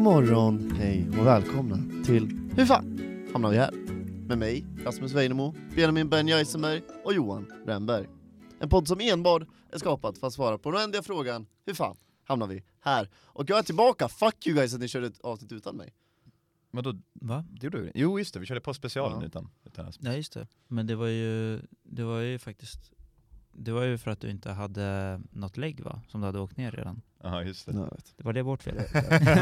God 0.00 0.04
morgon, 0.04 0.70
hej 0.70 1.08
och 1.08 1.26
välkomna 1.26 2.04
till 2.04 2.50
Hur 2.56 2.64
fan 2.64 3.00
hamnar 3.32 3.50
vi 3.50 3.56
här? 3.56 3.72
Med 4.28 4.38
mig, 4.38 4.66
Rasmus 4.84 5.12
Weinemo, 5.12 5.54
Benjamin 5.74 6.08
Ben 6.08 6.28
Jaisenberg 6.28 6.82
och 7.04 7.14
Johan 7.14 7.52
Brännberg. 7.66 8.06
En 8.60 8.68
podd 8.68 8.88
som 8.88 9.00
enbart 9.00 9.42
är 9.72 9.78
skapad 9.78 10.18
för 10.18 10.26
att 10.26 10.32
svara 10.32 10.58
på 10.58 10.70
den 10.70 10.80
oändliga 10.80 11.02
frågan 11.02 11.46
Hur 11.66 11.74
fan 11.74 11.96
hamnar 12.24 12.46
vi 12.46 12.62
här? 12.80 13.08
Och 13.14 13.50
jag 13.50 13.58
är 13.58 13.62
tillbaka, 13.62 14.08
fuck 14.08 14.46
you 14.46 14.56
guys 14.56 14.74
att 14.74 14.80
ni 14.80 14.88
körde 14.88 15.06
ett 15.06 15.20
avsnitt 15.20 15.52
utan 15.52 15.76
mig. 15.76 15.94
Men 16.70 16.84
då, 16.84 16.94
Va? 17.12 17.44
det 17.50 17.64
gjorde 17.64 17.80
vi. 17.80 17.92
Jo 17.94 18.18
just 18.18 18.34
det, 18.34 18.40
vi 18.40 18.46
körde 18.46 18.60
på 18.60 18.74
specialen 18.74 19.20
Ja. 19.20 19.26
utan, 19.26 19.50
utan 19.64 19.86
Rasmus. 19.86 20.06
Ja 20.06 20.16
just 20.16 20.32
det. 20.32 20.46
Men 20.68 20.86
det 20.86 20.94
var 20.94 21.06
ju, 21.06 21.60
det 21.82 22.04
var 22.04 22.20
ju 22.20 22.38
faktiskt, 22.38 22.92
det 23.52 23.72
var 23.72 23.84
ju 23.84 23.98
för 23.98 24.10
att 24.10 24.20
du 24.20 24.30
inte 24.30 24.50
hade 24.50 25.20
något 25.30 25.56
lägg 25.56 25.80
va? 25.80 26.02
Som 26.08 26.20
du 26.20 26.26
hade 26.26 26.40
åkt 26.40 26.56
ner 26.56 26.70
redan. 26.70 27.02
Ja 27.22 27.42
just 27.42 27.66
det. 27.66 27.72
Ja, 27.72 27.78
jag 27.78 27.90
vet. 27.90 28.14
Det 28.16 28.24
var 28.24 28.32
det 28.32 28.42
vårt 28.42 28.62
fel? 28.62 28.74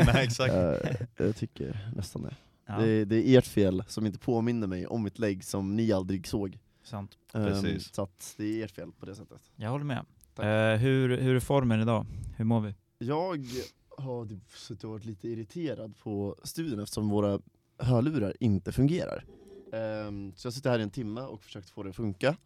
Nej 0.06 0.24
exakt. 0.24 0.54
Eh, 0.54 1.26
jag 1.26 1.36
tycker 1.36 1.90
nästan 1.96 2.22
det. 2.22 2.34
Ja, 2.66 2.78
det. 2.78 3.04
Det 3.04 3.28
är 3.28 3.38
ert 3.38 3.46
fel 3.46 3.82
som 3.88 4.06
inte 4.06 4.18
påminner 4.18 4.66
mig 4.66 4.86
om 4.86 5.02
mitt 5.02 5.18
lägg 5.18 5.44
som 5.44 5.76
ni 5.76 5.92
aldrig 5.92 6.26
såg. 6.26 6.58
sant. 6.82 7.18
Ehm, 7.34 7.44
Precis. 7.44 7.94
så 7.94 8.02
att 8.02 8.34
det 8.36 8.60
är 8.60 8.64
ert 8.64 8.70
fel 8.70 8.92
på 8.92 9.06
det 9.06 9.14
sättet. 9.14 9.40
Jag 9.56 9.70
håller 9.70 9.84
med. 9.84 10.04
Tack. 10.34 10.46
Eh, 10.46 10.76
hur, 10.76 11.18
hur 11.18 11.36
är 11.36 11.40
formen 11.40 11.80
idag? 11.80 12.06
Hur 12.36 12.44
mår 12.44 12.60
vi? 12.60 12.74
Jag 12.98 13.44
har 13.98 14.26
typ 14.26 14.50
suttit 14.50 14.84
och 14.84 14.90
varit 14.90 15.04
lite 15.04 15.28
irriterad 15.28 15.96
på 15.98 16.36
studion 16.44 16.80
eftersom 16.80 17.08
våra 17.08 17.40
hörlurar 17.78 18.34
inte 18.40 18.72
fungerar. 18.72 19.24
Ehm, 19.72 20.32
så 20.36 20.46
jag 20.46 20.52
sitter 20.54 20.70
här 20.70 20.78
i 20.78 20.82
en 20.82 20.90
timme 20.90 21.20
och 21.20 21.42
försökt 21.42 21.70
få 21.70 21.82
det 21.82 21.90
att 21.90 21.96
funka. 21.96 22.36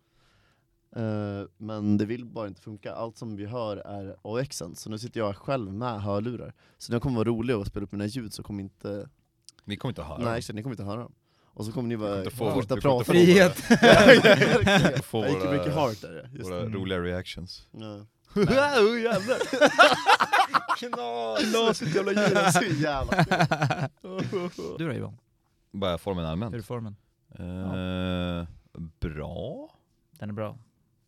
Ehm, 0.97 1.49
men 1.57 1.97
det 1.99 2.05
vill 2.05 2.25
bara 2.25 2.49
inte 2.49 2.61
funka. 2.61 2.95
Allt 2.95 3.19
som 3.19 3.37
vi 3.37 3.47
hör 3.47 3.77
är 3.77 4.17
AXen, 4.23 4.77
så 4.77 4.91
nu 4.91 4.99
sitter 4.99 5.21
jag 5.21 5.37
själv 5.37 5.73
med 5.73 6.03
hörlurar. 6.03 6.53
Så 6.79 6.93
när 6.93 6.95
jag 6.95 7.03
kommer 7.03 7.17
vara 7.17 7.29
rolig 7.29 7.57
och 7.57 7.67
spela 7.67 7.85
upp 7.85 7.93
mina 7.93 8.07
ljud 8.07 8.35
så 8.35 8.43
kommer 8.43 8.63
inte... 8.63 9.09
Vi 9.65 9.77
kommer 9.77 9.91
inte 9.91 10.03
att 10.03 10.09
höra 10.09 10.25
Nej, 10.25 10.39
exakt, 10.39 10.55
ni 10.55 10.63
kommer 10.63 10.75
inte 10.75 10.85
höra 10.85 11.01
dem. 11.01 11.13
Och 11.55 11.65
så 11.65 11.73
kommer 11.73 11.89
ni 11.89 11.97
bara 11.97 12.31
fortsätta 12.31 12.77
prata. 12.77 13.05
Frihet! 13.05 13.65
Jag 13.83 14.15
gick 14.15 15.51
mycket 15.51 15.75
heart 15.75 16.01
där 16.01 16.31
just 16.33 16.51
Våra 16.51 16.65
roliga 16.69 17.01
reactions. 17.01 17.69
Ja. 17.71 18.07
oh, 18.35 19.01
jävlar! 19.01 19.39
Knas! 20.79 21.51
Knasigt 21.51 21.95
jävla 21.95 22.13
djur! 22.13 22.51
Så 22.51 22.65
jävla 22.65 23.25
Du 24.79 24.89
då 24.89 24.93
Johan? 24.93 25.19
Bara 25.73 25.99
formen 25.99 26.25
Hur 26.25 26.29
är 26.29 26.33
allmänt. 26.33 26.67
formen? 26.67 26.97
Eh, 27.39 28.47
bra? 29.01 29.71
Den 30.19 30.29
är 30.29 30.33
bra? 30.33 30.59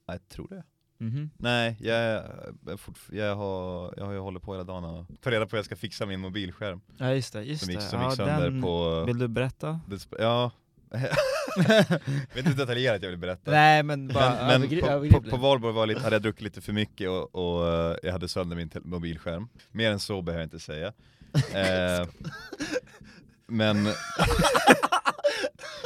Jag 0.07 0.29
tror 0.29 0.49
det. 0.49 0.65
Mhm. 0.99 1.31
Nej, 1.39 1.77
jag, 1.81 1.97
är 1.97 2.51
jag, 3.11 3.37
har, 3.37 3.95
jag 3.97 4.05
har 4.05 4.13
ju 4.13 4.19
hållit 4.19 4.43
på 4.43 4.53
hela 4.53 4.65
dagen 4.65 4.85
och 4.85 5.07
ta 5.21 5.31
reda 5.31 5.47
på 5.47 5.51
hur 5.51 5.59
jag 5.59 5.65
ska 5.65 5.77
fixa 5.77 6.07
min 6.07 6.21
mobilskärm. 6.21 6.81
Ja 6.97 7.13
just 7.13 7.33
det, 7.33 7.43
just 7.43 7.65
Som 7.65 7.71
gick, 7.71 7.81
det. 7.81 7.87
som 7.87 8.01
ja, 8.01 8.09
gick 8.09 8.17
sönder 8.17 8.51
den... 8.51 8.63
på... 8.63 9.05
Vill 9.05 9.19
du 9.19 9.29
berätta? 9.29 9.81
Det, 9.89 10.07
ja. 10.19 10.51
vet 12.35 12.47
inte 12.47 12.51
detaljerat 12.51 13.03
jag 13.03 13.11
vill 13.11 13.19
berätta. 13.19 13.51
Nej 13.51 13.83
men 13.83 14.09
bara 14.09 14.47
men 14.47 14.61
men 14.61 14.81
på, 14.81 15.21
på, 15.21 15.31
på 15.31 15.37
valborg 15.37 15.75
var 15.75 15.87
lite, 15.87 16.01
hade 16.01 16.15
jag 16.15 16.23
druckit 16.23 16.43
lite 16.43 16.61
för 16.61 16.73
mycket 16.73 17.09
och, 17.09 17.35
och 17.35 17.69
eh, 17.69 17.97
jag 18.03 18.13
hade 18.13 18.29
sönder 18.29 18.57
min 18.57 18.71
mobilskärm. 18.85 19.49
Mer 19.73 19.91
än 19.91 20.01
så 20.01 20.23
behöver 20.23 20.43
jag 20.43 20.47
inte 20.47 20.61
säga. 20.61 20.93
Eh, 21.55 22.07
men... 23.47 23.89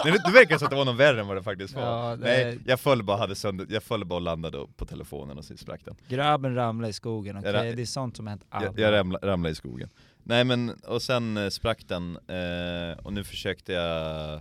Det, 0.04 0.10
det 0.10 0.32
verkar 0.32 0.58
som 0.58 0.66
att 0.66 0.70
det 0.70 0.76
var 0.76 0.84
något 0.84 0.96
värre 0.96 1.20
än 1.20 1.26
vad 1.26 1.36
det 1.36 1.42
faktiskt 1.42 1.74
var. 1.74 1.82
Ja, 1.82 2.16
det- 2.16 2.24
Nej, 2.24 2.58
jag 2.66 2.80
föll 2.80 3.02
bara, 3.02 3.16
hade 3.16 3.34
sönder, 3.34 3.66
jag 3.70 3.82
föll 3.82 4.04
bara 4.04 4.14
och 4.14 4.20
landade 4.20 4.66
på 4.76 4.86
telefonen 4.86 5.38
och 5.38 5.44
så 5.44 5.56
sprack 5.56 5.84
den. 5.84 5.96
Grabben 6.08 6.54
ramlade 6.54 6.90
i 6.90 6.92
skogen, 6.92 7.36
okej? 7.38 7.52
Ra- 7.52 7.74
Det 7.76 7.82
är 7.82 7.86
sånt 7.86 8.16
som 8.16 8.26
hänt 8.26 8.44
alla. 8.48 8.66
Jag, 8.66 8.78
jag 8.78 8.92
ramla, 8.92 9.18
ramlade 9.22 9.52
i 9.52 9.54
skogen. 9.54 9.90
Nej 10.22 10.44
men, 10.44 10.70
och 10.70 11.02
sen 11.02 11.36
eh, 11.36 11.48
sprack 11.48 11.84
den, 11.88 12.16
eh, 12.16 12.98
och 13.04 13.12
nu 13.12 13.24
försökte 13.24 13.72
jag 13.72 14.40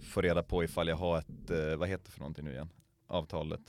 få 0.00 0.20
reda 0.20 0.42
på 0.42 0.64
ifall 0.64 0.88
jag 0.88 0.96
har 0.96 1.18
ett, 1.18 1.50
eh, 1.50 1.76
vad 1.76 1.88
heter 1.88 2.04
det 2.04 2.10
för 2.10 2.20
någonting 2.20 2.44
nu 2.44 2.52
igen? 2.52 2.68
Avtalet? 3.06 3.60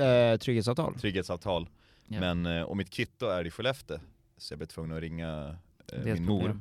Eh, 0.00 0.38
trygghetsavtal? 0.38 0.94
Trygghetsavtal. 0.94 1.68
Ja. 2.08 2.20
Men, 2.20 2.46
eh, 2.46 2.62
och 2.62 2.76
mitt 2.76 2.90
kvitto 2.90 3.26
är 3.26 3.46
i 3.46 3.50
Skellefteå, 3.50 3.98
så 4.36 4.52
jag 4.52 4.58
blev 4.58 4.66
tvungen 4.66 4.96
att 4.96 5.00
ringa 5.02 5.56
eh, 5.92 5.98
min 6.04 6.24
mor. 6.24 6.60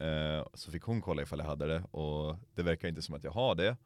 Eh, 0.00 0.46
så 0.54 0.70
fick 0.70 0.82
hon 0.82 1.00
kolla 1.00 1.22
ifall 1.22 1.38
jag 1.38 1.46
hade 1.46 1.66
det, 1.66 1.82
och 1.90 2.36
det 2.54 2.62
verkar 2.62 2.88
inte 2.88 3.02
som 3.02 3.14
att 3.14 3.24
jag 3.24 3.30
har 3.30 3.54
det. 3.54 3.76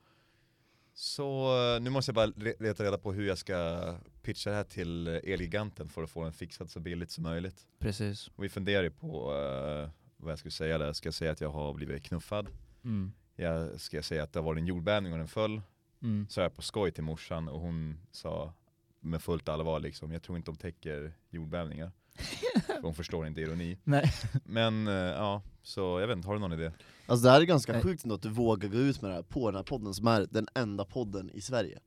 Så 0.93 1.57
eh, 1.75 1.81
nu 1.81 1.91
måste 1.91 2.09
jag 2.11 2.15
bara 2.15 2.27
le- 2.27 2.55
leta 2.61 2.85
reda 2.85 2.99
på 2.99 3.13
hur 3.13 3.27
jag 3.27 3.39
ska 3.39 3.81
pitcha 4.23 4.51
det 4.51 4.57
här 4.57 4.65
till 4.65 5.09
Elgiganten 5.09 5.89
för 5.89 6.03
att 6.03 6.11
få 6.11 6.25
den 6.25 6.33
fixad 6.33 6.71
så 6.71 6.81
billigt 6.81 7.11
som 7.11 7.25
möjligt. 7.25 7.67
Precis. 7.79 8.29
Och 8.29 8.45
vi 8.45 8.49
funderar 8.49 8.91
på 8.91 9.33
eh, 9.35 9.91
vad 10.17 10.33
jag 10.33 10.39
ska 10.39 10.51
säga 10.51 10.79
där. 10.79 10.93
Ska 10.93 11.07
jag 11.07 11.15
säga 11.15 11.31
att 11.33 11.41
jag 11.41 11.51
har 11.51 11.75
blivit 11.75 12.03
knuffad? 12.05 12.49
Mm. 12.85 13.13
Jag 13.37 13.81
ska 13.81 13.97
jag 13.97 14.05
säga 14.05 14.23
att 14.23 14.33
det 14.33 14.41
varit 14.41 14.59
en 14.61 14.67
jordbävning 14.67 15.13
och 15.13 15.19
den 15.19 15.29
föll? 15.29 15.61
Mm. 16.03 16.27
Så 16.31 16.41
jag 16.41 16.55
på 16.55 16.63
skoj 16.63 16.91
till 16.91 17.05
morsan 17.05 17.49
och 17.49 17.61
hon 17.61 17.99
sa 18.11 18.53
med 19.01 19.23
fullt 19.23 19.49
allvar 19.49 19.81
liksom, 19.81 20.13
jag 20.13 20.23
tror 20.23 20.39
inte 20.39 20.51
de 20.51 20.57
täcker 20.57 21.13
jordbävningar. 21.31 21.93
För 22.67 22.83
hon 22.83 22.95
förstår 22.95 23.27
inte 23.27 23.41
ironi. 23.41 23.79
Nej. 23.85 24.13
Men 24.45 24.89
eh, 24.89 24.95
ja, 24.95 25.43
så 25.63 25.81
jag 26.01 26.07
vet 26.07 26.17
inte, 26.17 26.29
har 26.29 26.35
du 26.35 26.41
någon 26.41 26.53
idé? 26.53 26.73
Alltså 27.07 27.25
det 27.25 27.31
här 27.31 27.41
är 27.41 27.45
ganska 27.45 27.73
Nej. 27.73 27.83
sjukt 27.83 28.05
ändå 28.05 28.15
att 28.15 28.23
du 28.23 28.29
vågar 28.29 28.69
gå 28.69 28.77
ut 28.79 29.03
med 29.03 29.11
det 29.11 29.15
här 29.15 29.23
på 29.23 29.51
den 29.51 29.57
här 29.57 29.65
podden 29.65 29.95
som 29.95 30.07
är 30.07 30.27
den 30.31 30.47
enda 30.55 30.85
podden 30.85 31.31
i 31.35 31.41
Sverige. 31.41 31.79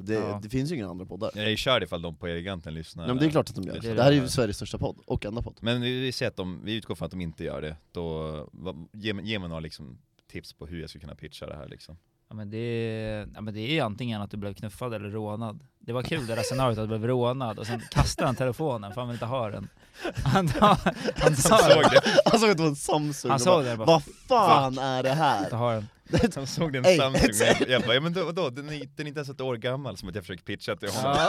Det, 0.00 0.14
Ja. 0.14 0.40
det 0.42 0.48
finns 0.48 0.70
ju 0.70 0.74
inga 0.76 0.88
andra 0.88 1.06
poddar. 1.06 1.30
Jag 1.34 1.52
är 1.52 1.56
körd 1.56 1.82
ifall 1.82 2.02
de 2.02 2.16
på 2.16 2.26
Eleganten 2.26 2.74
lyssnar. 2.74 3.04
Ja, 3.04 3.08
men 3.08 3.18
det 3.18 3.26
är 3.26 3.30
klart 3.30 3.48
att 3.50 3.54
de 3.56 3.64
gör. 3.64 3.74
Det 3.74 3.80
Det, 3.80 3.90
är 3.90 3.94
det 3.94 4.02
här 4.02 4.12
är 4.12 4.16
ju 4.16 4.28
Sveriges 4.28 4.56
största 4.56 4.78
podd, 4.78 4.98
och 5.06 5.24
enda 5.24 5.42
podd. 5.42 5.58
Men 5.60 5.80
vi, 5.80 6.00
vi, 6.00 6.12
ser 6.12 6.26
att 6.28 6.36
de, 6.36 6.60
vi 6.64 6.74
utgår 6.74 6.94
från 6.94 7.06
att 7.06 7.10
de 7.12 7.20
inte 7.20 7.44
gör 7.44 7.60
det. 7.60 7.76
Då, 7.92 8.48
vad, 8.52 8.88
ge, 8.92 9.12
mig- 9.14 9.24
ge 9.28 9.38
mig 9.38 9.48
några 9.48 9.60
liksom, 9.60 9.98
tips 10.26 10.52
på 10.52 10.66
hur 10.66 10.80
jag 10.80 10.90
ska 10.90 10.98
kunna 10.98 11.14
pitcha 11.14 11.46
det 11.46 11.56
här 11.56 11.68
liksom. 11.68 11.98
Ja 12.28 12.34
men, 12.34 12.50
det 12.50 12.58
är, 12.58 13.28
ja 13.34 13.40
men 13.40 13.54
det 13.54 13.60
är 13.60 13.72
ju 13.72 13.80
antingen 13.80 14.22
att 14.22 14.30
du 14.30 14.36
blev 14.36 14.54
knuffad 14.54 14.94
eller 14.94 15.10
rånad. 15.10 15.60
Det 15.80 15.92
var 15.92 16.02
kul 16.02 16.26
det 16.26 16.34
där 16.34 16.42
scenariot 16.42 16.78
att 16.78 16.84
du 16.84 16.88
blev 16.98 17.06
rånad 17.06 17.58
och 17.58 17.66
sen 17.66 17.82
kastade 17.90 18.26
han 18.28 18.36
telefonen 18.36 18.92
för 18.92 19.00
han 19.00 19.08
vill 19.08 19.14
inte 19.14 19.26
ha 19.26 19.50
den. 19.50 19.68
Han, 20.24 20.48
han, 20.48 20.76
han 21.16 21.36
sa 21.36 21.58
såg 21.58 21.82
det. 21.82 21.88
det. 22.04 22.20
Han 22.30 22.40
såg 22.40 22.50
att 22.50 22.56
det 22.56 22.62
var 22.62 22.70
en 22.70 22.76
Samsung 22.76 23.30
Han 23.30 23.36
och 23.36 23.40
såg 23.40 23.66
och 23.66 23.76
bara, 23.78 23.84
Vad 23.86 24.02
fan 24.28 24.78
är 24.78 25.02
det 25.02 25.10
här? 25.12 25.50
ha 25.50 25.72
den. 25.72 25.86
Han 26.34 26.46
såg 26.46 26.72
den 26.72 26.84
Ey, 26.84 26.96
Samsung, 26.98 27.30
men 27.38 27.46
jag, 27.60 27.68
jag 27.68 27.82
bara, 27.82 27.94
ja 27.94 28.00
men 28.00 28.12
då, 28.12 28.24
vadå, 28.24 28.50
den, 28.50 28.68
är, 28.68 28.72
den 28.96 29.06
är 29.06 29.08
inte 29.08 29.18
ens 29.18 29.28
ett 29.28 29.40
år 29.40 29.56
gammal 29.56 29.96
som 29.96 30.08
att 30.08 30.14
jag 30.14 30.24
försökt 30.24 30.44
pitcha 30.44 30.76
till 30.76 30.88
honom. 30.90 31.16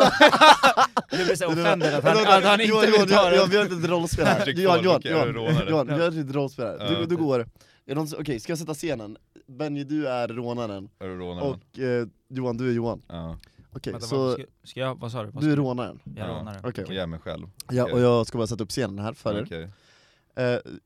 Du 1.09 1.25
blir 1.25 1.35
så 1.35 1.47
offended 1.47 1.95
att 1.95 2.03
han, 2.03 2.17
att 2.27 2.43
han 2.43 2.61
inte 2.61 2.63
Johan, 2.73 2.81
vill 2.81 2.93
Johan, 2.93 3.07
ta 3.07 3.35
Johan, 3.35 3.39
den. 3.39 3.49
vi 3.49 3.57
har 3.57 3.65
ett 3.65 3.89
rollspel 3.89 4.25
här. 4.25 4.39
Försök 4.39 4.57
Johan, 4.57 4.83
Johan, 4.83 5.01
jag 5.03 5.35
Johan. 5.35 5.67
Johan, 5.69 5.87
vi 5.87 5.93
har 5.93 6.19
ett 6.19 6.35
rollspel 6.35 6.65
här. 6.65 7.05
Du 7.09 7.17
går, 7.17 7.47
är 7.87 7.95
någon 7.95 8.07
okej 8.19 8.39
ska 8.39 8.51
jag 8.51 8.59
sätta 8.59 8.73
scenen? 8.73 9.17
Benny 9.47 9.83
du 9.83 10.07
är 10.07 10.27
rånaren, 10.27 10.89
Är 10.99 11.07
du 11.07 11.17
rånaren? 11.17 11.51
och 11.73 11.79
eh, 11.79 12.07
Johan 12.27 12.57
du 12.57 12.69
är 12.69 12.73
Johan. 12.73 13.01
Ja, 13.07 13.37
Okej, 13.71 13.93
Vänta, 13.93 14.07
så 14.07 14.33
ska, 14.33 14.43
ska 14.63 14.79
jag, 14.79 14.95
vad 14.99 15.11
sa 15.11 15.23
du? 15.23 15.31
Vad 15.31 15.43
du 15.43 15.51
är 15.51 15.55
rånaren. 15.55 15.99
jag 16.03 16.27
Ja. 16.29 16.31
rånar 16.33 16.53
den. 16.53 16.61
Okej, 16.65 16.83
och 16.85 16.93
jag 16.93 17.03
är 17.03 17.07
mig 17.07 17.19
själv. 17.19 17.47
ja, 17.71 17.91
och 17.93 17.99
jag 17.99 18.27
ska 18.27 18.37
bara 18.37 18.47
sätta 18.47 18.63
upp 18.63 18.69
scenen 18.69 18.99
här 18.99 19.13
för 19.13 19.53
er. 19.53 19.71
Eh, 20.35 20.43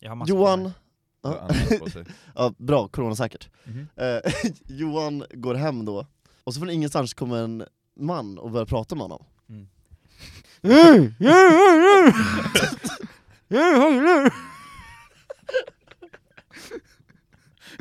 har 0.09 0.15
mask 0.15 0.31
på 0.31 0.37
Johan, 0.37 0.71
ja, 1.21 1.49
ja, 2.35 2.53
bra, 2.57 2.87
coronasäkert. 2.87 3.49
Mhm. 3.63 3.87
Eh, 3.95 4.31
Johan 4.67 5.23
går 5.33 5.55
hem 5.55 5.85
då, 5.85 6.05
och 6.43 6.53
så 6.53 6.59
från 6.59 6.69
ingenstans 6.69 7.13
kommer 7.13 7.37
en 7.43 7.63
man 7.99 8.37
och 8.37 8.51
börjar 8.51 8.65
prata 8.65 8.95
med 8.95 9.01
honom. 9.01 9.25
Mm. 9.49 9.67
Hey, 10.63 11.11
yeah, 11.19 11.53
yeah, 11.53 11.77
yeah. 11.77 12.15
Yeah, 13.49 13.93
yeah. 14.03 14.33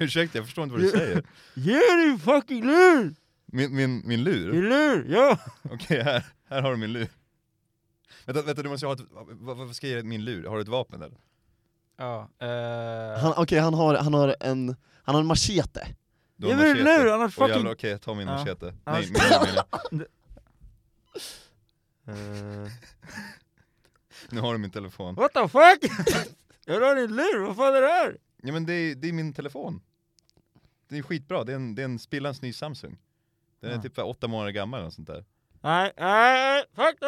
Ursäkta, 0.00 0.38
jag 0.38 0.44
förstår 0.44 0.64
inte 0.64 0.72
vad 0.76 0.82
du 0.82 0.90
säger. 0.90 1.22
Ge 1.54 1.80
din 2.06 2.18
fucking 2.18 2.66
lur! 2.66 3.14
Min, 3.46 3.76
min, 3.76 4.02
min 4.04 4.24
lur? 4.24 4.52
Din 4.52 4.68
lur, 4.68 5.06
ja! 5.08 5.38
Okej, 5.70 6.02
här, 6.02 6.24
här 6.48 6.62
har 6.62 6.70
du 6.70 6.76
min 6.76 6.92
lur. 6.92 7.08
Vänta, 8.26 8.42
vänta 8.42 8.62
du 8.62 8.68
måste 8.68 8.86
ha 8.86 8.92
ett, 8.92 9.00
vad, 9.30 9.56
vad 9.56 9.76
ska 9.76 9.88
jag 9.88 9.96
ge 9.96 10.02
min 10.02 10.24
lur? 10.24 10.46
Har 10.46 10.56
du 10.56 10.62
ett 10.62 10.68
vapen 10.68 11.02
eller? 11.02 11.18
Ja, 11.96 12.28
eh, 12.38 13.20
Han, 13.22 13.34
Okej, 13.36 13.58
han, 13.58 13.74
har, 13.74 13.94
han 13.94 14.14
har 14.14 14.36
en, 14.40 14.76
han 15.02 15.14
har 15.14 15.20
en 15.22 15.26
machete. 15.26 15.86
Du 16.36 16.46
har 16.46 16.52
Ge 16.52 16.56
mig 16.60 16.68
machete. 16.74 16.84
min 16.98 17.04
lur, 17.04 17.12
annars 17.14 17.38
Åh, 17.38 17.44
fucking- 17.44 17.56
jävlar, 17.56 17.72
Okej, 17.72 17.98
ta 17.98 18.14
min 18.14 18.28
Ja. 18.28 18.34
machete. 18.38 18.74
Annars- 18.84 19.10
Nej, 19.10 19.12
min 19.12 19.22
lur 19.22 19.46
menar 19.46 19.64
jag. 19.90 20.00
Eh, 22.64 22.70
Nu 24.30 24.40
har 24.40 24.52
du 24.52 24.58
min 24.58 24.70
telefon. 24.70 25.14
What 25.14 25.32
the 25.32 25.48
fuck? 25.48 25.84
Jag 26.64 26.80
har 26.80 26.94
din 26.94 27.16
lur, 27.16 27.46
vad 27.46 27.56
fan 27.56 27.74
är 27.74 27.80
det 27.80 27.86
här? 27.86 28.16
Ja 28.42 28.52
men 28.52 28.66
det 28.66 28.72
är, 28.74 28.94
det 28.94 29.08
är 29.08 29.12
min 29.12 29.32
telefon. 29.32 29.80
Det 30.90 30.98
är 30.98 31.02
skitbra, 31.02 31.44
det 31.44 31.52
är 31.52 31.56
en, 31.56 31.74
det 31.74 31.82
är 31.82 31.84
en 31.84 31.98
spillans 31.98 32.42
ny 32.42 32.52
Samsung. 32.52 32.96
Den 33.60 33.70
är 33.70 33.74
Ja. 33.74 33.82
typ 33.82 33.98
åtta 33.98 34.28
månader 34.28 34.50
gammal 34.52 34.80
eller 34.80 34.90
sånt 34.90 35.06
där. 35.06 35.24
Nej, 35.62 35.92
nej, 35.98 36.64
fuck 36.76 36.98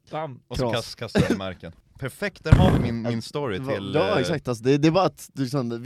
bam. 0.10 0.40
Och 0.48 0.56
så 0.56 0.72
kast, 0.72 0.96
kastar 0.96 1.20
den 1.20 1.32
i 1.32 1.36
marken. 1.38 1.72
Perfekt, 1.98 2.44
där 2.44 2.52
har 2.52 2.72
vi 2.72 2.78
min, 2.78 3.02
min 3.02 3.22
story 3.22 3.56
till, 3.58 3.92
Ja 3.94 4.10
eh, 4.10 4.16
exakt, 4.18 4.48
alltså, 4.48 4.64
det, 4.64 4.78
det 4.78 4.88
är 4.88 4.92
bara 4.92 5.04
att 5.06 5.28
du 5.32 5.42
liksom, 5.42 5.82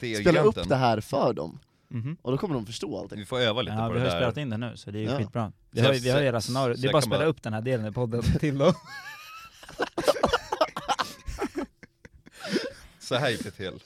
vi 0.00 0.14
spelar 0.16 0.44
upp 0.46 0.68
det 0.68 0.76
här 0.76 1.00
för 1.00 1.32
dem, 1.32 1.58
Mhm. 1.92 2.16
och 2.22 2.30
då 2.32 2.38
kommer 2.38 2.54
de 2.54 2.66
förstå 2.66 2.98
allting. 3.00 3.18
Vi 3.18 3.24
får 3.26 3.40
öva 3.40 3.62
lite 3.62 3.76
Ja, 3.76 3.86
på 3.86 3.92
vi 3.92 3.98
det 3.98 4.00
har 4.00 4.06
ju 4.06 4.10
där. 4.10 4.18
spelat 4.20 4.36
in 4.36 4.50
det 4.50 4.56
nu 4.56 4.76
så 4.76 4.90
det 4.90 4.98
är 4.98 5.02
ju 5.02 5.08
Ja. 5.10 5.18
skitbra. 5.18 5.52
Vi 5.70 5.80
har, 5.80 5.92
vi 5.92 6.10
har 6.10 6.40
scenarier, 6.40 6.74
så 6.76 6.82
det 6.82 6.88
är 6.88 6.92
bara 6.92 6.98
att 6.98 7.04
spela 7.04 7.18
bara- 7.18 7.28
upp 7.28 7.42
den 7.42 7.52
här 7.52 7.60
delen 7.60 7.86
i 7.86 7.92
podden 7.92 8.22
till 8.40 8.58
dem. 8.58 8.72
Så 13.10 13.16
här 13.16 13.30
gick 13.30 13.44
det 13.44 13.50
till. 13.50 13.72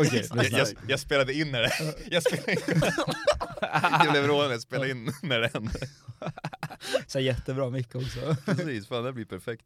Okej, 0.00 0.28
Jag, 0.34 0.50
jag, 0.50 0.68
jag 0.88 1.00
spelade 1.00 1.34
in 1.34 1.52
när 1.52 1.62
det, 1.62 1.72
jag 2.10 2.22
spelade 2.22 2.52
in, 2.52 2.58
jag 4.02 4.12
blev 4.68 4.90
in 4.90 5.12
när 5.22 5.40
det 5.40 5.50
hände. 5.54 5.78
så 7.06 7.20
jättebra 7.20 7.70
mick 7.70 7.94
också. 7.94 8.36
Precis, 8.44 8.88
fan 8.88 9.04
det 9.04 9.12
blir 9.12 9.24
perfekt. 9.24 9.64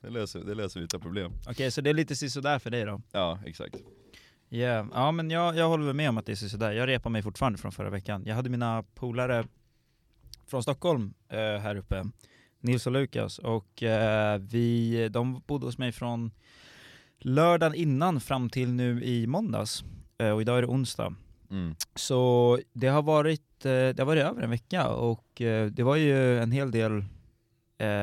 Det 0.00 0.10
löser, 0.10 0.40
det 0.40 0.54
löser 0.54 0.80
vi 0.80 0.84
utan 0.84 1.00
problem. 1.00 1.32
Okej, 1.48 1.70
så 1.70 1.80
det 1.80 1.90
är 1.90 1.94
lite 1.94 2.16
sisådär 2.16 2.58
för 2.58 2.70
dig 2.70 2.84
då? 2.84 3.02
Ja, 3.12 3.38
exakt. 3.46 3.76
Yeah. 4.50 4.88
Ja 4.94 5.12
men 5.12 5.30
jag, 5.30 5.56
jag 5.56 5.68
håller 5.68 5.86
väl 5.86 5.94
med 5.94 6.08
om 6.08 6.18
att 6.18 6.26
det 6.26 6.32
är 6.32 6.36
sådär, 6.36 6.72
jag 6.72 6.88
repar 6.88 7.10
mig 7.10 7.22
fortfarande 7.22 7.58
från 7.58 7.72
förra 7.72 7.90
veckan. 7.90 8.22
Jag 8.26 8.34
hade 8.34 8.50
mina 8.50 8.84
polare 8.94 9.44
från 10.46 10.62
Stockholm 10.62 11.14
eh, 11.28 11.38
här 11.38 11.76
uppe, 11.76 12.04
Nils 12.60 12.86
och 12.86 12.92
Lukas, 12.92 13.38
och 13.38 13.82
eh, 13.82 14.38
vi, 14.38 15.08
de 15.08 15.42
bodde 15.46 15.66
hos 15.66 15.78
mig 15.78 15.92
från 15.92 16.30
lördagen 17.20 17.74
innan 17.74 18.20
fram 18.20 18.50
till 18.50 18.72
nu 18.72 19.04
i 19.04 19.26
måndags, 19.26 19.84
eh, 20.18 20.30
och 20.30 20.40
idag 20.40 20.58
är 20.58 20.62
det 20.62 20.68
onsdag. 20.68 21.14
Mm. 21.50 21.74
Så 21.94 22.58
det 22.72 22.88
har 22.88 23.02
varit, 23.02 23.64
eh, 23.64 23.70
det 23.70 23.98
har 23.98 24.06
varit 24.06 24.24
över 24.24 24.42
en 24.42 24.50
vecka 24.50 24.88
och 24.88 25.40
eh, 25.40 25.66
det 25.66 25.82
var 25.82 25.96
ju 25.96 26.38
en 26.38 26.52
hel 26.52 26.70
del 26.70 27.04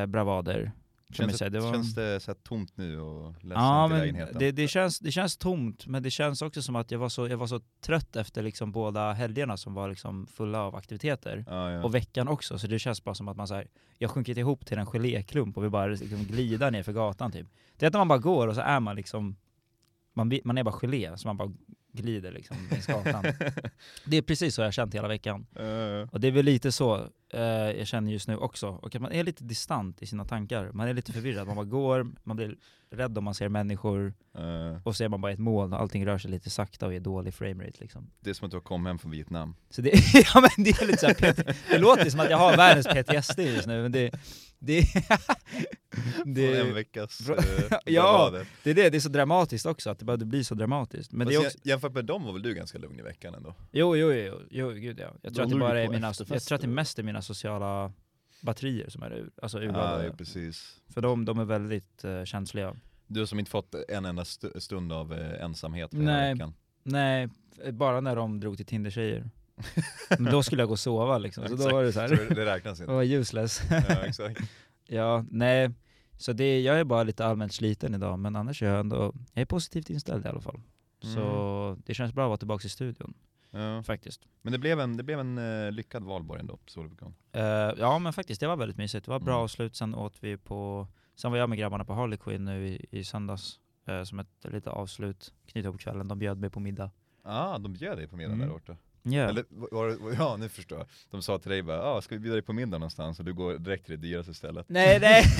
bravader. 0.07 0.71
Känns, 1.13 1.39
det, 1.39 1.59
var... 1.59 1.73
känns 1.73 1.95
det 1.95 2.19
så 2.19 2.33
tomt 2.33 2.77
nu 2.77 2.99
och 2.99 3.35
Ja 3.43 3.87
men 3.87 3.99
lägenheten? 3.99 4.35
det, 4.39 4.51
det, 4.51 4.67
känns, 4.67 4.99
det 4.99 5.11
känns 5.11 5.37
tomt, 5.37 5.87
men 5.87 6.03
det 6.03 6.11
känns 6.11 6.41
också 6.41 6.61
som 6.61 6.75
att 6.75 6.91
jag 6.91 6.99
var 6.99 7.09
så, 7.09 7.27
jag 7.27 7.37
var 7.37 7.47
så 7.47 7.61
trött 7.81 8.15
efter 8.15 8.43
liksom 8.43 8.71
båda 8.71 9.13
helgerna 9.13 9.57
som 9.57 9.73
var 9.73 9.89
liksom 9.89 10.27
fulla 10.27 10.61
av 10.61 10.75
aktiviteter. 10.75 11.45
ja, 11.47 11.71
ja. 11.71 11.83
Och 11.83 11.95
veckan 11.95 12.27
också, 12.27 12.59
så 12.59 12.67
det 12.67 12.79
känns 12.79 13.03
bara 13.03 13.15
som 13.15 13.27
att 13.27 13.37
man 13.37 13.47
så 13.47 13.55
här, 13.55 13.67
jag 13.97 14.11
sjunkit 14.11 14.37
ihop 14.37 14.65
till 14.65 14.77
en 14.77 14.85
geléklump 14.85 15.57
och 15.57 15.63
vi 15.63 15.69
bara 15.69 15.87
liksom 15.87 16.23
glider 16.23 16.71
ner 16.71 16.83
för 16.83 16.93
gatan 16.93 17.31
typ. 17.31 17.47
Det 17.77 17.85
är 17.85 17.87
att 17.87 17.93
man 17.93 18.07
bara 18.07 18.19
går 18.19 18.47
och 18.47 18.55
så 18.55 18.61
är 18.61 18.79
man 18.79 18.95
liksom, 18.95 19.35
man, 20.13 20.39
man 20.43 20.57
är 20.57 20.63
bara 20.63 20.75
gelé, 20.81 21.17
så 21.17 21.27
man 21.27 21.37
bara 21.37 21.53
glider 21.91 22.31
liksom 22.31 22.57
längs 22.71 22.85
gatan. 22.87 23.25
det 24.05 24.17
är 24.17 24.21
precis 24.21 24.55
så 24.55 24.61
jag 24.61 24.67
har 24.67 24.71
känt 24.71 24.95
hela 24.95 25.07
veckan. 25.07 25.47
Eh, 25.55 26.09
Och 26.11 26.19
det 26.19 26.27
är 26.27 26.31
väl 26.31 26.45
lite 26.45 26.71
så 26.71 27.07
eh, 27.33 27.41
jag 27.41 27.87
känner 27.87 28.11
just 28.11 28.27
nu 28.27 28.37
också. 28.37 28.67
Och 28.69 28.95
att 28.95 29.01
man 29.01 29.11
är 29.11 29.23
lite 29.23 29.43
distant 29.43 30.01
i 30.01 30.05
sina 30.05 30.25
tankar. 30.25 30.71
Man 30.73 30.87
är 30.87 30.93
lite 30.93 31.11
förvirrad, 31.13 31.47
man 31.47 31.55
bara 31.55 31.65
går, 31.65 32.07
man 32.23 32.37
blir 32.37 32.55
rädd 32.89 33.17
om 33.17 33.23
man 33.23 33.33
ser 33.35 33.49
människor, 33.49 34.13
eh, 34.37 34.81
och 34.83 34.95
så 34.95 35.03
är 35.03 35.09
man 35.09 35.21
bara 35.21 35.31
i 35.31 35.33
ett 35.33 35.39
moln 35.39 35.73
och 35.73 35.79
allting 35.81 36.05
rör 36.05 36.17
sig 36.17 36.31
lite 36.31 36.49
sakta 36.49 36.85
och 36.87 36.93
är 36.93 36.99
dålig 36.99 37.33
framerate 37.33 37.77
liksom. 37.79 38.09
det 38.19 38.29
är 38.29 38.33
som 38.33 38.45
att 38.45 38.51
du 38.51 38.57
har 38.57 38.61
kommit 38.61 38.87
hem 38.89 38.99
från 38.99 39.11
Vietnam. 39.11 39.55
Så 39.69 39.81
det, 39.81 39.89
ja, 40.33 40.41
men 40.41 40.63
det 40.65 40.69
är 40.81 40.85
lite 40.87 40.97
så 40.99 41.07
här, 41.07 41.55
det 41.69 41.77
låter 41.77 42.09
som 42.09 42.19
att 42.19 42.29
jag 42.29 42.37
har 42.37 42.57
världens 42.57 42.87
PTSD 42.87 43.39
just 43.39 43.67
nu, 43.67 43.81
men 43.81 43.91
det, 43.91 44.11
det, 44.59 44.81
Det, 46.25 46.47
från 46.57 46.67
en 46.67 46.73
veckas 46.73 47.29
eh, 47.29 47.77
Ja. 47.85 48.31
det 48.63 48.69
är 48.69 48.73
det, 48.73 48.89
det 48.89 48.97
är 48.97 48.99
så 48.99 49.09
dramatiskt 49.09 49.65
också, 49.65 49.89
att 49.89 49.99
det 49.99 50.05
behövde 50.05 50.25
bli 50.25 50.43
så 50.43 50.55
dramatiskt. 50.55 51.11
Men 51.11 51.27
det 51.27 51.33
är 51.33 51.39
också, 51.39 51.57
jä- 51.57 51.76
Jämfört 51.77 51.93
med 51.93 52.05
dem 52.05 52.23
var 52.25 52.33
väl 52.33 52.41
du 52.41 52.53
ganska 52.53 52.77
lugn 52.77 52.99
i 52.99 53.01
veckan 53.01 53.33
ändå? 53.35 53.53
jo, 53.71 53.95
jo, 53.95 54.11
jo, 54.13 54.39
jo, 54.51 54.69
gud 54.69 54.99
ja. 54.99 55.09
Jag 55.21 55.33
tror 55.33 55.43
att 55.45 55.51
det 55.51 55.57
bara 55.59 55.79
är 55.81 55.85
på 55.85 55.91
mina, 55.93 56.07
jag 56.29 56.41
tror 56.43 56.55
att 56.55 56.61
det 56.61 56.67
mest 56.67 56.99
är 56.99 57.03
mina 57.03 57.21
sociala 57.21 57.91
batterier 58.41 58.89
som 58.89 59.03
är 59.03 59.11
ur, 59.11 59.31
alltså 59.41 59.59
urladdade. 59.59 60.05
Ja, 60.05 60.13
precis. 60.17 60.81
För 60.93 61.01
de, 61.01 61.25
de 61.25 61.39
är 61.39 61.45
väldigt 61.45 62.03
eh, 62.03 62.23
känsliga. 62.23 62.75
Du 63.07 63.27
som 63.27 63.39
inte 63.39 63.51
fått 63.51 63.75
en 63.89 64.05
enda 64.05 64.23
stu- 64.23 64.59
stund 64.59 64.93
av 64.93 65.13
eh, 65.13 65.43
ensamhet 65.43 65.91
för 65.91 65.97
Nej. 65.97 66.33
veckan. 66.33 66.53
Nej, 66.83 67.29
bara 67.71 68.01
när 68.01 68.15
de 68.15 68.39
drog 68.39 68.57
till 68.57 68.65
Tinder-tjejer. 68.65 69.29
Men 70.19 70.31
då 70.31 70.43
skulle 70.43 70.61
jag 70.61 70.67
gå 70.69 70.73
och 70.73 70.79
sova 70.79 71.17
liksom, 71.17 71.43
så 71.47 71.49
då 71.49 71.55
Exakt. 71.55 71.73
var 71.73 71.83
det 71.83 71.93
så 71.93 71.99
här. 71.99 72.09
det, 72.09 72.35
det 72.35 72.45
räknas 72.45 72.77
Det 72.77 72.83
inte. 72.83 72.93
var 72.93 73.03
useless. 73.03 73.61
Ja, 73.69 73.79
exakt. 74.05 74.41
Ja, 74.89 75.25
nej. 75.31 75.71
Så 76.17 76.33
det, 76.33 76.61
jag 76.61 76.79
är 76.79 76.83
bara 76.83 77.03
lite 77.03 77.25
allmänt 77.25 77.53
sliten 77.53 77.95
idag, 77.95 78.19
men 78.19 78.35
annars 78.35 78.63
är 78.63 78.67
jag 78.67 78.79
ändå, 78.79 79.13
jag 79.33 79.41
är 79.41 79.45
positivt 79.45 79.89
inställd 79.89 80.25
i 80.25 80.29
alla 80.29 80.41
fall. 80.41 80.61
Så 81.13 81.77
det 81.85 81.93
känns 81.93 82.13
bra 82.13 82.23
att 82.23 82.29
vara 82.29 82.37
tillbaka 82.37 82.65
i 82.65 82.69
studion, 82.69 83.13
Ja. 83.51 83.83
faktiskt. 83.83 84.21
Men 84.41 84.51
det 84.53 84.59
blev 84.59 84.79
en, 84.79 84.97
det 84.97 85.03
blev 85.03 85.19
en 85.19 85.37
eh, 85.37 85.71
lyckad 85.71 86.03
valborg 86.03 86.39
ändå 86.39 86.57
på 86.57 86.69
Solbukon. 86.69 87.15
Eh, 87.31 87.41
ja 87.77 87.99
men 87.99 88.13
faktiskt, 88.13 88.41
det 88.41 88.47
var 88.47 88.55
väldigt 88.57 88.77
mysigt. 88.77 89.05
Det 89.05 89.11
var 89.11 89.19
bra 89.19 89.33
Mm. 89.33 89.43
avslut, 89.43 89.75
sen 89.75 89.95
åt 89.95 90.23
vi 90.23 90.37
på, 90.37 90.87
sen 91.15 91.31
var 91.31 91.37
jag 91.37 91.49
med 91.49 91.57
grabbarna 91.57 91.85
på 91.85 91.93
Harley 91.93 92.17
Quinn 92.17 92.45
nu 92.45 92.67
i, 92.67 92.85
i 92.91 93.03
söndags, 93.03 93.59
eh, 93.85 94.03
som 94.03 94.19
ett 94.19 94.45
lite 94.51 94.69
avslut, 94.69 95.33
knyta 95.45 95.71
på 95.71 95.77
kvällen. 95.77 96.07
De 96.07 96.19
bjöd 96.19 96.37
mig 96.39 96.49
på 96.49 96.59
middag. 96.59 96.91
Ah, 97.23 97.57
de 97.57 97.73
bjöd 97.73 97.97
dig 97.97 98.07
på 98.07 98.15
middag 98.15 98.33
Mm. 98.33 98.47
där 98.47 98.53
borta. 98.53 98.77
Ja. 99.11 99.29
Eller, 99.29 99.43
var, 99.49 99.87
det- 99.87 100.15
ja 100.19 100.37
nu 100.37 100.49
förstår 100.49 100.77
jag. 100.77 100.87
De 101.11 101.21
sa 101.21 101.39
till 101.39 101.51
dig 101.51 101.61
bara, 101.61 101.83
ah, 101.83 102.01
ska 102.01 102.15
vi 102.15 102.19
bjuda 102.19 102.33
dig 102.35 102.41
på 102.41 102.53
middag 102.53 102.77
någonstans? 102.77 103.19
Och 103.19 103.25
du 103.25 103.33
går 103.33 103.53
direkt 103.57 103.85
till 103.85 104.01
det 104.01 104.07
dyraste 104.07 104.33
stället. 104.33 104.65
Nej 104.69 104.99
nej, 104.99 105.23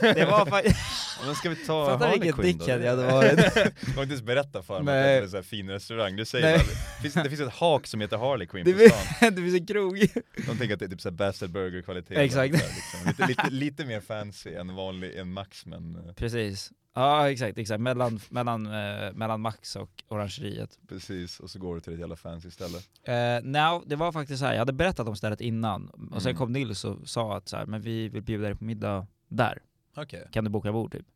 det 0.00 0.26
var 0.30 0.46
faktiskt, 0.46 0.76
men 1.26 1.34
ska 1.34 1.48
vi 1.50 1.56
ta 1.56 1.86
Fattar 1.86 2.08
Harley 2.08 2.32
Quinn 2.32 2.58
då? 2.58 2.64
dickhead 2.64 2.78
jag 2.84 2.90
hade 2.96 3.12
varit. 3.12 3.54
Du 3.80 3.92
har 3.92 4.02
inte 4.02 4.12
ens 4.12 4.22
berättat 4.22 4.66
för 4.66 4.82
mig 4.82 4.98
att 4.98 5.04
det 5.06 5.10
är 5.18 5.22
en 5.22 5.28
sån 5.30 5.36
här 5.36 5.42
fin 5.42 5.70
restaurang. 5.70 6.16
Du 6.16 6.24
säger 6.24 6.56
bara, 6.58 6.64
det 6.96 7.02
finns, 7.02 7.14
det 7.14 7.28
finns 7.28 7.40
ett 7.40 7.52
hak 7.54 7.86
som 7.86 8.00
heter 8.00 8.16
Harley 8.18 8.46
Quinn 8.46 8.64
det 8.64 8.72
på 8.72 8.94
stan. 8.94 9.34
det 9.34 9.42
finns 9.42 9.54
en 9.60 9.66
krog. 9.66 9.98
De 10.46 10.58
tänker 10.58 10.72
att 10.72 10.78
det 10.78 10.84
är 10.84 10.88
typ 10.88 11.00
såhär 11.00 11.16
Bastard 11.16 11.50
Burger 11.50 11.82
kvalitet. 11.82 12.14
Exakt. 12.14 12.52
Liksom. 12.54 13.06
Lite, 13.06 13.26
lite, 13.26 13.50
lite 13.50 13.84
mer 13.84 14.00
fancy 14.00 14.54
än 14.54 14.74
vanlig, 14.74 15.16
än 15.16 15.32
Max 15.32 15.66
men 15.66 15.96
eh, 16.08 16.12
Precis. 16.14 16.70
Ja 16.94 17.30
exakt, 17.30 17.58
exakt. 17.58 17.80
Mellan, 17.80 18.20
mellan, 18.30 18.66
eh, 18.66 19.12
mellan 19.12 19.40
Max 19.40 19.76
och 19.76 20.02
Orangeriet. 20.08 20.78
precis. 20.88 21.40
Och 21.40 21.50
så 21.50 21.58
går 21.58 21.74
du 21.74 21.80
till 21.80 21.92
ett 21.92 21.98
jävla 22.00 22.16
fancy 22.16 22.50
ställe. 22.50 22.78
Eh, 23.02 23.42
no, 23.44 23.82
det 23.86 23.96
var 23.96 24.12
faktiskt 24.12 24.40
så 24.40 24.44
här. 24.46 24.52
jag 24.52 24.58
hade 24.58 24.72
berättat 24.72 25.08
om 25.08 25.16
stället 25.16 25.40
innan, 25.40 25.88
och 25.88 26.22
sen 26.22 26.30
Mm. 26.30 26.38
kom 26.38 26.52
Nils 26.52 26.84
och 26.84 27.08
sa 27.08 27.36
att 27.36 27.48
så 27.48 27.56
här, 27.56 27.66
men 27.66 27.80
vi 27.80 28.08
vill 28.08 28.22
bjuda 28.22 28.44
dig 28.44 28.56
på 28.56 28.64
middag 28.64 29.06
där, 29.28 29.58
Okej. 29.96 30.28
kan 30.32 30.44
du 30.44 30.50
boka 30.50 30.72
bord 30.72 30.92
typ? 30.92 31.06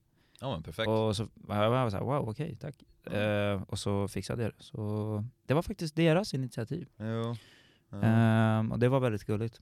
Ja 0.41 0.51
men 0.51 0.63
perfekt. 0.63 0.89
Och 0.89 1.17
så 1.17 1.29
jag 1.49 1.71
var 1.71 1.91
så 1.91 1.97
här, 1.97 2.05
wow 2.05 2.29
okej, 2.29 2.57
tack. 2.61 2.75
Eh, 3.15 3.63
och 3.63 3.79
så 3.79 4.09
fixade 4.09 4.43
jag 4.43 4.53
det. 4.53 4.63
Så 4.65 5.25
det 5.47 5.55
var 5.55 5.63
faktiskt 5.63 5.97
deras 5.97 6.35
initiativ. 6.35 6.89
Jo. 6.99 7.37
Ja. 7.91 8.03
Ehm, 8.03 8.73
och 8.73 8.79
det 8.79 8.89
var 8.89 9.01
väldigt 9.01 9.25
gulligt. 9.25 9.61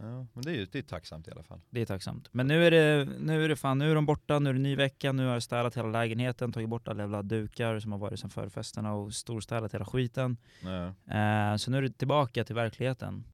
Ja. 0.00 0.26
Men 0.32 0.42
det 0.42 0.50
är 0.50 0.54
ju 0.54 0.66
det 0.66 0.78
är 0.78 0.82
tacksamt 0.82 1.28
i 1.28 1.30
alla 1.30 1.42
fall. 1.42 1.60
Det 1.70 1.80
är 1.80 1.86
tacksamt. 1.86 2.28
Men 2.32 2.46
nu 2.46 2.66
är 2.66 2.70
det, 2.70 3.08
nu 3.20 3.44
är 3.44 3.48
det 3.48 3.56
fan, 3.56 3.78
nu 3.78 3.90
är 3.90 3.94
de 3.94 4.06
borta, 4.06 4.38
nu 4.38 4.50
är 4.50 4.54
det 4.54 4.60
ny 4.60 4.76
vecka, 4.76 5.12
nu 5.12 5.26
har 5.26 5.32
jag 5.32 5.42
städat 5.42 5.76
hela 5.76 5.88
lägenheten, 5.88 6.52
tagit 6.52 6.68
bort 6.68 6.88
alla 6.88 7.02
jävla 7.02 7.22
dukar 7.22 7.80
som 7.80 7.92
har 7.92 7.98
varit 7.98 8.20
sen 8.20 8.30
förfesterna 8.30 8.94
och 8.94 9.14
storstädat 9.14 9.74
hela 9.74 9.84
skiten. 9.84 10.36
Ja. 10.62 10.86
Eh, 11.14 11.56
så 11.56 11.70
nu 11.70 11.78
är 11.78 11.82
det 11.82 11.92
tillbaka 11.92 12.44
till 12.44 12.54
verkligheten. 12.54 13.24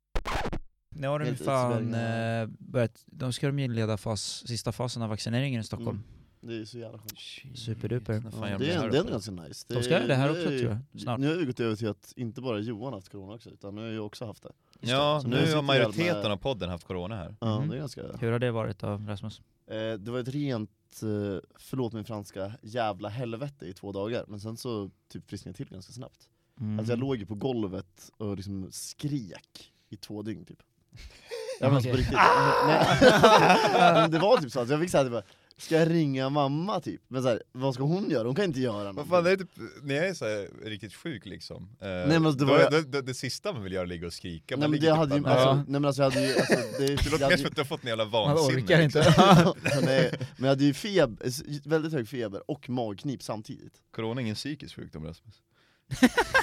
Nu 0.90 1.08
har 1.08 1.18
de 1.18 1.24
Helt 1.24 1.44
fan 1.44 1.94
eh, 1.94 2.46
börjat, 2.58 3.02
de 3.06 3.32
ska 3.32 3.46
de 3.46 3.58
inleda 3.58 3.96
fas, 3.96 4.48
sista 4.48 4.72
fasen 4.72 5.02
av 5.02 5.08
vaccineringen 5.08 5.60
i 5.60 5.64
Stockholm. 5.64 5.88
Mm. 5.90 6.02
Det 6.40 6.60
är 6.60 6.64
så 6.64 6.78
jävla 6.78 6.98
skönt. 6.98 7.58
Superduper. 7.58 8.12
Ja, 8.14 8.58
det 8.58 8.72
är, 8.72 8.90
det 8.90 8.98
är 8.98 9.04
ganska 9.04 9.32
nice. 9.32 9.66
De 9.68 9.82
ska 9.82 9.92
göra 9.92 10.06
det 10.06 10.14
här 10.14 10.32
nu 10.32 10.38
också, 10.38 10.52
är- 10.52 10.58
tror 10.58 10.70
jag, 10.92 11.00
snart. 11.00 11.20
Nu 11.20 11.28
har 11.28 11.36
vi 11.36 11.44
gått 11.44 11.60
över 11.60 11.76
till 11.76 11.88
att 11.88 12.12
inte 12.16 12.40
bara 12.40 12.58
Johan 12.58 12.92
haft 12.92 13.08
corona 13.08 13.34
också, 13.34 13.50
utan 13.50 13.74
nu 13.74 13.80
har 13.80 13.88
jag 13.88 14.06
också 14.06 14.26
haft 14.26 14.42
det. 14.42 14.52
Ja, 14.80 15.18
Så 15.22 15.28
nu 15.28 15.54
har 15.54 15.62
majoriteten 15.62 16.22
med- 16.22 16.32
av 16.32 16.36
podden 16.36 16.70
haft 16.70 16.84
corona 16.86 17.16
här. 17.16 17.36
Ja, 17.40 17.60
Mhm. 17.60 17.68
det 17.68 17.76
är 17.76 17.78
ganska... 17.78 18.02
Hur 18.20 18.32
har 18.32 18.38
det 18.38 18.50
varit 18.50 18.78
då, 18.78 18.86
Rasmus? 19.06 19.40
Eh, 19.70 19.92
det 19.98 20.10
var 20.10 20.18
ett 20.18 20.28
rent, 20.28 20.70
eh, 21.02 21.48
förlåt 21.58 21.92
min 21.92 22.04
franska, 22.04 22.52
jävla 22.62 23.08
helvete 23.08 23.66
i 23.66 23.72
två 23.72 23.92
dagar, 23.92 24.24
men 24.28 24.40
sen 24.40 24.56
så 24.56 24.90
typ 25.12 25.28
frisknade 25.28 25.50
jag 25.50 25.56
till 25.56 25.74
ganska 25.74 25.92
snabbt. 25.92 26.28
Mm. 26.60 26.78
Alltså 26.78 26.92
jag 26.92 26.98
låg 26.98 27.16
ju 27.16 27.26
på 27.26 27.34
golvet 27.34 28.10
och 28.16 28.36
liksom 28.36 28.68
skrek 28.72 29.72
i 29.88 29.96
två 29.96 30.22
dygn 30.22 30.44
typ. 30.44 30.62
Jag 31.60 31.68
var 31.68 31.76
alltså 31.76 31.90
på 31.90 31.96
riktigt, 31.96 32.18
nej, 32.66 32.86
men 33.94 34.10
det 34.10 34.18
var 34.18 34.38
typ 34.38 34.52
så, 34.52 34.60
att 34.60 34.68
jag 34.68 34.80
fick 34.80 34.90
säga 34.90 35.04
typ, 35.04 35.24
ska 35.58 35.76
jag 35.76 35.90
ringa 35.90 36.28
mamma 36.30 36.80
typ? 36.80 37.00
Men 37.08 37.22
så 37.22 37.28
här, 37.28 37.42
vad 37.52 37.74
ska 37.74 37.82
hon 37.82 38.10
göra? 38.10 38.26
Hon 38.28 38.34
kan 38.34 38.44
inte 38.44 38.60
göra 38.60 38.72
Vad 38.76 38.84
någonting. 38.84 39.10
fan, 39.10 39.24
det 39.24 39.30
är 39.30 39.36
typ, 39.36 39.50
när 39.82 39.94
jag 39.94 40.08
är 40.08 40.14
så 40.14 40.24
här 40.24 40.48
riktigt 40.64 40.94
sjuk 40.94 41.26
liksom. 41.26 41.62
Eh, 41.80 41.86
men 41.88 42.22
det 42.22 42.32
då, 42.34 42.44
var- 42.46 42.70
det, 42.70 42.82
det, 42.82 43.02
det 43.02 43.14
sista 43.14 43.52
man 43.52 43.62
vill 43.62 43.72
göra 43.72 43.80
är 43.82 43.84
att 43.84 43.88
ligga 43.88 44.06
och 44.06 44.12
skrika. 44.12 44.56
Nej 44.56 44.60
Man 44.60 44.70
men 44.70 44.80
det 44.80 44.86
typ 44.86 44.96
hade 44.96 45.14
ju, 45.14 45.20
bara- 45.20 45.32
alltså, 45.32 45.48
Ja. 45.48 45.54
nej 45.56 45.64
men 45.68 45.84
alltså 45.84 46.02
jag 46.02 46.10
hade 46.10 46.26
ju, 46.26 46.34
alltså, 46.34 46.54
det, 46.54 46.86
Det 46.86 46.92
jag 47.04 47.12
låter 47.12 47.28
mer 47.28 47.36
som 47.36 47.46
att 47.46 47.54
du 47.54 47.60
har 47.60 47.66
fått 47.66 47.82
en 47.82 47.88
jävla 47.88 48.04
Man 48.04 48.12
vansinne. 48.12 48.62
orkar 48.62 48.80
inte. 48.80 48.98
liksom. 49.04 49.54
nej, 49.84 50.12
men 50.18 50.44
jag 50.44 50.48
hade 50.48 50.64
ju 50.64 50.74
feber, 50.74 51.68
väldigt 51.68 51.92
hög 51.92 52.08
feber 52.08 52.50
och 52.50 52.68
magknip 52.70 53.22
samtidigt. 53.22 53.72
Corona 53.94 54.20
är 54.20 54.22
ingen 54.22 54.34
psykisk 54.34 54.76
sjukdom 54.76 55.04
Rasmus. 55.04 55.34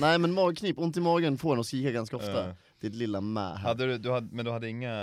Nej 0.01 0.17
men 0.19 0.33
magknip, 0.33 0.79
ont 0.79 0.97
i 0.97 0.99
magen 0.99 1.37
får 1.37 1.53
en 1.53 1.59
att 1.59 1.65
skrika 1.65 1.91
ganska 1.91 2.15
ofta. 2.15 2.47
Eh, 2.49 2.53
ett 2.81 2.95
lilla 2.95 3.21
med 3.21 3.43
här. 3.43 3.55
hade 3.67 3.85
du, 3.87 3.97
du 3.97 4.11
hade, 4.11 4.27
men 4.35 4.45
du 4.45 4.51
hade 4.51 4.69
inga, 4.69 4.93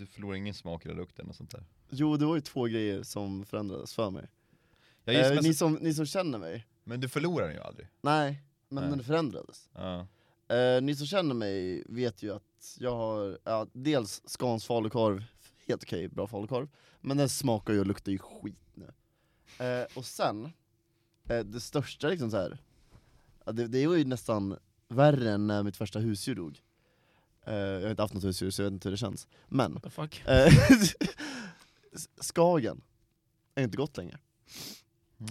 du 0.00 0.06
förlorade 0.06 0.38
ingen 0.38 0.54
smak 0.54 0.84
eller 0.84 0.94
lukten 0.94 1.28
och 1.28 1.36
sånt 1.36 1.50
där? 1.50 1.64
Jo 1.90 2.16
det 2.16 2.26
var 2.26 2.34
ju 2.34 2.40
två 2.40 2.64
grejer 2.64 3.02
som 3.02 3.44
förändrades 3.44 3.94
för 3.94 4.10
mig. 4.10 4.28
Ja, 5.04 5.12
eh, 5.12 5.34
men, 5.34 5.44
ni, 5.44 5.54
som, 5.54 5.74
ni 5.74 5.94
som 5.94 6.06
känner 6.06 6.38
mig, 6.38 6.66
men 6.84 7.00
du 7.00 7.08
förlorar 7.08 7.46
den 7.46 7.54
ju 7.56 7.62
aldrig. 7.62 7.88
nej, 8.00 8.42
men 8.68 8.88
Nej. 8.88 8.98
det 8.98 9.04
förändrades. 9.04 9.68
Ja. 9.74 10.06
Eh, 10.56 10.82
ni 10.82 10.96
som 10.96 11.06
känner 11.06 11.34
mig 11.34 11.84
vet 11.88 12.22
ju 12.22 12.34
att 12.34 12.76
jag 12.78 12.96
har, 12.96 13.38
ja, 13.44 13.66
dels 13.72 14.22
Scans 14.26 14.66
falukorv, 14.66 15.24
helt 15.68 15.82
okej, 15.82 16.08
bra 16.08 16.26
falukorv, 16.26 16.68
men 17.00 17.16
den 17.16 17.28
smakar 17.28 17.72
ju 17.72 17.80
och 17.80 17.86
luktar 17.86 18.12
ju 18.12 18.18
skit 18.18 18.58
nu. 18.74 18.92
Eh, 19.66 19.86
och 19.94 20.04
sen, 20.04 20.52
eh, 21.28 21.44
det 21.44 21.60
största 21.60 22.08
liksom 22.08 22.30
så 22.30 22.36
här, 22.36 22.58
det, 23.44 23.66
det 23.66 23.86
var 23.86 23.96
ju 23.96 24.04
nästan 24.04 24.56
värre 24.88 25.30
än 25.30 25.46
när 25.46 25.62
mitt 25.62 25.76
första 25.76 25.98
husdjur 25.98 26.34
dog. 26.34 26.60
Eh, 27.46 27.54
jag 27.54 27.80
har 27.82 27.90
inte 27.90 28.02
haft 28.02 28.14
något 28.14 28.24
husdjur 28.24 28.50
så 28.50 28.62
jag 28.62 28.66
vet 28.66 28.72
inte 28.72 28.88
hur 28.88 28.90
det 28.90 28.96
känns. 28.98 29.28
Men, 29.48 29.72
What 29.74 29.82
the 29.82 29.90
fuck? 29.90 30.22
eh, 30.26 30.52
Skagen 32.20 32.80
är 33.54 33.62
inte 33.64 33.76
gott 33.76 33.96
längre. 33.96 34.18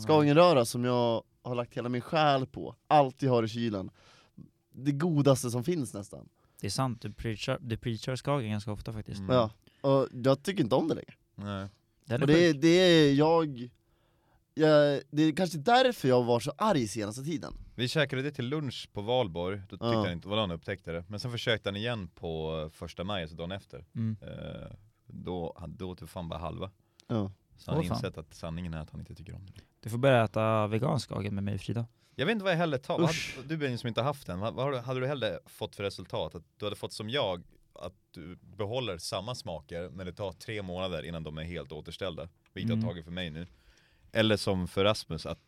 Skagenröra 0.07 0.65
som 0.65 0.83
jag 0.83 1.23
har 1.41 1.55
lagt 1.55 1.77
hela 1.77 1.89
min 1.89 2.01
själ 2.01 2.45
på, 2.45 2.75
allt 2.87 3.21
jag 3.21 3.31
har 3.31 3.43
i 3.43 3.47
kylen. 3.47 3.89
Det 4.71 4.91
godaste 4.91 5.51
som 5.51 5.63
finns 5.63 5.93
nästan. 5.93 6.29
Det 6.61 6.67
är 6.67 6.71
sant, 6.71 7.01
du 7.01 7.11
preachar, 7.13 7.57
du 7.61 7.77
preachar 7.77 8.15
Skagen 8.15 8.51
ganska 8.51 8.71
ofta 8.71 8.93
faktiskt. 8.93 9.19
Mm. 9.19 9.35
Ja. 9.35 9.51
Och 9.81 10.07
jag 10.13 10.43
tycker 10.43 10.63
inte 10.63 10.75
om 10.75 10.87
det 10.87 10.95
längre. 10.95 11.13
Nej. 11.35 11.67
Den 12.05 12.17
är 12.17 12.21
Och 12.21 12.27
det, 12.27 12.45
är- 12.49 12.53
det 12.53 12.67
är 12.67 13.13
jag, 13.13 13.69
jag... 14.53 15.01
Det 15.11 15.23
är 15.23 15.31
kanske 15.35 15.57
därför 15.57 16.07
jag 16.07 16.23
var 16.23 16.39
så 16.39 16.51
arg 16.57 16.87
senaste 16.87 17.23
tiden. 17.23 17.53
Vi 17.79 17.87
käkade 17.87 18.21
det 18.21 18.31
till 18.31 18.45
lunch 18.49 18.89
på 18.93 19.01
Valborg, 19.01 19.57
då 19.57 19.77
tyckte 19.77 19.85
Ja. 19.85 20.01
han 20.03 20.11
inte, 20.11 20.27
vad 20.27 20.39
han 20.39 20.51
upptäckte 20.51 20.91
det. 20.91 21.03
Men 21.07 21.19
sen 21.19 21.31
försökte 21.31 21.69
han 21.69 21.75
igen 21.75 22.07
på 22.07 22.69
första 22.73 23.03
maj, 23.03 23.21
alltså 23.21 23.37
dagen 23.37 23.51
efter. 23.51 23.85
Mm. 23.95 24.17
Eh, 24.21 24.71
då, 25.07 25.55
åt 25.81 26.01
vi 26.01 26.07
fan 26.07 26.29
bara 26.29 26.39
halva. 26.39 26.71
Ja. 27.07 27.31
Så 27.57 27.71
han 27.71 27.77
har 27.77 27.83
insett 27.83 28.17
att 28.17 28.33
sanningen 28.33 28.73
är 28.73 28.77
att 28.81 28.89
han 28.89 28.99
inte 28.99 29.15
tycker 29.15 29.35
om 29.35 29.45
det. 29.45 29.61
Du 29.79 29.89
får 29.89 29.97
börja 29.97 30.23
äta 30.23 30.67
vegansk 30.67 31.05
Skagen 31.09 31.35
med 31.35 31.43
mig 31.43 31.53
och 31.55 31.61
Frida. 31.61 31.85
Jag 32.15 32.25
vet 32.25 32.33
inte 32.33 32.43
vad 32.43 32.53
jag 32.53 32.57
hellre 32.57 32.77
tar, 32.79 32.99
vad 32.99 33.07
hade- 33.07 33.47
du 33.47 33.57
Benjamin 33.57 33.77
som 33.77 33.87
inte 33.87 34.01
haft 34.01 34.27
den, 34.27 34.39
vad, 34.39 34.53
vad 34.53 34.65
har 34.65 34.71
du- 34.71 34.77
hade 34.79 34.99
du 34.99 35.07
hellre 35.07 35.39
fått 35.45 35.75
för 35.75 35.83
resultat? 35.83 36.35
Att 36.35 36.43
du 36.57 36.65
hade 36.65 36.75
fått 36.75 36.93
som 36.93 37.09
jag, 37.09 37.43
att 37.73 37.93
du 38.11 38.35
behåller 38.35 38.97
samma 38.97 39.35
smaker 39.35 39.89
men 39.89 40.05
det 40.05 40.13
tar 40.13 40.31
tre 40.31 40.61
månader 40.61 41.03
innan 41.03 41.23
de 41.23 41.37
är 41.37 41.43
helt 41.43 41.71
återställda. 41.71 42.29
Vilket 42.53 42.71
Mm. 42.73 42.83
har 42.83 42.91
tagit 42.91 43.05
för 43.05 43.11
mig 43.11 43.29
nu. 43.29 43.47
Eller 44.11 44.37
som 44.37 44.67
för 44.67 44.83
Rasmus, 44.83 45.25
att 45.25 45.39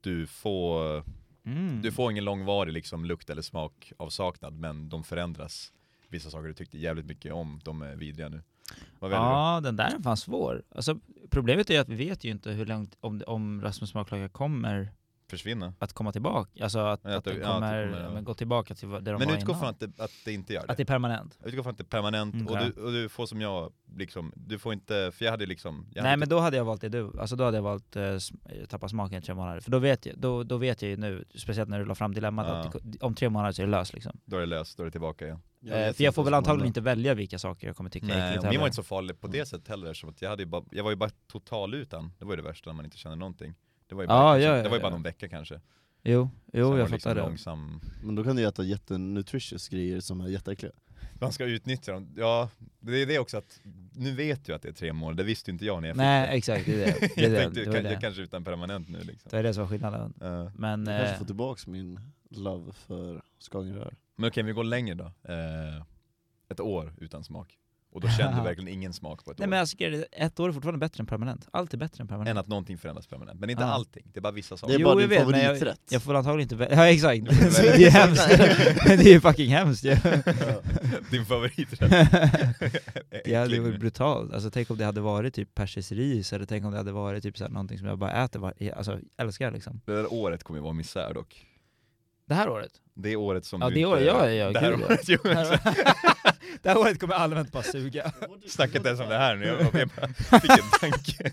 du 0.00 0.26
får, 0.26 1.04
Mm. 1.46 1.82
du 1.82 1.92
får 1.92 2.10
ingen 2.10 2.24
långvarig 2.24 2.72
liksom, 2.72 3.04
lukt 3.04 3.30
eller 3.30 3.42
smakavsaknad 3.42 4.54
men 4.54 4.88
de 4.88 5.04
förändras. 5.04 5.72
Vissa 6.08 6.30
saker 6.30 6.48
du 6.48 6.54
tyckte 6.54 6.78
jävligt 6.78 7.06
mycket 7.06 7.32
om, 7.32 7.60
de 7.64 7.82
är 7.82 7.96
vidriga 7.96 8.28
nu. 8.28 8.42
Väljer 9.00 9.18
du? 9.18 9.24
Ja, 9.24 9.60
den 9.62 9.76
där 9.76 9.94
är 9.98 10.02
fan 10.02 10.16
svår. 10.16 10.62
Alltså, 10.74 10.98
problemet 11.30 11.70
är 11.70 11.80
att 11.80 11.88
vi 11.88 11.94
vet 11.94 12.24
ju 12.24 12.30
inte 12.30 12.50
hur 12.50 12.66
långt, 12.66 12.96
om, 13.00 13.22
om 13.26 13.62
Rasmus 13.62 13.90
smaklökar 13.90 14.28
kommer 14.28 14.92
Försvinna? 15.30 15.74
att 15.78 15.92
komma 15.92 16.12
tillbaka. 16.12 16.64
Alltså 16.64 16.78
att, 16.78 17.00
Ja, 17.04 17.10
att 17.10 17.16
att 17.16 17.24
det- 17.24 17.30
den 17.32 17.40
ja, 17.40 17.52
kommer, 17.54 17.86
kommer, 17.90 18.02
ja. 18.04 18.10
men 18.10 18.24
gå 18.24 18.34
tillbaka 18.34 18.74
till 18.74 18.88
det 18.90 19.00
de 19.00 19.10
Men 19.18 19.28
var 19.28 19.36
utgå 19.36 19.52
innan. 19.52 19.60
från 19.60 19.68
att 19.68 19.80
det, 19.80 20.02
att 20.04 20.10
det 20.24 20.32
inte 20.32 20.52
gör 20.52 20.62
det. 20.66 20.70
Att 20.70 20.76
det 20.76 20.82
är 20.82 20.84
permanent. 20.84 21.38
Utgå 21.44 21.62
från 21.62 21.70
att 21.70 21.78
det 21.78 21.82
är 21.82 21.84
permanent 21.84 22.34
Mm, 22.34 22.46
och, 22.46 22.58
du, 22.58 22.82
och 22.82 22.92
du 22.92 23.08
får 23.08 23.26
som 23.26 23.40
jag, 23.40 23.72
liksom, 23.96 24.32
du 24.36 24.58
får 24.58 24.72
inte, 24.72 25.10
för 25.14 25.24
jag 25.24 25.32
hade 25.32 25.46
liksom 25.46 25.86
jag 25.94 26.02
Nej 26.02 26.10
hade 26.10 26.18
men 26.20 26.28
då 26.28 26.38
hade 26.38 26.56
jag 26.56 26.64
valt 26.64 26.80
det 26.80 26.88
du, 26.88 27.12
alltså 27.20 27.36
då 27.36 27.44
hade 27.44 27.56
jag 27.56 27.62
valt 27.62 27.96
eh, 27.96 28.16
tappa 28.68 28.88
smaken 28.88 29.18
i 29.18 29.22
tre 29.22 29.34
månader. 29.34 29.60
För 29.60 29.70
då 29.70 29.78
vet 29.78 30.06
jag, 30.06 30.18
då, 30.18 30.42
då 30.42 30.56
vet 30.56 30.82
jag 30.82 30.88
ju 30.90 30.96
nu, 30.96 31.24
speciellt 31.34 31.70
när 31.70 31.78
du 31.78 31.84
la 31.84 31.94
fram 31.94 32.14
dilemmat, 32.14 32.46
Ja. 32.48 32.54
att 32.54 32.76
det, 32.82 32.98
om 33.02 33.14
tre 33.14 33.28
månader 33.28 33.52
så 33.52 33.62
är 33.62 33.66
det 33.66 33.70
löst 33.72 33.92
liksom. 33.94 34.20
Då 34.24 34.36
är 34.36 34.40
det 34.40 34.46
löst, 34.46 34.76
då 34.76 34.82
är 34.82 34.84
det 34.84 34.90
tillbaka 34.90 35.24
igen. 35.24 35.40
Eh, 35.66 35.92
för 35.92 36.04
jag 36.04 36.14
får 36.14 36.24
väl 36.24 36.34
antagligen 36.34 36.66
inte 36.66 36.80
välja 36.80 37.14
vilka 37.14 37.38
saker 37.38 37.66
jag 37.66 37.76
kommer 37.76 37.90
tycka 37.90 38.06
är 38.06 38.10
Nej, 38.18 38.28
äckligt 38.28 38.44
och 38.44 38.50
min 38.50 38.60
var 38.60 38.66
inte 38.66 38.76
så 38.76 38.82
farlig 38.82 39.20
på 39.20 39.26
det 39.26 39.46
sättet 39.46 39.68
heller, 39.68 39.94
som 39.94 40.08
att 40.08 40.22
jag, 40.22 40.30
hade 40.30 40.42
ju 40.42 40.46
bara, 40.48 40.64
jag 40.70 40.84
var 40.84 40.90
ju 40.90 40.96
bara 40.96 41.10
total 41.26 41.74
utan. 41.74 42.12
Det 42.18 42.24
var 42.24 42.32
ju 42.32 42.36
det 42.36 42.42
värsta 42.48 42.70
när 42.70 42.74
man 42.74 42.84
inte 42.84 42.96
känner 42.98 43.16
någonting. 43.16 43.54
Det 43.88 43.94
var 43.94 44.02
ju 44.02 44.08
bara, 44.08 44.18
Ja, 44.18 44.32
kanske, 44.32 44.48
ja, 44.48 44.56
ja, 44.56 44.62
det 44.62 44.68
var 44.68 44.76
ju 44.76 44.82
bara 44.82 44.88
ja. 44.88 44.94
någon 44.94 45.02
vecka 45.02 45.28
kanske. 45.28 45.60
Jo, 46.02 46.30
Sen 46.50 46.60
jo 46.60 46.70
var 46.70 46.78
jag 46.78 46.86
det 46.88 46.92
liksom 46.92 47.10
fattar 47.10 47.22
det. 47.22 47.28
långsam. 47.28 47.80
Men 48.02 48.14
då 48.14 48.24
kan 48.24 48.36
du 48.36 48.46
äta 48.48 48.62
jättenutritious 48.64 49.68
grejer 49.68 50.00
som 50.00 50.20
är 50.20 50.28
jätteäckliga. 50.28 50.72
Man 51.20 51.32
ska 51.32 51.44
utnyttja 51.44 51.92
dem. 51.92 52.08
Ja, 52.16 52.50
det 52.80 53.02
är 53.02 53.06
det 53.06 53.18
också 53.18 53.36
att, 53.38 53.60
nu 53.92 54.12
vet 54.14 54.44
du 54.44 54.54
att 54.54 54.62
det 54.62 54.68
är 54.68 54.72
tre 54.72 54.92
månader, 54.92 55.16
det 55.16 55.24
visste 55.24 55.50
ju 55.50 55.52
inte 55.52 55.64
jag 55.64 55.80
när 55.82 55.88
jag 55.88 55.94
fick 55.96 55.98
Nej 56.00 56.28
det. 56.28 56.32
exakt, 56.36 56.66
det 56.66 56.72
är 56.72 56.86
det. 57.00 57.00
Det 57.16 57.20
är 57.20 57.22
jag 57.22 57.32
det, 57.32 57.38
tänkte, 57.42 57.64
det, 57.64 57.82
det. 57.82 57.92
jag 57.92 58.00
kanske 58.00 58.22
utan 58.22 58.44
permanent 58.44 58.88
nu 58.88 58.98
liksom. 58.98 59.28
det 59.30 59.36
var 59.36 59.42
det 59.42 59.54
som 59.54 59.62
var 59.62 59.68
skillnaden. 59.70 60.14
Ja. 60.20 60.50
Men, 60.56 60.86
Jag 60.86 60.96
kanske 60.98 61.12
eh, 61.14 61.18
får 61.18 61.24
tillbaks 61.26 61.66
min 61.66 62.00
love 62.30 62.72
för 62.72 63.22
skagenrör. 63.50 63.94
Men 64.16 64.28
okej, 64.28 64.42
vi 64.42 64.52
går 64.52 64.64
längre 64.64 64.94
då. 64.94 65.04
Eh, 65.04 65.82
ett 66.48 66.60
år 66.60 66.94
utan 66.98 67.24
smak. 67.24 67.58
Och 67.96 68.02
då 68.02 68.08
kände 68.08 68.36
du 68.36 68.42
verkligen 68.44 68.68
ingen 68.68 68.92
smak 68.92 69.24
på 69.24 69.30
ett 69.30 69.38
nej 69.38 69.46
år. 69.46 69.50
men 69.50 69.58
jag 69.58 69.68
tycker 69.68 70.06
ett 70.12 70.40
år 70.40 70.48
är 70.48 70.52
fortfarande 70.52 70.78
bättre 70.78 71.00
än 71.02 71.06
permanent. 71.06 71.48
Allt 71.50 71.74
är 71.74 71.78
bättre 71.78 72.02
än 72.02 72.08
permanent. 72.08 72.28
Än 72.30 72.38
att 72.38 72.46
någonting 72.48 72.78
förändras 72.78 73.06
permanent. 73.06 73.40
Men 73.40 73.50
inte 73.50 73.62
Ja. 73.62 73.68
allting, 73.68 74.06
det 74.12 74.18
är 74.18 74.22
bara 74.22 74.32
vissa 74.32 74.54
Det 74.54 74.58
saker. 74.58 74.80
är 74.80 74.84
bara 74.84 74.94
din 74.94 75.08
vet, 75.08 75.28
men 75.28 75.40
jag, 75.40 75.44
favoriträtt. 75.46 75.80
jag 75.90 76.02
får 76.02 76.14
antagligen 76.14 76.40
inte 76.42 76.56
välja, 76.56 76.76
ja 76.84 76.88
exakt, 76.88 77.24
det 77.76 77.84
är 77.84 77.90
hemskt. 77.90 78.28
Men 78.88 78.98
det 78.98 79.04
är 79.04 79.12
ju 79.12 79.20
fucking 79.20 79.50
hemskt 79.50 79.84
ju. 79.84 79.96
Din 81.10 81.26
favoriträtt. 81.26 81.90
Det 83.24 83.34
hade 83.34 83.60
varit 83.60 83.80
brutalt, 83.80 84.32
alltså 84.32 84.50
tänk 84.50 84.70
om 84.70 84.76
det 84.78 84.84
hade 84.84 85.00
varit 85.00 85.34
typ 85.34 85.54
persisk 85.54 85.92
ris, 85.92 86.32
eller 86.32 86.44
tänk 86.46 86.64
om 86.64 86.70
det 86.70 86.76
hade 86.78 86.92
varit 86.92 87.22
typ 87.22 87.38
såhär, 87.38 87.50
någonting 87.50 87.78
som 87.78 87.86
jag 87.86 87.98
bara 87.98 88.24
äter, 88.24 88.40
var, 88.40 88.54
alltså 88.76 88.98
älskar 89.18 89.50
liksom. 89.50 89.80
Det 89.86 89.92
där 89.92 90.12
året 90.12 90.44
kommer 90.44 90.58
ju 90.58 90.62
vara 90.62 90.72
misär 90.72 91.14
dock. 91.14 91.46
Det 92.26 92.34
här 92.34 92.48
året? 92.48 92.70
Det 92.94 93.16
året 93.16 93.44
som 93.44 93.60
Ja, 93.60 93.68
du 93.68 93.74
det 93.74 93.80
inte... 93.80 93.90
året, 93.90 94.04
ja, 94.06 94.30
ja, 94.30 94.50
det 94.52 94.58
här 94.58 94.70
gud, 94.70 94.80
ja. 94.80 94.86
året, 94.86 95.08
jo, 95.08 95.18
Det 95.22 95.34
här, 95.34 95.60
det 96.62 96.68
här 96.68 96.78
året 96.78 97.00
kommer 97.00 97.14
allmänt 97.14 97.52
bara 97.52 97.62
suga. 97.62 98.12
Snackade 98.46 98.78
inte 98.78 98.88
ens 98.88 99.00
om 99.00 99.08
det 99.08 99.18
här 99.18 99.36
nu, 99.36 99.46
jag, 99.46 99.60
jag 99.80 99.88
bara 100.30 100.40
fick 100.40 100.50
en 100.50 100.70
tanke. 100.80 101.32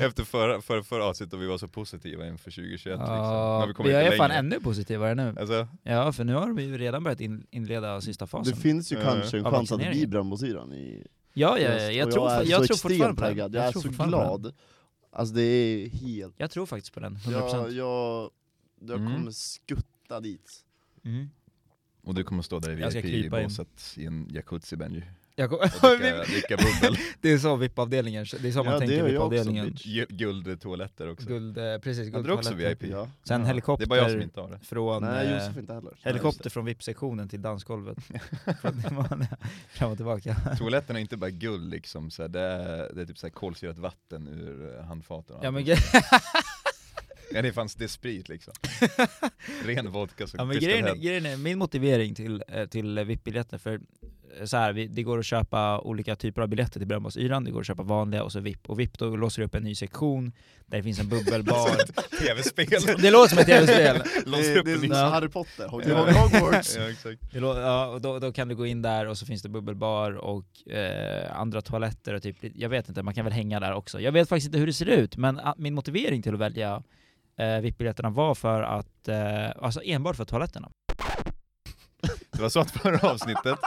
Efter 0.00 0.24
förra, 0.24 0.62
förra, 0.62 0.82
förra 0.82 1.04
avsnittet 1.04 1.34
och 1.34 1.42
vi 1.42 1.46
var 1.46 1.58
så 1.58 1.68
positiva 1.68 2.26
inför 2.26 2.50
2021 2.50 2.84
liksom. 2.98 3.14
Ja, 3.14 3.58
När 3.60 3.66
vi 3.66 3.74
kommer 3.74 3.90
jag 3.90 4.02
är 4.02 4.16
fan 4.16 4.28
längre. 4.28 4.38
ännu 4.38 4.60
positivare 4.60 5.14
nu. 5.14 5.34
Alltså, 5.40 5.68
Ja, 5.82 6.12
för 6.12 6.24
nu 6.24 6.34
har 6.34 6.46
de 6.46 6.58
ju 6.58 6.78
redan 6.78 7.04
börjat 7.04 7.20
in, 7.20 7.46
inleda 7.50 8.00
sista 8.00 8.26
fasen. 8.26 8.54
Det 8.54 8.60
finns 8.60 8.92
ju 8.92 8.96
kanske 9.02 9.38
en 9.38 9.46
av 9.46 9.52
chans 9.52 9.72
att 9.72 9.80
det 9.80 9.90
blir 9.90 10.06
brännbosyran 10.06 10.72
i 10.72 11.06
ja, 11.32 11.58
ja, 11.58 11.70
ja, 11.70 11.90
jag, 11.90 12.06
Och 12.06 12.12
tror, 12.12 12.30
jag 12.30 12.40
är 12.42 12.50
jag 12.50 12.60
så 12.60 12.74
tror 12.74 12.90
fortfarande 12.90 13.22
på 13.22 13.28
den. 13.28 13.36
Jag 13.36 13.54
jag 13.54 13.64
är 13.64 13.72
så 13.72 14.04
glad. 14.04 14.52
Alltså 15.12 15.34
det 15.34 15.42
är 15.42 15.88
helt... 15.88 16.34
Jag 16.38 16.50
tror 16.50 16.66
faktiskt 16.66 16.94
på 16.94 17.00
den, 17.00 17.16
100%. 17.16 17.32
Jag, 17.32 17.72
jag, 17.72 18.30
jag 18.88 19.00
Mm. 19.00 19.12
kommer 19.16 19.30
skutta 19.30 20.20
dit. 20.20 20.50
Mm. 21.04 21.30
och 22.02 22.14
du 22.14 22.24
kommer 22.24 22.42
stå 22.42 22.58
där 22.58 22.96
i. 22.96 23.00
VIP-båset 23.02 23.94
i 23.96 24.06
en 24.06 24.28
jacuzzi 24.30 24.76
Benji. 24.76 25.02
Jag 25.38 25.50
kom, 25.50 25.58
Och 25.58 25.98
dricka, 25.98 26.22
dricka 26.26 26.56
bubbel. 26.56 26.98
det 27.20 27.32
är 27.32 27.38
så 27.38 27.56
VIP-avdelningen, 27.56 28.26
det 28.42 28.48
är 28.48 28.52
så 28.52 28.64
man 28.64 28.72
Ja, 28.74 28.80
det 28.80 28.86
tänker 28.86 29.04
VIP-avdelningen. 29.04 29.76
Guldtoaletter 30.08 31.10
också. 31.10 31.26
Guld, 31.28 31.58
eh, 31.58 31.78
precis, 31.78 32.12
du 32.12 32.18
också 32.18 32.22
guldtoaletter. 32.22 32.74
VIP? 32.86 32.92
Ja. 32.92 33.08
Sen 33.24 33.40
Ja. 33.40 33.46
helikopter 33.46 33.86
Det 33.86 33.86
är 33.86 33.88
bara 33.88 33.98
jag 34.00 34.10
som 34.10 34.22
inte 34.22 34.40
har 34.40 34.50
det. 34.50 34.58
från... 34.58 35.02
Nej 35.02 35.26
eh, 35.26 35.32
Josef 35.34 35.56
inte 35.56 35.74
heller. 35.74 35.92
Helikopter 36.02 36.50
från 36.50 36.64
VIP-sektionen 36.64 37.28
till 37.28 37.42
dansgolvet. 37.42 37.98
Fram 39.68 39.90
och 39.90 39.96
tillbaka. 39.96 40.36
Toaletten 40.58 40.96
är 40.96 41.00
inte 41.00 41.16
bara 41.16 41.30
guld 41.30 41.70
liksom, 41.70 42.10
så 42.10 42.28
det, 42.28 42.40
är, 42.40 42.94
det 42.94 43.02
är 43.02 43.06
typ 43.06 43.18
så 43.18 43.26
här 43.26 43.32
kolsyrat 43.32 43.78
vatten 43.78 44.28
ur 44.28 44.78
eh, 44.78 44.84
handfaten 44.84 45.36
Ja 45.42 45.50
men, 45.50 45.64
ja, 47.32 47.42
det 47.42 47.52
fanns 47.52 47.74
det 47.74 47.88
sprit 47.88 48.28
liksom. 48.28 48.52
Ren 49.64 49.90
vodka 49.90 50.26
som 50.26 50.38
ja, 50.38 50.44
men 50.44 50.58
grejen, 50.58 50.86
är, 50.86 50.94
grejen 50.94 51.26
är, 51.26 51.36
min 51.36 51.58
motivering 51.58 52.14
till, 52.14 52.42
eh, 52.48 52.66
till 52.66 52.98
VIP-biljetter, 53.04 53.58
för 53.58 53.80
eh, 54.40 54.44
så 54.44 54.56
här, 54.56 54.72
vi, 54.72 54.86
det 54.86 55.02
går 55.02 55.18
att 55.18 55.26
köpa 55.26 55.80
olika 55.80 56.16
typer 56.16 56.42
av 56.42 56.48
biljetter 56.48 56.80
till 56.80 56.88
Brännbosyran, 56.88 57.44
det 57.44 57.50
går 57.50 57.60
att 57.60 57.66
köpa 57.66 57.82
vanliga 57.82 58.22
och 58.22 58.32
så 58.32 58.40
VIP. 58.40 58.70
Och 58.70 58.80
VIP 58.80 58.98
då 58.98 59.16
låser 59.16 59.42
du 59.42 59.46
upp 59.46 59.54
en 59.54 59.62
ny 59.62 59.74
sektion, 59.74 60.32
där 60.66 60.76
det 60.76 60.82
finns 60.82 60.98
en 61.00 61.08
bubbelbar. 61.08 61.70
Tv-spel. 62.20 62.96
det 63.02 63.10
låter 63.10 63.28
som 63.28 63.38
ett 63.38 63.46
tv-spel! 63.46 64.02
Låser 64.26 64.62
Det, 64.62 64.70
är 64.70 64.74
en 64.74 64.80
som 64.80 64.88
ny- 64.88 64.94
Ja. 64.94 65.08
Harry 65.08 65.28
Potter, 65.28 65.68
Hogwarts? 65.68 66.76
Ja, 66.76 66.90
exakt. 66.90 67.32
Det 67.32 67.40
lå- 67.40 67.60
ja, 67.60 67.86
och 67.86 68.00
då, 68.00 68.18
då 68.18 68.32
kan 68.32 68.48
du 68.48 68.54
gå 68.54 68.66
in 68.66 68.82
där 68.82 69.06
och 69.06 69.18
så 69.18 69.26
finns 69.26 69.42
det 69.42 69.48
bubbelbar 69.48 70.12
och 70.12 70.72
eh, 70.72 71.40
andra 71.40 71.62
toaletter 71.62 72.14
och 72.14 72.22
typ, 72.22 72.36
jag 72.54 72.68
vet 72.68 72.88
inte, 72.88 73.02
man 73.02 73.14
kan 73.14 73.24
väl 73.24 73.34
hänga 73.34 73.60
där 73.60 73.72
också. 73.74 74.00
Jag 74.00 74.12
vet 74.12 74.28
faktiskt 74.28 74.46
inte 74.46 74.58
hur 74.58 74.66
det 74.66 74.72
ser 74.72 74.86
ut, 74.86 75.16
men 75.16 75.40
min 75.56 75.74
motivering 75.74 76.22
till 76.22 76.34
att 76.34 76.40
välja 76.40 76.82
eh, 77.36 77.60
VIP-biljetterna 77.60 78.10
var 78.10 78.34
för 78.34 78.62
att, 78.62 79.08
eh, 79.08 79.50
alltså 79.64 79.80
enbart 79.84 80.16
för 80.16 80.24
toaletterna. 80.24 80.70
Det 82.30 82.42
var 82.42 82.48
så 82.48 82.60
att 82.60 82.70
förra 82.70 83.10
avsnittet 83.10 83.58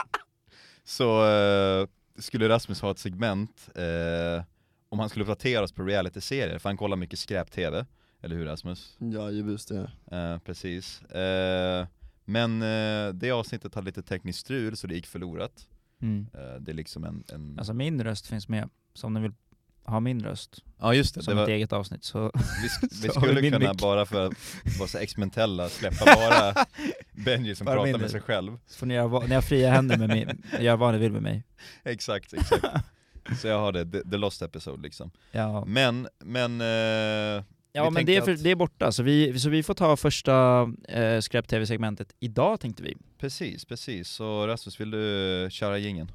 så 0.84 1.26
eh, 1.30 1.86
skulle 2.18 2.48
Rasmus 2.48 2.80
ha 2.80 2.90
ett 2.90 2.98
segment 2.98 3.68
eh, 3.74 4.44
om 4.88 4.98
han 4.98 5.08
skulle 5.08 5.22
uppdatera 5.24 5.62
oss 5.62 5.72
på 5.72 5.82
reality-serier, 5.82 6.58
för 6.58 6.68
han 6.68 6.76
kollar 6.76 6.96
mycket 6.96 7.18
skräp-tv. 7.18 7.86
Eller 8.22 8.36
hur 8.36 8.44
Rasmus? 8.44 8.96
Ja 8.98 9.30
just 9.30 9.68
det. 9.68 9.90
Eh, 10.10 10.38
precis. 10.38 11.02
Eh, 11.02 11.86
men 12.24 12.62
eh, 12.62 13.14
det 13.14 13.30
avsnittet 13.30 13.74
hade 13.74 13.84
lite 13.84 14.02
tekniskt 14.02 14.38
strul 14.38 14.76
så 14.76 14.86
det 14.86 14.94
gick 14.94 15.06
förlorat. 15.06 15.68
Mm. 16.02 16.26
Eh, 16.34 16.60
det 16.60 16.72
är 16.72 16.74
liksom 16.74 17.04
en... 17.04 17.24
en... 17.32 17.58
Alltså 17.58 17.74
min 17.74 18.04
röst 18.04 18.26
finns 18.26 18.48
med, 18.48 18.70
så 18.94 19.06
om 19.06 19.14
ni 19.14 19.20
vill 19.20 19.32
ha 19.90 20.00
min 20.00 20.20
röst 20.24 20.62
ja 20.80 20.94
just 20.94 21.14
det, 21.14 21.22
som 21.22 21.36
det 21.36 21.42
ett 21.42 21.48
var, 21.48 21.54
eget 21.54 21.72
avsnitt 21.72 22.04
så... 22.04 22.30
vi, 22.34 22.68
sk- 22.68 22.88
vi 23.02 23.08
vi 23.08 23.08
skulle 23.08 23.40
min 23.42 23.52
kunna 23.52 23.70
mick. 23.72 23.80
bara 23.80 24.06
för 24.06 24.26
att 24.26 24.32
vara 24.78 24.88
så 24.88 24.98
experimentella 24.98 25.68
släppa 25.68 26.04
bara 26.16 26.66
Benji 27.12 27.54
som 27.54 27.64
Bara 27.64 27.76
pratar 27.76 27.98
med 27.98 28.10
sig 28.10 28.20
själv. 28.20 28.58
så 28.66 28.78
får 28.78 28.86
ni, 28.86 28.94
göra, 28.94 29.26
ni 29.26 29.34
har 29.34 29.42
fria 29.42 29.70
händer 29.70 29.96
med 29.98 30.08
mig, 30.08 30.36
gör 30.60 30.76
vad 30.76 30.92
ni 30.94 30.98
vill 31.00 31.12
med 31.12 31.22
mig. 31.22 31.44
Exakt, 31.84 32.32
exakt. 32.32 32.64
Så 33.40 33.48
jag 33.48 33.58
har 33.58 33.72
det, 33.72 33.84
the, 33.92 34.10
the 34.10 34.16
lost 34.16 34.42
episode 34.42 34.82
liksom. 34.82 35.10
Ja, 35.32 35.64
Men, 35.66 36.08
men... 36.24 36.60
Eh, 36.60 37.44
ja 37.72 37.84
vi 37.84 37.90
men 37.90 38.06
det 38.06 38.16
är, 38.16 38.20
för, 38.22 38.34
det 38.34 38.50
är 38.50 38.54
borta, 38.56 38.92
så 38.92 39.02
vi, 39.02 39.38
så 39.38 39.48
vi 39.48 39.62
får 39.62 39.74
ta 39.74 39.96
första 39.96 40.68
eh, 40.88 41.20
skräp-tv-segmentet 41.20 42.14
idag 42.20 42.60
tänkte 42.60 42.82
vi. 42.82 42.96
Precis, 43.18 43.64
precis. 43.64 44.08
Så 44.08 44.46
Rasmus, 44.46 44.80
vill 44.80 44.90
du 44.90 45.48
köra 45.50 45.78
gingen? 45.78 46.10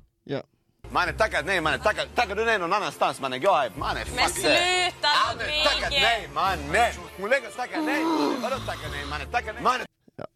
Mannen 0.96 1.16
tackar 1.18 1.44
nej 1.44 1.62
mannen, 1.62 1.80
tackar, 1.80 2.06
tackar 2.16 2.36
du 2.36 2.46
nej 2.46 2.60
någon 2.60 2.74
annanstans 2.74 3.22
mannen, 3.22 3.42
gå 3.42 3.54
hem, 3.54 3.72
mannen 3.76 4.04
Men 4.16 4.26
fuck 4.28 4.38
sluta 4.38 5.10
Mannen 5.28 5.48
Ludvig! 5.48 6.02
nej 6.02 6.30
mannen! 6.34 6.92
Hon 7.20 7.30
lägger 7.30 7.48
och 7.48 7.56
tackar 7.56 7.82
nej! 7.82 8.04
Vadå 8.42 8.56
tackar 8.56 8.90
nej 8.92 9.06
mannen, 9.10 9.28
tackar 9.32 9.54
nej? 9.54 9.64
Mannen 9.64 9.86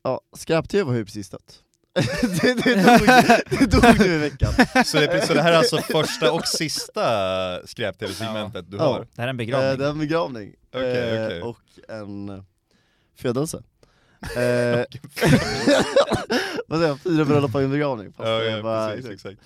Ja, 0.03 0.21
skräp-tv 0.37 0.89
har 0.91 0.97
ju 0.97 1.05
precis 1.05 1.29
dött. 1.29 1.59
det, 2.41 2.53
det, 2.53 2.75
dog, 2.75 3.07
det 3.59 3.65
dog 3.71 3.99
nu 3.99 4.05
i 4.05 4.17
veckan. 4.17 4.53
Så 4.85 4.97
det, 4.97 5.27
så 5.27 5.33
det 5.33 5.41
här 5.41 5.51
är 5.51 5.57
alltså 5.57 5.77
första 5.77 6.31
och 6.31 6.47
sista 6.47 7.67
skräp-tv-segmentet 7.67 8.71
du 8.71 8.77
Ja. 8.77 8.83
har? 8.83 8.99
Det 9.15 9.21
här 9.21 9.27
är 9.27 9.29
en 9.29 9.35
Eh, 9.35 9.37
begravning. 9.37 9.77
det 9.79 9.85
är 9.85 9.89
en 9.89 9.99
begravning. 9.99 10.53
Okej, 10.73 11.17
Eh, 11.17 11.25
okej. 11.25 11.41
Och 11.41 11.59
en 11.89 12.29
eh, 12.29 12.43
födelse. 13.21 13.63
Eh, 14.35 14.83
Vad 16.67 16.79
säger 16.79 16.87
jag, 16.91 16.99
fyra 16.99 17.25
bröllop 17.25 17.55
och 17.55 17.61
en 17.61 17.71
begravning. 17.71 18.13
Fast 18.13 18.27
Ja, 18.29 18.43
ja, 18.43 18.89
precis, 18.95 19.09
exakt. 19.11 19.39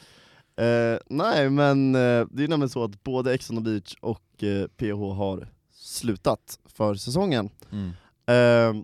Eh, 0.55 0.98
nej 1.05 1.50
men 1.50 1.95
eh, 1.95 2.25
det 2.31 2.43
är 2.43 2.48
nämligen 2.48 2.69
så 2.69 2.83
att 2.83 3.03
både 3.03 3.33
Ex 3.33 3.50
on 3.50 3.55
the 3.55 3.62
beach 3.62 3.95
och 4.01 4.43
eh, 4.43 4.67
PH 4.67 5.15
har 5.17 5.48
slutat 5.72 6.60
för 6.65 6.95
säsongen. 6.95 7.50
Mm. 7.72 7.91
Eh, 8.25 8.83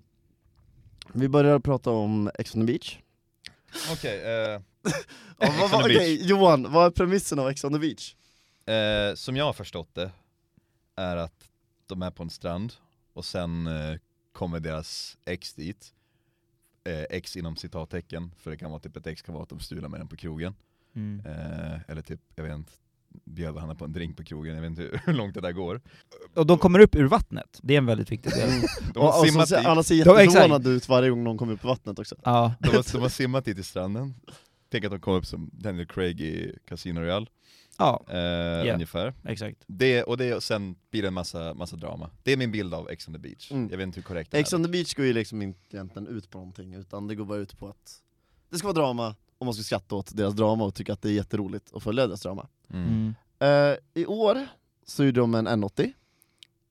vi 1.14 1.30
börjar 1.30 1.60
prata 1.60 1.92
om 1.92 2.32
Ex 2.40 2.56
on 2.56 2.62
the 2.62 2.74
beach. 2.74 2.98
Okej, 3.92 4.22
eh, 4.24 4.62
Ja, 5.40 5.54
vad, 5.60 5.72
vad, 5.72 5.82
okej, 5.82 6.28
Johan, 6.28 6.72
vad 6.72 6.86
är 6.86 6.90
premissen 6.92 7.40
av 7.40 7.50
Ex 7.50 7.64
on 7.64 7.74
the 7.74 7.80
beach? 7.80 8.16
eh, 8.66 9.16
som 9.16 9.36
jag 9.36 9.46
har 9.46 9.54
förstått 9.54 9.90
det 9.96 10.12
är 10.96 11.18
att 11.18 11.50
de 11.88 12.02
är 12.02 12.12
på 12.12 12.24
en 12.24 12.30
strand 12.30 12.74
och 13.14 13.26
sen 13.26 13.68
eh, 13.68 13.98
kommer 14.32 14.60
deras 14.60 15.18
ex 15.26 15.54
dit. 15.54 15.94
Ex 17.10 17.38
inom 17.38 17.56
citattecken, 17.56 18.32
för 18.38 18.52
det 18.52 18.58
kan 18.58 18.72
vara 18.72 18.80
typ 18.80 18.98
ett 18.98 19.08
ex 19.08 19.22
kan 19.22 19.34
vara 19.34 19.44
att 19.44 19.50
de 19.50 19.60
stular 19.60 19.90
med 19.90 20.00
den 20.00 20.08
på 20.08 20.16
krogen. 20.16 20.56
Mm. 20.96 21.26
Eh, 21.26 21.80
eller 21.88 22.02
typ, 22.02 22.20
jag 22.36 22.44
vet 22.44 22.54
inte, 22.56 22.72
bjöd 23.26 23.58
Hanna 23.58 23.76
på 23.76 23.86
en 23.86 23.94
drink 23.94 24.18
på 24.18 24.24
krogen, 24.24 24.56
jag 24.56 24.62
vet 24.62 24.70
inte 24.70 25.02
hur 25.06 25.14
långt 25.14 25.34
det 25.34 25.42
där 25.42 25.52
går. 25.52 25.82
Och 26.36 26.46
de 26.46 26.58
kommer 26.58 26.80
upp 26.80 26.96
ur 26.96 27.06
vattnet, 27.08 27.60
det 27.62 27.74
är 27.74 27.78
en 27.78 27.86
väldigt 27.86 28.12
viktig 28.12 28.32
del. 28.32 28.50
De 28.94 29.00
har 29.04 29.26
simmat 29.26 29.50
så, 29.50 29.56
dit, 29.58 29.66
Anna 29.66 29.84
ser 29.84 29.96
Ja, 29.96 30.02
exakt. 30.02 30.20
jätteförvånad 30.20 30.68
ut 30.68 30.90
varje 30.90 31.10
gång 31.10 31.24
någon 31.24 31.38
kommer 31.38 31.54
upp 31.54 31.62
på 31.62 31.68
vattnet 31.68 32.00
också. 32.00 32.16
Ja, 32.24 32.54
de 32.60 32.68
har, 32.68 32.92
de 32.94 33.02
har 33.02 33.10
simmat 33.10 33.46
dit 33.46 33.56
till 33.56 33.66
stranden. 33.66 34.14
Tänk 34.72 34.86
att 34.86 34.92
de 34.92 35.00
kom 35.00 35.14
upp 35.14 35.26
som 35.26 35.50
Daniel 35.54 35.88
Craig 35.88 36.22
i 36.22 36.58
Casino 36.68 37.00
Royale, 37.00 37.26
ja, 37.78 38.06
eh, 38.10 38.74
ungefär. 38.74 39.14
exakt. 39.26 39.64
Det, 39.68 40.04
och 40.04 40.18
det, 40.18 40.34
och 40.36 40.44
sen 40.44 40.76
blir 40.92 41.02
det 41.02 41.08
en 41.08 41.14
massa, 41.14 41.54
massa 41.54 41.76
drama. 41.76 42.10
Det 42.24 42.32
är 42.34 42.38
min 42.38 42.52
bild 42.52 42.74
av 42.74 42.90
Ex 42.90 43.08
on 43.08 43.14
the 43.14 43.20
beach. 43.20 43.52
Mm. 43.52 43.70
Jag 43.72 43.78
vet 43.78 43.84
inte 43.84 43.96
hur 43.96 44.04
korrekt 44.04 44.32
det 44.32 44.40
Ex 44.40 44.54
är. 44.54 44.58
on 44.58 44.64
the 44.64 44.70
beach 44.70 44.94
går 44.96 45.06
ju 45.06 45.14
liksom 45.14 45.42
inte 45.42 45.60
egentligen 45.76 46.08
ut 46.08 46.30
på 46.30 46.38
någonting, 46.38 46.74
utan 46.74 47.08
det 47.08 47.16
går 47.16 47.26
bara 47.26 47.38
ut 47.38 47.60
på 47.60 47.68
att 47.68 48.02
det 48.50 48.58
ska 48.58 48.68
vara 48.68 48.76
drama, 48.76 49.16
och 49.40 49.46
man 49.46 49.54
ska 49.54 49.64
skratta 49.64 49.96
åt 49.96 50.18
deras 50.18 50.34
drama 50.34 50.64
och 50.66 50.76
tycka 50.76 50.94
att 50.94 51.02
det 51.02 51.10
är 51.10 51.14
jätteroligt 51.14 51.74
att 51.74 51.84
följa 51.84 52.08
deras 52.08 52.22
drama. 52.22 52.48
Mm. 52.74 53.16
Eh, 53.40 53.78
I 53.94 54.06
år 54.06 54.48
så 54.86 55.04
gjorde 55.04 55.20
de 55.20 55.36
en 55.36 55.48
N80 55.48 55.94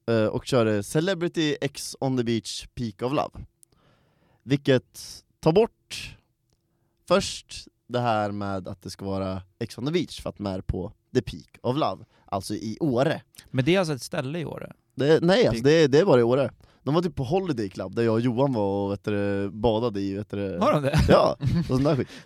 eh, 0.07 0.27
och 0.27 0.47
körde 0.47 0.83
Celebrity 0.83 1.57
X 1.61 1.97
on 2.01 2.17
the 2.17 2.25
beach 2.25 2.67
Peak 2.75 3.03
of 3.03 3.13
Love. 3.13 3.47
Vilket 4.43 5.25
tar 5.41 5.53
bort 5.53 6.17
först 7.09 7.69
det 7.87 8.01
här 8.01 8.31
med 8.31 8.69
att 8.69 8.83
det 8.83 8.91
ska 8.91 9.05
vara 9.05 9.43
X 9.59 9.79
on 9.79 9.87
the 9.87 9.93
beach 9.93 10.21
för 10.21 10.31
att 10.31 10.37
de 10.37 10.47
är 10.47 10.61
på 10.61 10.93
the 11.15 11.23
Peak 11.23 11.59
of 11.63 11.77
Love, 11.77 12.05
alltså 12.25 12.55
i 12.55 12.77
Åre. 12.81 13.23
Men 13.51 13.65
det 13.65 13.75
är 13.75 13.79
alltså 13.79 13.95
ett 13.95 14.03
ställe 14.03 14.39
i 14.39 14.45
Åre? 14.45 14.73
Det, 14.95 15.23
nej, 15.23 15.47
alltså, 15.47 15.65
det, 15.65 15.87
det 15.87 15.99
är 15.99 16.05
bara 16.05 16.21
i 16.21 16.23
Åre. 16.23 16.51
De 16.83 16.95
var 16.95 17.03
typ 17.03 17.17
på 17.17 17.25
Holiday 17.25 17.69
Club 17.69 17.95
där 17.95 18.03
jag 18.03 18.15
och 18.15 18.21
Johan 18.21 18.53
var 18.53 18.85
och 18.85 18.93
vet 18.93 19.05
du, 19.05 19.51
badade 19.51 20.01
i 20.01 20.15
vet 20.15 20.31
du, 20.31 20.59
Har 20.59 20.73
de 20.73 20.83
det? 20.83 20.99
Ja, 21.09 21.37
och 21.59 21.65
sån 21.67 21.85
där 21.85 21.97
skit. 21.97 22.09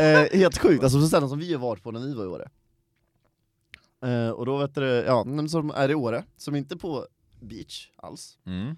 Eh, 0.00 0.38
helt 0.38 0.58
sjukt, 0.58 0.82
alltså 0.82 1.00
så 1.00 1.06
ställen 1.06 1.28
som 1.28 1.38
vi 1.38 1.52
har 1.52 1.60
varit 1.60 1.82
på 1.82 1.90
när 1.90 2.00
vi 2.00 2.14
var 2.14 2.24
i 2.24 2.26
Åre. 2.26 2.48
Eh, 4.04 4.30
och 4.30 4.46
då 4.46 4.56
vet 4.56 4.74
du, 4.74 4.84
ja, 4.84 5.24
som 5.48 5.70
är 5.70 5.90
i 5.90 5.94
Åre, 5.94 6.24
som 6.36 6.54
inte 6.56 6.74
är 6.74 6.76
på 6.76 7.06
beach 7.40 7.90
alls. 7.96 8.38
Mm. 8.46 8.76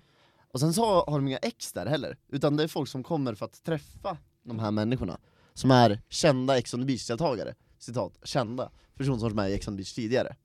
Och 0.52 0.60
sen 0.60 0.74
så 0.74 0.84
har 0.84 1.18
de 1.18 1.28
inga 1.28 1.38
ex 1.38 1.72
där 1.72 1.86
heller, 1.86 2.16
utan 2.28 2.56
det 2.56 2.62
är 2.62 2.68
folk 2.68 2.88
som 2.88 3.02
kommer 3.02 3.34
för 3.34 3.46
att 3.46 3.62
träffa 3.62 4.16
de 4.42 4.58
här 4.58 4.70
människorna. 4.70 5.18
Som 5.54 5.70
är 5.70 6.00
kända 6.08 6.58
Ex 6.58 6.74
on 6.74 6.80
the 6.80 6.86
beach-deltagare. 6.86 7.54
Citat, 7.78 8.18
kända. 8.22 8.70
Personer 8.96 9.18
som 9.18 9.22
varit 9.22 9.36
med 9.36 9.50
i 9.50 9.54
Ex 9.54 9.68
on 9.68 9.74
the 9.74 9.76
beach 9.76 9.92
tidigare. 9.92 10.36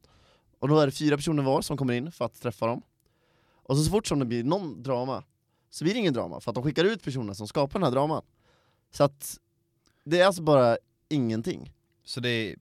Och 0.59 0.67
då 0.67 0.79
är 0.79 0.86
det 0.86 0.91
fyra 0.91 1.15
personer 1.15 1.43
var 1.43 1.62
som 1.62 1.77
kommer 1.77 1.93
in 1.93 2.12
för 2.12 2.25
att 2.25 2.41
träffa 2.41 2.67
dem. 2.67 2.81
Och 3.67 3.78
så, 3.78 3.84
så 3.84 3.91
fort 3.91 4.08
som 4.08 4.19
det 4.19 4.25
blir 4.25 4.43
någon 4.43 4.84
drama, 4.84 5.23
så 5.69 5.84
blir 5.84 5.93
det 5.93 5.99
ingen 5.99 6.13
drama, 6.13 6.39
för 6.39 6.51
att 6.51 6.56
de 6.56 6.63
skickar 6.63 6.84
ut 6.86 7.04
personerna 7.04 7.34
som 7.34 7.47
skapar 7.47 7.80
den 7.80 7.84
här 7.84 7.91
draman. 7.91 8.21
Så 8.91 9.04
att, 9.04 9.38
det 10.04 10.19
är 10.19 10.25
alltså 10.25 10.41
bara 10.41 10.78
ingenting. 11.10 11.71
Så 12.04 12.19
det 12.19 12.30
är, 12.30 12.56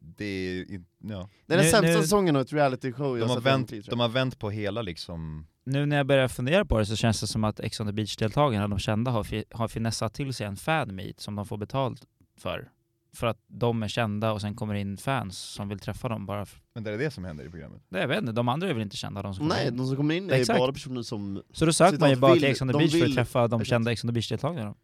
det 0.00 0.24
är, 0.24 0.66
ja. 0.98 1.28
Det 1.46 1.54
är 1.54 1.56
den 1.56 1.64
Nu- 1.66 1.70
sämsta 1.70 1.80
nu- 1.96 2.02
säsongen 2.02 2.36
av 2.36 2.42
ett 2.42 2.52
reality 2.52 2.92
show 2.92 3.18
jag 3.18 3.28
De 3.28 3.30
har, 3.30 3.36
sett 3.36 3.46
vänt, 3.46 3.68
tid, 3.68 3.84
de 3.90 4.00
har 4.00 4.08
vänt 4.08 4.38
på 4.38 4.50
hela 4.50 4.82
liksom, 4.82 5.46
Nu 5.64 5.86
när 5.86 5.96
jag 5.96 6.06
börjar 6.06 6.28
fundera 6.28 6.64
på 6.64 6.78
det 6.78 6.86
så 6.86 6.96
känns 6.96 7.20
det 7.20 7.26
som 7.26 7.44
att 7.44 7.60
Ex 7.60 7.80
on 7.80 7.86
the 7.86 7.92
Beach-deltagarna, 7.92 8.68
de 8.68 8.78
kända, 8.78 9.10
har, 9.10 9.24
fi- 9.24 9.44
har 9.50 9.68
finessat 9.68 10.14
till 10.14 10.34
sig 10.34 10.46
en 10.46 10.56
fanmeet 10.56 11.20
som 11.20 11.34
de 11.34 11.46
får 11.46 11.56
betalt 11.56 12.02
för. 12.38 12.70
För 13.14 13.26
att 13.26 13.38
de 13.46 13.82
är 13.82 13.88
kända 13.88 14.32
och 14.32 14.40
sen 14.40 14.54
kommer 14.54 14.74
in 14.74 14.96
fans 14.96 15.38
som 15.38 15.68
vill 15.68 15.78
träffa 15.78 16.08
dem 16.08 16.26
bara 16.26 16.46
för... 16.46 16.58
men 16.74 16.84
det 16.84 16.90
är 16.90 16.98
det 16.98 17.10
som 17.10 17.24
händer 17.24 17.44
i 17.44 17.50
programmet. 17.50 17.82
Nej, 17.88 18.00
jag 18.00 18.08
vet 18.08 18.18
inte, 18.20 18.32
de 18.32 18.48
andra 18.48 18.68
är 18.68 18.72
väl 18.72 18.82
inte 18.82 18.96
kända 18.96 19.22
de 19.22 19.34
som 19.34 19.48
Nej, 19.48 19.68
in. 19.68 19.76
de 19.76 19.86
som 19.86 19.96
kommer 19.96 20.14
in 20.14 20.30
är 20.30 20.34
Exakt. 20.34 20.58
bara 20.58 20.72
personer 20.72 21.02
som 21.02 21.42
Så 21.52 21.66
då 21.66 21.72
söker 21.72 21.98
man 21.98 22.10
ju 22.10 22.16
bara 22.16 22.32
vill- 22.32 22.42
till 22.42 22.50
Ex 22.50 22.62
on 22.62 22.68
the 22.68 22.78
Beach 22.78 22.90
för 22.92 22.98
att 22.98 23.04
vill- 23.04 23.14
träffa 23.14 23.48
de 23.48 23.60
exakt. 23.60 23.68
kända 23.70 23.92
Ex 23.92 24.04
on 24.04 24.08
the 24.08 24.12
Beach-deltagarna. 24.12 24.74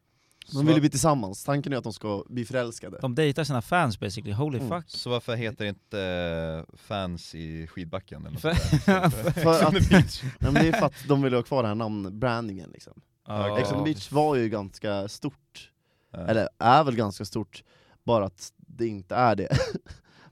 De 0.53 0.67
vill 0.67 0.75
ju 0.75 0.81
bli 0.81 0.91
tillsammans, 0.91 1.45
tanken 1.45 1.73
är 1.73 1.77
att 1.77 1.85
de 1.85 1.93
ska 1.93 2.25
bli 2.29 2.45
förälskade. 2.45 2.99
De 3.03 3.15
dejtar 3.15 3.45
sina 3.45 3.63
fans 3.63 4.01
basically, 4.01 4.33
holy 4.33 4.59
Mm. 4.59 4.69
fuck. 4.69 4.85
Så 4.91 5.11
varför 5.11 5.35
heter 5.37 5.65
det 5.65 5.69
inte 5.69 6.01
eh, 6.69 6.77
fans 6.79 7.35
i 7.35 7.67
skidbacken 7.67 8.21
eller 8.21 8.31
något 8.31 8.41
För- 8.41 8.55
sånt 8.55 8.87
där? 8.87 9.11
För 9.33 9.51
Ex 9.53 9.63
on 9.63 9.67
att- 9.77 9.83
the 9.83 9.89
beach. 9.95 10.23
Nej, 10.39 10.53
men 10.53 10.55
det 10.55 10.69
är 10.69 10.73
för 10.73 10.87
att 10.87 11.09
de 11.09 11.23
vill 11.23 11.35
ha 11.35 11.43
kvar 11.43 11.63
den 11.63 11.69
här 11.69 11.75
namnbrandingen 11.75 12.71
liksom. 12.71 13.01
Ja. 13.27 13.59
Ex 13.59 13.73
on 13.73 13.79
the 13.79 13.85
beach 13.85 14.13
var 14.13 14.37
ju 14.37 14.49
ganska 14.49 15.09
stort, 15.09 15.71
Ja. 16.13 16.19
eller 16.19 16.49
är 16.59 16.85
väl 16.85 16.97
ganska 16.97 17.25
stort, 17.25 17.63
bara 18.05 18.25
att 18.25 18.53
det 18.57 18.87
inte 18.87 19.15
är 19.15 19.37
det. 19.37 19.49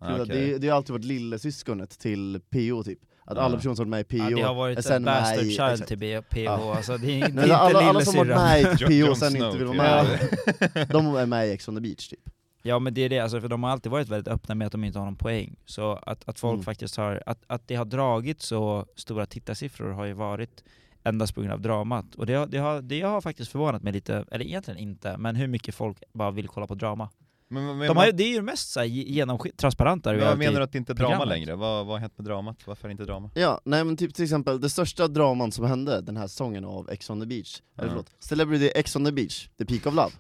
Ah, 0.00 0.14
okej. 0.22 0.26
det, 0.50 0.59
det 0.59 0.68
har 0.68 0.76
alltid 0.76 0.92
varit 0.92 1.04
lillasyskonet 1.04 1.98
till 1.98 2.40
PO 2.50 2.83
typ. 2.85 2.98
Att 3.24 3.37
Ja. 3.37 3.42
alla 3.42 3.57
personer 3.57 3.74
som 3.74 3.90
varit 3.90 4.11
med 4.11 4.18
i 4.20 4.22
Ja, 4.22 4.28
PO 4.31 4.37
det 4.37 4.42
har 4.42 4.54
varit 4.54 4.85
sen 4.85 5.04
bastard 5.04 5.38
child 5.44 5.50
exakt. 5.72 5.87
till 5.88 5.98
PH, 6.31 6.37
Ja. 6.38 6.76
alltså 6.76 6.96
det 6.98 7.07
är, 7.07 7.28
det 7.28 7.40
är 7.40 7.42
inte 7.44 7.57
alla, 7.57 7.78
alla 7.81 8.00
som 8.00 8.16
varit 8.16 8.28
med 8.37 8.61
i 8.61 8.85
PO 8.85 8.92
Jon 8.92 9.16
sen 9.16 9.31
Snow, 9.31 9.46
inte 9.46 9.59
vill 9.59 9.66
vara 9.66 9.76
med, 9.76 10.88
de 10.90 11.16
är 11.16 11.26
med 11.26 11.48
i 11.48 11.50
Ex 11.52 11.68
on 11.68 11.74
the 11.74 11.81
beach 11.81 12.09
typ. 12.09 12.20
Ja 12.62 12.78
men 12.78 12.94
det 12.94 13.00
är 13.00 13.09
det, 13.09 13.18
alltså, 13.18 13.40
för 13.40 13.48
de 13.48 13.62
har 13.62 13.70
alltid 13.70 13.92
varit 13.92 14.09
väldigt 14.09 14.28
öppna 14.33 14.54
med 14.54 14.66
att 14.66 14.72
de 14.72 14.85
inte 14.85 14.98
har 14.98 15.07
någon 15.07 15.16
poäng. 15.16 15.57
Så 15.66 15.92
att, 15.92 16.28
att 16.28 16.38
folk 16.38 16.54
Mm. 16.54 16.64
faktiskt 16.64 16.96
har, 16.96 17.22
att, 17.26 17.42
att 17.46 17.68
det 17.68 17.74
har 17.74 17.85
dragit 17.85 18.42
så 18.42 18.87
stora 18.96 19.26
tittarsiffror 19.26 19.90
har 19.90 20.04
ju 20.04 20.12
varit 20.12 20.64
endast 21.04 21.35
på 21.35 21.40
grund 21.40 21.52
av 21.52 21.61
dramat. 21.61 22.14
Och 22.14 22.26
det 22.26 22.35
har, 22.35 22.46
det, 22.46 22.59
har, 22.59 22.83
det 22.83 23.00
har 23.00 23.20
faktiskt 23.20 23.50
förvånat 23.52 23.83
mig 23.83 23.92
lite, 23.92 24.24
eller 24.31 24.44
egentligen 24.44 24.81
inte, 24.81 25.16
men 25.18 25.37
hur 25.37 25.46
mycket 25.46 25.74
folk 25.74 26.02
bara 26.12 26.31
vill 26.31 26.48
kolla 26.48 26.66
på 26.66 26.74
drama. 26.74 27.09
Men, 27.50 27.78
men, 27.78 27.88
De 27.88 27.96
har, 27.96 28.12
det 28.12 28.22
är 28.24 28.28
ju 28.28 28.42
mest 28.42 28.70
så 28.72 28.80
här, 28.80 28.87
genomsk- 28.87 29.56
transparenta 29.56 30.12
men 30.12 30.20
vad 30.20 30.38
menar 30.38 30.58
du 30.61 30.64
att 30.64 30.72
det 30.72 30.78
inte 30.78 30.92
är 30.92 30.94
drama 30.94 31.08
programmet. 31.11 31.28
längre? 31.28 31.54
Vad, 31.56 31.87
vad 31.87 31.94
har 31.94 31.98
hänt 32.00 32.18
med 32.18 32.24
dramat? 32.26 32.66
Varför 32.66 32.84
är 32.84 32.88
det 32.88 32.92
inte 32.92 33.04
drama? 33.04 33.30
Ja, 33.34 33.61
nej 33.64 33.84
men 33.84 33.96
typ 33.96 34.14
till 34.14 34.24
exempel 34.24 34.61
det 34.61 34.68
största 34.70 35.08
draman 35.08 35.52
som 35.52 35.64
hände 35.64 36.00
den 36.00 36.16
här 36.16 36.26
säsongen 36.26 36.64
av 36.64 36.90
Ex 36.90 37.11
on 37.11 37.20
the 37.20 37.26
beach, 37.26 37.61
eller 37.76 37.87
Ja. 37.87 37.90
förlåt, 37.90 38.11
Celebrity 38.18 38.70
Ex 38.74 38.96
on 38.96 39.04
the 39.04 39.12
beach, 39.12 39.48
The 39.58 39.64
Peak 39.64 39.87
of 39.87 39.94
Love. 39.94 40.11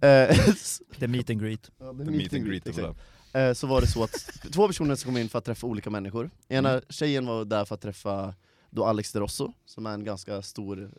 Eh, 0.08 0.36
The 0.98 1.08
meet 1.08 1.30
and 1.30 1.40
greet. 1.40 1.70
ja, 1.78 1.86
The 1.92 2.04
meet 2.04 2.32
and 2.34 2.44
greet 2.46 2.66
of 2.68 2.76
love. 2.76 2.94
Eh, 3.32 3.52
så 3.52 3.66
var 3.66 3.80
det 3.80 3.86
så 3.86 4.04
att 4.04 4.12
två 4.52 4.66
personer 4.66 4.94
som 4.94 5.08
kom 5.12 5.16
in 5.20 5.28
för 5.28 5.38
att 5.38 5.44
träffa 5.44 5.66
olika 5.66 5.90
människor. 5.90 6.30
Ena 6.48 6.70
Mm. 6.70 6.82
tjejen 6.88 7.26
var 7.26 7.44
där 7.44 7.64
för 7.64 7.74
att 7.74 7.80
träffa 7.80 8.34
då 8.70 8.84
Alex 8.84 9.12
De 9.12 9.18
Rosso, 9.18 9.52
som 9.66 9.86
är 9.86 9.90
en 9.94 10.04
ganska 10.04 10.42
stor 10.42 10.90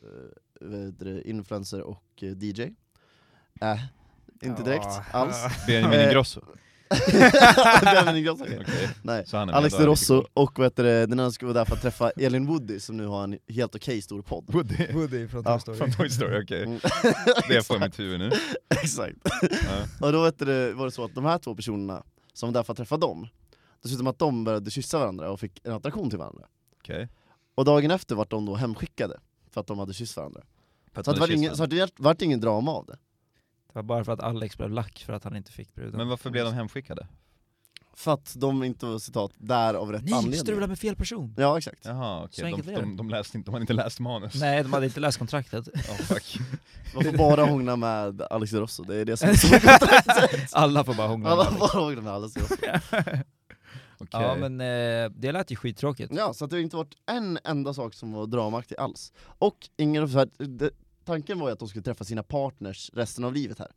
eh, 0.62 1.30
influencer 1.30 1.82
och 1.82 2.04
eh, 2.22 2.38
DJ. 2.44 2.62
Äh, 3.62 3.80
inte 4.44 4.64
direkt 4.64 4.86
Ja. 4.86 5.04
alls. 5.12 5.38
Benjamin 5.68 6.00
Eh, 6.00 6.06
Ingrosso? 6.08 6.42
Benjamin 7.84 8.16
Ingrosso, 8.16 8.44
okej. 8.44 8.60
Okej. 8.62 8.90
Nej. 9.02 9.24
Så 9.28 9.38
han 9.38 9.50
är 9.50 9.54
Alex 9.54 9.78
De 9.78 9.86
Rosso 9.86 10.24
och 10.34 10.60
vet 10.60 10.76
du, 10.76 10.84
den 10.84 11.12
andra 11.20 11.32
skulle 11.32 11.54
vara 11.54 11.60
där 11.64 11.66
för 11.66 11.76
att 11.76 11.82
träffa 11.82 12.10
Elin 12.10 12.46
Woody 12.48 12.80
som 12.80 12.98
nu 12.98 13.06
har 13.08 13.24
en 13.24 13.38
helt 13.50 13.76
okej 13.76 14.02
stor 14.02 14.22
podd. 14.22 14.46
Woody? 14.48 14.88
Woody 14.94 15.28
från 15.28 15.44
Ja, 15.46 15.60
Från 15.60 15.92
Toy 15.92 16.10
Story, 16.10 16.44
okej. 16.44 16.64
Mm. 16.64 16.80
Det 17.48 17.54
jag 17.54 17.66
får 17.66 17.76
i 17.78 17.80
mitt 17.80 18.00
huvud 18.00 18.20
nu. 18.20 18.32
Exakt. 18.84 19.18
Ja. 19.42 20.08
Och 20.08 20.12
då 20.14 20.24
vet 20.24 20.40
du, 20.40 20.74
var 20.74 20.86
det 20.86 20.92
så 20.92 21.06
att 21.06 21.16
de 21.16 21.26
här 21.26 21.38
två 21.38 21.56
personerna 21.56 22.04
som 22.34 22.50
var 22.50 22.54
där 22.54 22.64
för 22.64 22.74
att 22.74 22.78
träffa 22.78 22.98
dem, 22.98 23.28
dessutom 23.84 24.08
att 24.08 24.20
de 24.20 24.44
började 24.44 24.72
kyssa 24.72 25.00
varandra 25.00 25.32
och 25.32 25.40
fick 25.40 25.60
en 25.66 25.74
attraktion 25.74 26.10
till 26.10 26.20
varandra. 26.20 26.44
Okej. 26.80 27.10
Och 27.56 27.66
dagen 27.66 27.92
efter 27.92 28.16
vart 28.16 28.30
de 28.32 28.46
då 28.46 28.56
hemskickade 28.56 29.20
för 29.52 29.62
att 29.62 29.68
de 29.68 29.80
hade 29.80 29.94
kysst 29.94 30.18
varandra. 30.18 30.42
För 30.94 31.00
att 31.00 31.06
Så, 31.06 31.12
att 31.12 31.16
det 31.16 31.20
man 31.20 31.30
var 31.30 31.36
ingen, 31.36 31.56
så 31.58 31.64
att 31.64 31.70
det 31.70 31.92
vart 32.00 32.22
ingen 32.22 32.40
drama 32.40 32.72
av 32.72 32.86
det. 32.86 32.98
Var 33.80 33.84
bara 33.84 34.04
för 34.04 34.12
att 34.12 34.20
Alex 34.20 34.58
blev 34.58 34.70
lack 34.70 35.04
för 35.06 35.14
att 35.14 35.24
han 35.24 35.36
inte 35.36 35.52
fick 35.52 35.76
bruden. 35.76 35.98
Men 35.98 36.08
varför 36.08 36.30
blev 36.30 36.46
de 36.46 36.54
hemskickade? 36.54 37.08
För 37.94 38.14
att 38.14 38.34
de 38.38 38.64
inte 38.64 38.86
var 38.86 39.00
citat 39.00 39.32
där 39.38 39.74
av 39.74 39.92
rätt 39.92 40.04
Ni 40.04 40.14
anledning. 40.14 40.40
strular 40.40 40.68
med 40.68 40.80
fel 40.80 40.96
person! 40.96 41.36
Ja 41.38 41.58
exakt. 41.58 41.86
Jaha, 41.86 42.22
Så 42.22 42.42
okej. 42.42 42.46
enkelt 42.46 42.68
De, 42.68 42.74
de, 42.76 42.98
de, 42.98 43.10
läste 43.10 43.38
inte, 43.38 43.48
de 43.48 43.54
hade 43.54 43.64
inte 43.64 43.74
läst 43.74 44.00
manus. 44.00 44.36
Nej, 44.36 44.64
de 44.64 44.74
hade 44.74 44.86
inte 44.86 45.00
läst 45.00 45.18
kontraktet. 45.18 45.68
Oh, 45.78 45.96
fuck. 45.96 46.38
Man 46.96 47.04
får 47.04 47.18
bara 47.18 47.44
hångla 47.44 47.76
med 47.76 48.22
Alex 48.22 48.54
Rosso, 48.54 48.84
det 48.84 48.96
är 48.96 49.06
det 49.06 49.18
som 49.18 49.30
är 49.30 49.34
så 50.48 50.58
Alla 50.58 50.84
får 50.84 50.94
bara 50.94 51.08
hångla 51.08 51.30
Alla 51.30 51.44
med 51.44 51.54
får 51.54 51.60
Alex. 51.64 51.74
hångla 51.74 52.02
med 52.02 52.14
Alex 52.14 52.38
Rosso. 52.38 52.56
Okej. 54.02 54.22
Ja 54.22 54.36
men 54.36 54.62
eh, 54.62 55.10
det 55.16 55.32
lät 55.32 55.52
ju 55.52 55.56
skittråkigt. 55.56 56.14
Ja, 56.16 56.34
så 56.34 56.46
att 56.46 56.52
det 56.52 56.56
har 56.58 56.62
inte 56.62 56.76
varit 56.76 56.94
en 57.06 57.40
enda 57.44 57.74
sak 57.74 57.94
som 57.94 58.12
var 58.14 58.28
dramaktig 58.28 58.76
alls. 58.78 59.14
Och 59.26 59.58
ingen, 59.78 60.10
det, 60.38 60.70
tanken 61.10 61.40
var 61.40 61.48
ju 61.48 61.54
att 61.54 61.60
de 61.60 61.68
skulle 61.68 61.84
träffa 61.84 62.04
sina 62.04 62.24
partners 62.24 62.90
resten 62.94 63.24
av 63.24 63.34
livet 63.34 63.60
här. 63.60 63.72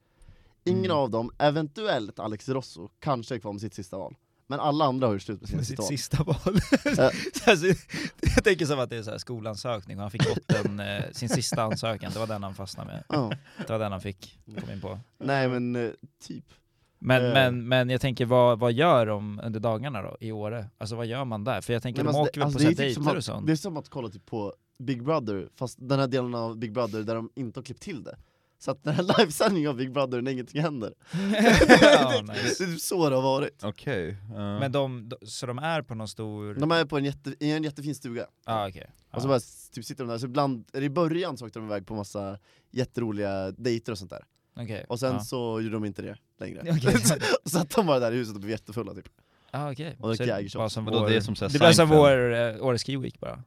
Ingen 0.64 0.84
Mm. 0.84 0.96
av 0.96 1.10
dem, 1.10 1.30
eventuellt 1.38 2.18
Alex 2.18 2.48
Rosso, 2.48 2.88
kanske 2.98 3.34
är 3.34 3.38
kvar 3.38 3.52
med 3.52 3.60
sitt 3.60 3.74
sista 3.74 3.98
val. 3.98 4.14
Men 4.46 4.60
alla 4.60 4.84
andra 4.84 5.06
har 5.06 5.14
ju 5.14 5.20
slut 5.20 5.40
med 5.40 5.48
sina 5.48 5.58
Med 5.58 5.66
sista 5.66 5.82
sitt 5.82 6.00
sista 6.00 6.22
val. 6.24 6.36
Alltså, 7.46 7.66
jag 8.36 8.44
tänker 8.44 8.66
som 8.66 8.78
att 8.80 8.90
det 8.90 8.96
är 8.96 9.02
så 9.02 9.10
här 9.10 9.18
skolansökning 9.18 9.96
och 9.96 10.02
han 10.02 10.10
fick 10.10 10.34
botten, 10.34 10.80
eh, 10.80 11.02
sin 11.12 11.28
sista 11.28 11.62
ansökan, 11.62 12.12
det 12.12 12.18
var 12.18 12.26
den 12.26 12.42
han 12.42 12.54
fastnade 12.54 12.90
med. 12.92 13.04
Ja. 13.08 13.32
Det 13.66 13.72
var 13.72 13.78
den 13.78 13.92
han 13.92 14.00
fick 14.00 14.38
komma 14.60 14.72
in 14.72 14.80
på. 14.80 14.98
Nej 15.18 15.48
men 15.48 15.76
eh, 15.76 15.90
typ. 16.22 16.44
Men, 16.98 17.24
Eh. 17.26 17.32
men, 17.32 17.68
men 17.68 17.90
jag 17.90 18.00
tänker, 18.00 18.26
vad, 18.26 18.58
vad 18.58 18.72
gör 18.72 19.06
de 19.06 19.40
under 19.44 19.60
dagarna 19.60 20.02
då, 20.02 20.16
i 20.20 20.32
Åre? 20.32 20.66
Alltså 20.78 20.96
vad 20.96 21.06
gör 21.06 21.24
man 21.24 21.44
där? 21.44 21.60
För 21.60 21.72
jag 21.72 21.82
tänker, 21.82 22.04
Nej, 22.04 22.12
de 22.12 22.18
men 22.18 22.22
åker 22.28 22.40
alltså, 22.40 22.58
väl 22.58 22.66
det- 22.68 22.76
på 22.76 22.82
alltså, 22.82 22.82
så 22.82 22.82
det 22.82 22.88
typ 22.88 22.94
som 22.94 23.04
dejter 23.04 23.10
att- 23.12 23.16
och 23.18 23.24
sånt? 23.24 23.46
Det 23.46 23.52
är 23.52 23.56
som 23.56 23.76
att 23.76 23.88
kolla 23.88 24.08
typ 24.08 24.26
på 24.26 24.54
Big 24.82 25.04
Brother, 25.04 25.48
fast 25.56 25.78
den 25.80 25.98
här 25.98 26.06
delen 26.06 26.34
av 26.34 26.56
Big 26.58 26.72
Brother 26.72 27.02
där 27.02 27.14
de 27.14 27.30
inte 27.34 27.58
har 27.60 27.64
klippt 27.64 27.82
till 27.82 28.04
det. 28.04 28.16
Så 28.58 28.70
att 28.70 28.84
den 28.84 28.94
här 28.94 29.02
livesändningen 29.18 29.70
av 29.70 29.76
Big 29.76 29.92
Brother 29.92 30.20
när 30.22 30.32
ingenting 30.32 30.60
händer. 30.62 30.94
ja, 31.82 32.22
Det 32.26 32.32
nice. 32.32 32.64
är 32.64 32.66
typ 32.66 32.80
så 32.80 33.10
det 33.10 33.16
har 33.16 33.22
varit. 33.22 33.64
Okej. 33.64 34.16
ja. 34.34 34.58
Men 34.58 34.72
de, 34.72 35.08
de, 35.08 35.26
så 35.26 35.46
de 35.46 35.58
är 35.58 35.82
på 35.82 35.94
någon 35.94 36.08
stor... 36.08 36.54
De 36.54 36.70
är 36.70 36.84
på 36.84 36.98
en, 36.98 37.04
jätte, 37.04 37.34
i 37.40 37.50
en 37.52 37.64
jättefin 37.64 37.94
stuga, 37.94 38.26
ah, 38.44 38.68
okej. 38.68 38.90
och 39.12 39.22
så 39.22 39.28
bara 39.28 39.36
s- 39.36 39.70
typ 39.70 39.84
sitter 39.84 40.04
de 40.04 40.10
där, 40.10 40.18
så 40.18 40.26
ibland, 40.26 40.64
i 40.72 40.88
början 40.88 41.36
så 41.36 41.46
åkte 41.46 41.58
de 41.58 41.66
iväg 41.66 41.86
på 41.86 41.94
massa 41.94 42.38
jätteroliga 42.70 43.50
dejter 43.50 43.92
och 43.92 43.98
sånt 43.98 44.10
där. 44.10 44.24
Okej. 44.56 44.84
Och 44.88 45.00
sen 45.00 45.12
ja. 45.12 45.20
så 45.20 45.60
gjorde 45.60 45.74
de 45.74 45.84
inte 45.84 46.02
det 46.02 46.16
längre. 46.40 46.60
Okej. 46.76 46.94
och 47.44 47.50
satt 47.50 47.70
de 47.70 47.86
bara 47.86 47.98
där 47.98 48.12
i 48.12 48.16
huset 48.16 48.34
och 48.34 48.40
blev 48.40 48.50
jättefulla 48.50 48.94
typ. 48.94 49.08
Ah, 49.50 49.72
okej. 49.72 49.96
Och 50.00 50.16
Så 50.16 50.24
drack 50.24 50.74
bara 50.74 51.00
vår, 51.00 51.08
det 51.08 51.16
är 51.16 51.20
som 51.20 51.36
så 51.36 51.48
det 51.48 51.58
blir 51.58 51.72
som 51.72 51.88
vår 51.88 52.18
uh, 52.32 52.64
Åre 52.66 52.78
Ski 52.78 52.96
Week 52.96 53.20
bara. 53.20 53.42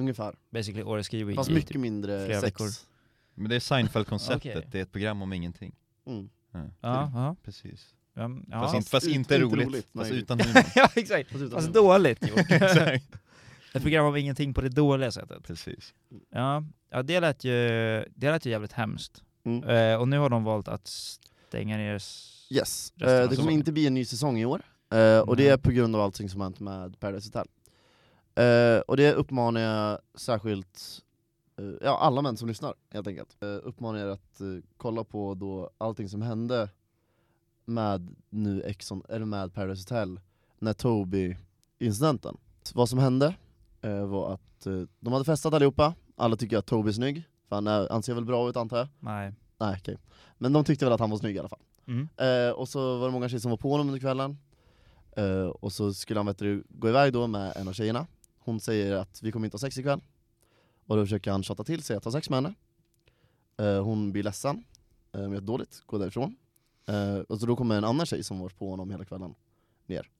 Ungefär. 0.00 0.34
Basically 0.50 0.82
Åre 0.84 1.02
Ski 1.04 1.24
Week. 1.24 1.36
Fast 1.36 1.50
i 1.50 1.54
mycket 1.54 1.68
typ- 1.72 1.80
mindre 1.80 2.26
flera 2.26 2.40
sex. 2.40 2.52
veckor. 2.60 2.68
Men 3.34 3.48
det 3.50 3.56
är 3.56 3.60
Seinfeld-konceptet, 3.60 4.56
Okej. 4.56 4.68
det 4.72 4.78
är 4.78 4.82
ett 4.82 4.92
program 4.92 5.22
om 5.22 5.32
ingenting. 5.32 5.74
Mm. 6.06 6.30
Ja, 6.52 6.60
Ja, 6.80 7.10
ja. 7.14 7.36
Precis. 7.44 7.94
Ja, 8.14 8.30
ja. 8.50 8.60
Fast, 8.60 8.74
inte, 8.74 8.90
fast 8.90 9.06
ut- 9.06 9.14
inte 9.14 9.34
inte 9.34 9.44
roligt, 9.46 9.66
roligt, 9.68 9.86
fast 9.94 10.10
nej. 10.10 10.18
utan 10.20 10.40
humor. 10.40 10.62
ja 10.74 10.88
exakt, 10.96 11.30
Fast 11.30 11.42
utan 11.42 11.50
fast 11.62 11.66
humor. 11.76 11.88
dåligt 11.92 12.28
gjort. 12.28 12.38
Exakt. 12.50 13.04
Ett 13.74 13.82
program 13.82 14.06
om 14.06 14.16
ingenting 14.16 14.54
på 14.54 14.60
det 14.60 14.68
dåliga 14.68 15.10
sättet. 15.12 15.42
Precis. 15.42 15.94
Ja, 16.30 16.64
ja 16.90 17.02
det, 17.02 17.20
lät 17.20 17.44
ju, 17.44 17.52
det 18.14 18.30
lät 18.30 18.46
ju 18.46 18.50
jävligt 18.50 18.72
hemskt. 18.72 19.22
Mm. 19.44 19.64
Eh, 19.68 19.96
och 20.00 20.08
nu 20.08 20.18
har 20.18 20.28
de 20.30 20.44
valt 20.44 20.68
att 20.68 20.86
stänga 21.48 21.76
ner... 21.76 21.94
s- 21.94 22.36
Yes, 22.52 22.92
eh, 23.00 23.28
det 23.30 23.36
kommer 23.36 23.52
inte 23.52 23.72
bli 23.72 23.86
en 23.86 23.94
ny 23.94 24.04
säsong 24.04 24.38
i 24.38 24.44
år, 24.44 24.62
eh, 24.92 25.18
och 25.18 25.36
det 25.36 25.42
Nej. 25.42 25.52
är 25.52 25.56
på 25.56 25.70
grund 25.70 25.96
av 25.96 26.02
allting 26.02 26.28
som 26.28 26.40
har 26.40 26.46
hänt 26.46 26.60
med 26.60 27.00
Paradise 27.00 27.28
Hotel. 27.28 27.46
Eh, 28.34 28.80
och 28.80 28.96
det 28.96 29.14
uppmanar 29.14 29.60
jag 29.60 29.98
särskilt 30.14 31.02
eh, 31.56 31.64
ja, 31.80 31.98
alla 31.98 32.22
män 32.22 32.36
som 32.36 32.48
lyssnar, 32.48 32.74
helt 32.90 33.06
enkelt. 33.06 33.36
Eh, 33.40 33.58
uppmanar 33.62 33.98
er 33.98 34.06
att 34.06 34.40
eh, 34.40 34.46
kolla 34.76 35.04
på 35.04 35.34
då 35.34 35.70
allting 35.78 36.08
som 36.08 36.22
hände 36.22 36.68
med 37.64 38.16
nu 38.30 38.62
Exxon, 38.62 39.02
eller 39.08 39.26
med 39.26 39.54
Paradise 39.54 39.82
Hotel, 39.82 40.20
när 40.58 40.72
Toby-incidenten. 40.72 42.36
Vad 42.74 42.88
som 42.88 42.98
hände 42.98 43.34
var 44.06 44.32
att 44.34 44.66
de 45.00 45.12
hade 45.12 45.24
festat 45.24 45.54
allihopa, 45.54 45.94
alla 46.16 46.36
tycker 46.36 46.58
att 46.58 46.66
Toby 46.66 46.88
är 46.88 46.92
snygg, 46.92 47.28
för 47.48 47.56
han 47.56 47.66
är, 47.66 47.88
han 47.90 48.02
ser 48.02 48.14
väl 48.14 48.24
bra 48.24 48.48
ut 48.48 48.56
antar 48.56 48.78
jag? 48.78 48.88
Nej. 49.00 49.34
Nej 49.58 49.76
okej. 49.80 49.98
Men 50.38 50.52
de 50.52 50.64
tyckte 50.64 50.84
väl 50.84 50.92
att 50.92 51.00
han 51.00 51.10
var 51.10 51.18
snygg 51.18 51.36
i 51.36 51.38
alla 51.38 51.48
fall. 51.48 51.60
Mm. 51.86 52.08
Och 52.54 52.68
så 52.68 52.98
var 52.98 53.06
det 53.06 53.12
många 53.12 53.28
tjejer 53.28 53.40
som 53.40 53.50
var 53.50 53.58
på 53.58 53.70
honom 53.70 53.86
under 53.86 54.00
kvällen. 54.00 54.38
Och 55.60 55.72
så 55.72 55.94
skulle 55.94 56.18
han 56.18 56.26
vet 56.26 56.38
du, 56.38 56.64
gå 56.68 56.88
iväg 56.88 57.12
då 57.12 57.26
med 57.26 57.56
en 57.56 57.68
av 57.68 57.72
tjejerna. 57.72 58.06
Hon 58.44 58.60
säger 58.60 58.92
att 58.92 59.22
vi 59.22 59.32
kommer 59.32 59.46
inte 59.46 59.54
ha 59.54 59.60
sex 59.60 59.78
ikväll. 59.78 60.00
Och 60.86 60.96
då 60.96 61.04
försöker 61.04 61.30
han 61.30 61.42
tjata 61.42 61.64
till 61.64 61.82
sig 61.82 61.96
att 61.96 62.04
ha 62.04 62.12
sex 62.12 62.30
med 62.30 62.36
henne. 62.36 62.54
Eh, 63.56 63.84
hon 63.84 64.12
blir 64.12 64.22
ledsen, 64.22 64.64
eh, 65.12 65.28
mår 65.28 65.40
dåligt, 65.40 65.82
går 65.86 65.98
därifrån. 65.98 66.36
Eh, 66.86 67.18
och 67.18 67.40
så 67.40 67.46
då 67.46 67.56
kommer 67.56 67.78
en 67.78 67.84
annan 67.84 68.06
tjej 68.06 68.24
som 68.24 68.38
varit 68.38 68.58
på 68.58 68.70
honom 68.70 68.90
hela 68.90 69.04
kvällen 69.04 69.34
ner. 69.86 70.10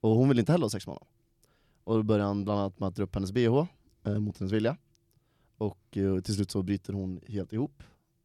Och 0.00 0.10
hon 0.10 0.28
vill 0.28 0.38
inte 0.38 0.52
heller 0.52 0.64
ha 0.64 0.70
sex 0.70 0.86
med 0.86 0.94
honom. 0.94 1.08
Och 1.84 1.96
då 1.96 2.02
börjar 2.02 2.26
han 2.26 2.44
bland 2.44 2.60
annat 2.60 2.78
med 2.78 2.86
att 2.86 2.96
dra 2.96 3.02
upp 3.02 3.14
hennes 3.14 3.32
bh 3.32 3.66
eh, 4.04 4.18
mot 4.18 4.38
hennes 4.38 4.52
vilja. 4.52 4.76
Och 5.56 5.96
eh, 5.96 6.20
till 6.20 6.34
slut 6.34 6.50
så 6.50 6.62
bryter 6.62 6.92
hon 6.92 7.20
helt 7.28 7.52
ihop. 7.52 7.82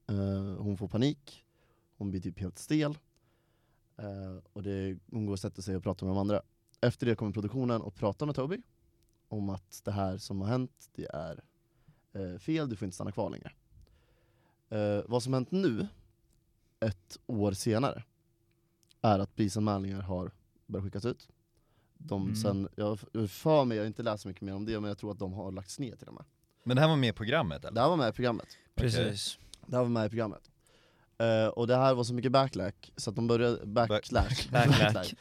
Eh, 0.10 0.56
hon 0.58 0.78
får 0.78 0.88
panik, 0.88 1.46
hon 1.98 2.12
blir 2.12 2.22
typ 2.22 2.40
helt 2.40 2.60
stel. 2.60 2.98
Eh, 3.98 4.44
och 4.54 4.64
det, 4.64 4.98
hon 5.12 5.26
går 5.26 5.34
och 5.34 5.40
sätter 5.40 5.62
sig 5.62 5.76
och 5.76 5.84
pratar 5.84 6.06
med 6.06 6.16
de 6.16 6.20
andra. 6.20 6.42
Efter 6.82 7.06
det 7.06 7.16
kommer 7.16 7.32
produktionen 7.32 7.82
och 7.82 7.96
pratar 7.96 8.26
med 8.26 8.36
Toby 8.36 8.62
om 9.32 9.50
att 9.50 9.82
det 9.84 9.92
här 9.92 10.18
som 10.18 10.42
har 10.42 10.48
hänt, 10.48 10.90
det 10.96 11.08
är 11.14 11.44
eh, 12.14 12.40
fel, 12.40 12.70
du 12.70 12.76
får 12.76 12.86
inte 12.86 12.96
stanna 12.96 13.12
kvar 13.12 13.30
längre. 13.30 13.52
Eh, 14.70 15.04
vad 15.08 15.24
som 15.24 15.34
hänt 15.34 15.52
nu, 15.52 15.88
ett 16.80 17.20
år 17.28 17.52
senare, 17.52 18.04
är 19.02 19.20
att 19.20 19.36
polisanmälningar 19.36 20.02
har 20.02 20.32
börjat 20.66 20.86
skickas 20.86 21.06
ut. 21.06 21.30
De 21.98 22.22
Mm. 22.24 22.36
sen, 22.36 22.68
jag 22.76 23.00
för 23.30 23.66
mig, 23.66 23.78
jag 23.78 23.84
har 23.84 23.88
inte 23.88 24.04
läst 24.04 24.22
så 24.22 24.28
mycket 24.28 24.42
mer 24.42 24.54
om 24.56 24.66
det, 24.66 24.80
men 24.80 24.88
jag 24.88 24.98
tror 24.98 25.12
att 25.12 25.20
de 25.20 25.34
har 25.34 25.52
lagts 25.52 25.80
ner 25.80 25.96
till 25.96 26.08
och 26.08 26.14
med. 26.14 26.24
Men 26.64 26.76
det 26.76 26.82
här 26.82 26.90
var 26.90 26.96
med 26.96 27.10
i 27.10 27.14
programmet 27.14 27.66
eller? 27.66 27.76
Det 27.76 27.82
här 27.82 27.90
var 27.90 27.98
med 27.98 28.10
i 28.10 28.12
programmet. 28.14 28.48
Precis. 28.76 29.40
Det 29.66 29.76
här 29.76 29.84
var 29.84 29.90
med 29.90 30.06
i 30.06 30.10
programmet. 30.10 30.52
Eh, 31.18 31.48
och 31.48 31.68
det 31.68 31.76
här 31.76 31.94
var 31.94 32.04
så 32.04 32.14
mycket 32.14 32.32
backlack, 32.32 32.92
så 32.98 33.10
att 33.10 33.16
de 33.16 33.28
började, 33.28 33.66
backlash. 33.66 34.50
Backlack. 34.52 35.14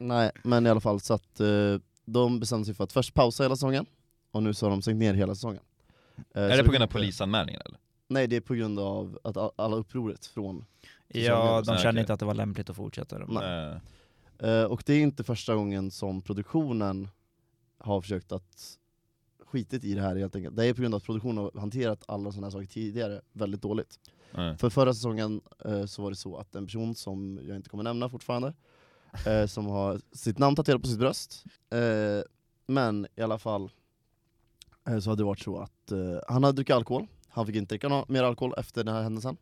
Nej, 0.00 0.30
men 0.44 0.66
i 0.66 0.70
alla 0.70 0.80
fall 0.80 1.00
så 1.00 1.14
att 1.14 1.40
eh, 1.40 1.76
de 2.06 2.40
bestämde 2.40 2.64
sig 2.64 2.74
för 2.74 2.84
att 2.84 2.92
först 2.92 3.14
pausa 3.14 3.42
hela 3.42 3.56
säsongen, 3.56 3.86
och 4.30 4.42
nu 4.42 4.54
så 4.54 4.66
har 4.66 4.70
de 4.70 4.82
stängt 4.82 4.98
ner 4.98 5.14
hela 5.14 5.34
säsongen. 5.34 5.62
Eh, 6.34 6.42
Är 6.42 6.56
det 6.56 6.64
på 6.64 6.70
grund 6.70 6.82
av 6.82 6.88
polisanmälningen 6.88 7.62
eller? 7.64 7.78
Nej, 8.08 8.26
det 8.26 8.36
är 8.36 8.40
på 8.40 8.54
grund 8.54 8.78
av 8.78 9.18
att 9.24 9.60
alla 9.60 9.76
upproret 9.76 10.26
från... 10.26 10.64
Ja, 11.08 11.62
de 11.66 11.78
kände 11.78 12.00
inte 12.00 12.12
att 12.12 12.20
det 12.20 12.26
var 12.26 12.34
lämpligt 12.34 12.70
att 12.70 12.76
fortsätta. 12.76 13.18
Dem. 13.18 13.30
Nej. 13.34 13.80
Nej. 14.38 14.50
Eh, 14.50 14.64
och 14.64 14.82
det 14.86 14.94
är 14.94 15.00
inte 15.00 15.24
första 15.24 15.54
gången 15.54 15.90
som 15.90 16.22
produktionen 16.22 17.08
har 17.78 18.00
försökt 18.00 18.32
att 18.32 18.78
skitit 19.46 19.84
i 19.84 19.94
det 19.94 20.00
här 20.00 20.16
helt 20.16 20.36
enkelt. 20.36 20.56
Det 20.56 20.66
är 20.66 20.74
på 20.74 20.80
grund 20.80 20.94
av 20.94 20.98
att 20.98 21.04
produktionen 21.04 21.38
har 21.38 21.60
hanterat 21.60 22.04
alla 22.08 22.32
sådana 22.32 22.46
här 22.46 22.50
saker 22.50 22.66
tidigare 22.66 23.20
väldigt 23.32 23.62
dåligt. 23.62 23.98
Nej. 24.30 24.56
För 24.56 24.70
förra 24.70 24.94
säsongen 24.94 25.40
eh, 25.64 25.86
så 25.86 26.02
var 26.02 26.10
det 26.10 26.16
så 26.16 26.36
att 26.36 26.54
en 26.54 26.66
person 26.66 26.94
som 26.94 27.40
jag 27.42 27.56
inte 27.56 27.68
kommer 27.68 27.84
nämna 27.84 28.08
fortfarande, 28.08 28.54
eh, 29.26 29.46
som 29.46 29.66
har 29.66 30.00
sitt 30.12 30.38
namn 30.38 30.56
tatuerat 30.56 30.82
på 30.82 30.88
sitt 30.88 30.98
bröst, 30.98 31.44
eh, 31.70 31.78
men 32.66 33.06
i 33.16 33.22
alla 33.22 33.38
fall 33.38 33.70
eh, 34.88 34.98
så 34.98 35.10
hade 35.10 35.20
det 35.22 35.26
varit 35.26 35.40
så 35.40 35.58
att 35.58 35.92
eh, 35.92 35.98
han 36.28 36.44
hade 36.44 36.56
druckit 36.56 36.76
alkohol, 36.76 37.06
han 37.28 37.46
fick 37.46 37.56
inte 37.56 37.74
dricka 37.74 38.04
mer 38.08 38.22
alkohol 38.22 38.54
efter 38.56 38.84
den 38.84 38.94
här 38.94 39.02
händelsen. 39.02 39.36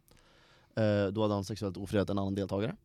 Eh, 0.76 1.06
då 1.06 1.22
hade 1.22 1.34
han 1.34 1.44
sexuellt 1.44 1.76
ofredat 1.76 2.10
en 2.10 2.18
annan 2.18 2.34
deltagare. 2.34 2.76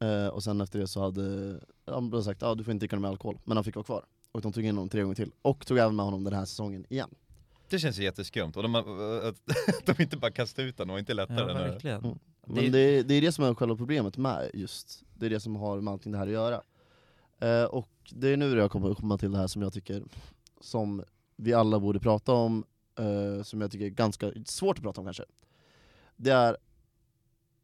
Eh, 0.00 0.26
och 0.28 0.42
sen 0.42 0.60
efter 0.60 0.78
det 0.78 0.86
så 0.86 1.00
hade 1.00 1.60
han 1.86 2.10
bara 2.10 2.22
sagt 2.22 2.42
att 2.42 2.48
ah, 2.48 2.54
du 2.54 2.64
får 2.64 2.72
inte 2.72 2.82
dricka 2.82 2.98
mer 2.98 3.08
alkohol, 3.08 3.38
men 3.44 3.56
han 3.56 3.64
fick 3.64 3.74
vara 3.74 3.84
kvar. 3.84 4.04
Och 4.32 4.40
de 4.40 4.52
tog 4.52 4.64
in 4.64 4.76
honom 4.76 4.88
tre 4.88 5.02
gånger 5.02 5.14
till, 5.14 5.32
och 5.42 5.66
tog 5.66 5.78
även 5.78 5.96
med 5.96 6.04
honom 6.04 6.24
den 6.24 6.32
här 6.32 6.44
säsongen 6.44 6.86
igen. 6.88 7.10
Det 7.68 7.78
känns 7.78 7.98
ju 7.98 8.02
jätteskumt, 8.02 8.52
och 8.56 8.62
de, 8.62 8.74
har- 8.74 9.28
att 9.28 9.86
de 9.86 10.02
inte 10.02 10.16
bara 10.16 10.30
kastar 10.30 10.62
ut 10.62 10.76
den 10.76 10.90
och 10.90 10.98
inte 10.98 11.14
lättare 11.14 11.40
Ja, 11.40 11.50
än 11.50 11.56
det. 11.56 11.70
verkligen. 11.70 12.04
Mm. 12.04 12.18
Men 12.46 12.56
Det- 12.56 12.70
det, 12.70 13.02
det, 13.02 13.14
är 13.14 13.20
det 13.20 13.32
som 13.32 13.44
är 13.44 13.54
själva 13.54 13.76
problemet 13.76 14.16
med 14.16 14.50
just, 14.54 15.04
det 15.14 15.26
är 15.26 15.30
det 15.30 15.40
som 15.40 15.56
har 15.56 15.80
med 15.80 15.92
allting 15.92 16.12
det 16.12 16.18
här 16.18 16.26
att 16.26 16.32
göra. 16.32 16.62
Eh, 17.38 17.64
och 17.64 17.88
det 18.10 18.28
är 18.28 18.36
nu 18.36 18.56
jag 18.56 18.70
kommer 18.70 18.90
att 18.90 18.96
komma 18.96 19.18
till 19.18 19.30
det 19.32 19.38
här 19.38 19.46
som 19.46 19.62
jag 19.62 19.72
tycker, 19.72 20.02
som 20.60 21.04
vi 21.36 21.52
alla 21.54 21.80
borde 21.80 22.00
prata 22.00 22.32
om, 22.32 22.64
eh, 22.98 23.42
som 23.42 23.60
jag 23.60 23.70
tycker 23.70 23.84
är 23.86 23.90
ganska 23.90 24.32
svårt 24.44 24.78
att 24.78 24.82
prata 24.84 25.00
om 25.00 25.06
kanske. 25.06 25.24
Det 26.16 26.30
är, 26.30 26.56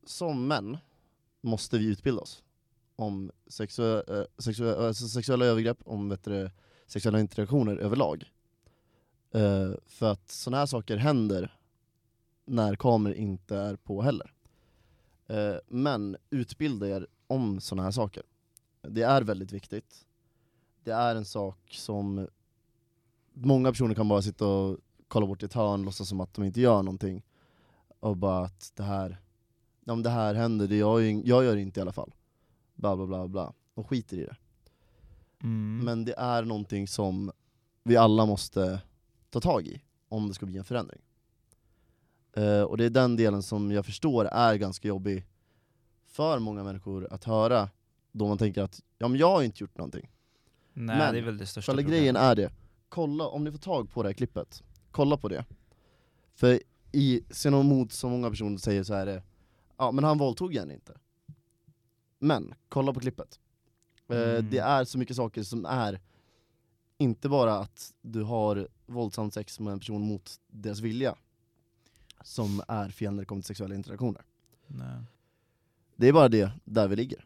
som 0.07 0.47
män 0.49 0.79
måste 1.41 1.79
vi 1.79 1.85
utbilda 1.87 2.21
oss 2.23 2.43
om 2.97 3.31
sexu 3.47 4.01
eh, 4.01 4.25
sexu 4.39 4.75
alltså 4.75 5.09
sexuella 5.09 5.45
övergrepp, 5.45 5.79
om 5.85 6.17
du, 6.25 6.51
sexuella 6.87 7.21
interaktioner 7.21 7.77
överlag. 7.77 8.31
Eh, 9.35 9.71
för 9.87 10.13
att 10.13 10.31
sådana 10.31 10.59
här 10.59 10.67
saker 10.67 10.97
händer 10.97 11.57
när 12.47 12.75
kameror 12.77 13.17
inte 13.17 13.57
är 13.57 13.77
på 13.77 14.03
heller. 14.03 14.33
Eh, 15.33 15.57
men 15.69 16.17
utbilda 16.31 16.89
er 16.89 17.07
om 17.27 17.61
sådana 17.61 17.83
här 17.83 17.91
saker. 17.91 18.23
Det 18.83 19.03
är 19.03 19.23
väldigt 19.23 19.53
viktigt. 19.53 20.07
Det 20.85 20.91
är 20.91 21.17
en 21.17 21.25
sak 21.25 21.59
som 21.71 22.29
många 23.33 23.71
personer 23.71 23.95
kan 23.95 24.09
bara 24.09 24.23
sitta 24.23 24.47
och 24.47 24.79
kolla 25.09 25.27
bort 25.27 25.43
i 25.43 25.47
ett 25.47 25.53
hörn, 25.53 25.83
låtsas 25.83 26.09
som 26.09 26.21
att 26.21 26.35
de 26.35 26.45
inte 26.45 26.61
gör 26.61 26.83
någonting. 26.83 27.23
Och 28.01 28.17
bara 28.17 28.45
att 28.45 28.73
det 28.75 28.83
här, 28.83 29.19
om 29.87 30.03
det 30.03 30.11
här 30.11 30.35
händer, 30.35 30.69
det 30.69 30.77
jag, 30.77 31.03
jag 31.03 31.45
gör 31.45 31.55
det 31.55 31.63
inte 31.63 31.81
i 31.81 31.83
alla 31.83 31.93
fall. 31.93 32.15
Bla 32.75 32.97
bla 32.97 33.07
bla 33.07 33.29
bla. 33.29 33.53
Och 33.75 33.89
skiter 33.89 34.17
i 34.17 34.25
det. 34.25 34.37
Mm. 35.43 35.85
Men 35.85 36.05
det 36.05 36.15
är 36.19 36.43
någonting 36.43 36.89
som 36.89 37.33
vi 37.83 37.97
alla 37.97 38.27
måste 38.27 38.81
ta 39.31 39.41
tag 39.41 39.67
i 39.67 39.83
om 40.09 40.29
det 40.29 40.35
ska 40.35 40.47
bli 40.47 40.59
en 40.59 40.65
förändring. 40.65 41.01
Eh, 42.37 42.63
och 42.63 42.77
det 42.77 42.85
är 42.85 42.91
den 42.91 43.17
delen 43.17 43.43
som 43.43 43.71
jag 43.73 43.87
förstår 43.87 44.25
är 44.25 44.55
ganska 44.55 44.89
jobbig 44.89 45.27
för 46.07 46.39
många 46.39 46.65
människor 46.65 47.09
att 47.11 47.25
höra 47.25 47.71
då 48.13 48.29
man 48.29 48.39
tänker 48.39 48.63
att 48.63 48.83
ja, 48.99 49.09
men 49.09 49.19
jag 49.21 49.31
har 49.31 49.43
inte 49.43 49.65
gjort 49.65 49.79
någonting. 49.79 50.11
Nej, 50.73 50.99
men 50.99 51.13
det 51.15 51.19
är 51.21 51.23
väl 51.23 51.39
det 51.39 51.47
största 51.47 51.73
Själva 51.73 51.91
grejen 51.91 52.17
är 52.17 52.35
det, 52.37 52.53
kolla 52.89 53.27
om 53.27 53.45
ni 53.45 53.53
får 53.53 53.59
tag 53.59 53.91
på 53.91 54.03
det 54.03 54.09
här 54.09 54.15
klippet, 54.15 54.63
kolla 54.91 55.17
på 55.17 55.29
det. 55.29 55.45
För 56.35 56.61
i 56.93 57.25
Xenomod 57.31 57.93
som 57.93 58.11
många 58.11 58.31
personer 58.31 58.59
säger 58.59 58.83
så 58.83 58.95
är 58.95 59.07
det, 59.07 59.23
ja 59.77 59.93
men 59.93 60.05
han 60.05 60.19
våldtog 60.19 60.55
henne 60.55 60.75
inte. 60.75 60.99
Men, 62.19 62.55
kolla 62.69 62.93
på 62.93 63.01
klippet. 63.01 63.41
Eh, 64.09 64.17
Mm. 64.17 64.51
Det 64.51 64.59
är 64.59 64.85
så 64.85 64.99
mycket 64.99 65.17
saker 65.17 65.43
som 65.43 65.65
är, 65.65 66.01
inte 66.99 67.29
bara 67.29 67.55
att 67.59 67.93
du 68.03 68.23
har 68.23 68.69
våldsamt 68.87 69.35
sex 69.35 69.61
med 69.61 69.73
en 69.73 69.79
person 69.79 70.03
mot 70.03 70.41
deras 70.47 70.81
vilja, 70.81 71.15
som 72.25 72.63
är 72.69 72.89
fel 72.89 73.13
när 73.15 73.23
det 73.23 73.27
kommer 73.27 73.43
till 73.43 73.47
sexuella 73.47 73.75
interaktioner. 73.75 74.23
Nej. 74.67 74.99
Det 75.97 76.09
är 76.09 76.13
bara 76.13 76.29
det, 76.29 76.53
där 76.65 76.89
vi 76.89 76.97
ligger. 76.97 77.25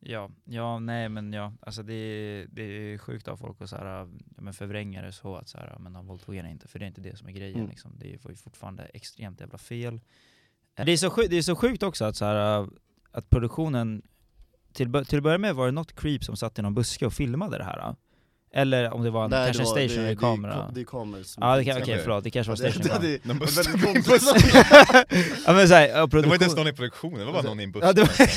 Ja, 0.00 0.30
ja, 0.44 0.78
nej 0.78 1.08
men 1.08 1.32
ja, 1.32 1.52
alltså 1.60 1.82
det, 1.82 1.92
är- 1.94 2.46
det 2.50 2.62
är 2.62 2.98
sjukt 2.98 3.28
av 3.28 3.36
folk 3.36 3.60
att 3.60 3.70
så 3.70 3.76
här, 3.76 4.08
men 4.36 4.54
förvränga 4.54 5.02
det 5.02 5.12
så 5.12 5.36
att 5.36 5.48
så 5.48 5.58
här, 5.58 5.76
men 5.78 5.94
han 5.94 6.06
våldtog 6.06 6.34
inte, 6.34 6.68
för 6.68 6.78
det 6.78 6.84
är 6.84 6.86
inte 6.86 7.00
det 7.00 7.16
som 7.16 7.28
är 7.28 7.32
grejen 7.32 7.56
Mm. 7.58 7.68
liksom. 7.70 7.92
Det 7.98 8.24
var 8.24 8.30
ju 8.30 8.36
fortfarande 8.36 8.82
extremt 8.84 9.40
jävla 9.40 9.58
fel. 9.58 10.00
Det 10.74 10.92
är 10.92 10.96
så, 10.96 11.10
sjukt, 11.10 11.30
det 11.30 11.36
är 11.36 11.42
så 11.42 11.56
sjukt 11.56 11.82
också 11.82 12.04
att, 12.04 12.16
så 12.16 12.24
här, 12.24 12.68
att 13.10 13.30
produktionen, 13.30 14.02
till, 14.72 14.92
till 15.04 15.16
att 15.18 15.22
börja 15.22 15.38
med 15.38 15.54
var 15.54 15.66
det 15.66 15.72
något 15.72 15.96
creep 16.00 16.24
som 16.24 16.36
satt 16.36 16.58
i 16.58 16.62
någon 16.62 16.74
buske 16.74 17.06
och 17.06 17.12
filmade 17.12 17.58
det 17.58 17.64
här. 17.64 17.94
Eller 18.52 18.90
om 18.94 19.02
det 19.02 19.10
var 19.10 19.24
en, 19.24 19.30
Nej, 19.30 19.44
kanske 19.46 19.62
det 19.62 19.82
en 19.82 19.88
stationary 19.88 20.14
det, 20.14 20.20
kamera. 20.20 20.70
Det, 20.74 20.80
är 20.80 20.84
kameror 20.84 21.22
som 21.22 21.42
Ja, 21.42 21.64
kan, 21.64 21.82
okej 21.82 21.94
över. 21.94 22.02
förlåt, 22.04 22.24
det 22.24 22.30
kanske 22.30 22.50
var 22.50 22.56
stationary 22.56 23.12
det, 23.12 23.18
kamera. 23.18 23.38
det, 23.46 24.02
det, 24.02 25.06
det, 25.08 25.26
ja 25.46 25.52
men 25.52 25.68
såhär, 25.68 25.88
ja, 25.88 26.06
Det 26.06 26.16
var 26.16 26.32
inte 26.32 26.44
ens 26.44 26.56
någon 26.56 26.68
i 26.68 26.72
produktionen, 26.72 27.18
det 27.18 27.24
var 27.24 27.32
bara 27.32 27.42
någon 27.42 27.60
i 27.60 27.62
en 27.64 27.72
buss. 27.72 27.82
Ja, 27.86 27.92
det, 27.92 28.00
var, 28.02 28.10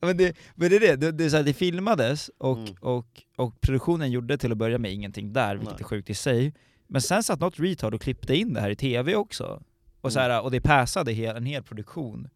Ja, 0.00 0.06
men 0.06 0.16
det, 0.16 0.36
men 0.54 0.70
det 0.70 0.76
är 0.76 0.80
det, 0.80 0.96
det, 0.96 1.12
det, 1.12 1.24
är 1.24 1.28
så 1.28 1.36
här, 1.36 1.44
det 1.44 1.52
filmades 1.54 2.30
och, 2.38 2.58
Mm. 2.58 2.74
och, 2.80 3.06
och 3.36 3.60
produktionen 3.60 4.10
gjorde 4.10 4.38
till 4.38 4.52
att 4.52 4.58
börja 4.58 4.78
med 4.78 4.92
ingenting 4.92 5.32
där, 5.32 5.56
vilket 5.56 5.74
Nej. 5.74 5.80
är 5.80 5.84
sjukt 5.84 6.10
i 6.10 6.14
sig. 6.14 6.54
Men 6.86 7.00
sen 7.02 7.22
satt 7.22 7.40
något 7.40 7.58
retard 7.60 7.94
och 7.94 8.00
klippte 8.02 8.36
in 8.36 8.52
det 8.54 8.60
här 8.60 8.70
i 8.70 8.76
tv 8.76 9.14
också. 9.14 9.62
Och, 10.00 10.12
så 10.12 10.18
Mm. 10.18 10.30
här, 10.30 10.40
och 10.42 10.50
det 10.50 10.60
passade 10.60 11.12
hel, 11.12 11.36
en 11.36 11.46
hel 11.46 11.62
produktion. 11.62 12.28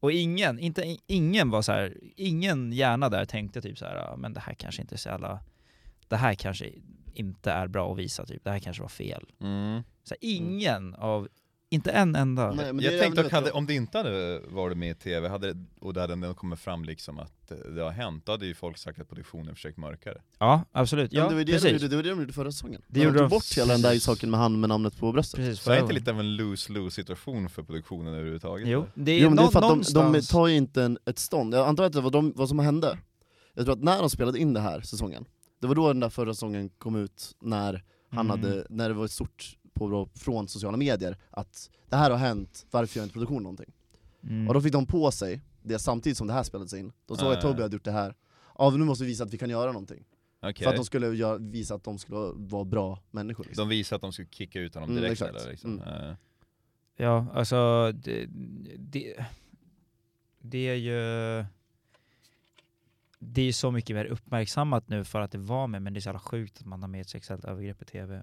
Och 0.00 0.12
ingen, 0.12 0.58
inte, 0.58 0.96
ingen 1.06 1.50
var 1.50 1.62
så 1.62 1.72
här, 1.72 1.94
ingen 2.16 2.72
hjärna 2.72 3.08
där 3.08 3.24
tänkte 3.24 3.62
typ 3.62 3.78
så 3.78 3.84
här, 3.84 3.96
"Ja, 3.96 4.16
men 4.16 4.32
det 4.32 4.40
här 4.40 4.54
kanske 4.54 4.82
inte 4.82 4.94
är 4.94 4.98
så 4.98 5.08
jävla, 5.08 5.40
det 6.12 6.18
här 6.18 6.34
kanske 6.34 6.70
inte 7.14 7.50
är 7.52 7.66
bra 7.68 7.92
att 7.92 7.98
visa 7.98 8.26
typ, 8.26 8.44
det 8.44 8.50
här 8.50 8.58
kanske 8.58 8.82
var 8.82 8.88
fel. 8.88 9.24
Mm. 9.40 9.82
Så 10.04 10.14
här, 10.14 10.18
ingen 10.20 10.94
av, 10.94 11.28
inte 11.70 11.90
en 11.90 12.16
enda. 12.16 12.52
Nej, 12.52 12.66
Jag 12.66 12.94
är 12.94 12.98
tänkte 12.98 13.22
dock, 13.22 13.32
hade, 13.32 13.50
om 13.50 13.66
det 13.66 13.74
inte 13.74 13.98
hade 13.98 14.40
varit 14.48 14.76
med 14.78 14.90
i 14.90 14.94
tv, 14.94 15.28
hade, 15.28 15.56
och 15.80 15.94
det 15.94 16.00
hade 16.00 16.34
kommit 16.34 16.58
fram 16.60 16.84
liksom 16.84 17.18
att 17.18 17.52
det 17.74 17.82
har 17.82 17.90
hänt, 17.90 18.26
då 18.26 18.32
hade 18.32 18.46
ju 18.46 18.54
folk 18.54 18.78
sagt 18.78 19.00
att 19.00 19.08
produktionen 19.08 19.54
försökt 19.54 19.78
mörka 19.78 20.14
det. 20.14 20.20
Ja, 20.38 20.64
absolut. 20.72 21.12
Ja, 21.12 21.22
det, 21.28 21.34
var 21.34 21.38
det, 21.38 21.44
de 21.44 21.52
precis. 21.52 21.72
gjorde, 21.72 21.88
det 21.88 21.96
var 21.96 22.02
det 22.02 22.08
de 22.08 22.18
gjorde 22.20 22.32
förra 22.32 22.52
säsongen. 22.52 22.82
Det 22.88 23.00
de 23.00 23.04
gjorde 23.06 23.18
tog 23.18 23.28
de- 23.28 23.30
bort 23.34 23.58
hela 23.58 23.72
den 23.72 23.82
där 23.82 23.98
saken 23.98 24.30
med 24.30 24.40
han 24.40 24.60
med 24.60 24.68
namnet 24.68 24.98
på 24.98 25.12
bröstet. 25.12 25.36
Precis, 25.40 25.60
Så 25.62 25.70
är 25.70 25.74
det 25.74 25.78
förra 25.80 25.84
inte 25.84 25.94
lite 25.94 26.10
av 26.10 26.20
en 26.20 26.36
lose-lose 26.36 26.90
situation 26.90 27.48
för 27.48 27.62
produktionen 27.62 28.14
överhuvudtaget? 28.14 28.68
Jo, 28.68 28.86
det 28.94 29.12
är, 29.12 29.20
Jo 29.20 29.28
men 29.28 29.36
det 29.36 29.42
är 29.42 29.46
för 29.46 29.58
att 29.58 29.62
de, 29.62 29.68
de 29.68 29.98
någonstans... 29.98 30.28
tar 30.28 30.46
ju 30.46 30.56
inte 30.56 30.82
en, 30.82 30.98
ett 31.04 31.18
stånd, 31.18 31.54
jag 31.54 31.68
antar 31.68 31.84
att 31.84 31.92
det 31.92 32.00
var 32.00 32.10
de, 32.10 32.32
vad 32.36 32.48
som 32.48 32.58
hände, 32.58 32.98
jag 33.54 33.64
tror 33.64 33.74
att 33.76 33.82
när 33.82 33.98
de 34.00 34.10
spelade 34.10 34.38
in 34.38 34.52
det 34.52 34.60
här 34.60 34.80
säsongen, 34.80 35.24
det 35.62 35.68
var 35.68 35.74
då 35.74 35.88
den 35.88 36.00
där 36.00 36.08
förra 36.08 36.34
säsongen 36.34 36.68
kom 36.68 36.96
ut 36.96 37.36
när 37.40 37.84
han 38.10 38.26
Mm. 38.26 38.30
hade, 38.30 38.66
när 38.70 38.88
det 38.88 38.94
var 38.94 39.04
ett 39.04 39.10
stort 39.10 39.58
påbrå 39.74 40.08
från 40.14 40.48
sociala 40.48 40.76
medier, 40.76 41.16
att 41.30 41.70
det 41.88 41.96
här 41.96 42.10
har 42.10 42.18
hänt, 42.18 42.66
varför 42.70 42.96
gör 42.98 43.04
inte 43.04 43.12
produktion 43.12 43.42
någonting? 43.42 43.72
Mm. 44.22 44.48
Och 44.48 44.54
då 44.54 44.60
fick 44.60 44.72
de 44.72 44.86
på 44.86 45.10
sig 45.10 45.40
det 45.62 45.78
samtidigt 45.78 46.18
som 46.18 46.26
det 46.26 46.32
här 46.32 46.42
spelades 46.42 46.74
in, 46.74 46.92
då 47.06 47.16
såg 47.16 47.26
jag 47.26 47.34
Ah, 47.34 47.38
att 47.38 47.44
ja. 47.44 47.50
Toby 47.50 47.62
hade 47.62 47.74
gjort 47.76 47.84
det 47.84 47.92
här, 47.92 48.14
ja 48.58 48.70
nu 48.70 48.84
måste 48.84 49.04
vi 49.04 49.10
visa 49.10 49.24
att 49.24 49.34
vi 49.34 49.38
kan 49.38 49.50
göra 49.50 49.72
någonting. 49.72 50.04
Okej. 50.42 50.64
För 50.64 50.70
att 50.70 50.76
de 50.76 50.84
skulle 50.84 51.06
göra, 51.08 51.38
visa 51.38 51.74
att 51.74 51.84
de 51.84 51.98
skulle 51.98 52.18
vara 52.34 52.64
bra 52.64 52.98
människor 53.10 53.44
liksom. 53.44 53.62
De 53.62 53.68
visade 53.68 53.96
att 53.96 54.02
de 54.02 54.12
skulle 54.12 54.28
kicka 54.30 54.60
ut 54.60 54.74
honom 54.74 54.90
Mm, 54.90 55.02
direkt 55.02 55.22
exakt. 55.22 55.40
eller 55.40 55.50
liksom. 55.50 55.78
Mm. 55.82 56.08
Eh, 56.10 56.14
Ja, 56.96 57.26
alltså 57.34 57.92
det, 57.92 58.26
det, 58.78 59.24
det 60.40 60.68
är 60.68 60.74
ju... 60.74 61.44
Det 63.24 63.42
är 63.42 63.52
så 63.52 63.70
mycket 63.70 63.96
mer 63.96 64.04
uppmärksammat 64.04 64.88
nu 64.88 65.04
för 65.04 65.20
att 65.20 65.32
det 65.32 65.38
var 65.38 65.66
med, 65.66 65.82
men 65.82 65.92
det 65.92 65.98
är 65.98 66.00
så 66.00 66.08
jävla 66.08 66.20
sjukt 66.20 66.60
att 66.60 66.66
man 66.66 66.82
har 66.82 66.88
med 66.88 67.00
ett 67.00 67.08
sexuellt 67.08 67.44
övergrepp 67.44 67.82
i 67.82 67.84
tv. 67.84 68.22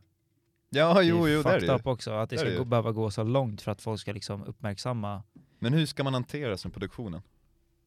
Ja, 0.69 1.01
jo, 1.01 1.27
jo, 1.27 1.43
det 1.43 1.49
är 1.49 1.59
det 1.59 1.85
också, 1.85 2.11
att 2.11 2.29
det 2.29 2.37
ska 2.37 2.49
det 2.49 2.57
gå, 2.57 2.65
behöva 2.65 2.91
gå 2.91 3.11
så 3.11 3.23
långt 3.23 3.61
för 3.61 3.71
att 3.71 3.81
folk 3.81 4.01
ska 4.01 4.13
liksom 4.13 4.43
uppmärksamma. 4.43 5.23
Men 5.59 5.73
hur 5.73 5.85
ska 5.85 6.03
man 6.03 6.13
hantera 6.13 6.57
som 6.57 6.71
produktionen? 6.71 7.21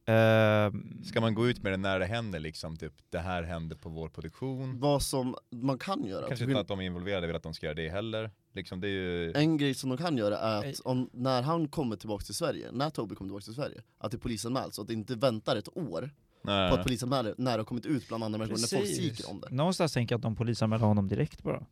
Ehm, 0.04 1.04
Ska 1.04 1.20
man 1.20 1.34
gå 1.34 1.48
ut 1.48 1.62
med 1.62 1.72
det 1.72 1.76
när 1.76 1.98
det 1.98 2.06
händer 2.06 2.40
liksom, 2.40 2.76
typ 2.76 2.92
det 3.10 3.18
här 3.18 3.42
hände 3.42 3.76
på 3.76 3.88
vår 3.88 4.08
produktion? 4.08 4.80
Vad 4.80 5.02
som 5.02 5.36
man 5.50 5.78
kan 5.78 6.04
göra, 6.04 6.28
Kanske 6.28 6.44
inte 6.44 6.60
att 6.60 6.68
de 6.68 6.80
är 6.80 6.84
involverade 6.84 7.26
vill 7.26 7.36
att 7.36 7.42
de 7.42 7.54
ska 7.54 7.66
göra 7.66 7.74
det 7.74 7.88
heller. 7.88 8.30
Liksom, 8.52 8.80
det 8.80 8.86
är 8.86 8.90
ju... 8.90 9.32
En 9.32 9.56
grej 9.56 9.74
som 9.74 9.90
de 9.90 9.98
kan 9.98 10.16
göra 10.18 10.38
är 10.38 10.70
att 10.70 10.80
om, 10.80 11.10
när 11.12 11.42
han 11.42 11.68
kommer 11.68 11.96
tillbaka 11.96 12.24
till 12.24 12.34
Sverige, 12.34 12.72
när 12.72 12.90
Toby 12.90 13.14
kommer 13.14 13.28
tillbaka 13.28 13.44
till 13.44 13.54
Sverige, 13.54 13.82
att 13.98 14.12
det 14.12 14.18
polisanmäls, 14.18 14.74
så 14.74 14.82
att 14.82 14.88
det 14.88 14.94
inte 14.94 15.14
väntar 15.14 15.56
ett 15.56 15.76
år 15.76 16.10
Nej, 16.42 16.70
på 16.70 16.76
att 16.76 16.82
polisanmäla 16.82 17.34
när 17.38 17.52
det 17.52 17.58
har 17.58 17.64
kommit 17.64 17.86
ut 17.86 18.08
bland 18.08 18.24
andra 18.24 18.38
människor, 18.38 18.60
när 18.60 18.78
folk 18.78 18.94
skriker 18.94 19.30
om 19.30 19.40
det. 19.40 19.50
Någonstans 19.50 19.92
tänker 19.92 20.12
jag 20.12 20.18
att 20.18 20.22
de 20.22 20.36
polisanmäler 20.36 20.84
honom 20.86 21.08
direkt 21.08 21.42
bara. 21.42 21.66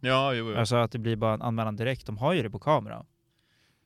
Ja, 0.00 0.34
jo, 0.34 0.50
jo. 0.50 0.56
Alltså 0.56 0.76
att 0.76 0.92
det 0.92 0.98
blir 0.98 1.16
bara 1.16 1.34
en 1.34 1.42
anmälan 1.42 1.76
direkt, 1.76 2.06
de 2.06 2.18
har 2.18 2.32
ju 2.32 2.42
det 2.42 2.50
på 2.50 2.58
kamera. 2.58 3.06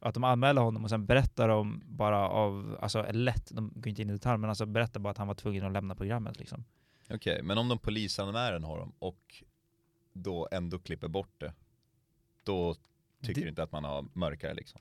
Att 0.00 0.14
de 0.14 0.24
anmäler 0.24 0.62
honom 0.62 0.84
och 0.84 0.90
sen 0.90 1.06
berättar 1.06 1.48
de 1.48 1.82
bara 1.86 2.28
av, 2.28 2.78
alltså 2.80 3.06
lätt, 3.12 3.50
de 3.54 3.72
går 3.74 3.88
inte 3.88 4.02
in 4.02 4.10
i 4.10 4.12
detalj, 4.12 4.38
men 4.38 4.50
alltså 4.50 4.66
berättar 4.66 5.00
bara 5.00 5.10
att 5.10 5.18
han 5.18 5.26
var 5.26 5.34
tvungen 5.34 5.64
att 5.64 5.72
lämna 5.72 5.94
programmet 5.94 6.38
liksom. 6.38 6.64
Okej, 7.10 7.42
men 7.42 7.58
om 7.58 7.68
de 7.68 7.78
polisanmäler 7.78 8.60
honom 8.60 8.92
och 8.98 9.42
då 10.12 10.48
ändå 10.52 10.78
klipper 10.78 11.08
bort 11.08 11.34
det, 11.38 11.52
då 12.44 12.74
tycker 13.22 13.34
Det- 13.40 13.44
du 13.44 13.48
inte 13.48 13.62
att 13.62 13.72
man 13.72 13.84
har 13.84 14.04
mörkare 14.12 14.54
liksom? 14.54 14.80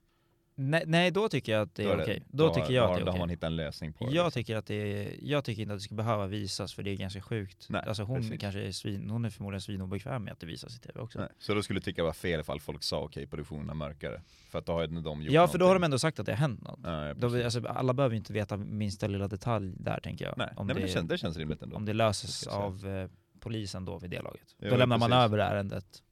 Nej, 0.58 0.84
nej 0.88 1.12
då 1.12 1.30
tycker 1.30 1.52
jag 1.52 1.62
att 1.62 1.76
det 1.76 1.84
Då 1.84 1.89
är 1.89 1.98
det- 1.98 2.04
okej. 2.04 2.24
Då, 2.28 2.54
tycker 2.54 2.74
jag 2.74 2.82
har, 2.88 2.89
att 2.89 2.96
det 2.96 3.02
är 3.02 3.06
Då 3.06 3.12
har 3.12 3.12
okej. 3.12 3.20
man 3.20 3.30
hittat 3.30 3.48
en 3.48 3.56
lösning 3.56 3.94
på 3.94 4.06
det. 4.06 4.15
Jag 4.15 4.26
liksom. 4.26 4.39
tycker, 4.39 4.56
att 4.56 4.65
det 4.65 4.76
är, 4.76 5.15
jag 5.22 5.44
tycker 5.44 5.62
inte 5.62 5.74
att 5.74 5.80
det 5.80 5.84
ska 5.84 5.96
behöva 5.96 6.28
visas 6.28 6.74
för 6.74 6.84
det 6.84 6.91
är 6.91 6.96
ganska 6.96 7.22
sjukt. 7.22 7.65
Nej, 7.70 7.84
alltså 7.88 8.04
hon 8.04 8.22
precis. 8.22 8.39
kanske 8.41 8.62
är 8.62 8.72
svin, 8.72 9.10
hon 9.10 9.26
är 9.26 9.30
förmodligen 9.30 9.62
svinobekväm 9.62 10.24
med 10.24 10.34
att 10.34 10.39
det 10.39 10.46
visas 10.48 10.76
i 10.76 10.80
tv 10.80 11.00
också. 11.00 11.20
Nej. 11.20 11.30
Så 11.39 11.54
då 11.54 11.63
skulle 11.63 11.80
du 11.80 11.84
tycka 11.84 12.02
det 12.02 12.06
var 12.06 12.13
fel 12.13 12.39
ifall 12.39 12.60
folk 12.60 12.84
sa 12.84 13.00
okej, 13.00 13.28
produktionen 13.28 13.70
är 13.70 13.74
mörkare? 13.74 14.22
För 14.50 14.60
att 14.60 14.65
då 14.65 14.72
har 14.74 14.88
de 14.88 15.22
gjort 15.22 15.34
Ja 15.34 15.48
för 15.48 15.58
då 15.58 15.65
har 15.65 15.70
de 15.70 15.80
någonting. 15.80 15.86
ändå 15.86 16.00
sagt 16.00 16.20
att 16.20 16.26
det 16.26 16.32
har 16.32 16.38
hänt 16.38 16.62
något. 16.62 16.80
Ja, 16.84 17.13
Då, 17.13 17.44
alltså, 17.44 17.68
alla 17.68 17.94
behöver 17.94 18.13
ju 18.13 18.18
inte 18.18 18.34
veta 18.34 18.58
minsta 18.58 19.08
lilla 19.08 19.28
detalj 19.28 19.74
där 19.80 20.00
tänker 20.00 20.26
jag. 20.26 20.38
Nej, 20.38 20.48
om, 20.56 20.68
nej 20.68 20.74
men 20.74 20.82
det, 20.82 20.88
det 20.88 20.94
känns, 20.94 21.10
det 21.10 21.18
känns 21.18 21.38
rimligt 21.38 21.62
ändå. 21.62 21.76
om 21.76 21.86
det 21.86 21.94
löses 21.94 22.48
av 22.48 22.88
eh, 22.88 23.10
polisen 23.39 23.86
då 23.86 23.98
vid 23.98 24.10
det 24.10 24.22
laget. 24.22 24.56
Jo, 24.60 24.70
då 24.70 24.76
lämnar 24.78 24.98
man 24.98 25.10
precis. 25.10 25.24
över 25.24 25.38
ärendet. 25.38 26.04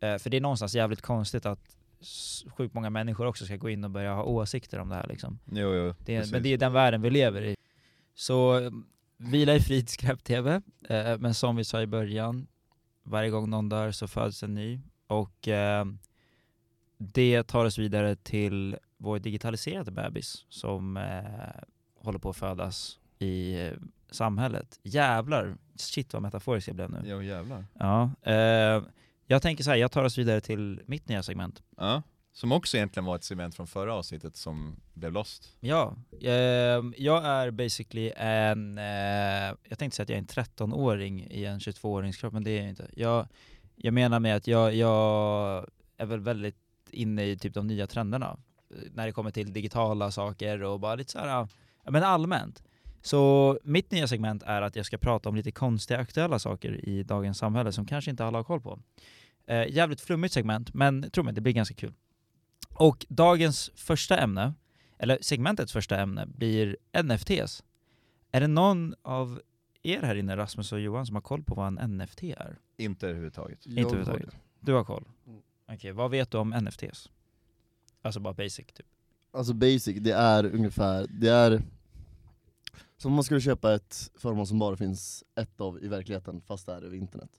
Eh, 0.00 0.18
för 0.18 0.30
det 0.30 0.36
är 0.36 0.40
någonstans 0.40 0.74
jävligt 0.74 1.02
konstigt 1.02 1.46
att 1.46 1.76
sjukt 2.56 2.74
många 2.74 2.90
människor 2.90 3.26
också 3.26 3.44
ska 3.44 3.56
gå 3.56 3.70
in 3.70 3.84
och 3.84 3.90
börja 3.90 4.14
ha 4.14 4.22
åsikter 4.22 4.78
om 4.78 4.88
det 4.88 4.94
här 4.94 5.06
liksom. 5.08 5.38
Jo, 5.44 5.74
jo, 5.74 5.94
Det 6.04 6.14
är, 6.16 6.32
men 6.32 6.42
det 6.42 6.48
är 6.48 6.58
den 6.58 6.72
världen 6.72 7.02
vi 7.02 7.10
lever 7.10 7.42
i. 7.42 7.56
Så 8.14 8.58
eh, 8.58 8.70
vila 9.16 9.54
i 9.54 9.60
frid 9.60 9.88
skräp-tv, 9.88 10.62
eh, 10.88 11.18
men 11.18 11.34
som 11.34 11.56
vi 11.56 11.64
sa 11.64 11.82
i 11.82 11.86
början, 11.86 12.46
varje 13.02 13.30
gång 13.30 13.50
någon 13.50 13.68
dör 13.68 13.90
så 13.90 14.08
föds 14.08 14.42
en 14.42 14.54
ny. 14.54 14.80
Och 15.06 15.48
eh, 15.48 15.84
det 16.98 17.42
tar 17.42 17.64
oss 17.64 17.78
vidare 17.78 18.16
till 18.16 18.76
vår 18.96 19.18
digitaliserade 19.18 19.90
bebis 19.90 20.46
som 20.48 20.96
eh, 20.96 21.62
håller 21.98 22.18
på 22.18 22.30
att 22.30 22.36
födas 22.36 22.98
i 23.18 23.66
eh, 23.66 23.72
samhället. 24.10 24.80
Jävlar, 24.82 25.56
shit 25.76 26.12
vad 26.12 26.22
metaforisk 26.22 26.68
jag 26.68 26.76
blev 26.76 26.90
nu. 26.90 27.02
Jo 27.04 27.22
jävlar. 27.22 27.64
Ja, 27.74 28.10
eh, 28.22 28.82
jag 29.26 29.42
tänker 29.42 29.64
så 29.64 29.70
här, 29.70 29.76
jag 29.76 29.92
tar 29.92 30.04
oss 30.04 30.18
vidare 30.18 30.40
till 30.40 30.80
mitt 30.86 31.08
nya 31.08 31.22
segment. 31.22 31.62
Ja. 31.76 32.02
Som 32.34 32.52
också 32.52 32.76
egentligen 32.76 33.04
var 33.04 33.16
ett 33.16 33.24
segment 33.24 33.54
från 33.54 33.66
förra 33.66 33.94
avsnittet 33.94 34.36
som 34.36 34.76
blev 34.94 35.12
lost. 35.12 35.56
Ja, 35.60 35.96
ehm, 36.22 36.94
jag 36.98 37.24
är 37.24 37.50
basically 37.50 38.12
en, 38.16 38.78
eh, 38.78 39.54
jag 39.68 39.78
tänkte 39.78 39.96
säga 39.96 40.02
att 40.02 40.08
jag 40.08 40.16
är 40.16 40.18
en 40.18 40.26
13-åring 40.26 41.26
i 41.30 41.44
en 41.44 41.58
22-åringskropp, 41.58 42.32
men 42.32 42.44
det 42.44 42.50
är 42.50 42.60
jag 42.60 42.68
inte. 42.68 42.90
Jag, 42.96 43.28
jag 43.76 43.94
menar 43.94 44.20
med 44.20 44.36
att 44.36 44.46
jag, 44.46 44.74
jag 44.74 45.66
är 45.96 46.06
väl 46.06 46.20
väldigt 46.20 46.56
inne 46.90 47.24
i 47.24 47.38
typ 47.38 47.54
de 47.54 47.66
nya 47.66 47.86
trenderna, 47.86 48.38
eh, 48.70 48.76
när 48.92 49.06
det 49.06 49.12
kommer 49.12 49.30
till 49.30 49.52
digitala 49.52 50.10
saker 50.10 50.62
och 50.62 50.80
bara 50.80 50.94
lite 50.94 51.12
så 51.12 51.18
här, 51.18 51.48
ja 51.84 51.90
men 51.90 52.02
allmänt. 52.02 52.62
Så 53.02 53.58
mitt 53.62 53.90
nya 53.90 54.08
segment 54.08 54.42
är 54.42 54.62
att 54.62 54.76
jag 54.76 54.86
ska 54.86 54.98
prata 54.98 55.28
om 55.28 55.36
lite 55.36 55.52
konstiga 55.52 56.00
aktuella 56.00 56.38
saker 56.38 56.88
i 56.88 57.02
dagens 57.02 57.38
samhälle 57.38 57.72
som 57.72 57.86
kanske 57.86 58.10
inte 58.10 58.24
alla 58.24 58.38
har 58.38 58.44
koll 58.44 58.60
på. 58.60 58.78
Eh, 59.46 59.66
jävligt 59.68 60.00
flummigt 60.00 60.34
segment, 60.34 60.74
men 60.74 61.10
tro 61.10 61.22
mig, 61.22 61.34
det 61.34 61.40
blir 61.40 61.52
ganska 61.52 61.74
kul. 61.74 61.94
Och 62.74 63.06
dagens 63.08 63.70
första 63.74 64.18
ämne, 64.18 64.54
eller 64.98 65.18
segmentets 65.20 65.72
första 65.72 66.00
ämne, 66.00 66.26
blir 66.26 66.76
NFTs. 67.02 67.64
Är 68.32 68.40
det 68.40 68.46
någon 68.46 68.94
av 69.02 69.40
er 69.82 70.02
här 70.02 70.14
inne, 70.14 70.36
Rasmus 70.36 70.72
och 70.72 70.80
Johan, 70.80 71.06
som 71.06 71.16
har 71.16 71.22
koll 71.22 71.42
på 71.42 71.54
vad 71.54 71.78
en 71.78 71.98
NFT 71.98 72.22
är? 72.22 72.58
Inte 72.76 73.06
överhuvudtaget. 73.06 73.58
Jag 73.62 73.78
Inte 73.78 73.96
överhuvudtaget. 73.96 74.36
Du 74.60 74.72
har 74.72 74.84
koll? 74.84 75.04
Mm. 75.26 75.40
Okej, 75.68 75.92
vad 75.92 76.10
vet 76.10 76.30
du 76.30 76.38
om 76.38 76.50
NFTs? 76.50 77.10
Alltså 78.02 78.20
bara 78.20 78.34
basic 78.34 78.66
typ. 78.66 78.86
Alltså 79.30 79.54
basic, 79.54 79.96
det 80.00 80.12
är 80.12 80.54
ungefär, 80.54 81.06
det 81.10 81.28
är 81.28 81.62
som 83.02 83.10
om 83.12 83.14
man 83.14 83.24
skulle 83.24 83.40
köpa 83.40 83.74
ett 83.74 84.10
föremål 84.14 84.46
som 84.46 84.58
bara 84.58 84.76
finns 84.76 85.24
ett 85.34 85.60
av 85.60 85.84
i 85.84 85.88
verkligheten, 85.88 86.40
fast 86.40 86.66
det 86.66 86.72
är 86.72 86.82
över 86.82 86.96
internet. 86.96 87.30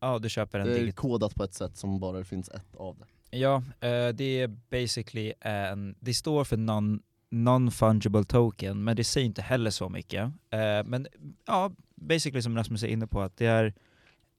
Ja, 0.00 0.18
du 0.18 0.28
köper 0.28 0.58
en 0.58 0.66
Det 0.66 0.74
är 0.74 0.78
digit... 0.78 0.96
kodat 0.96 1.34
på 1.34 1.44
ett 1.44 1.54
sätt 1.54 1.76
som 1.76 2.00
bara 2.00 2.24
finns 2.24 2.48
ett 2.48 2.76
av 2.76 2.98
det. 2.98 3.38
Ja, 3.38 3.56
eh, 3.56 4.08
det 4.08 4.40
är 4.40 4.48
basically 4.70 5.32
en... 5.40 5.94
Det 6.00 6.14
står 6.14 6.44
för 6.44 6.56
non 6.56 7.02
non-fungible 7.30 8.24
token, 8.24 8.84
men 8.84 8.96
det 8.96 9.04
säger 9.04 9.26
inte 9.26 9.42
heller 9.42 9.70
så 9.70 9.88
mycket. 9.88 10.22
Eh, 10.50 10.84
men 10.84 11.06
ja, 11.46 11.72
basically 11.94 12.42
som 12.42 12.56
Rasmus 12.56 12.82
är 12.82 12.88
inne 12.88 13.06
på, 13.06 13.20
att 13.20 13.36
det 13.36 13.46
är 13.46 13.74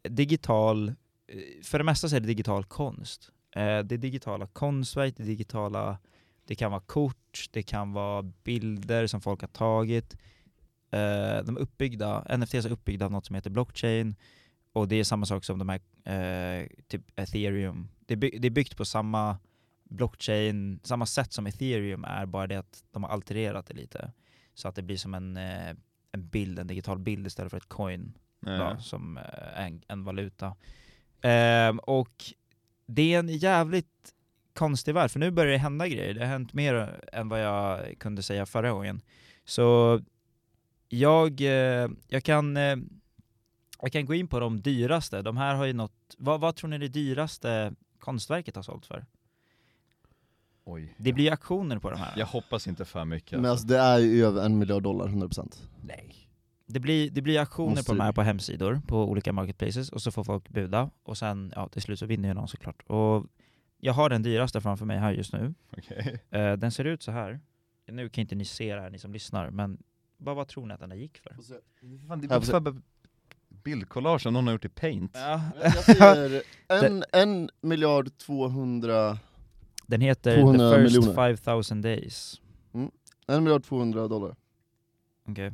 digital, 0.03 0.87
eh, 0.87 1.63
för 1.63 1.77
det 1.77 1.83
mesta 1.83 2.09
så 2.09 2.15
är 2.15 2.19
det 2.19 2.27
digital 2.27 2.63
konst. 2.63 3.31
Eh, 3.55 3.79
det 3.79 3.95
är 3.95 3.97
digitala 3.97 4.47
konstverk, 4.47 5.13
det 5.17 5.23
är 5.23 5.27
digitala, 5.27 5.97
det 6.45 6.55
kan 6.55 6.71
vara 6.71 6.81
kort, 6.81 7.45
det 7.51 7.63
kan 7.63 7.93
vara 7.93 8.21
bilder 8.21 9.07
som 9.07 9.21
folk 9.21 9.41
har 9.41 9.47
tagit. 9.47 10.17
Eh, 10.91 11.43
de 11.45 11.57
är 11.57 11.59
uppbyggda, 11.59 12.37
NFTs 12.37 12.65
är 12.65 12.71
uppbyggda 12.71 13.05
av 13.05 13.11
något 13.11 13.25
som 13.25 13.35
heter 13.35 13.49
blockchain, 13.49 14.15
och 14.73 14.87
det 14.87 14.95
är 14.95 15.03
samma 15.03 15.25
sak 15.25 15.43
som 15.43 15.59
de 15.59 15.69
här, 15.69 15.79
eh, 16.61 16.67
typ 16.87 17.19
ethereum. 17.19 17.87
Det 18.05 18.13
är, 18.13 18.17
by- 18.17 18.37
det 18.39 18.47
är 18.47 18.51
byggt 18.51 18.77
på 18.77 18.85
samma 18.85 19.37
blockchain, 19.83 20.79
samma 20.83 21.05
sätt 21.05 21.33
som 21.33 21.47
ethereum 21.47 22.03
är, 22.03 22.25
bara 22.25 22.47
det 22.47 22.55
att 22.55 22.83
de 22.91 23.03
har 23.03 23.09
altererat 23.09 23.65
det 23.67 23.73
lite. 23.73 24.11
Så 24.53 24.67
att 24.67 24.75
det 24.75 24.81
blir 24.81 24.97
som 24.97 25.13
en, 25.13 25.37
eh, 25.37 25.69
en 26.11 26.27
bild, 26.27 26.59
en 26.59 26.67
digital 26.67 26.99
bild 26.99 27.27
istället 27.27 27.49
för 27.49 27.57
ett 27.57 27.69
coin 27.69 28.13
Ja. 28.45 28.73
då, 28.77 28.81
som 28.81 29.17
eh, 29.17 29.65
en, 29.65 29.81
en 29.87 30.03
valuta. 30.03 30.55
Ehm, 31.21 31.79
och 31.79 32.23
det 32.85 33.13
är 33.13 33.19
en 33.19 33.29
jävligt 33.29 34.13
konstig 34.53 34.93
värld, 34.93 35.11
för 35.11 35.19
nu 35.19 35.31
börjar 35.31 35.51
det 35.51 35.57
hända 35.57 35.87
grejer. 35.87 36.13
Det 36.13 36.19
har 36.19 36.27
hänt 36.27 36.53
mer 36.53 36.99
än 37.13 37.29
vad 37.29 37.41
jag 37.43 37.99
kunde 37.99 38.23
säga 38.23 38.45
förra 38.45 38.71
gången. 38.71 39.01
Så 39.45 40.01
jag, 40.89 41.41
eh, 41.41 41.89
jag, 42.07 42.23
kan, 42.23 42.57
eh, 42.57 42.75
jag 43.81 43.91
kan 43.91 44.05
gå 44.05 44.13
in 44.13 44.27
på 44.27 44.39
de 44.39 44.61
dyraste. 44.61 45.21
De 45.21 45.37
här 45.37 45.55
har 45.55 45.65
ju 45.65 45.73
något, 45.73 46.15
vad, 46.17 46.41
vad 46.41 46.55
tror 46.55 46.69
ni 46.69 46.77
det 46.77 46.87
dyraste 46.87 47.73
konstverket 47.99 48.55
har 48.55 48.63
sålt 48.63 48.85
för? 48.85 49.05
Oj. 50.65 50.95
Det 50.97 51.13
blir 51.13 51.25
ju 51.25 51.31
auktioner 51.31 51.79
på 51.79 51.89
de 51.91 51.99
här. 51.99 52.13
Jag 52.17 52.25
hoppas 52.25 52.67
inte 52.67 52.85
för 52.85 53.05
mycket. 53.05 53.39
Men 53.39 53.51
alltså 53.51 53.67
det 53.67 53.77
är 53.77 53.99
ju 53.99 54.25
över 54.25 54.45
en 54.45 54.59
miljard 54.59 54.83
dollar, 54.83 55.07
100% 55.07 55.61
Nej. 55.81 56.15
Det 56.65 56.79
blir, 56.79 57.09
det 57.09 57.21
blir 57.21 57.39
auktioner 57.39 57.69
Måste 57.69 57.85
på 57.85 57.97
de 57.97 58.03
här 58.03 58.11
på 58.11 58.21
hemsidor, 58.21 58.81
på 58.87 59.03
olika 59.03 59.33
marketplaces, 59.33 59.89
och 59.89 60.01
så 60.01 60.11
får 60.11 60.23
folk 60.23 60.49
buda, 60.49 60.89
och 61.03 61.17
sen, 61.17 61.53
ja 61.55 61.67
till 61.67 61.81
slut 61.81 61.99
så 61.99 62.05
vinner 62.05 62.29
ju 62.29 62.33
någon 62.33 62.47
såklart. 62.47 62.83
Och 62.87 63.25
jag 63.77 63.93
har 63.93 64.09
den 64.09 64.23
dyraste 64.23 64.61
framför 64.61 64.85
mig 64.85 64.97
här 64.97 65.11
just 65.11 65.33
nu. 65.33 65.53
Okej. 65.77 66.19
Eh, 66.29 66.53
den 66.53 66.71
ser 66.71 66.85
ut 66.85 67.03
så 67.03 67.11
här. 67.11 67.39
Nu 67.87 68.09
kan 68.09 68.21
inte 68.21 68.35
ni 68.35 68.45
se 68.45 68.75
det 68.75 68.81
här, 68.81 68.89
ni 68.89 68.99
som 68.99 69.13
lyssnar, 69.13 69.49
men 69.49 69.77
vad, 70.19 70.35
vad 70.35 70.47
tror 70.47 70.65
ni 70.65 70.73
att 70.73 70.79
den 70.79 70.89
där 70.89 70.95
gick 70.95 71.17
för? 71.17 71.35
Fan, 72.07 72.21
det 72.21 72.35
är 72.35 72.59
bara 72.59 72.75
bildkollage 73.49 74.21
som 74.21 74.33
någon 74.33 74.47
har 74.47 74.53
gjort 74.53 74.65
i 74.65 74.69
paint. 74.69 75.11
Ja. 75.13 75.41
Jag 75.63 75.73
säger 75.73 76.41
en, 76.67 77.03
en 77.11 77.49
miljard 77.61 78.17
200, 78.17 79.17
Den 79.87 80.01
heter 80.01 80.41
200 80.41 80.71
The 80.71 80.81
First 80.83 80.95
miljoner. 80.95 81.13
5000 81.15 81.81
Days. 81.81 82.41
en 83.27 83.43
miljard 83.43 83.63
200 83.63 84.07
dollar. 84.07 84.35
Okej. 85.27 85.51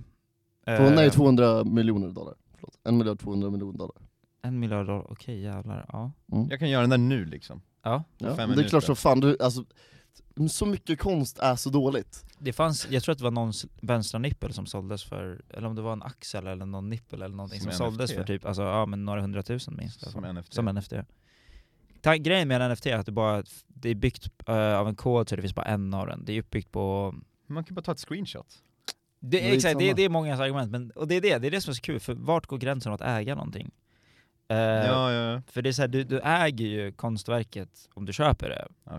Två, 0.66 0.72
Eh, 0.72 0.96
nej 0.96 1.12
200 1.12 1.64
miljoner 1.64 2.08
dollar, 2.10 2.36
förlåt. 2.56 2.80
En 2.84 2.98
miljard 2.98 3.20
200 3.20 3.50
miljoner 3.50 3.78
dollar. 3.78 3.96
En 4.42 4.60
miljard 4.60 4.86
dollar, 4.88 5.12
okej 5.12 5.42
jävlar. 5.42 5.86
Ja. 5.90 6.12
Mm. 6.32 6.48
Jag 6.50 6.60
kan 6.60 6.70
göra 6.70 6.82
den 6.82 6.90
där 6.90 6.98
nu 6.98 7.26
liksom. 7.26 7.62
ja. 7.82 8.04
Ja, 8.18 8.36
fem 8.36 8.52
det 8.56 8.64
är 8.64 8.70
klart 8.70 8.84
så 8.84 8.96
fan, 8.96 9.20
du, 9.20 9.38
alltså, 9.40 9.66
så 10.50 10.66
mycket 10.66 11.00
konst 11.00 11.40
är 11.40 11.56
så 11.56 11.70
dåligt. 11.70 12.26
Det 12.40 12.54
fanns, 12.54 12.88
jag 12.90 13.04
tror 13.04 13.12
att 13.14 13.18
det 13.18 13.24
var 13.24 13.32
någons 13.32 13.66
vänstra 13.82 14.20
nippel 14.20 14.54
som 14.54 14.66
såldes 14.66 15.04
för, 15.04 15.42
eller 15.50 15.68
om 15.68 15.76
det 15.76 15.82
var 15.82 15.94
en 15.94 16.04
axel 16.04 16.48
eller 16.48 16.66
någon 16.66 16.90
nippel 16.90 17.22
eller 17.22 17.36
någonting 17.36 17.62
som, 17.62 17.72
Som 17.72 17.78
såldes 17.78 18.14
för 18.14 18.24
typ, 18.24 18.46
alltså 18.46 18.62
ja 18.62 18.86
men 18.86 19.06
några 19.06 19.22
hundratusen 19.22 19.76
minst. 19.76 20.12
Som. 20.12 20.24
NFT. 20.24 20.54
Som 20.54 20.66
NFT. 20.66 20.94
Ta, 22.02 22.14
grejen 22.16 22.48
med 22.48 22.62
en 22.62 22.72
NFT 22.72 22.86
är 22.86 22.98
att 22.98 23.06
det 23.06 23.12
bara, 23.12 23.44
det 23.68 23.90
är 23.90 23.96
byggt 23.96 24.30
eh, 24.48 24.78
av 24.80 24.88
en 24.88 24.96
kod 24.96 25.30
så 25.30 25.36
det 25.36 25.42
finns 25.42 25.56
bara 25.56 25.66
en 25.66 25.94
av 25.94 26.08
den. 26.08 26.26
Det 26.26 26.34
är 26.34 26.40
uppbyggt 26.40 26.72
på 26.72 27.16
Man 27.48 27.64
kan 27.64 27.76
bara 27.76 27.82
ta 27.82 27.92
ett 27.92 28.00
screenshot. 28.00 28.48
Det, 29.20 29.40
Det 29.40 29.56
exakt, 29.56 29.80
det, 29.80 29.94
det 29.94 30.04
är 30.04 30.10
mångas 30.10 30.40
argument, 30.40 30.72
men, 30.72 30.92
och 30.92 31.08
det 31.08 31.16
är 31.16 31.22
det, 31.22 31.38
det 31.38 31.48
är 31.48 31.52
det 31.52 31.62
som 31.62 31.72
är 31.72 31.76
så 31.76 31.82
kul, 31.82 32.00
för 32.00 32.14
vart 32.14 32.46
går 32.46 32.58
gränsen 32.58 32.94
att 32.94 33.02
äga 33.02 33.36
någonting? 33.36 33.72
Eh, 34.48 34.58
Ja, 34.58 35.12
ja, 35.12 35.42
För 35.48 35.62
det 35.62 35.70
är 35.70 35.74
så 35.74 35.82
här, 35.82 35.88
du, 35.88 36.04
du 36.04 36.20
äger 36.20 36.66
ju 36.66 36.92
konstverket 36.92 37.90
om 37.94 38.06
du 38.06 38.14
köper 38.14 38.50
det, 38.50 38.68
ja. 38.84 38.92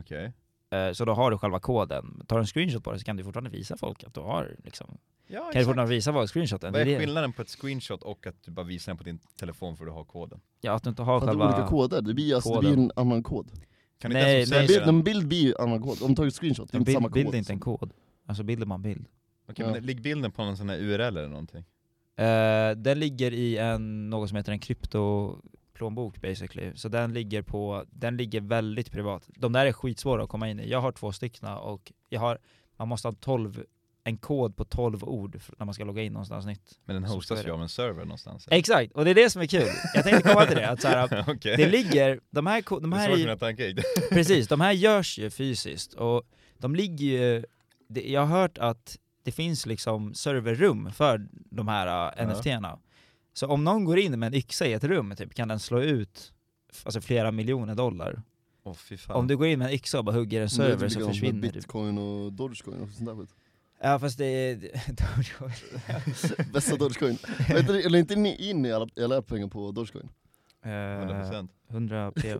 Eh, 0.70 0.92
så 0.92 1.04
då 1.04 1.12
har 1.12 1.30
du 1.30 1.38
själva 1.38 1.60
koden. 1.60 2.22
Tar 2.26 2.36
du 2.36 2.40
en 2.40 2.46
screenshot 2.46 2.84
på 2.84 2.92
det 2.92 2.98
så 2.98 3.04
kan 3.04 3.16
du 3.16 3.24
fortfarande 3.24 3.50
visa 3.50 3.76
folk 3.76 4.04
att 4.04 4.14
du 4.14 4.20
har 4.20 4.56
liksom, 4.64 4.98
Ja, 5.28 5.50
kan 5.52 5.60
du 5.60 5.64
fortfarande 5.66 5.94
visa 5.94 6.12
vad 6.12 6.30
screenshoten 6.30 6.72
Vad 6.72 6.86
det 6.86 6.94
är 6.94 6.98
skillnaden 6.98 7.32
på 7.32 7.42
ett 7.42 7.48
screenshot 7.48 8.02
och 8.02 8.26
att 8.26 8.42
du 8.44 8.50
bara 8.50 8.66
visar 8.66 8.92
den 8.92 8.98
på 8.98 9.04
din 9.04 9.18
telefon 9.40 9.76
för 9.76 9.84
att 9.84 9.88
du 9.90 9.92
har 9.94 10.04
koden? 10.04 10.40
Ja, 10.60 10.72
att 10.72 10.82
du 10.82 10.90
inte 10.90 11.02
har 11.02 11.20
För 11.20 11.26
att 11.28 11.32
det 11.32 11.36
är 11.38 11.46
själva... 11.46 11.56
olika 11.56 11.68
koder, 11.68 12.00
det 12.02 12.14
blir, 12.14 12.34
alltså, 12.34 12.54
det 12.54 12.60
blir 12.60 12.72
en 12.72 12.90
annan 12.96 13.22
kod. 13.22 13.50
Kan 13.98 14.10
Nej, 14.12 14.20
inte 14.20 14.20
den 14.20 14.36
nej, 14.36 14.46
som 14.46 14.56
En 14.56 14.66
säljer 14.66 14.68
bild, 14.68 14.88
den? 14.88 14.94
en 14.96 15.02
bild 15.04 15.28
blir 15.28 15.60
en 15.60 15.68
annan 15.68 15.82
kod, 15.82 16.02
om 16.02 16.08
du 16.08 16.14
tar 16.14 16.26
ett 16.26 16.34
screenshot, 16.34 16.68
det 16.72 16.74
är 16.74 16.76
En 16.76 16.80
inte 16.80 16.86
bild, 16.88 16.96
samma 16.96 17.08
bild 17.08 17.26
kod. 17.26 17.34
är 17.34 17.38
inte 17.38 17.52
en 17.52 17.60
kod. 17.60 17.92
Alltså 18.26 18.42
bild 18.42 18.62
är 18.62 18.66
bara 18.66 18.74
en 18.74 18.82
bild. 18.82 19.06
Okej, 19.48 19.66
Ja. 19.66 19.72
men 19.72 19.82
ligger 19.86 20.02
bilden 20.02 20.32
på 20.32 20.44
någon 20.44 20.56
sån 20.56 20.68
här 20.68 20.76
URL 20.78 21.00
eller 21.00 21.28
någonting? 21.28 21.64
Eh, 22.16 22.70
den 22.76 22.98
ligger 23.00 23.32
i 23.32 23.56
en, 23.58 24.10
något 24.10 24.28
som 24.28 24.36
heter 24.36 24.52
en 24.52 24.58
kryptoplånbok 25.76 26.20
basically. 26.20 26.72
Så 26.74 26.88
den 26.88 27.12
ligger 27.12 27.42
på, 27.42 27.84
den 27.90 28.16
ligger 28.16 28.40
väldigt 28.40 28.92
privat. 28.92 29.28
De 29.36 29.52
där 29.52 29.66
är 29.66 29.72
skitsvåra 29.72 30.22
att 30.22 30.28
komma 30.28 30.48
in 30.48 30.60
i. 30.60 30.68
Jag 30.68 30.80
har 30.80 30.92
två 30.92 31.12
stycken 31.12 31.48
och 31.48 31.92
jag 32.08 32.20
har, 32.20 32.38
man 32.76 32.88
måste 32.88 33.08
ha 33.08 33.12
12, 33.12 33.64
en 34.04 34.18
kod 34.18 34.56
på 34.56 34.64
12 34.64 35.04
ord 35.04 35.40
när 35.58 35.66
man 35.66 35.74
ska 35.74 35.84
logga 35.84 36.02
in 36.02 36.12
någonstans 36.12 36.46
nytt. 36.46 36.78
Men 36.84 36.96
den 36.96 37.04
hostas 37.04 37.40
det. 37.40 37.46
ju 37.46 37.52
av 37.52 37.62
en 37.62 37.68
server 37.68 38.04
någonstans. 38.04 38.48
Exakt, 38.50 38.92
och 38.92 39.04
det 39.04 39.10
är 39.10 39.14
det 39.14 39.30
som 39.30 39.42
är 39.42 39.46
kul. 39.46 39.68
Jag 39.94 40.04
tänkte 40.04 40.28
komma 40.32 40.46
till 40.46 40.56
det, 40.56 40.68
att 40.68 40.80
så 40.80 40.88
här, 40.88 41.24
Okej. 41.28 41.56
det 41.56 41.68
ligger, 41.68 42.20
de 42.30 42.46
här, 42.46 42.80
de 42.80 42.90
Det 42.90 42.96
är 42.96 43.00
här 43.00 43.38
så 43.38 43.44
är, 43.44 43.66
gick. 43.66 43.78
Precis, 44.10 44.48
de 44.48 44.60
här 44.60 44.72
görs 44.72 45.18
ju 45.18 45.30
fysiskt 45.30 45.94
och 45.94 46.22
de 46.58 46.74
ligger 46.74 47.06
ju, 47.06 47.44
det, 47.88 48.10
jag 48.10 48.26
har 48.26 48.40
hört 48.40 48.58
att 48.58 48.98
det 49.24 49.32
finns 49.32 49.66
liksom 49.66 50.14
serverrum 50.14 50.92
för 50.92 51.28
de 51.32 51.68
här 51.68 51.86
uh, 51.86 52.14
Ja. 52.16 52.24
NFT-erna. 52.24 52.78
Så 53.36 53.46
om 53.46 53.64
någon 53.64 53.84
går 53.84 53.98
in 53.98 54.18
med 54.20 54.26
en 54.26 54.34
yxa 54.34 54.66
i 54.66 54.72
ett 54.72 54.84
rum 54.84 55.14
typ, 55.16 55.34
kan 55.34 55.48
den 55.48 55.60
slå 55.60 55.80
ut 55.80 56.32
alltså 56.84 57.00
flera 57.00 57.30
miljoner 57.32 57.74
dollar. 57.74 58.22
Fan. 58.98 59.16
Om 59.16 59.26
du 59.26 59.36
går 59.36 59.46
in 59.46 59.58
med 59.58 59.68
en 59.68 59.74
yxa 59.74 59.98
och 59.98 60.04
bara 60.04 60.16
hugger 60.16 60.42
en 60.42 60.50
server 60.50 60.88
typ 60.88 61.00
så 61.02 61.08
försvinner 61.08 61.42
du. 61.42 61.52
Bitcoin 61.52 61.98
och 61.98 62.32
Dogecoin 62.32 62.80
och 62.80 62.88
sånt 62.88 63.06
där 63.08 63.16
skit. 63.16 63.30
Ja 63.82 63.98
fast 63.98 64.18
det 64.18 64.24
är... 64.26 64.58
Bästa 66.52 66.76
Dogecoin. 66.76 67.18
Vet 67.48 67.68
eller 67.70 67.98
inte 67.98 68.16
ni 68.16 68.50
in 68.50 68.66
i 68.66 68.72
alla, 68.72 68.88
alla 69.04 69.22
pengar 69.22 69.48
på 69.48 69.70
Dogecoin? 69.72 70.08
Eh, 70.64 70.68
100%. 70.68 71.48
100 71.70 72.12
p. 72.16 72.34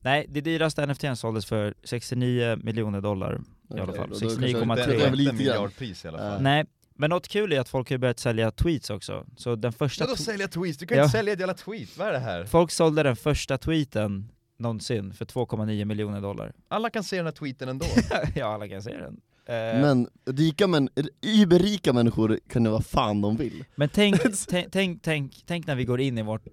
Nej, 0.00 0.26
det 0.28 0.40
dyraste 0.40 0.86
NFT 0.86 1.04
såldes 1.16 1.46
för 1.46 1.74
69 1.84 2.56
miljoner 2.62 3.00
dollar. 3.00 3.40
I 3.76 3.80
alla 3.80 3.92
fall, 3.92 4.08
då- 4.10 4.18
då 4.18 4.28
69,3. 4.28 4.66
kanske- 4.76 4.86
Det 4.86 5.04
är 5.04 5.10
väl 5.10 5.18
lite 5.18 5.24
grann. 5.30 5.36
miljardpris 5.36 6.04
i 6.04 6.08
alla 6.08 6.18
fall. 6.18 6.36
Äh. 6.36 6.42
Nej, 6.42 6.64
men 6.94 7.10
något 7.10 7.28
kul 7.28 7.52
är 7.52 7.60
att 7.60 7.68
folk 7.68 7.90
har 7.90 7.98
börjat 7.98 8.18
sälja 8.18 8.50
tweets 8.50 8.90
också. 8.90 9.26
Så 9.36 9.56
den 9.56 9.72
första... 9.72 10.04
Vadå 10.04 10.16
sälja 10.16 10.48
tweets? 10.48 10.78
Du 10.78 10.86
kan 10.86 10.98
Ja. 10.98 11.04
inte 11.04 11.16
sälja 11.18 11.32
ett 11.32 11.38
jävla 11.40 11.54
tweet, 11.54 11.98
vad 11.98 12.08
är 12.08 12.12
det 12.12 12.18
här? 12.18 12.44
Folk 12.44 12.70
sålde 12.70 13.02
den 13.02 13.16
första 13.16 13.58
tweeten 13.58 14.28
någonsin 14.58 15.12
för 15.14 15.24
2,9 15.24 15.84
miljoner 15.84 16.20
dollar. 16.20 16.52
Alla 16.68 16.90
kan 16.90 17.04
se 17.04 17.16
den 17.16 17.24
här 17.26 17.32
tweeten 17.32 17.68
ändå. 17.68 17.86
ja, 18.34 18.46
alla 18.54 18.68
kan 18.68 18.82
se 18.82 18.90
den. 18.96 19.20
Eh, 19.46 19.54
men 19.54 19.80
Men 19.80 20.08
rika 20.36 20.66
män, 20.66 20.88
überrika 21.22 21.92
människor 21.92 22.38
kan 22.48 22.64
göra 22.64 22.72
vad 22.72 22.86
fan 22.86 23.20
de 23.20 23.36
vill. 23.36 23.64
tänk, 23.92 24.16
tänk, 24.48 24.72
tänk, 24.72 25.02
tänk, 25.02 25.42
tänk 25.46 25.66
när 25.66 25.74
vi 25.74 25.84
går 25.84 26.00
in 26.00 26.18
i 26.18 26.22
vårt, 26.22 26.46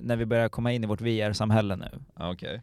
när 0.00 0.16
vi 0.16 0.26
börjar 0.26 0.48
komma 0.48 0.72
in 0.72 0.84
i 0.84 0.86
vårt 0.86 1.00
VR-samhälle 1.00 1.76
nu. 1.76 1.88
Okej. 2.14 2.62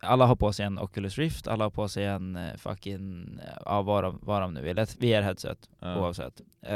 Alla 0.00 0.26
har 0.26 0.36
på 0.36 0.52
sig 0.52 0.66
en 0.66 0.78
Oculus 0.78 1.18
Rift, 1.18 1.48
alla 1.48 1.64
har 1.64 1.70
på 1.70 1.88
sig 1.88 2.04
en 2.04 2.36
eh, 2.36 2.54
fucking, 2.56 3.38
eh, 3.44 3.62
ja 3.64 3.82
vad 3.82 4.04
de, 4.04 4.18
vad 4.22 4.42
de 4.42 4.54
nu 4.54 4.62
vill, 4.62 4.78
ett 4.78 4.96
VR-headset 5.00 5.56
Ja. 5.80 5.96
oavsett. 6.00 6.40
Eh, 6.62 6.70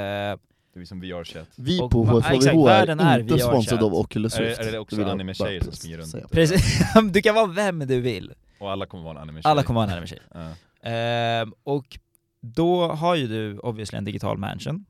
Det 0.75 0.81
är 0.81 0.85
som 0.85 1.01
VR-chat. 1.01 1.49
Vi 1.57 1.81
Och 1.81 1.91
på 1.91 2.05
HFHVH 2.05 2.35
exakt, 2.37 2.57
är 2.57 2.87
är 3.01 3.19
inte 3.21 3.39
sponsrade 3.39 3.85
av 3.85 3.95
Oculus 3.95 4.37
Är 4.39 4.43
det- 4.43 4.49
Rift. 4.51 4.61
är 4.61 4.73
det 4.73 4.79
också 4.79 5.05
anime-tjejer 5.05 5.61
som 5.61 5.73
springer 5.73 5.99
runt? 5.99 6.31
precis, 6.31 6.83
du 7.13 7.23
kan 7.23 7.35
vara 7.35 7.47
vem 7.47 7.79
du 7.79 8.01
vill. 8.01 8.33
Och 8.59 8.71
alla 8.73 8.87
kommer 8.87 9.05
vara 9.05 9.17
en 9.17 9.23
anime-tjej. 9.23 9.51
Alla 9.51 9.63
kommer 9.63 9.81
vara 9.81 9.87
en 9.87 9.93
anime-tjej. 9.93 10.21
Ja. 10.35 10.89
Ehm, 10.91 11.55
och 11.65 11.99
då 12.41 12.87
har 12.87 13.15
ju 13.15 13.27
du 13.29 13.59
obviously 13.59 13.99
en 13.99 14.05
digital 14.05 14.39
mansion, 14.39 14.85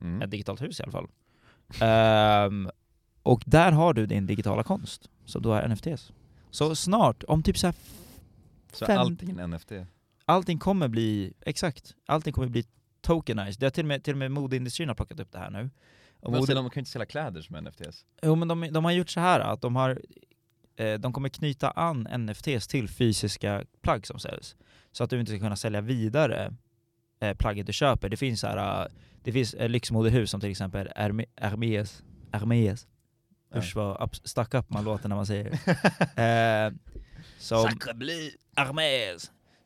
Mm. 0.00 0.22
ett 0.22 0.30
digitalt 0.30 0.62
hus 0.62 0.80
i 0.80 0.82
alla 0.82 0.92
fall. 0.92 1.06
Ehm, 1.80 2.70
och 3.22 3.42
där 3.46 3.72
har 3.72 3.94
du 3.94 4.06
din 4.06 4.26
digitala 4.26 4.62
konst, 4.62 5.10
så 5.24 5.38
då 5.38 5.52
är 5.54 5.68
NFTs. 5.68 6.12
Så 6.52 6.74
snart, 6.76 7.24
om 7.28 7.42
typ 7.42 7.58
så 7.58 7.66
här, 7.66 7.74
Så 8.72 8.86
fem- 8.86 8.98
allting 8.98 9.30
en 9.38 9.50
NFT? 9.50 9.72
allting 10.24 10.58
kommer 10.58 10.88
bli, 10.88 11.32
exakt, 11.40 11.94
allting 12.06 12.32
kommer 12.32 12.48
bli 12.48 12.64
tokenized. 13.00 13.60
Det 13.60 13.66
har 13.66 13.70
till 13.70 13.84
och 13.84 13.88
med, 13.88 14.04
till 14.04 14.14
och 14.14 14.18
med 14.18 14.30
modeindustrin 14.30 14.88
har 14.88 14.94
plockat 14.94 15.20
upp 15.20 15.32
det 15.32 15.38
här 15.38 15.50
nu. 15.50 15.70
Och 16.20 16.30
Men 16.32 16.40
mode, 16.40 16.54
de 16.54 16.70
kan 16.70 16.74
ju 16.74 16.80
inte 16.80 16.90
sälja 16.90 17.06
kläder 17.06 17.42
som 17.42 17.56
NFTs. 17.64 18.04
jo 18.22 18.34
men 18.34 18.48
de, 18.48 18.68
de 18.72 18.84
har 18.84 18.92
gjort 18.92 19.10
så 19.10 19.20
här 19.20 19.40
att 19.40 19.60
de 19.60 19.76
har, 19.76 20.00
eh, 20.76 20.94
de 20.98 21.12
kommer 21.12 21.28
knyta 21.28 21.70
an 21.70 22.08
NFTs 22.18 22.66
till 22.68 22.88
fysiska 22.88 23.64
plagg 23.80 24.06
som 24.06 24.18
säljs. 24.18 24.56
Så 24.92 25.04
att 25.04 25.10
du 25.10 25.20
inte 25.20 25.32
ska 25.32 25.38
kunna 25.38 25.56
sälja 25.56 25.80
vidare 25.80 26.54
eh, 27.20 27.34
plagget 27.36 27.66
du 27.66 27.72
köper. 27.72 28.08
Det 28.08 28.16
finns 28.16 28.42
här, 28.42 28.82
eh, 28.84 28.88
det 29.22 29.32
finns 29.32 29.54
eh, 29.54 29.68
lyxmodehus 29.68 30.30
som 30.30 30.40
till 30.40 30.50
exempel 30.50 30.88
Herme- 30.96 31.26
Hermes, 31.36 32.02
Hermes, 32.32 32.86
Ja. 33.52 33.58
usch 33.58 33.76
vad 33.76 34.02
up, 34.02 34.16
stuck 34.16 34.54
up 34.54 34.70
man 34.70 34.84
låter 34.84 35.08
när 35.08 35.16
man 35.16 35.26
säger 35.26 35.44
det. 35.44 35.56
eh, 36.66 36.72
som 37.38 37.68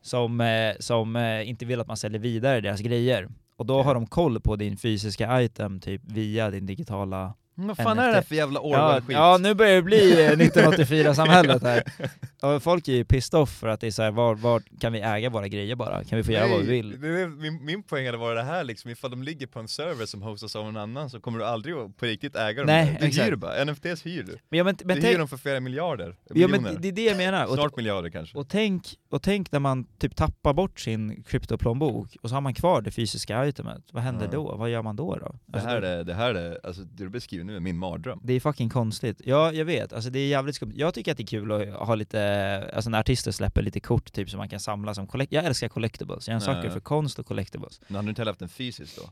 som, 0.01 0.41
eh, 0.41 0.75
som 0.79 1.15
eh, 1.15 1.49
inte 1.49 1.65
vill 1.65 1.79
att 1.81 1.87
man 1.87 1.97
säljer 1.97 2.19
vidare 2.21 2.61
deras 2.61 2.81
grejer. 2.81 3.27
Och 3.57 3.65
då 3.65 3.83
har 3.83 3.93
de 3.93 4.07
koll 4.07 4.41
på 4.41 4.55
din 4.55 4.77
fysiska 4.77 5.41
item 5.41 5.79
typ 5.79 6.01
via 6.05 6.49
din 6.49 6.65
digitala 6.65 7.33
Vad 7.55 7.77
fan 7.77 7.99
är 7.99 8.07
det 8.07 8.13
här 8.13 8.19
NFT? 8.19 8.27
för 8.27 8.35
jävla 8.35 8.59
Ja, 8.63 8.89
Orwell-skit? 8.89 9.13
ja, 9.15 9.37
nu 9.41 9.53
börjar 9.53 9.75
det 9.75 9.81
bli 9.81 10.25
eh, 10.25 10.31
1984-samhället 10.37 11.63
här. 11.63 11.83
Och 12.41 12.63
folk 12.63 12.87
är 12.87 12.93
ju 12.93 13.05
pissed 13.05 13.39
off 13.39 13.49
för 13.57 13.67
att 13.67 13.79
det 13.79 13.87
är 13.87 13.91
så 13.91 14.01
här, 14.03 14.11
var, 14.11 14.35
var 14.35 14.63
kan 14.79 14.93
vi 14.93 14.99
äga 14.99 15.29
våra 15.29 15.47
grejer 15.47 15.75
bara? 15.75 16.03
Kan 16.03 16.17
vi 16.17 16.23
få 16.23 16.31
göra 16.31 16.47
vad 16.47 16.59
vi 16.59 16.67
vill? 16.67 17.01
det 17.01 17.27
min, 17.27 17.65
min 17.65 17.83
poäng 17.83 18.05
hade 18.05 18.17
varit 18.17 18.37
det 18.37 18.43
här 18.43 18.63
liksom, 18.63 18.91
ifall 18.91 19.11
de 19.11 19.23
ligger 19.23 19.47
på 19.47 19.59
en 19.59 19.67
server 19.67 20.05
som 20.05 20.21
hostas 20.21 20.55
av 20.55 20.67
en 20.67 20.77
annan 20.77 21.09
så 21.09 21.19
kommer 21.19 21.39
du 21.39 21.45
aldrig 21.45 21.75
på 21.75 22.05
riktigt 22.05 22.35
äga 22.35 22.61
dem. 22.61 22.65
Nej, 22.67 22.97
du 22.99 23.05
exakt. 23.07 23.27
hyr 23.27 23.35
bara, 23.35 23.65
NFTs 23.65 24.05
hyr 24.05 24.23
du. 24.23 24.37
Men, 24.49 24.57
ja, 24.57 24.63
men, 24.63 24.77
men, 24.85 24.99
du 24.99 25.07
hyr 25.07 25.17
dem 25.17 25.27
för 25.27 25.37
flera 25.37 25.59
miljarder, 25.59 26.15
ja, 26.27 26.33
miljoner. 26.33 26.59
men 26.59 26.81
det 26.81 26.87
är 26.87 26.91
det 26.91 27.03
jag 27.03 27.17
menar. 27.17 27.45
Och, 27.45 27.53
Snart 27.53 27.75
miljarder 27.77 28.09
kanske. 28.09 28.37
och, 28.37 28.49
tänk, 28.49 28.83
och 29.09 29.21
tänk 29.21 29.51
när 29.51 29.59
man 29.59 29.85
typ 29.99 30.15
tappar 30.15 30.53
bort 30.53 30.79
sin 30.79 31.23
kryptoplånbok 31.23 32.17
och 32.21 32.29
så 32.29 32.35
har 32.35 32.41
man 32.41 32.53
kvar 32.53 32.81
det 32.81 32.91
fysiska 32.91 33.47
itemet. 33.47 33.83
Vad 33.91 34.03
händer 34.03 34.25
Ja. 34.25 34.31
då? 34.31 34.55
Vad 34.55 34.69
gör 34.69 34.81
man 34.81 34.95
då? 34.95 35.15
då? 35.15 35.35
det 35.45 35.59
här 35.59 35.81
är, 35.81 36.03
det 36.03 36.13
här 36.13 36.35
är, 36.35 36.59
alltså 36.63 36.81
det 36.81 37.03
du 37.03 37.09
beskriver 37.09 37.45
nu 37.45 37.55
är 37.55 37.59
min 37.59 37.77
mardröm. 37.77 38.19
Det 38.23 38.33
är 38.33 38.39
fucking 38.39 38.69
konstigt. 38.69 39.21
Ja, 39.25 39.51
jag 39.51 39.65
vet. 39.65 39.93
Alltså 39.93 40.09
det 40.09 40.19
är 40.19 40.27
jävligt 40.27 40.55
skumt. 40.55 40.73
Jag 40.75 40.93
tycker 40.93 41.11
att 41.11 41.17
det 41.17 41.23
är 41.23 41.27
kul 41.27 41.51
att 41.51 41.87
ha 41.87 41.95
lite, 41.95 42.26
alltså 42.73 42.89
när 42.89 42.99
artister 42.99 43.31
släpper 43.31 43.61
lite 43.61 43.79
kort 43.79 44.13
typ 44.13 44.29
som 44.29 44.37
man 44.37 44.49
kan 44.49 44.59
samla 44.59 44.93
som 44.93 45.07
collect- 45.07 45.27
Jag 45.31 45.45
älskar 45.45 45.69
collectibles, 45.69 46.27
jag 46.27 46.31
är 46.31 46.35
en 46.35 46.41
sucker 46.41 46.69
för 46.69 46.79
konst 46.79 47.19
och 47.19 47.25
collectibles. 47.25 47.81
Men 47.87 47.95
hade 47.95 48.05
du 48.07 48.09
inte 48.09 48.21
heller 48.21 48.31
haft 48.31 48.41
en 48.41 48.49
fysisk 48.49 48.95
då? 48.95 49.09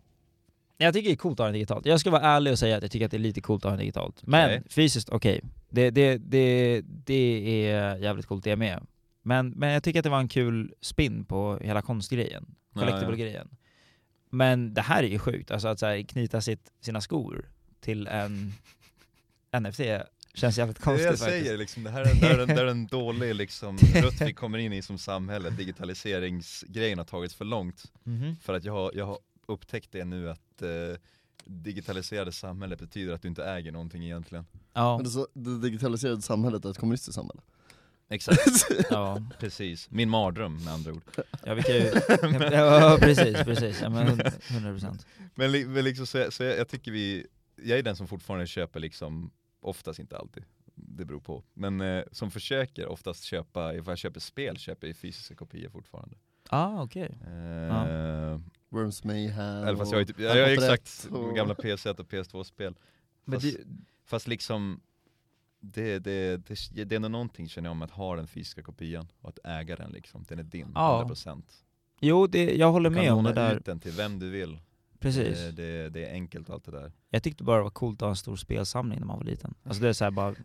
Jag 0.78 0.93
tycker 0.93 1.09
det 1.09 1.13
är 1.13 1.18
coolt 1.18 1.34
att 1.39 1.43
ha 1.43 1.45
den 1.45 1.53
digitalt. 1.53 1.86
Jag 1.86 1.99
ska 1.99 2.09
vara 2.11 2.22
ärlig 2.22 2.53
och 2.53 2.59
säga 2.59 2.78
att 2.78 2.82
jag 2.84 2.91
tycker 2.91 3.05
att 3.05 3.11
det 3.11 3.18
är 3.18 3.20
lite 3.20 3.41
coolt 3.41 3.66
att 3.66 3.70
ha 3.70 3.72
den 3.72 3.80
digitalt. 3.80 4.22
Men 4.28 4.45
Okej. 4.49 4.63
fysiskt, 4.70 5.09
okej. 5.09 5.41
Det, 5.70 5.89
det, 5.89 6.18
det, 6.18 6.82
det 6.86 7.70
är 7.72 7.95
jävligt 7.97 8.26
coolt 8.26 8.43
det 8.43 8.55
med. 8.55 8.86
Men, 9.22 9.49
men 9.49 9.70
jag 9.70 9.84
tycker 9.84 9.99
att 9.99 10.03
det 10.03 10.09
var 10.09 10.20
en 10.20 10.28
kul 10.28 10.74
spin 10.82 11.26
på 11.26 11.59
hela 11.61 11.82
konstgrejen, 11.82 12.45
Ja, 12.74 12.82
ja. 12.82 12.88
collectible-grejen. 12.88 13.49
Men 14.30 14.74
det 14.74 14.82
här 14.82 15.03
är 15.03 15.07
ju 15.07 15.20
sjukt, 15.20 15.51
alltså 15.51 15.68
att 15.68 15.80
så 15.80 15.86
här, 15.86 16.01
knyta 16.01 16.41
sitt, 16.41 16.72
sina 16.82 17.01
skor 17.01 17.45
till 17.82 18.07
en 18.07 18.53
NFT 19.61 19.80
känns 20.36 20.57
jävligt 20.57 20.77
Det 20.77 20.81
är 20.81 20.91
det 20.91 20.97
konstigt 20.97 21.05
jag 21.05 21.19
faktiskt. 21.19 21.45
säger 21.45 21.57
liksom, 21.57 21.83
det 21.83 21.89
här 21.89 22.01
är, 22.01 22.05
det 22.05 22.27
här 22.27 22.39
är, 22.39 22.45
det 22.45 22.53
här 22.53 22.63
är 22.65 22.67
en 22.71 22.88
dålig 22.91 23.36
liksom, 23.36 23.77
rutt 23.95 24.21
vi 24.21 24.33
kommer 24.33 24.57
in 24.57 24.73
i 24.73 24.81
som 24.81 24.97
samhälle, 24.97 25.49
digitaliseringsgrejen 25.49 26.97
har 26.97 27.05
tagits 27.05 27.36
för 27.36 27.45
långt. 27.45 27.91
Mhm. 28.03 28.36
För 28.41 28.53
att 28.53 28.63
jag 28.63 28.73
har, 28.73 28.91
jag 28.95 29.05
har 29.05 29.19
upptäckt 29.47 29.91
det 29.91 30.05
nu 30.05 30.29
att 30.29 30.61
eh, 30.61 30.69
digitaliserade 31.45 32.31
samhället 32.31 32.79
betyder 32.79 33.13
att 33.13 33.21
du 33.21 33.27
inte 33.27 33.45
äger 33.45 33.71
någonting 33.71 34.03
egentligen. 34.03 34.45
Ja, 34.73 34.97
Men 34.97 35.03
det, 35.05 35.09
så, 35.11 35.27
det 35.33 35.59
digitaliserade 35.59 36.21
samhället 36.21 36.65
är 36.65 36.71
ett 36.71 36.77
kommunistiskt 36.77 37.15
samhälle. 37.15 37.41
Exakt, 38.09 38.67
ja, 38.89 39.21
precis. 39.39 39.91
Min 39.91 40.09
mardröm 40.09 40.63
med 40.63 40.73
andra 40.73 40.91
ord. 40.91 41.01
ja, 41.45 41.53
vi 41.53 41.63
kan 41.63 41.75
ju, 41.75 41.91
ja 42.51 42.97
precis, 42.99 43.38
precis. 43.38 43.81
Ja, 43.81 43.89
men 43.89 44.07
100%. 44.21 45.05
Men, 45.36 45.73
men 45.73 45.83
liksom, 45.83 46.07
så, 46.07 46.31
så 46.31 46.43
jag, 46.43 46.57
jag 46.57 46.67
tycker 46.67 46.91
vi, 46.91 47.27
jag 47.63 47.79
är 47.79 47.83
den 47.83 47.95
som 47.95 48.07
fortfarande 48.07 48.47
köper 48.47 48.79
liksom, 48.79 49.31
oftast 49.66 49.99
inte 49.99 50.18
alltid, 50.18 50.43
det 50.76 51.05
beror 51.05 51.20
på. 51.20 51.43
Men 51.53 51.82
eh, 51.82 52.03
som 52.11 52.32
försöker 52.32 52.88
oftast 52.88 53.24
köpa, 53.24 53.74
ifall 53.74 53.91
jag 53.91 53.97
köper 53.97 54.20
spel 54.20 54.57
köper 54.57 54.88
jag 54.88 54.95
fysiska 54.95 55.36
kopior 55.36 55.70
fortfarande. 55.70 56.16
Ah, 56.49 56.84
okej. 56.84 57.18
Eh, 57.22 58.39
Worms 58.70 59.03
Mayhem 59.03 59.63
Eller 59.63 59.76
fast 59.76 59.91
jag 59.91 59.97
har 59.97 60.01
ju 60.01 60.05
typ, 60.05 60.20
jag 60.20 60.30
har 60.32 60.38
exakt 60.53 61.07
och- 61.11 61.36
gamla 61.36 61.53
PS1 61.53 61.99
och 61.99 62.07
PS2-spel. 62.11 62.76
Men 63.24 63.41
Fast, 63.41 63.53
det, 63.57 63.63
fast 64.05 64.28
liksom, 64.28 64.80
det, 65.59 65.99
det, 65.99 66.38
det, 66.47 66.86
det 66.86 66.91
är 66.91 66.95
ändå 66.95 67.09
någonting 67.09 67.49
känner 67.49 67.68
jag 67.68 67.72
om 67.72 67.82
att 67.82 67.91
ha 67.91 68.16
den 68.16 68.28
fysiska 68.28 68.61
kopian 68.63 69.07
och 69.22 69.30
att 69.30 69.39
äga 69.43 69.76
den 69.76 69.91
liksom, 69.91 70.26
den 70.28 70.39
är 70.39 70.43
din, 70.43 70.72
Ja. 70.76 71.05
100%. 71.09 71.41
jo, 71.99 72.28
det, 72.28 72.55
jag 72.55 72.72
håller 72.72 72.89
Du 72.89 72.95
kan 72.95 73.03
med 73.05 73.13
om 73.13 73.24
det 73.24 73.30
låna 73.30 73.41
där. 73.49 73.55
ut 73.57 73.66
den 73.66 73.80
till 73.80 73.91
vem 73.91 74.20
du 74.20 74.30
vill. 74.30 74.59
Precis. 74.99 75.37
Det, 75.39 75.51
det, 75.51 75.89
det 75.89 76.05
är 76.05 76.13
enkelt 76.13 76.49
allt 76.49 76.65
det 76.65 76.71
där. 76.71 76.91
Jag 77.09 77.23
tyckte 77.23 77.43
bara 77.43 77.57
det 77.57 77.63
var 77.63 77.69
coolt 77.69 78.01
att 78.01 78.05
ha 78.05 78.09
en 78.09 78.15
stor 78.15 78.35
spelsamling 78.35 78.99
när 78.99 79.05
man 79.05 79.17
var 79.17 79.25
liten. 79.25 79.53
Alltså 79.63 79.81
det 79.81 79.89
är 79.89 79.93
såhär 79.93 80.11
bara 80.11 80.35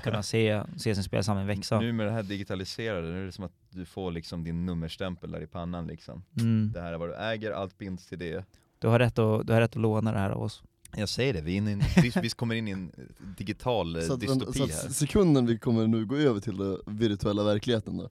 kunna 0.02 0.22
se, 0.22 0.62
se 0.76 0.94
sin 0.94 1.04
spelsamling 1.04 1.46
växa. 1.46 1.80
Nu 1.80 1.92
med 1.92 2.06
det 2.06 2.12
här 2.12 2.22
digitaliserade, 2.22 3.08
nu 3.08 3.22
är 3.22 3.26
det 3.26 3.32
som 3.32 3.44
att 3.44 3.52
du 3.70 3.84
får 3.84 4.10
liksom 4.10 4.44
din 4.44 4.66
nummerstämpel 4.66 5.30
där 5.30 5.40
i 5.40 5.46
pannan 5.46 5.86
liksom. 5.86 6.24
Mm. 6.36 6.72
Det 6.72 6.80
här 6.80 6.92
är 6.92 6.98
vad 6.98 7.08
du 7.08 7.14
äger, 7.14 7.50
allt 7.50 7.78
binds 7.78 8.06
till 8.06 8.18
det. 8.18 8.44
Du, 8.78 8.88
har 8.88 8.98
rätt 8.98 9.18
att, 9.18 9.46
du 9.46 9.52
har 9.52 9.60
rätt 9.60 9.70
att 9.70 9.82
låna 9.82 10.12
det 10.12 10.18
här 10.18 10.30
av 10.30 10.42
oss. 10.42 10.62
Jag 10.96 11.08
säger 11.08 11.34
det, 11.34 11.40
vi, 11.40 11.52
är 11.52 11.56
inne 11.56 11.70
i 11.70 11.72
en, 11.72 11.82
vi, 12.02 12.12
vi 12.22 12.28
kommer 12.28 12.54
in 12.54 12.68
i 12.68 12.70
en 12.70 12.92
digital 13.38 13.96
eh, 13.96 14.02
så 14.02 14.12
att, 14.12 14.20
dystopi 14.20 14.58
så 14.58 14.64
att 14.64 14.70
här. 14.70 14.88
sekunden 14.88 15.46
vi 15.46 15.58
kommer 15.58 15.86
nu 15.86 16.06
gå 16.06 16.16
över 16.16 16.40
till 16.40 16.56
den 16.56 16.78
virtuella 16.86 17.44
verkligheten 17.44 17.96
då, 17.96 18.10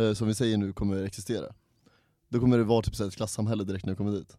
eh, 0.00 0.12
som 0.12 0.28
vi 0.28 0.34
säger 0.34 0.56
nu 0.56 0.72
kommer 0.72 1.04
existera, 1.04 1.54
då 2.28 2.40
kommer 2.40 2.58
det 2.58 2.64
vara 2.64 2.82
typ 2.82 2.96
så 2.96 3.06
ett 3.06 3.16
klassamhälle 3.16 3.64
direkt 3.64 3.86
när 3.86 3.92
vi 3.92 3.96
kommer 3.96 4.12
dit. 4.12 4.36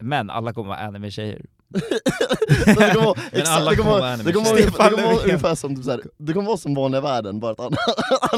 Men 0.00 0.30
alla 0.30 0.52
kommer 0.52 0.68
vara 0.68 0.78
anime-tjejer. 0.78 1.44
Det 2.66 2.74
kommer 2.94 3.04
vara, 3.04 3.20
exakt, 3.32 3.70
det 3.70 3.76
kommer 3.76 4.24
det 4.24 4.32
kommer 4.32 4.50
ungefär- 4.50 4.90
det 4.90 4.96
kommer 4.96 5.02
vara 5.02 5.14
Stefan 5.16 5.30
ungefär 5.30 5.54
som 5.54 5.76
typ 5.76 5.84
så 5.84 5.90
här, 5.90 6.02
det 6.18 6.32
kommer 6.32 6.46
vara 6.46 6.56
som 6.56 6.74
vanliga 6.74 7.00
världen, 7.00 7.40
bara 7.40 7.52
att 7.52 7.60
alla, 7.60 7.76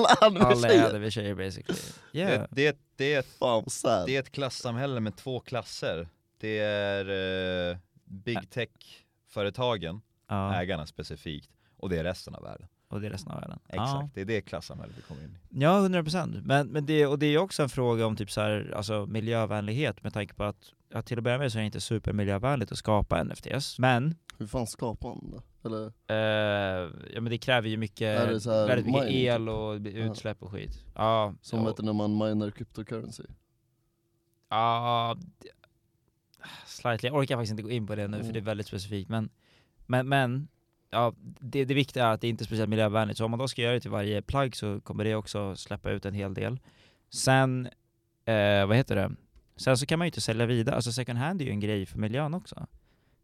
alla 0.20 0.40
Alla 0.40 0.68
är 0.68 0.90
anime-tjejer. 0.90 1.34
basically. 1.34 1.78
Det, 2.12 2.18
Yeah. 2.18 2.46
det, 2.50 2.76
det, 2.96 3.14
är 3.14 3.18
ett, 3.20 3.26
Fan 3.38 3.64
det 4.06 4.16
är 4.16 4.20
ett 4.20 4.32
klassamhälle 4.32 5.00
med 5.00 5.16
två 5.16 5.40
klasser. 5.40 6.08
Det 6.40 6.58
är 6.58 7.70
eh, 7.70 7.76
big 8.04 8.50
tech-företagen, 8.50 10.00
Ja, 10.28 10.54
ägarna 10.54 10.86
specifikt, 10.86 11.50
och 11.76 11.88
det 11.88 11.98
är 11.98 12.04
resten 12.04 12.34
av 12.34 12.42
världen. 12.42 12.66
och 12.90 13.00
det 13.00 13.06
är 13.06 13.10
resten 13.10 13.32
av 13.32 13.40
världen. 13.40 13.58
Exakt, 13.68 13.90
Ja. 13.90 14.08
det 14.14 14.20
är 14.20 14.24
det 14.24 14.40
klassamhället 14.40 14.96
vi 14.98 15.02
kommer 15.02 15.22
in 15.24 15.30
i. 15.30 15.60
Ja, 15.62 15.80
100% 15.88 16.42
men, 16.44 16.66
men 16.68 16.86
det, 16.86 17.06
och 17.06 17.18
det 17.18 17.26
är 17.26 17.38
också 17.38 17.62
en 17.62 17.68
fråga 17.68 18.06
om 18.06 18.16
typ 18.16 18.30
så 18.30 18.40
här, 18.40 18.72
alltså 18.76 19.06
miljövänlighet 19.06 20.02
med 20.02 20.12
tanke 20.14 20.34
på 20.34 20.44
att, 20.44 20.72
ja, 20.88 21.02
till 21.02 21.18
att 21.18 21.24
börja 21.24 21.38
med 21.38 21.52
så 21.52 21.58
är 21.58 21.62
det 21.62 21.66
inte 21.66 21.80
supermiljövänligt 21.80 22.72
att 22.72 22.78
skapa 22.78 23.22
NFTs, 23.24 23.78
men 23.78 24.14
Hur 24.38 24.46
fan 24.46 24.66
skapar 24.66 25.08
man 25.08 25.30
det? 25.30 25.42
Eller? 25.68 25.86
eh, 25.86 26.90
ja, 27.14 27.20
men 27.20 27.30
det 27.30 27.38
kräver 27.38 27.68
ju 27.68 27.76
mycket, 27.76 28.18
väldigt 28.46 28.86
mycket 28.86 29.04
mining, 29.04 29.26
el 29.26 29.40
typ? 29.46 29.48
och 29.48 29.74
utsläpp 30.10 30.42
och 30.42 30.50
skit. 30.50 30.84
Ja, 30.94 31.34
Som 31.42 31.66
och, 31.66 31.74
du, 31.76 31.82
när 31.82 31.92
man 31.92 32.18
minar 32.18 32.50
cryptocurrency? 32.50 33.22
ja, 34.50 35.16
slightly, 36.66 37.08
jag 37.08 37.16
orkar 37.16 37.36
faktiskt 37.36 37.50
inte 37.50 37.62
gå 37.62 37.70
in 37.70 37.86
på 37.86 37.94
det 37.94 38.08
nu 38.08 38.16
för 38.16 38.22
Mm. 38.22 38.32
det 38.32 38.38
är 38.38 38.42
väldigt 38.42 38.66
specifikt, 38.66 39.08
men, 39.10 39.28
men, 39.86 40.08
men 40.08 40.48
ja, 40.90 41.14
det, 41.40 41.64
det 41.64 41.74
viktiga 41.74 42.06
är 42.06 42.12
att 42.12 42.20
det 42.20 42.28
inte 42.28 42.44
är 42.44 42.46
speciellt 42.46 42.70
miljövänligt, 42.70 43.18
så 43.18 43.24
om 43.24 43.30
man 43.30 43.38
då 43.40 43.48
ska 43.48 43.62
göra 43.62 43.74
det 43.74 43.80
till 43.80 43.90
varje 43.90 44.22
plagg 44.22 44.56
så 44.56 44.80
kommer 44.80 45.04
det 45.04 45.14
också 45.14 45.56
släppa 45.56 45.90
ut 45.90 46.04
en 46.06 46.14
hel 46.14 46.34
del. 46.34 46.58
Sen, 47.10 47.66
eh, 48.24 48.66
vad 48.66 48.76
heter 48.76 48.96
det? 48.96 49.12
Sen 49.56 49.78
så 49.78 49.86
kan 49.86 49.98
man 49.98 50.06
ju 50.06 50.08
inte 50.08 50.20
sälja 50.20 50.46
vidare, 50.46 50.76
alltså 50.76 50.92
second 50.92 51.18
hand 51.18 51.40
är 51.40 51.44
ju 51.44 51.50
en 51.50 51.60
grej 51.60 51.86
för 51.86 51.98
miljön 51.98 52.34
också. 52.34 52.66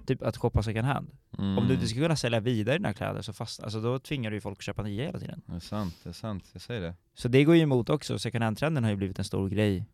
Typ 0.06 0.22
att 0.22 0.36
shoppa 0.36 0.62
second 0.62 0.86
hand. 0.86 1.10
Om 1.38 1.64
du 1.68 1.74
inte 1.74 1.86
ska 1.86 2.00
kunna 2.00 2.16
sälja 2.16 2.40
vidare 2.40 2.78
dina 2.78 2.92
kläder 2.92 3.22
så 3.22 3.32
fast, 3.32 3.60
alltså 3.62 3.80
då 3.80 3.98
tvingar 3.98 4.30
du 4.30 4.36
ju 4.36 4.40
folk 4.40 4.58
att 4.58 4.64
köpa 4.64 4.82
nya 4.82 5.04
hela 5.04 5.18
tiden. 5.18 5.42
Det 5.46 5.54
är 5.54 5.60
sant, 5.60 5.94
det 6.02 6.08
är 6.08 6.12
sant, 6.12 6.44
jag 6.52 6.62
säger 6.62 6.80
det. 6.80 6.94
Så 7.14 7.28
det 7.28 7.44
går 7.44 7.56
ju 7.56 7.62
emot 7.62 7.90
också, 7.90 8.18
second 8.18 8.44
hand-trenden 8.44 8.84
har 8.84 8.90
ju 8.90 8.96
blivit 8.96 9.18
en 9.18 9.24
stor 9.24 9.48
grej 9.48 9.86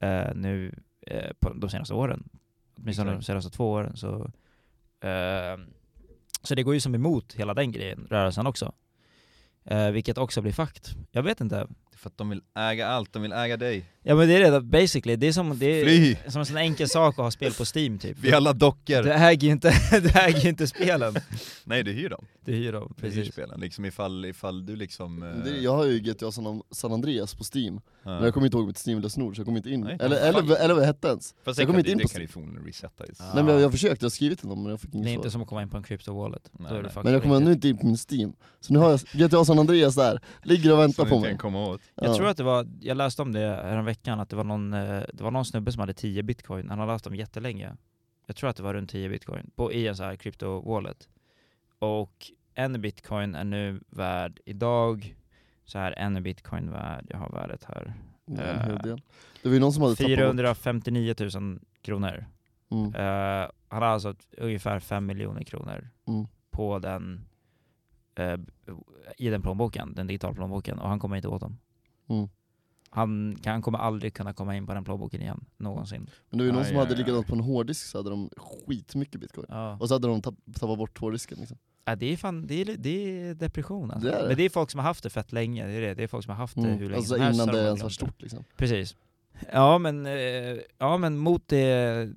eh, 0.00 0.34
nu 0.34 0.74
eh, 1.06 1.30
på 1.40 1.52
de 1.54 1.70
senaste 1.70 1.94
åren. 1.94 2.28
Åtminstone 2.78 3.12
de 3.12 3.22
senaste 3.22 3.50
två 3.50 3.70
åren. 3.70 3.96
Så, 3.96 4.30
eh, 5.08 5.58
så 6.42 6.54
det 6.54 6.62
går 6.62 6.74
ju 6.74 6.80
som 6.80 6.94
emot 6.94 7.34
hela 7.34 7.54
den 7.54 7.72
grejen, 7.72 8.06
rörelsen 8.10 8.46
också. 8.46 8.72
Eh, 9.64 9.90
vilket 9.90 10.18
också 10.18 10.42
blir 10.42 10.52
fakt. 10.52 10.96
Jag 11.10 11.22
vet 11.22 11.40
inte. 11.40 11.66
Det 12.00 12.02
för 12.02 12.10
att 12.10 12.18
de 12.18 12.30
vill 12.30 12.40
äga 12.58 12.86
allt, 12.88 13.12
de 13.12 13.22
vill 13.22 13.32
äga 13.32 13.56
dig. 13.56 13.84
Ja 14.02 14.14
men 14.14 14.28
det 14.28 14.36
är 14.36 14.50
det 14.50 14.60
basically, 14.60 15.16
det 15.16 15.26
är 15.28 15.32
som, 15.32 15.58
det 15.58 15.66
är 15.66 15.84
Fly! 15.84 16.16
som 16.28 16.40
en 16.40 16.46
sån 16.46 16.56
enkel 16.56 16.88
sak 16.88 17.14
att 17.18 17.24
ha 17.24 17.30
spel 17.30 17.52
på 17.52 17.64
Steam 17.74 17.98
typ. 17.98 18.16
Vi 18.20 18.30
är 18.30 18.36
alla 18.36 18.52
dockor! 18.52 19.02
Du 19.02 19.12
äger 19.12 19.46
ju 19.46 19.52
inte, 19.52 19.68
du 19.90 20.08
äger 20.20 20.48
inte 20.48 20.66
spelen. 20.66 21.14
Nej 21.64 21.82
du 21.82 21.92
hyr 21.92 22.08
dem, 22.08 22.24
Du 22.44 22.52
hyr 22.52 22.72
dem, 22.72 22.94
du 22.96 23.06
hyr 23.06 23.14
precis. 23.14 23.32
spelen. 23.32 23.60
Liksom 23.60 23.84
ifall, 23.84 24.24
ifall 24.24 24.66
du 24.66 24.76
liksom... 24.76 25.22
eh, 25.22 25.28
Det, 25.44 25.50
jag 25.60 25.76
har 25.76 25.84
ju 25.84 25.98
GTA 26.00 26.32
San, 26.72 26.92
Andreas 26.92 27.34
på 27.34 27.44
Steam, 27.54 27.80
ja. 28.02 28.10
men 28.10 28.24
jag 28.24 28.34
kommer 28.34 28.46
inte 28.46 28.56
ihåg 28.56 28.66
mitt 28.66 28.86
Steam-lösenord 28.86 29.36
så 29.36 29.40
jag 29.40 29.46
kommer 29.46 29.58
inte 29.58 29.70
in. 29.70 29.80
Nej, 29.80 29.96
eller, 30.00 30.16
eller, 30.16 30.56
eller 30.64 30.74
vad 30.74 30.84
hette 30.84 31.08
ens? 31.08 31.34
Fast 31.44 31.56
det 31.56 31.62
jag 31.62 31.68
kommer 31.68 31.78
inte 31.78 31.88
det, 31.88 31.92
in 31.92 31.98
det 31.98 32.26
på 32.32 32.40
kan 32.40 32.54
ju 32.54 32.68
resetta 32.68 33.06
just. 33.06 33.20
Nej 33.20 33.30
men 33.34 33.46
jag, 33.46 33.60
jag 33.60 33.66
har 33.66 33.70
försökt, 33.72 34.02
jag 34.02 34.06
har 34.06 34.10
skrivit 34.10 34.38
till 34.38 34.48
dem 34.48 34.62
men 34.62 34.70
jag 34.70 34.80
fick 34.80 34.92
Det 34.92 34.98
är 34.98 35.00
inget 35.00 35.12
inte 35.12 35.30
som 35.30 35.42
att 35.42 35.48
komma 35.48 35.62
in 35.62 35.68
på 35.70 35.76
en 35.76 35.82
crypto-wallet. 35.82 36.50
Nej, 36.52 36.68
Då 36.70 36.74
är 36.74 36.78
det 36.78 36.82
nej. 36.82 36.90
fucking 36.90 37.04
Men 37.04 37.12
jag 37.12 37.22
kommer 37.22 37.36
ännu 37.36 37.52
inte 37.52 37.68
in 37.68 37.78
på 37.78 37.86
min 37.86 37.96
Steam. 38.10 38.32
Så 38.60 38.72
nu 38.72 38.78
har 38.78 38.90
jag 38.90 39.00
GTA 39.28 39.44
San 39.44 39.58
Andreas 39.58 39.94
där, 39.94 40.20
ligger 40.42 40.72
och 40.72 40.78
väntar 40.78 41.02
Som 41.02 41.08
på 41.08 41.14
du 41.14 41.20
mig. 41.20 41.30
kan 41.30 41.38
komma 41.38 41.66
åt. 41.66 41.80
Jag 41.94 42.10
Ja. 42.10 42.14
tror 42.16 42.28
att 42.28 42.36
det 42.36 42.42
var, 42.42 42.66
jag 42.80 42.96
läste 42.96 43.22
om 43.22 43.32
det 43.32 43.40
här 43.40 43.82
veckan 43.82 44.20
att 44.20 44.28
det 44.28 44.36
var 44.36 44.44
någon, 44.44 44.72
eh, 44.72 45.02
det 45.12 45.24
var 45.24 45.30
någon 45.30 45.44
snubbe 45.44 45.72
som 45.72 45.80
hade 45.80 45.94
10 45.94 46.22
bitcoin, 46.22 46.68
han 46.70 46.78
har 46.78 46.86
haft 46.86 47.04
dem 47.04 47.14
jättelänge. 47.14 47.76
Jag 48.26 48.36
tror 48.36 48.50
att 48.50 48.56
det 48.56 48.62
var 48.62 48.74
runt 48.74 48.90
10 48.90 49.08
bitcoin, 49.08 49.50
på, 49.54 49.72
i 49.72 49.86
en 49.88 49.96
sån 49.96 50.06
här 50.06 50.16
crypto 50.16 50.60
wallet. 50.60 51.08
Och 51.78 52.30
en 52.54 52.80
bitcoin 52.80 53.34
är 53.34 53.44
nu 53.44 53.80
värd 53.90 54.40
idag, 54.44 55.16
så 55.64 55.78
här 55.78 55.92
en 55.98 56.22
bitcoin 56.22 56.70
värd, 56.70 57.06
jag 57.10 57.18
har 57.18 57.28
värdet 57.30 57.64
här, 57.64 57.94
del. 58.82 59.02
Det 59.42 59.48
var 59.48 59.54
ju 59.54 59.60
någon 59.60 59.72
som 59.72 59.82
hade 59.82 59.96
tappat 59.96 60.10
bort. 60.10 60.18
459 60.18 61.14
000 61.34 61.60
kronor. 61.82 62.26
Mm. 62.70 62.94
Eh, 62.94 63.50
han 63.68 63.82
har 63.82 63.88
alltså 63.88 64.14
ungefär 64.38 64.80
5 64.80 65.06
miljoner 65.06 65.42
kronor 65.44 65.88
Mm. 66.08 66.26
på 66.50 66.78
den, 66.78 67.20
eh, 68.14 68.36
i 69.18 69.28
den 69.28 69.42
plånboken, 69.42 69.94
den 69.94 70.06
digitala 70.06 70.34
plånboken, 70.34 70.78
och 70.78 70.88
han 70.88 70.98
kommer 70.98 71.16
inte 71.16 71.28
åt 71.28 71.40
dem. 71.40 71.58
Mm. 72.10 72.28
Han, 72.92 73.36
han 73.44 73.62
kommer 73.62 73.78
aldrig 73.78 74.14
kunna 74.14 74.32
komma 74.32 74.56
in 74.56 74.66
på 74.66 74.74
den 74.74 74.84
plånboken 74.84 75.20
igen, 75.22 75.44
någonsin. 75.56 76.10
Men 76.30 76.38
det 76.38 76.44
var 76.44 76.46
ju 76.46 76.52
någon 76.52 76.62
Aj, 76.62 76.68
som 76.68 76.76
hade 76.76 76.90
aj. 76.90 76.98
likadant 76.98 77.26
på 77.26 77.34
en 77.34 77.40
hårddisk 77.40 77.86
så 77.86 77.98
hade 77.98 78.10
de 78.10 78.30
skitmycket 78.36 79.20
bitcoin. 79.20 79.46
Ja. 79.48 79.76
Och 79.80 79.88
så 79.88 79.94
hade 79.94 80.08
de 80.08 80.22
tapp, 80.22 80.34
tappat 80.60 80.78
bort 80.78 80.98
hårddisken 80.98 81.38
liksom. 81.38 81.58
Ja, 81.84 81.96
det 81.96 82.12
är 82.12 82.16
fan, 82.16 82.46
det 82.46 82.54
är, 82.54 82.76
det 82.76 83.20
är 83.20 83.34
depression 83.34 83.90
alltså. 83.90 84.08
Det 84.08 84.14
är 84.14 84.22
det. 84.22 84.28
Men 84.28 84.36
det 84.36 84.42
är 84.42 84.50
folk 84.50 84.70
som 84.70 84.78
har 84.78 84.84
haft 84.86 85.02
det 85.02 85.10
fett 85.10 85.32
länge, 85.32 85.66
det 85.66 85.72
är 85.72 85.80
det. 85.80 85.94
Det 85.94 86.02
är 86.02 86.08
folk 86.08 86.24
som 86.24 86.30
har 86.30 86.36
haft 86.36 86.54
det 86.56 86.62
hur 86.62 86.78
länge 86.78 86.96
Alltså 86.96 87.16
innan 87.16 87.46
det 87.46 87.52
de 87.52 87.58
ens 87.66 87.82
var 87.82 87.90
stort 87.90 88.22
liksom. 88.22 88.44
Precis. 88.56 88.96
Ja 89.52 89.78
men, 89.78 90.06
eh, 90.06 90.12
ja, 90.78 90.96
men 90.96 91.18
mot 91.18 91.48
det, 91.48 92.08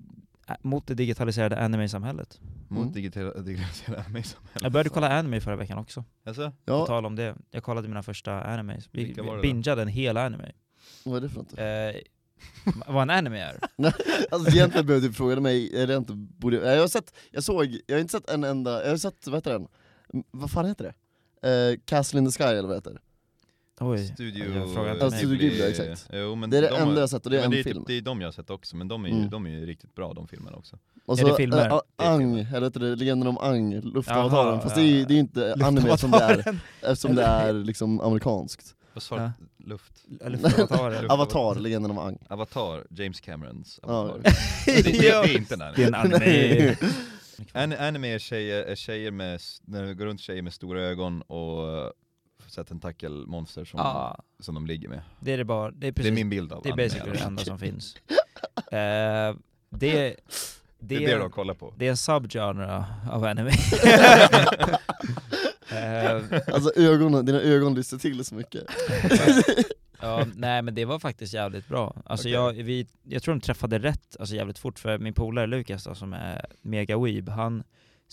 mot 0.61 0.87
det 0.87 0.93
digitaliserade 0.93 1.65
anime-samhället. 1.65 2.39
Mot 2.73 2.81
Mm. 2.81 2.93
digitala 2.93 3.31
anime-samhället. 3.37 4.61
Jag 4.61 4.71
började 4.71 4.89
kolla 4.89 5.09
anime 5.09 5.41
förra 5.41 5.55
veckan 5.55 5.77
också, 5.77 6.03
Alltså? 6.25 6.49
på 6.49 6.55
Ja, 6.65 6.85
tal 6.85 7.05
om 7.05 7.15
det. 7.15 7.35
Jag 7.51 7.63
kollade 7.63 7.87
mina 7.87 8.03
första 8.03 8.43
animes. 8.43 8.89
Vi, 8.91 9.03
Vilka 9.05 9.23
vi 9.23 9.41
bingeade 9.41 9.81
en 9.81 9.87
hel 9.87 10.17
anime. 10.17 10.51
vad 11.05 11.17
är 11.17 11.21
det 11.21 11.29
för 11.29 11.37
något? 11.37 11.57
Eh, 11.57 12.01
vad 12.87 13.01
en 13.03 13.09
anime 13.09 13.39
är? 13.41 13.59
Alltså 14.31 14.51
egentligen 14.51 14.87
behövde 14.87 15.07
du 15.07 15.13
fråga 15.13 15.39
mig, 15.39 15.75
är 15.81 15.87
det 15.87 15.95
inte, 15.95 16.13
borde, 16.13 16.57
jag 16.73 16.81
har 16.81 16.87
sett, 16.87 17.13
jag 17.31 17.43
såg, 17.43 17.77
jag 17.87 17.95
har 17.95 18.01
inte 18.01 18.11
sett 18.11 18.29
en 18.29 18.43
enda, 18.43 18.83
jag 18.83 18.89
har 18.89 18.97
sett, 18.97 19.27
vad 19.27 19.35
heter 19.35 19.51
den? 19.51 19.67
Vad 20.31 20.51
fan 20.51 20.65
heter 20.65 20.83
det? 20.83 20.93
Eh, 21.49 21.79
Castle 21.85 22.19
in 22.19 22.25
the 22.25 22.31
Sky 22.31 22.43
eller 22.43 22.67
vad 22.67 22.77
heter 22.77 22.91
det? 22.91 22.99
Oj. 23.89 24.07
Studio... 24.07 24.45
Jag 24.55 24.73
frågar 24.73 24.91
inte 24.93 25.05
Ja, 25.05 25.09
mig. 25.09 25.19
Studio 25.19 25.37
Ghibli, 25.49 25.69
exakt. 25.69 26.09
Jo, 26.13 26.35
men 26.35 26.49
Det 26.49 26.57
är 26.57 26.61
det 26.61 26.67
de 26.67 26.73
enda 26.75 26.85
har- 26.85 26.93
jag 26.93 26.99
har 27.01 27.07
sett 27.07 27.25
och 27.25 27.31
det 27.31 27.37
är 27.37 27.39
men 27.41 27.45
en 27.45 27.51
det 27.51 27.59
är 27.59 27.63
film. 27.63 27.77
Typ, 27.79 27.87
det 27.87 27.97
är 27.97 28.01
de 28.01 28.21
jag 28.21 28.27
har 28.27 28.31
sett 28.31 28.49
också, 28.49 28.75
men 28.75 28.87
de 28.87 29.05
är 29.05 29.09
ju, 29.09 29.15
Mm. 29.15 29.29
de 29.29 29.45
är 29.45 29.49
ju 29.49 29.65
riktigt 29.65 29.95
bra 29.95 30.13
de 30.13 30.27
filmerna 30.27 30.57
också. 30.57 30.77
Och 31.05 31.19
Är 31.19 31.25
det 31.25 31.35
filmer? 31.35 31.69
eh, 31.69 31.79
Det 31.97 32.03
är 32.03 32.09
Ang, 32.11 32.39
eller 32.39 32.61
heter 32.61 32.79
det 32.79 32.95
Legenden 32.95 33.27
om 33.27 33.37
Ang, 33.37 33.71
Jaha, 33.73 33.81
Luftavatarien, 33.83 34.61
fast 34.61 34.75
det 34.75 34.81
är, 34.81 34.99
ja. 34.99 35.05
det 35.07 35.13
är 35.13 35.19
inte 35.19 35.53
anime 35.63 35.97
som 35.97 36.11
det 36.11 36.17
är, 36.23 36.59
eftersom 36.81 37.15
det 37.15 37.23
är 37.23 37.53
liksom 37.53 38.01
amerikanskt. 38.01 38.75
Vad 38.93 39.03
sa 39.03 39.15
du? 39.15 39.21
Ja. 39.21 39.31
Luft? 39.65 39.93
Avatar, 41.09 41.55
Legenden 41.59 41.91
om 41.91 41.97
Ang. 41.97 42.17
Avatar, 42.29 42.83
James 42.89 43.19
Camerons. 43.21 43.79
Avatar. 43.83 44.19
det, 44.65 44.81
det, 44.83 44.91
det 44.91 45.09
är 45.09 45.37
inte 45.37 45.53
en 45.53 45.59
Det 45.59 45.83
är 45.83 45.93
anime. 45.95 46.15
en 46.15 46.67
anime. 46.67 46.75
An, 47.53 47.73
anime 47.73 48.07
är 48.13 48.19
tjejer, 48.19 48.63
är 48.63 48.75
tjejer 48.75 49.11
med, 49.11 49.35
s- 49.35 49.61
när 49.65 49.83
det 49.83 49.93
går 49.93 50.05
runt 50.05 50.21
tjejer 50.21 50.41
med 50.41 50.53
stora 50.53 50.81
ögon 50.81 51.21
och 51.21 51.93
så 52.53 52.63
tentakelmonster 52.63 53.65
som, 53.65 53.79
Ja, 53.79 54.23
som 54.39 54.55
de 54.55 54.65
ligger 54.67 54.89
med. 54.89 55.01
det 55.19 55.33
är 55.33 55.37
det 55.37 55.45
bara. 55.45 55.71
Det 55.71 55.87
är 55.87 55.91
Det 55.91 55.93
precis 55.93 56.11
är 56.11 56.15
min 56.15 56.29
bild 56.29 56.53
av 56.53 56.63
Det 56.63 56.69
är 56.69 56.75
basically 56.75 57.11
det 57.11 57.19
enda 57.23 57.43
som 57.43 57.59
finns. 57.67 57.95
Eh, 58.55 58.71
det, 58.71 59.35
det, 59.69 60.15
Det 60.79 60.95
är 61.05 61.07
det 61.07 61.17
de 61.17 61.31
kollar 61.31 61.53
på. 61.53 61.73
det 61.77 61.85
är 61.85 61.89
en 61.89 61.97
subgenre 61.97 62.85
av 63.11 63.23
anime. 63.23 63.51
Eh, 65.71 66.21
Alltså 66.53 66.71
ögonen, 66.75 67.25
dina 67.25 67.41
ögon 67.41 67.75
lyser 67.75 67.97
till 67.97 68.25
så 68.25 68.35
mycket. 68.35 68.63
ja, 70.01 70.25
nej 70.35 70.61
men 70.61 70.75
det 70.75 70.85
var 70.85 70.99
faktiskt 70.99 71.33
jävligt 71.33 71.67
bra. 71.67 71.95
Alltså 72.05 72.23
Okej. 72.27 72.31
jag, 72.33 72.53
vi, 72.53 72.87
jag 73.03 73.23
tror 73.23 73.35
de 73.35 73.41
träffade 73.41 73.79
rätt 73.79 74.17
alltså 74.19 74.35
jävligt 74.35 74.57
fort, 74.59 74.79
för 74.79 74.97
min 74.97 75.13
polare 75.13 75.47
Lukas 75.47 75.83
då, 75.83 75.95
som 75.95 76.13
är 76.13 76.45
mega 76.61 76.97
weeb, 76.99 77.29
han 77.29 77.63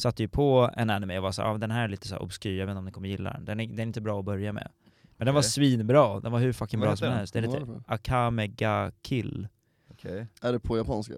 satte 0.00 0.22
ju 0.22 0.28
på 0.28 0.70
en 0.76 0.90
anime 0.90 1.16
och 1.16 1.22
var 1.22 1.32
så 1.32 1.42
ah, 1.42 1.58
den 1.58 1.70
här 1.70 1.84
är 1.84 1.88
lite 1.88 2.08
så 2.08 2.14
här 2.14 2.22
obskyr, 2.22 2.58
jag 2.58 2.66
vet 2.66 2.72
inte 2.72 2.78
om 2.78 2.84
ni 2.84 2.92
kommer 2.92 3.08
gilla 3.08 3.32
den. 3.32 3.44
Den 3.44 3.60
är, 3.60 3.66
den 3.66 3.78
är 3.78 3.82
inte 3.82 4.00
bra 4.00 4.18
att 4.18 4.24
börja 4.24 4.52
med. 4.52 4.68
Men 5.16 5.26
den 5.26 5.34
var 5.34 5.42
svinbra, 5.42 6.20
den 6.20 6.32
var 6.32 6.38
hur 6.38 6.52
fucking 6.52 6.80
Vad 6.80 6.88
bra 6.88 6.96
som 6.96 7.08
den? 7.08 7.16
helst. 7.16 7.32
Den 7.32 7.44
heter 7.44 7.60
det 7.60 7.66
för? 7.66 7.82
Akame 7.86 8.46
ga 8.46 8.90
Kill. 9.02 9.48
Okej. 9.90 10.26
Är 10.42 10.52
det 10.52 10.60
på 10.60 10.76
japanska? 10.76 11.14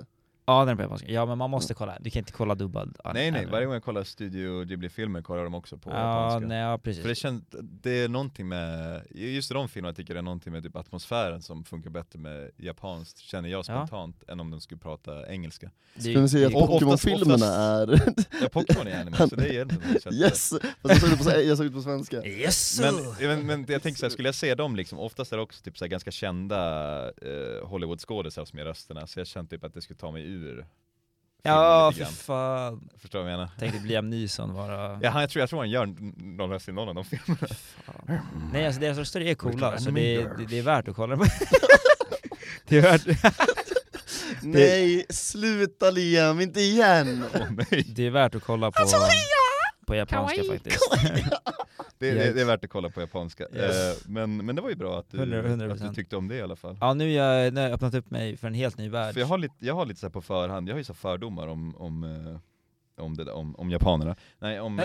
Ja 0.47 0.61
den 0.64 0.68
är 0.68 0.76
på 0.76 0.82
japanska. 0.82 1.12
Ja 1.12 1.26
men 1.26 1.38
man 1.38 1.51
måste 1.51 1.74
kolla, 1.74 1.99
du 2.01 2.11
kan 2.11 2.20
inte 2.20 2.32
kolla 2.32 2.55
dubbad 2.55 2.97
Nej 3.14 3.30
nej, 3.30 3.47
varje 3.47 3.64
gång 3.66 3.74
jag 3.74 3.84
kollar 3.84 4.05
Studio 4.05 4.64
Ghibli-filmer 4.64 5.22
kollar 5.22 5.45
de 5.45 5.55
också 5.55 5.78
på 5.78 5.90
Ja, 5.90 5.97
japanska. 5.97 6.49
nej, 6.49 6.59
ja 6.59 6.78
precis. 6.78 7.03
För 7.03 7.09
det 7.09 7.14
känns, 7.14 7.43
det 7.62 7.90
är 8.05 8.09
någonting 8.09 8.49
med, 8.49 9.03
just 9.11 9.51
i 9.51 9.55
de 9.55 9.68
filmerna 9.68 9.88
jag 9.88 9.97
tycker 9.97 10.14
det 10.14 10.20
är 10.20 10.22
någonting 10.22 10.53
med 10.53 10.62
typ 10.62 10.76
atmosfären 10.76 11.43
som 11.43 11.64
funkar 11.64 11.90
bättre 11.90 12.18
med 12.18 12.51
japanskt, 12.57 13.18
känner 13.18 13.49
jag 13.49 13.59
Ja. 13.59 13.62
spontant, 13.62 14.22
än 14.28 14.40
om 14.40 14.51
de 14.51 14.61
skulle 14.61 14.78
prata 14.78 15.28
engelska. 15.32 15.70
Skulle 15.99 16.20
ni 16.20 16.28
säga 16.28 16.47
att 16.47 16.53
Pokémon-filmerna 16.53 17.47
är... 17.47 18.01
Ja, 18.43 18.49
Pokémon 18.49 18.86
är 18.86 19.01
anime, 19.01 19.16
så 19.16 19.36
det 19.36 19.49
är 19.49 19.53
egentligen 19.53 20.14
yes! 20.14 20.51
Fast 20.51 20.62
jag 20.82 21.01
såg 21.01 21.11
det 21.11 21.24
på, 21.24 21.30
jag 21.40 21.57
såg 21.57 21.66
det 21.66 21.72
på 21.72 21.82
svenska. 21.82 22.24
Yes! 22.24 22.80
Men, 22.80 22.95
men, 23.28 23.47
men 23.47 23.64
jag 23.68 23.82
tänker 23.82 23.99
såhär, 23.99 24.11
skulle 24.11 24.28
jag 24.28 24.34
se 24.34 24.55
dem 24.55 24.76
liksom, 24.76 24.99
oftast 24.99 25.32
är 25.32 25.36
det 25.36 25.43
också 25.43 25.62
typ 25.62 25.78
såhär 25.78 25.88
ganska 25.90 26.11
kända 26.11 26.59
eh, 27.09 27.66
Hollywood-skådisar 27.66 28.45
som 28.45 28.59
är 28.59 28.64
rösterna, 28.64 29.07
så 29.07 29.20
jag 29.20 29.26
känner 29.26 29.49
typ 29.49 29.64
att 29.64 29.74
det 29.74 29.80
skulle 29.82 29.99
ta 29.99 30.11
mig 30.11 30.31
ur 30.32 30.66
ja, 31.42 31.92
för 31.96 32.04
fan. 32.04 32.88
Förstår 32.98 33.18
du 33.18 33.22
vad 33.22 33.32
jag 33.32 33.38
menar? 33.38 33.50
Tänkte 33.58 33.88
Liam 33.88 34.10
Neeson 34.10 34.54
vara... 34.54 34.98
Ja, 35.02 35.10
han, 35.10 35.20
jag, 35.20 35.30
tror, 35.30 35.40
jag 35.40 35.50
tror 35.50 35.58
han 35.58 35.70
gör 35.70 35.86
någon 36.36 36.50
röst 36.50 36.68
i 36.68 36.72
någon 36.72 36.88
av 36.88 36.94
de 36.94 37.04
filmerna. 37.04 37.46
Fan. 37.84 38.18
Nej 38.52 38.66
alltså 38.66 38.80
deras 38.80 38.98
röster 38.98 39.20
är 39.20 39.34
coola, 39.34 39.78
så 39.78 39.84
the 39.84 39.90
det, 39.90 40.16
det, 40.38 40.46
det 40.46 40.58
är 40.58 40.62
värt 40.62 40.88
att 40.88 40.96
kolla 40.96 41.16
på. 41.16 41.24
det 42.68 42.78
är 42.78 42.82
värt, 42.82 43.06
Nej, 44.42 45.06
sluta 45.08 45.90
Liam, 45.90 46.40
inte 46.40 46.60
igen! 46.60 47.24
Nej. 47.50 47.86
det 47.96 48.06
är 48.06 48.10
värt 48.10 48.34
att 48.34 48.42
kolla 48.42 48.70
på, 48.70 48.88
på 49.86 49.94
japanska 49.94 50.42
faktiskt. 50.44 50.80
Det, 52.03 52.14
det, 52.14 52.32
det 52.32 52.40
är 52.40 52.44
värt 52.44 52.64
att 52.64 52.70
kolla 52.70 52.90
på 52.90 53.00
japanska. 53.00 53.46
Yes. 53.55 54.07
Eh, 54.07 54.11
men, 54.11 54.46
men 54.46 54.57
det 54.57 54.62
var 54.62 54.68
ju 54.68 54.76
bra 54.76 54.98
att 54.98 55.11
du, 55.11 55.18
100%. 55.18 55.72
att 55.72 55.80
du 55.80 55.94
tyckte 55.94 56.16
om 56.16 56.28
det 56.28 56.36
i 56.36 56.42
alla 56.42 56.57
fall. 56.57 56.78
Ja 56.80 56.94
nu 56.94 57.05
har 57.05 57.11
jag, 57.11 57.55
jag 57.59 57.72
öppnat 57.72 57.94
upp 57.94 58.11
mig 58.11 58.36
för 58.36 58.46
en 58.46 58.55
helt 58.55 58.78
ny 58.78 58.88
värld. 58.88 59.12
För 59.14 59.20
jag 59.20 59.26
har 59.26 59.38
lite, 59.38 59.55
jag 59.59 59.74
har 59.74 59.86
lite 59.86 60.00
så 60.00 60.11
på 60.11 60.22
förhand, 60.22 60.68
jag 60.68 60.74
har 60.74 60.78
ju 60.78 60.84
så 60.84 60.94
fördomar 60.94 61.46
om, 61.46 61.76
om, 61.76 62.05
eh, 62.05 63.05
om, 63.05 63.16
det, 63.16 63.32
om, 63.32 63.57
om 63.57 63.70
japanerna, 63.70 64.16
nej 64.38 64.61
om, 64.61 64.80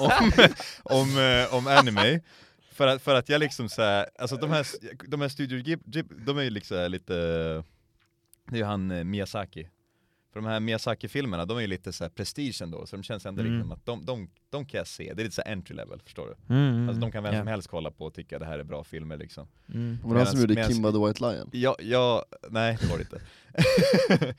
om, 0.00 0.32
om, 0.82 1.18
eh, 1.18 1.54
om 1.54 1.66
anime. 1.66 2.20
För 2.72 2.86
att, 2.86 3.02
för 3.02 3.14
att 3.14 3.28
jag 3.28 3.40
liksom 3.40 3.68
så 3.68 3.82
här, 3.82 4.06
alltså 4.18 4.36
de 4.36 4.50
här, 4.50 4.66
de 5.08 5.20
här 5.20 5.28
Studio 5.28 5.62
Ghibli, 5.62 6.02
de 6.26 6.38
är 6.38 6.42
ju 6.42 6.50
liksom 6.50 6.90
lite, 6.90 7.14
det 8.50 8.52
är 8.52 8.56
ju 8.56 8.64
han 8.64 9.10
Miyazaki. 9.10 9.68
För 10.36 10.40
de 10.42 10.48
här 10.48 10.60
Miyazaki-filmerna, 10.60 11.44
de 11.44 11.56
är 11.56 11.60
ju 11.60 11.66
lite 11.66 11.92
så 11.92 12.04
här 12.04 12.08
prestige 12.08 12.62
ändå, 12.62 12.86
så 12.86 12.96
de 12.96 13.02
känns 13.02 13.26
ändå 13.26 13.40
Mm. 13.42 13.52
liksom 13.54 13.72
att 13.72 13.86
de, 13.86 14.04
de, 14.04 14.28
de 14.50 14.66
kan 14.66 14.78
jag 14.78 14.86
se, 14.86 15.12
det 15.14 15.22
är 15.22 15.24
lite 15.24 15.34
så 15.34 15.42
här 15.46 15.52
entry 15.52 15.76
level, 15.76 16.00
förstår 16.04 16.26
du? 16.26 16.54
Mm, 16.54 16.74
mm, 16.74 16.88
Alltså 16.88 17.00
de 17.00 17.12
kan 17.12 17.22
vem 17.22 17.34
ja. 17.34 17.40
som 17.40 17.46
helst 17.46 17.68
kolla 17.68 17.90
på 17.90 18.04
och 18.04 18.14
tycka 18.14 18.38
det 18.38 18.46
här 18.46 18.58
är 18.58 18.64
bra 18.64 18.84
filmer 18.84 19.16
liksom. 19.16 19.48
Mm. 19.74 19.98
Var 20.04 20.14
det 20.14 20.20
han 20.20 20.26
som 20.26 20.40
gjorde 20.40 20.54
medans- 20.54 20.72
Kimba 20.72 20.92
the 20.92 20.98
White 21.06 21.20
Lion? 21.32 21.50
Ja, 21.52 21.76
ja, 21.78 22.24
nej 22.50 22.78
det 22.80 22.86
var 22.86 22.98
det 22.98 23.02
inte. 23.02 23.20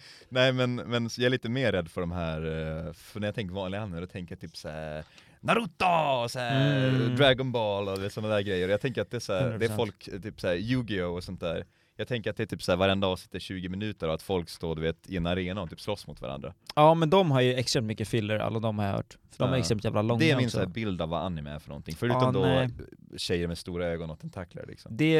nej 0.30 0.54
men, 0.54 0.76
men 0.76 1.04
jag 1.18 1.26
är 1.26 1.30
lite 1.30 1.50
mer 1.50 1.72
rädd 1.72 1.89
för 1.91 2.02
de 2.02 2.12
här, 2.12 2.41
eh, 2.88 2.93
för 2.93 3.20
när 3.20 3.28
jag 3.28 3.36
tänker 3.36 3.56
vanliga 3.56 3.82
anime, 3.82 4.00
då 4.00 4.08
tänker 4.08 4.36
jag 4.36 4.39
typ 4.41 4.58
såhär 4.58 5.04
Naruto, 5.39 5.86
och 6.24 6.32
så 6.32 6.39
här, 6.39 6.88
Mm. 6.89 7.16
Dragon 7.16 7.52
Ball 7.52 7.88
och 7.89 8.12
sådana 8.12 8.34
där 8.36 8.41
grejer. 8.41 8.70
Jag 8.70 8.82
tänker 8.82 9.02
att 9.02 9.12
det 9.12 9.18
är, 9.18 9.22
så 9.22 9.34
här, 9.34 9.58
det 9.58 9.66
är 9.66 9.70
100%. 9.70 9.76
folk, 9.76 10.10
typ 10.24 10.41
såhär 10.41 10.56
Yu-Gi-Oh 10.56 11.16
och 11.16 11.24
sånt 11.24 11.39
där. 11.39 11.66
Jag 12.00 12.08
tänker 12.08 12.30
att 12.30 12.38
det 12.38 12.43
är 12.43 12.48
typ 12.48 12.62
såhär 12.64 12.78
varenda 12.78 13.08
avsnitt 13.08 13.36
är 13.36 13.39
20 13.39 13.70
minuter 13.70 14.08
och 14.08 14.14
att 14.14 14.22
folk 14.22 14.50
står 14.50 14.76
du 14.76 14.82
vet, 14.82 15.10
i 15.10 15.18
en 15.18 15.26
arena 15.26 15.62
och 15.62 15.70
typ 15.70 15.82
slåss 15.82 16.08
mot 16.08 16.22
varandra. 16.22 16.54
Ja 16.76 16.93
men 16.93 17.10
de 17.10 17.32
har 17.32 17.41
ju 17.41 17.54
extremt 17.54 17.88
mycket 17.88 18.08
filler, 18.08 18.39
alla 18.39 18.60
de 18.60 18.80
har 18.80 18.86
jag 18.86 18.93
hört. 18.93 19.18
För 19.32 19.38
de 19.43 19.50
är 19.50 19.54
Ja. 19.54 19.60
extremt 19.60 19.84
jävla 19.84 20.02
långa 20.02 20.20
det 20.20 20.32
är 20.32 20.36
min 20.38 20.45
också. 20.45 20.58
så 20.58 20.60
här 20.60 20.68
bild 20.68 21.02
av 21.02 21.10
vad 21.10 21.22
anime 21.24 21.50
är 21.50 21.60
för 21.60 21.70
någonting. 21.70 21.95
Förutom 21.95 22.36
Ja, 22.36 22.68
då 23.12 23.18
tjejer 23.18 23.48
med 23.48 23.58
stora 23.58 23.86
ögon 23.88 24.10
och 24.10 24.20
tentakler 24.20 24.66
liksom. 24.68 24.98
Det, 24.98 25.14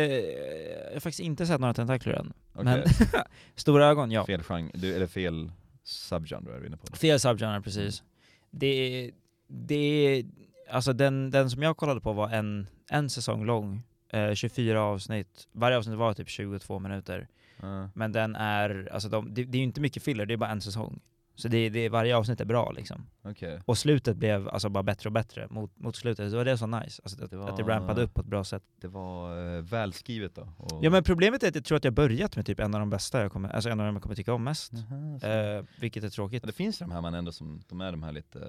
jag 0.88 0.94
har 0.94 1.00
faktiskt 1.00 1.20
inte 1.20 1.46
sett 1.46 1.60
några 1.62 1.74
tentakler 1.74 2.14
än. 2.14 2.34
Okej. 2.54 2.64
Men 2.66 2.84
stora 3.56 3.86
ögon, 3.88 4.12
ja. 4.12 4.26
Fel 4.26 4.44
genre, 4.44 4.72
du, 4.74 4.96
eller 4.96 5.08
fel 5.08 5.52
subgenre 5.84 6.56
är 6.56 6.60
vi 6.60 6.68
inne 6.68 6.78
på. 6.78 6.96
Fel 6.96 7.20
subgenre, 7.20 7.62
precis. 7.62 8.04
Det, 8.52 9.12
det, 9.48 10.24
alltså 10.70 10.94
den, 10.94 11.32
den 11.32 11.50
som 11.50 11.62
jag 11.64 11.78
kollade 11.78 12.02
på 12.02 12.14
var 12.14 12.30
en, 12.30 12.68
en 12.90 13.10
säsong 13.10 13.46
lång, 13.46 13.84
eh, 14.10 14.34
24 14.34 14.82
avsnitt. 14.82 15.48
Varje 15.52 15.78
avsnitt 15.78 15.98
var 15.98 16.14
typ 16.14 16.30
22 16.30 16.80
minuter. 16.80 17.28
Ja. 17.62 17.90
Men 17.94 18.12
den 18.12 18.36
är, 18.36 18.90
alltså 18.94 19.10
de, 19.10 19.34
det, 19.34 19.44
det 19.44 19.58
är 19.58 19.60
ju 19.60 19.64
inte 19.66 19.82
mycket 19.82 20.04
filler, 20.04 20.26
det 20.26 20.34
är 20.34 20.38
bara 20.38 20.50
en 20.52 20.62
säsong. 20.62 21.00
Så 21.36 21.48
det, 21.48 21.70
det, 21.70 21.90
varje 21.90 22.18
avsnitt 22.18 22.42
är 22.42 22.46
bra 22.46 22.72
liksom. 22.72 23.06
Okej. 23.22 23.62
Och 23.66 23.78
slutet 23.78 24.18
blev 24.18 24.50
alltså 24.50 24.70
bara 24.70 24.84
bättre 24.84 25.10
och 25.10 25.14
bättre 25.14 25.48
mot, 25.50 25.80
mot 25.80 25.96
slutet. 25.96 26.32
Så 26.32 26.44
det 26.44 26.52
var 26.52 26.58
så 26.58 26.68
nice, 26.68 27.02
alltså 27.04 27.24
att, 27.24 27.32
Det 27.32 27.44
att 27.44 27.58
det 27.58 27.64
var- 27.64 27.70
rampade 27.70 28.02
upp 28.02 28.14
på 28.14 28.22
ett 28.22 28.28
bra 28.28 28.44
sätt. 28.44 28.64
Det 28.82 28.88
var 28.88 29.56
eh, 29.58 29.62
välskrivet 29.62 30.36
då? 30.36 30.48
Och... 30.58 30.86
Ja 30.86 30.90
men 30.90 31.04
problemet 31.04 31.44
är 31.44 31.48
att 31.48 31.56
jag 31.56 31.66
tror 31.66 31.76
att 31.78 31.84
jag 31.84 31.94
börjat 31.94 32.36
med 32.36 32.46
typ 32.46 32.60
en 32.60 32.74
av 32.74 32.80
de 32.80 32.90
bästa 32.90 33.22
jag 33.22 33.32
kommer, 33.32 33.50
alltså 33.50 33.70
en 33.70 33.80
av 33.80 33.86
dem 33.86 33.96
jag 33.96 34.04
kommer 34.04 34.16
tycka 34.16 34.34
om 34.34 34.44
mest. 34.44 34.74
Så. 35.22 35.28
Eh, 35.28 35.64
vilket 35.80 36.04
är 36.04 36.10
tråkigt. 36.10 36.44
Ja, 36.44 36.48
det 36.48 36.54
finns 36.54 36.80
de 36.80 36.92
här 36.92 37.02
man 37.02 37.14
ändå 37.14 37.32
som, 37.32 37.62
de 37.68 37.82
är 37.82 37.92
de 37.92 38.04
här 38.04 38.12
lite, 38.12 38.40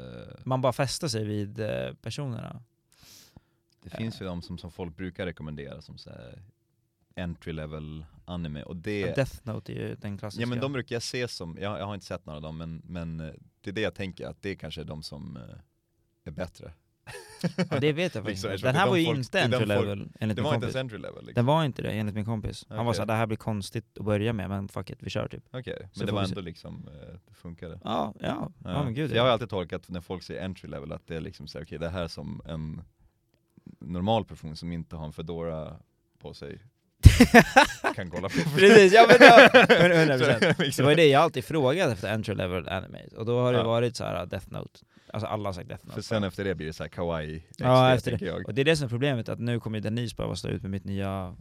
Man 0.45 0.61
bara 0.61 0.73
fäster 0.73 1.09
sig 1.09 1.25
vid 1.25 1.61
eh, 1.61 1.95
personerna. 2.03 2.63
Det 3.91 3.97
finns 3.97 4.21
ju 4.21 4.25
de 4.25 4.43
som, 4.43 4.59
som 4.59 4.71
folk 4.71 4.97
brukar 4.97 5.27
rekommendera 5.27 5.83
som 5.83 5.99
så 5.99 6.11
här 6.11 6.43
entry 7.17 7.53
level 7.53 8.05
anime 8.25 8.63
och 8.63 8.77
det, 8.77 9.15
Death 9.17 9.35
Note 9.43 9.73
är 9.73 9.89
ju 9.89 9.95
den 9.95 10.19
klassiska. 10.19 10.43
ja 10.43 10.47
men 10.47 10.61
de 10.61 10.73
brukar 10.73 10.95
jag 10.97 11.03
se 11.03 11.29
som, 11.29 11.57
jag, 11.61 11.79
jag 11.81 11.87
har 11.87 11.95
inte 11.95 12.07
sett 12.07 12.27
några 12.27 12.37
av 12.37 12.43
dem 12.43 12.57
men, 12.59 12.83
men 12.85 13.21
eh, 13.21 13.33
det 13.61 13.71
är 13.71 13.75
det 13.75 13.81
jag 13.81 13.95
tänker 13.95 14.27
att 14.27 14.43
det 14.43 14.57
kanske 14.57 14.81
är 14.81 14.85
de 14.85 15.03
som 15.03 15.37
eh, 15.37 15.43
är 16.25 16.31
bättre. 16.31 16.73
ja, 17.71 17.81
det 17.81 17.93
vet 17.93 18.15
jag 18.15 18.25
faktiskt 18.25 18.45
Liksom, 18.45 18.53
inte. 18.53 18.67
Den 18.67 18.75
här 18.77 18.85
de 18.87 18.91
var 18.91 18.97
ju 18.97 19.05
folk- 19.07 19.19
inte 19.19 19.39
det 19.39 19.45
entry 19.45 19.59
folk- 19.59 19.69
level 19.69 20.09
enligt 20.21 20.37
Det 20.37 20.43
min 20.43 20.45
var 20.45 20.55
inte 20.55 20.67
kompis. 20.67 20.77
ens 20.77 20.93
entry 20.93 20.99
level 20.99 21.27
liksom. 21.27 21.35
Den 21.35 21.47
var 21.47 21.65
inte 21.65 21.83
det 21.83 21.91
enligt 21.91 22.15
min 22.15 22.25
kompis. 22.25 22.67
Han 22.69 22.87
var 22.87 22.93
såhär, 22.93 23.07
det 23.07 23.13
här 23.13 23.27
blir 23.27 23.37
konstigt 23.37 23.99
att 23.99 24.05
börja 24.05 24.33
med 24.33 24.49
men 24.49 24.69
fuck 24.69 24.91
it, 24.91 24.99
vi 25.01 25.11
kör 25.11 25.29
typ. 25.29 25.45
Okej, 25.51 25.89
Så 25.93 25.99
men 25.99 26.07
det 26.07 26.11
får 26.13 26.17
var 26.17 26.25
ändå 26.25 26.41
liksom, 26.41 26.89
eh, 26.89 27.19
det 27.29 27.35
funkade. 27.35 27.81
Ja, 27.85 28.15
ja, 28.21 28.53
ja, 28.65 28.85
men 28.85 28.95
gud 28.95 29.11
ja. 29.11 29.15
jag 29.17 29.23
har 29.23 29.31
alltid 29.31 29.49
tolkat 29.51 29.89
när 29.89 30.01
folk 30.01 30.23
säger 30.23 30.45
entry 30.45 30.69
level 30.71 30.93
att 30.93 31.07
det 31.07 31.17
är 31.17 31.21
liksom 31.21 31.47
så 31.47 31.59
här, 31.59 31.65
okej 31.65 31.79
det 31.79 31.89
här 31.89 32.03
är 32.03 32.09
som 32.09 32.43
en 32.45 32.83
normal 33.81 34.25
person 34.25 34.57
som 34.57 34.73
inte 34.73 34.97
har 34.97 35.07
en 35.07 35.13
fedora 35.13 35.77
på 36.19 36.35
sig 36.35 36.61
kan 37.95 38.11
kolla 38.11 38.29
på. 38.29 38.35
Precis, 38.57 38.93
ja 38.93 39.07
men 39.09 39.17
ja, 39.21 39.49
100%. 39.49 40.63
Liksom. 40.63 40.83
Det 40.83 40.83
var 40.83 40.91
ju 40.91 40.97
det 40.97 41.07
jag 41.07 41.23
alltid 41.23 41.45
frågade 41.45 41.93
efter 41.93 42.13
entry 42.15 42.35
level 42.35 42.69
anime, 42.69 42.99
och 43.17 43.27
då 43.27 43.41
har 43.41 43.53
det 43.53 43.59
Ja. 43.59 43.65
varit 43.65 43.97
så 43.97 44.05
här 44.05 44.27
Death 44.27 44.53
Note. 44.53 44.81
Alltså 45.13 45.27
alla 45.27 45.49
har 45.49 45.53
sagt 45.53 45.69
Death 45.69 45.85
Note. 45.87 45.95
För 45.95 46.03
sen 46.03 46.25
efter 46.25 46.45
det 46.45 46.55
blir 46.55 46.67
det 46.67 46.73
så 46.73 46.83
här 46.83 46.89
kawaii 46.89 47.43
Ja, 47.57 47.95
efter 47.95 48.11
tänker 48.11 48.27
jag. 48.27 48.47
Och 48.47 48.55
det 48.55 48.61
är 48.63 48.65
det 48.65 48.77
som 48.77 48.85
är 48.85 48.89
problemet, 48.89 49.29
att 49.29 49.39
nu 49.39 49.61
kommer 49.61 49.81
Denise 49.81 50.17
behöva 50.17 50.37
stå 50.37 50.49
ut 50.49 50.63
med 50.63 50.71
mitt 50.71 50.85
nya 50.85 51.37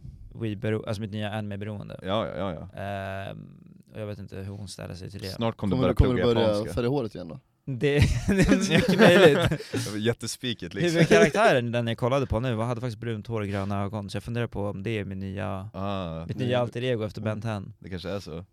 alltså 0.86 1.00
mitt 1.00 1.10
nya 1.12 1.30
anime-beroende. 1.30 1.98
Ja, 2.02 2.26
ja, 2.26 2.34
ja. 2.36 2.68
ja. 2.74 2.80
Ehm, 2.82 3.48
och 3.94 4.00
jag 4.00 4.06
vet 4.06 4.18
inte 4.18 4.36
hur 4.36 4.52
hon 4.52 4.68
ställer 4.68 4.94
sig 4.94 5.10
till 5.10 5.20
det. 5.20 5.26
Snart 5.28 5.56
kommer 5.56 5.76
du 5.88 5.94
Kommer 5.94 5.94
börja 5.94 5.94
du, 5.94 5.94
kommer 5.96 6.14
du 6.14 6.22
plugga 6.22 6.34
börja 6.34 6.48
japanska. 6.48 6.74
färga 6.74 6.88
håret 6.88 7.14
igen 7.14 7.28
då? 7.28 7.40
Det, 7.70 7.98
det 8.28 8.48
är 8.48 8.76
mycket 8.76 9.00
möjligt. 9.00 9.60
Jättespikigt 9.96 10.74
liksom. 10.74 10.92
Huvudkaraktären, 10.92 11.72
den 11.72 11.86
jag 11.86 11.98
kollade 11.98 12.26
på 12.26 12.40
nu, 12.40 12.56
hade 12.56 12.80
faktiskt 12.80 12.98
brunt 12.98 13.26
hår 13.26 13.40
och 13.40 13.46
gröna 13.46 13.82
ögon, 13.82 14.10
så 14.10 14.16
jag 14.16 14.22
funderar 14.22 14.46
på 14.46 14.66
om 14.68 14.82
det 14.82 14.90
är 14.90 15.04
min 15.04 15.18
nya, 15.18 15.70
Ah, 15.74 16.26
mitt 16.26 16.36
nya 16.36 16.60
alter 16.60 16.84
ego 16.84 17.04
efter 17.04 17.20
Ben 17.20 17.40
10. 17.40 17.62
det 17.78 17.90
kanske 17.90 18.10
är 18.10 18.20
så. 18.20 18.44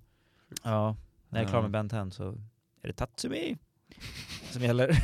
Ja, 0.64 0.96
när 1.30 1.40
jag 1.40 1.46
är 1.46 1.50
klar 1.50 1.62
med 1.62 1.72
Ben 1.72 1.90
10 1.90 2.12
så 2.12 2.30
är 2.84 2.88
det 2.88 2.94
Tatsumi 2.94 3.58
som 4.52 4.62
gäller. 4.62 5.04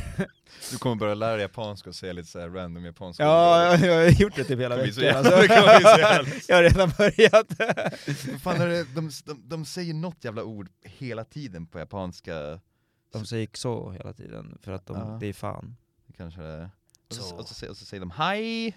Du 0.70 0.78
kommer 0.78 0.96
börja 0.96 1.14
lära 1.14 1.32
dig 1.32 1.42
japanska 1.42 1.90
och 1.90 1.96
säga 1.96 2.12
lite 2.12 2.28
så 2.28 2.38
random 2.48 2.84
japanska 2.84 3.22
Ja, 3.22 3.76
jag, 3.76 3.94
har 3.94 4.20
gjort 4.20 4.36
det 4.36 4.44
typ 4.44 4.60
hela 4.60 4.76
veckan. 4.76 5.16
Alltså. 5.16 5.30
jag 6.48 6.56
har 6.56 6.62
redan 6.62 6.92
börjat. 6.98 7.46
Fan 8.42 8.60
är 8.60 8.66
det? 8.66 8.84
De, 8.94 9.10
de, 9.24 9.48
de 9.48 9.64
säger 9.64 9.94
något 9.94 10.24
jävla 10.24 10.44
ord 10.44 10.68
hela 10.82 11.24
tiden 11.24 11.66
på 11.66 11.78
japanska. 11.78 12.60
De 13.12 13.26
säger 13.26 13.48
så 13.52 13.90
hela 13.90 14.12
tiden, 14.12 14.58
för 14.62 14.72
att 14.72 14.86
de, 14.86 14.96
Ja. 14.96 15.16
det 15.20 15.26
är 15.26 15.32
fan. 15.32 15.76
Kanske 16.16 16.40
det 16.42 16.48
är. 16.48 16.70
Och 17.08 17.14
så, 17.14 17.22
Så. 17.22 17.36
och 17.36 17.48
så, 17.48 17.54
säger- 17.54 17.70
och 17.70 17.76
så 17.76 17.84
säger 17.84 18.00
de 18.00 18.10
hej, 18.10 18.76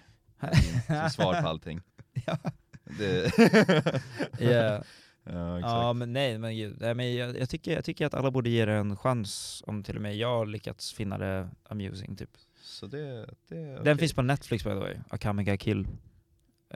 som 0.90 1.10
svar 1.10 1.42
på 1.42 1.48
allting. 1.48 1.82
Ja. 2.26 2.38
Det, 2.84 3.32
ja, 4.40 5.58
exakt. 5.58 5.72
Ja 5.72 5.94
men 5.94 6.14
nej, 6.14 6.38
men, 6.38 6.56
gud, 6.56 6.78
nej, 6.80 6.96
men 6.96 7.16
jag, 7.16 7.40
jag, 7.40 7.50
tycker, 7.50 7.72
jag 7.74 7.86
tycker 7.86 8.06
att 8.06 8.14
alla 8.14 8.32
borde 8.32 8.50
ge 8.50 8.66
det 8.66 8.74
en 8.74 8.98
chans 8.98 9.64
om 9.68 9.84
till 9.84 9.96
och 9.96 10.02
med 10.02 10.16
jag 10.16 10.38
har 10.38 10.46
lyckats 10.46 10.94
finna 10.94 11.18
det 11.18 11.50
amusing 11.64 12.16
typ. 12.16 12.30
Så 12.62 12.88
det, 12.88 13.30
det 13.50 13.58
är 13.58 13.66
Den 13.74 13.82
okej. 13.82 13.98
finns 13.98 14.14
på 14.14 14.22
Netflix 14.22 14.64
by 14.64 14.70
the 14.70 14.76
way, 14.76 14.96
Akame 15.10 15.44
ga 15.44 15.58
Kill. 15.58 15.88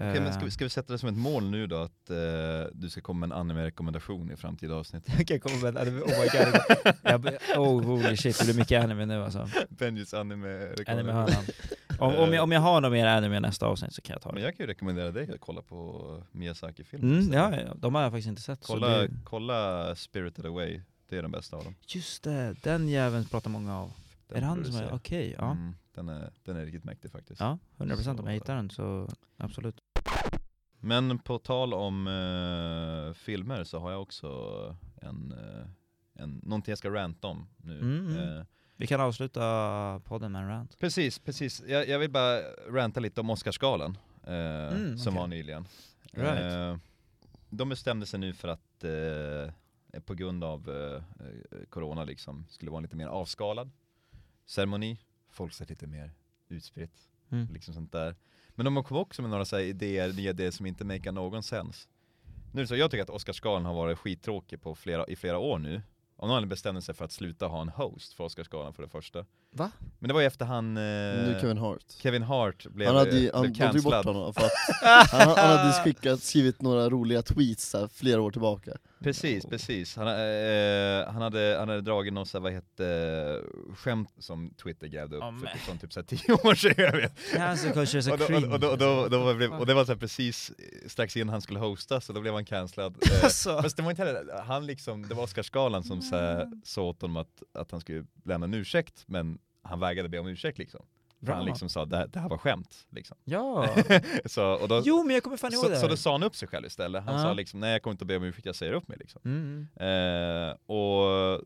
Okej, 0.02 0.22
men 0.22 0.34
ska 0.34 0.40
Eh, 0.42 0.46
vi, 0.46 0.52
ska 0.52 0.66
vi 0.66 0.70
sätta 0.70 0.94
det 0.94 1.00
som 1.00 1.10
ett 1.10 1.18
mål 1.18 1.50
nu 1.50 1.68
då, 1.68 1.76
att 1.76 2.10
eh, 2.10 2.18
du 2.74 2.90
ska 2.90 3.02
komma 3.02 3.28
med 3.28 3.36
en 3.36 3.42
anime-rekommendation 3.42 4.32
i 4.32 4.36
framtida 4.36 4.76
avsnitt? 4.76 5.04
Jag 5.18 5.28
kan 5.28 5.40
komma 5.40 5.56
med 5.62 5.70
en 5.70 5.78
anime, 5.78 6.02
oh 6.02 6.08
my 6.08 6.28
god. 6.40 6.62
jag, 7.04 7.26
oh 7.60 7.84
holy 7.84 8.18
shit, 8.18 8.40
det 8.40 8.46
blir 8.46 8.56
mycket 8.56 8.84
anime 8.84 9.06
nu 9.06 9.24
alltså. 9.24 9.50
Benjis 9.70 10.14
anime-rekommendation. 10.14 10.94
Anime-hörnan. 11.00 11.44
Om, 12.00 12.16
om, 12.16 12.34
jag, 12.34 12.44
om 12.44 12.52
jag 12.52 12.60
har 12.60 12.82
något 12.82 12.92
mer 12.92 13.06
anime 13.06 13.40
nästa 13.40 13.66
avsnitt 13.66 13.94
så 13.94 14.02
kan 14.02 14.14
jag 14.14 14.22
ta 14.22 14.30
Men 14.30 14.36
det. 14.36 14.42
jag 14.42 14.58
kan 14.58 14.64
ju 14.64 14.68
rekommendera 14.68 15.12
dig 15.12 15.32
att 15.34 15.40
kolla 15.40 15.62
på 15.62 16.24
Miyazaki-filmer 16.32 17.20
Mm, 17.20 17.34
ja, 17.34 17.62
ja, 17.62 17.74
de 17.76 17.96
har 17.96 18.02
jag 18.02 18.12
faktiskt 18.12 18.28
inte 18.28 18.42
sett. 18.42 18.60
Kolla, 18.68 18.88
det, 18.88 19.10
kolla 19.24 19.96
Spirited 19.96 20.46
Away, 20.46 20.82
det 21.10 21.18
är 21.18 21.22
den 21.22 21.32
bästa 21.32 21.58
av 21.58 21.64
dem. 21.64 21.76
just 21.88 22.24
det, 22.24 22.56
den 22.64 22.88
jäveln 22.90 23.26
pratar 23.26 23.50
många 23.50 23.80
av. 23.80 23.92
Den 24.28 24.38
är 24.38 24.42
det 24.42 24.48
han 24.48 24.66
som 24.66 24.76
är, 24.76 24.94
okej, 24.94 25.36
ja. 25.38 25.52
Mm, 25.52 25.76
den, 25.96 26.10
är, 26.10 26.32
den 26.44 26.58
är 26.58 26.66
riktigt 26.66 26.84
mäktig 26.84 27.12
faktiskt. 27.12 27.40
Ja, 27.42 27.58
100% 27.78 28.10
om 28.10 28.18
Så- 28.18 28.24
jag 28.26 28.32
hittar 28.34 28.56
den 28.56 28.70
så 28.70 29.10
absolut. 29.38 29.76
Men 30.80 31.20
på 31.20 31.40
tal 31.40 31.74
om 31.74 32.08
eh, 32.08 33.14
filmer 33.14 33.64
så 33.64 33.80
har 33.80 33.92
jag 33.92 34.02
också 34.02 34.28
en, 35.02 35.32
eh, 35.32 35.68
en, 36.24 36.42
någonting 36.44 36.72
jag 36.72 36.78
ska 36.78 36.90
ranta 36.90 37.28
om 37.28 37.48
nu. 37.58 37.80
Mm, 37.80 38.08
mm. 38.08 38.38
Eh, 38.38 38.46
Vi 38.76 38.88
kan 38.88 39.02
avsluta 39.02 40.02
podden 40.06 40.32
med 40.32 40.42
en 40.42 40.48
rant. 40.48 40.80
precis, 40.80 41.20
precis. 41.20 41.64
Jag, 41.68 41.88
jag 41.88 42.00
vill 42.00 42.12
bara 42.12 42.40
ranta 42.70 43.00
lite 43.00 43.22
om 43.22 43.30
Oscarsgalan 43.30 43.98
eh, 44.24 44.34
Mm, 44.74 44.98
som 44.98 45.16
var 45.16 45.28
nyligen. 45.28 45.66
Right. 46.12 46.54
Eh, 46.54 46.78
de 47.50 47.70
bestämde 47.70 48.06
sig 48.06 48.20
nu 48.20 48.34
för 48.34 48.48
att 48.48 48.84
eh, 48.84 50.02
på 50.06 50.14
grund 50.14 50.44
av 50.44 50.70
corona 51.70 52.04
liksom 52.04 52.46
skulle 52.50 52.72
vara 52.72 52.78
en 52.80 52.84
lite 52.84 52.96
mer 52.96 53.08
avskalad 53.08 53.72
ceremoni. 54.46 54.98
Folk 55.32 55.54
ser 55.54 55.66
lite 55.66 55.88
mer 55.88 56.12
utspritt 56.48 57.06
Mm. 57.32 57.48
liksom 57.54 57.74
sånt 57.74 57.92
där. 57.92 58.16
Men 58.60 58.66
de 58.66 58.84
kom 58.84 58.98
också 58.98 59.22
med 59.22 59.32
några 59.32 59.46
så 59.46 59.56
här 59.56 59.64
idéer, 59.64 60.14
nya 60.14 60.30
idéer 60.30 60.52
som 60.52 60.66
inte 60.66 60.86
makar 60.86 61.12
någon 61.12 61.44
sens. 61.44 61.88
Nu 62.54 62.60
är 62.60 62.64
det 62.64 62.68
så, 62.68 62.76
jag 62.76 62.92
tycker 62.92 63.04
att 63.04 63.10
Oscarsgalan 63.10 63.66
har 63.66 63.74
varit 63.74 63.98
skittråkig 63.98 64.62
på 64.62 64.76
flera, 64.76 65.06
i 65.06 65.16
flera 65.16 65.38
år 65.38 65.60
nu. 65.60 65.82
Om 66.16 66.30
någon 66.30 66.50
bestämde 66.50 66.82
sig 66.82 66.96
för 66.96 67.06
att 67.06 67.12
sluta 67.12 67.48
ha 67.48 67.62
en 67.62 67.70
host 67.70 68.14
för 68.14 68.24
Oscarsgalan 68.24 68.74
för 68.74 68.84
det 68.84 68.90
första. 68.90 69.26
Va? 69.52 69.72
Men 70.00 70.08
det 70.08 70.14
var 70.14 70.22
ju 70.22 70.28
efter 70.28 70.46
han... 70.46 70.78
Eh, 70.78 70.84
Nu 70.84 71.38
Kevin 71.42 71.58
Hart. 71.58 71.84
Kevin 72.02 72.24
Hart 72.24 72.66
blev, 72.68 72.88
Han 72.88 72.98
hade, 72.98 73.18
ju- 73.20 73.28
eh, 73.30 73.36
han, 73.36 73.54
tog 73.74 73.84
bort 73.84 74.06
honom 74.06 74.34
för 74.34 74.46
att 74.46 74.52
han, 75.12 75.28
han 75.38 75.58
hade 75.58 75.84
skickat, 75.84 76.24
skrivit 76.24 76.62
några 76.62 76.90
roliga 76.90 77.22
tweets 77.22 77.70
så 77.70 77.80
här, 77.80 77.88
flera 77.88 78.22
år 78.22 78.32
tillbaka. 78.32 78.72
Precis, 79.04 79.46
precis. 79.46 79.96
Han, 79.96 80.08
eh, 80.08 81.12
han, 81.14 81.22
hade, 81.22 81.56
han 81.60 81.70
hade 81.70 81.82
dragit 81.82 82.14
något 82.14 82.28
så 82.28 82.40
vad 82.40 82.52
hette, 82.52 83.42
skämt 83.76 84.10
som 84.20 84.54
Twitter 84.64 84.88
grävde 84.88 85.16
upp 85.18 85.24
Ja, 85.24 85.34
för 85.40 85.72
typ, 85.72 85.82
typ 85.82 85.94
så 85.94 86.00
här, 86.00 86.08
tio 86.08 86.34
år 86.34 86.56
sedan. 86.56 86.74
Jag 86.78 86.92
vet. 86.92 87.14
Cancel 87.36 87.72
culture 87.74 88.00
is 88.00 88.08
a 88.08 88.12
Och, 88.12 88.20
då, 88.60 88.68
och, 88.68 88.78
då, 88.78 88.90
och, 88.90 89.10
då, 89.10 89.34
det- 89.34 89.48
och 89.48 89.66
det 89.66 89.74
var 89.74 89.86
så 89.86 89.92
här 89.92 90.00
precis 90.00 90.52
strax 90.88 91.18
innan 91.18 91.30
han 91.30 91.42
skulle 91.42 91.60
hosta, 91.60 92.02
så 92.02 92.14
då 92.14 92.22
blev 92.22 92.34
han 92.34 92.46
cancellad. 92.46 92.96
Eh, 93.12 93.24
Alltså. 93.24 93.62
Fast 93.62 93.78
det 93.78 93.84
var 93.84 93.90
inte 93.92 94.04
heller, 94.04 94.42
han 94.46 94.66
liksom, 94.66 95.08
det 95.08 95.16
var 95.16 95.24
Oscarsgalan 95.24 95.84
som 95.84 96.02
så 96.02 96.16
här, 96.16 96.48
sa 96.64 96.82
åt 96.82 97.02
honom 97.02 97.18
att, 97.18 97.44
att 97.54 97.72
han 97.72 97.80
skulle 97.82 98.06
lämna 98.26 98.46
en 98.46 98.54
ursäkt, 98.54 99.04
men 99.08 99.39
han 99.64 99.80
vägrade 99.80 100.10
be 100.10 100.20
om 100.20 100.28
ursäkt 100.28 100.58
liksom. 100.58 100.86
För 101.20 101.26
Bra. 101.26 101.36
han 101.36 101.46
liksom 101.46 101.70
sa 101.70 101.86
det 101.86 101.98
här, 101.98 102.08
det 102.08 102.20
här 102.20 102.30
var 102.30 102.38
skämt. 102.38 102.76
Liksom. 102.90 103.18
Ja. 103.26 103.68
så, 104.26 104.46
och 104.46 104.68
då, 104.68 104.82
Jo 104.86 105.04
men 105.04 105.14
jag 105.14 105.24
kommer 105.24 105.38
fan 105.38 105.54
ihåg 105.54 105.64
så, 105.64 105.70
det. 105.70 105.80
så 105.80 105.88
då 105.88 105.98
sa 105.98 106.12
han 106.12 106.24
upp 106.24 106.36
sig 106.36 106.48
själv 106.48 106.66
istället. 106.66 107.04
Han 107.04 107.16
Ja. 107.16 107.22
sa 107.22 107.34
liksom, 107.34 107.60
nej 107.60 107.72
jag 107.72 107.82
kommer 107.82 107.92
inte 107.92 108.04
att 108.04 108.08
be 108.08 108.18
om 108.18 108.24
ursäkt, 108.24 108.46
jag 108.46 108.56
säger 108.56 108.74
upp 108.74 108.88
mig 108.88 108.98
liksom. 109.00 109.22
Mm. 109.26 109.68
Eh, 109.80 110.56
och 110.76 111.42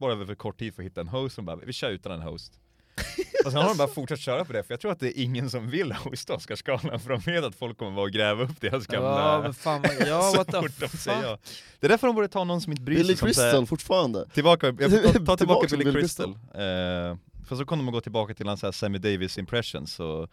bara 0.00 0.12
över 0.12 0.26
för 0.26 0.34
kort 0.34 0.58
tid 0.58 0.74
för 0.74 0.82
att 0.82 0.86
hitta 0.86 1.00
en 1.00 1.08
host 1.08 1.34
som 1.34 1.44
bara, 1.46 1.56
vi 1.56 1.72
kör 1.72 1.90
utan 1.90 2.12
en 2.12 2.22
host. 2.22 2.60
och 3.44 3.52
sen 3.52 3.60
har 3.62 3.68
de 3.68 3.76
bara 3.78 3.88
fortsatt 3.88 4.18
köra 4.20 4.44
på 4.44 4.52
det, 4.52 4.62
för 4.62 4.72
jag 4.72 4.80
tror 4.80 4.92
att 4.92 5.00
det 5.00 5.18
är 5.18 5.22
ingen 5.22 5.50
som 5.50 5.70
vill 5.70 5.92
hosta 5.92 6.34
Oscarsgalan, 6.34 7.00
för 7.00 7.10
de 7.10 7.20
vet 7.20 7.44
att 7.44 7.54
folk 7.54 7.78
kommer 7.78 7.92
vara 7.92 8.04
och 8.06 8.10
gräva 8.12 8.42
upp 8.44 8.60
deras 8.60 8.86
gamla... 8.86 9.08
Ja 9.08 9.40
men 9.42 9.54
fan 9.54 9.82
vad, 9.82 10.08
ja 10.08 10.32
what 10.36 10.46
the 10.46 10.52
fort 10.60 10.80
de 10.80 10.88
fuck. 10.88 11.00
säger 11.00 11.22
ja. 11.22 11.38
Det 11.80 11.86
är 11.86 11.88
därför 11.88 12.06
de 12.06 12.16
borde 12.16 12.28
ta 12.28 12.44
någon 12.44 12.60
som 12.60 12.72
inte 12.72 12.82
bryr 12.82 12.96
sig. 12.96 13.04
Billy 13.04 13.14
här- 13.20 13.26
Crystal 13.26 13.66
fortfarande. 13.66 14.28
Tillbaka, 14.28 14.66
jag 14.66 14.90
ta, 14.90 14.96
ta 15.02 15.12
tillbaka 15.12 15.36
Tillbaka 15.36 15.66
Billy 15.66 15.84
till 15.84 15.92
Billy 15.92 16.00
Crystal. 16.00 16.30
Eh, 16.54 17.16
för 17.48 17.56
så 17.56 17.64
kommer 17.64 17.84
de 17.84 17.92
gå 17.92 18.00
tillbaka 18.00 18.34
till 18.34 18.48
hans 18.48 18.76
Sammy 18.76 18.98
Davis 18.98 19.38
impressions 19.38 20.00
och, 20.00 20.30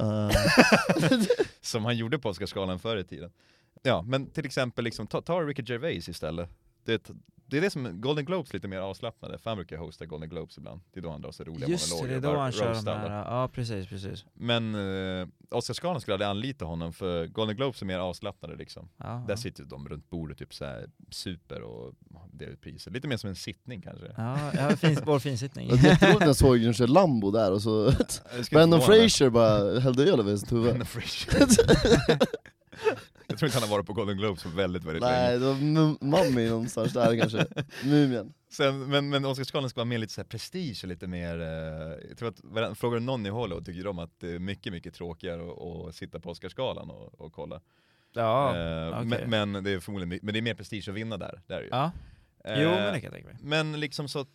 Uh, 0.00 0.30
som 1.60 1.84
han 1.84 1.96
gjorde 1.96 2.18
på 2.18 2.28
Oscarsgalan 2.28 2.78
förr 2.78 2.96
i 2.96 3.04
tiden. 3.04 3.30
Ja, 3.82 4.02
men 4.02 4.30
till 4.30 4.46
exempel 4.46 4.84
liksom, 4.84 5.06
ta, 5.06 5.20
ta 5.20 5.40
Ricky 5.40 5.62
Gervais 5.66 6.08
istället. 6.08 6.50
Det, 6.86 7.10
det 7.48 7.56
är 7.56 7.60
det 7.60 7.70
som 7.70 8.00
Golden 8.00 8.24
Globes 8.24 8.52
lite 8.52 8.68
mer 8.68 8.78
avslappnade, 8.78 9.38
för 9.38 9.50
han 9.50 9.56
brukar 9.56 9.76
hosta 9.76 10.06
Golden 10.06 10.28
Globes 10.28 10.58
ibland. 10.58 10.80
Det 10.92 11.00
är 11.00 11.02
då 11.02 11.10
han 11.10 11.20
drar 11.20 11.30
så 11.32 11.44
roliga 11.44 11.68
Just 11.68 11.90
monologer. 11.92 12.08
det 12.08 12.14
är 12.14 12.16
och 12.16 12.22
då 12.22 12.28
bara 12.28 12.42
han 12.42 12.52
kör 12.52 12.74
de 12.74 12.90
här, 12.90 13.10
ja 13.24 13.48
precis 13.48 13.86
precis. 13.88 14.24
Men 14.34 14.74
eh, 15.20 15.28
Oscarsgalan 15.50 16.00
skulle 16.00 16.14
aldrig 16.14 16.28
anlita 16.28 16.64
honom, 16.64 16.92
för 16.92 17.26
Golden 17.26 17.56
Globes 17.56 17.82
är 17.82 17.86
mer 17.86 17.98
avslappnade 17.98 18.56
liksom. 18.56 18.88
Ja, 18.96 19.24
Där 19.28 19.36
sitter 19.36 19.64
de 19.64 19.88
runt 19.88 20.10
bordet 20.10 20.38
typ 20.38 20.54
så 20.54 20.64
här 20.64 20.90
super 21.10 21.60
och 21.62 21.94
delar 22.32 22.52
ut 22.52 22.60
priser. 22.60 22.90
Lite 22.90 23.08
mer 23.08 23.16
som 23.16 23.30
en 23.30 23.36
sittning 23.36 23.82
kanske. 23.82 24.06
Ja, 24.16 24.38
ja 24.54 24.76
fin, 24.76 24.98
vår 25.04 25.18
finsittning. 25.18 25.68
jätteroligt 25.68 26.20
när 26.20 26.26
jag 26.26 26.36
såg 26.36 26.74
köra 26.74 26.86
Lambo 26.86 27.30
där 27.30 27.52
och 27.52 27.62
så 27.62 27.92
Jag 28.36 28.46
Brandon. 28.50 28.80
Fraser 28.80 29.30
bara 29.30 29.80
hällde 29.80 30.02
öl 30.04 30.20
över 30.20 30.36
sitt 30.36 30.52
huvud. 30.52 30.86
Jag 33.36 33.38
tror 33.38 33.48
inte 33.48 33.58
han 33.58 33.68
har 33.68 33.76
varit 33.76 33.86
på 33.86 33.92
Golden 33.92 34.16
Globes 34.16 34.42
på 34.42 34.48
väldigt, 34.48 34.84
väldigt 34.84 35.02
länge. 35.02 35.16
Nej, 35.16 35.38
var 35.38 35.52
M- 35.52 35.98
Mummy 36.00 36.48
någonstans 36.48 36.92
där 36.92 37.20
kanske. 37.20 37.46
Mumien. 37.84 38.32
Sen, 38.50 38.78
men, 38.86 39.08
men 39.08 39.24
Oscarsgalan 39.24 39.70
ska 39.70 39.78
vara 39.80 39.84
mer 39.84 39.98
lite 39.98 40.12
så 40.12 40.20
här 40.20 40.28
prestige 40.28 40.80
och 40.82 40.88
lite 40.88 41.06
mer, 41.06 41.40
eh, 41.40 42.08
jag 42.08 42.18
tror 42.18 42.28
att, 42.28 42.78
frågar 42.78 42.98
du 42.98 43.04
någon 43.04 43.26
i 43.26 43.28
Hollywood 43.28 43.66
tycker 43.66 43.84
de 43.84 43.98
att 43.98 44.20
det 44.20 44.30
är 44.34 44.38
mycket, 44.38 44.72
mycket 44.72 44.94
tråkigare 44.94 45.42
att, 45.42 45.88
att 45.88 45.94
sitta 45.94 46.20
på 46.20 46.30
Oscarsgalan 46.30 46.90
och, 46.90 47.20
och 47.20 47.32
kolla. 47.32 47.60
Ja, 48.12 48.56
Eh, 48.56 48.88
okej. 49.00 49.26
men, 49.28 49.50
men 49.52 49.64
det 49.64 49.70
är 49.70 49.80
förmodligen, 49.80 50.20
men 50.22 50.32
det 50.34 50.40
är 50.40 50.42
mer 50.42 50.54
prestige 50.54 50.88
att 50.88 50.94
vinna 50.94 51.16
där, 51.16 51.40
det 51.46 51.54
är 51.54 51.58
det 51.58 51.64
ju. 51.64 51.70
ja. 51.70 51.90
Eh, 52.44 52.62
Jo 52.62 52.68
men 52.70 52.92
det 52.92 53.00
kan 53.00 53.02
jag 53.02 53.12
tänka 53.12 53.28
mig. 53.28 53.36
Men 53.42 53.80
liksom 53.80 54.08
så, 54.08 54.26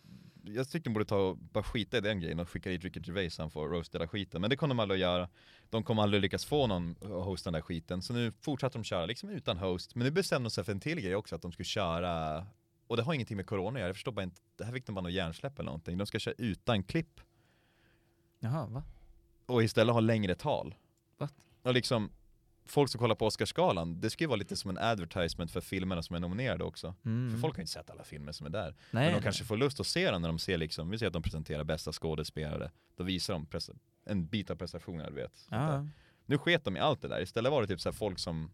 jag 0.42 0.68
tycker 0.68 0.84
de 0.84 0.94
borde 0.94 1.04
ta 1.04 1.16
och 1.16 1.36
bara 1.36 1.64
skita 1.64 1.96
i 1.96 2.00
den 2.00 2.20
grejen 2.20 2.40
och 2.40 2.48
skicka 2.48 2.70
dit 2.70 2.84
Ricky 2.84 3.00
Gervais 3.04 3.38
han 3.38 3.50
får 3.50 3.68
roasta 3.68 3.98
hela 3.98 4.08
skiten. 4.08 4.40
Men 4.40 4.50
det 4.50 4.56
kommer 4.56 4.74
de 4.74 4.80
aldrig 4.80 4.96
att 4.96 5.10
göra. 5.10 5.28
De 5.70 5.82
kommer 5.82 6.02
aldrig 6.02 6.22
lyckas 6.22 6.44
få 6.44 6.66
någon 6.66 6.96
att 7.00 7.08
hosta 7.08 7.50
den 7.50 7.54
där 7.54 7.62
skiten. 7.62 8.02
Så 8.02 8.12
nu 8.12 8.32
fortsätter 8.40 8.78
de 8.78 8.84
köra 8.84 9.06
liksom 9.06 9.28
utan 9.28 9.58
host. 9.58 9.94
Men 9.94 10.04
nu 10.04 10.10
bestämde 10.10 10.46
de 10.46 10.50
sig 10.50 10.64
för 10.64 10.72
en 10.72 10.80
till 10.80 11.00
grej 11.00 11.14
också, 11.14 11.34
att 11.34 11.42
de 11.42 11.52
skulle 11.52 11.64
köra 11.64 12.46
och 12.92 12.96
det 12.96 13.02
har 13.02 13.14
ingenting 13.14 13.36
med 13.36 13.46
corona 13.46 13.70
att 13.70 13.80
göra, 13.80 13.88
jag 13.88 13.96
förstår 13.96 14.12
bara 14.12 14.22
inte, 14.22 14.40
det 14.56 14.64
här 14.64 14.72
fick 14.72 14.86
de 14.86 14.94
bara 14.94 15.00
något 15.00 15.12
hjärnsläpp 15.12 15.58
eller 15.58 15.66
någonting. 15.66 15.98
De 15.98 16.06
ska 16.06 16.18
köra 16.18 16.34
utan 16.38 16.82
klipp 16.82 17.20
Jaha, 18.40 18.66
va? 18.66 18.82
och 19.46 19.62
istället 19.62 19.92
ha 19.92 20.00
längre 20.00 20.34
tal. 20.34 20.74
What? 21.18 21.34
Och 21.62 21.74
liksom, 21.74 22.10
folk 22.64 22.90
som 22.90 22.98
kollar 22.98 23.14
på 23.14 23.26
Oscarsgalan, 23.26 24.00
det 24.00 24.10
ska 24.10 24.24
ju 24.24 24.28
vara 24.28 24.36
lite 24.36 24.56
som 24.56 24.70
en 24.70 24.78
advertisement 24.78 25.50
för 25.50 25.60
filmerna 25.60 26.02
som 26.02 26.16
är 26.16 26.20
nominerade 26.20 26.64
också. 26.64 26.94
Mm. 27.04 27.32
För 27.32 27.38
folk 27.38 27.56
har 27.56 27.60
inte 27.60 27.72
sett 27.72 27.90
alla 27.90 28.04
filmer 28.04 28.32
som 28.32 28.46
är 28.46 28.50
där. 28.50 28.74
nej, 28.90 29.04
Men 29.04 29.14
de 29.14 29.22
kanske 29.22 29.44
får 29.44 29.56
lust 29.56 29.80
att 29.80 29.86
se 29.86 30.10
den 30.10 30.22
när 30.22 30.28
de 30.28 30.38
ser 30.38 30.58
liksom, 30.58 30.90
vi 30.90 30.98
ser 30.98 31.06
att 31.06 31.12
de 31.12 31.22
presenterar 31.22 31.64
bästa 31.64 31.92
skådespelare, 31.92 32.70
då 32.96 33.04
visar 33.04 33.34
de 33.34 33.46
en 34.04 34.26
bit 34.26 34.50
av 34.50 34.56
prestationen, 34.56 35.06
du 35.06 35.14
vet. 35.14 35.46
Ja, 35.50 35.86
Nu 36.26 36.38
sket 36.38 36.64
de 36.64 36.76
i 36.76 36.80
allt 36.80 37.02
det 37.02 37.08
där, 37.08 37.22
istället 37.22 37.52
var 37.52 37.60
det 37.62 37.68
typ 37.68 37.80
så 37.80 37.92
folk 37.92 38.18
som 38.18 38.50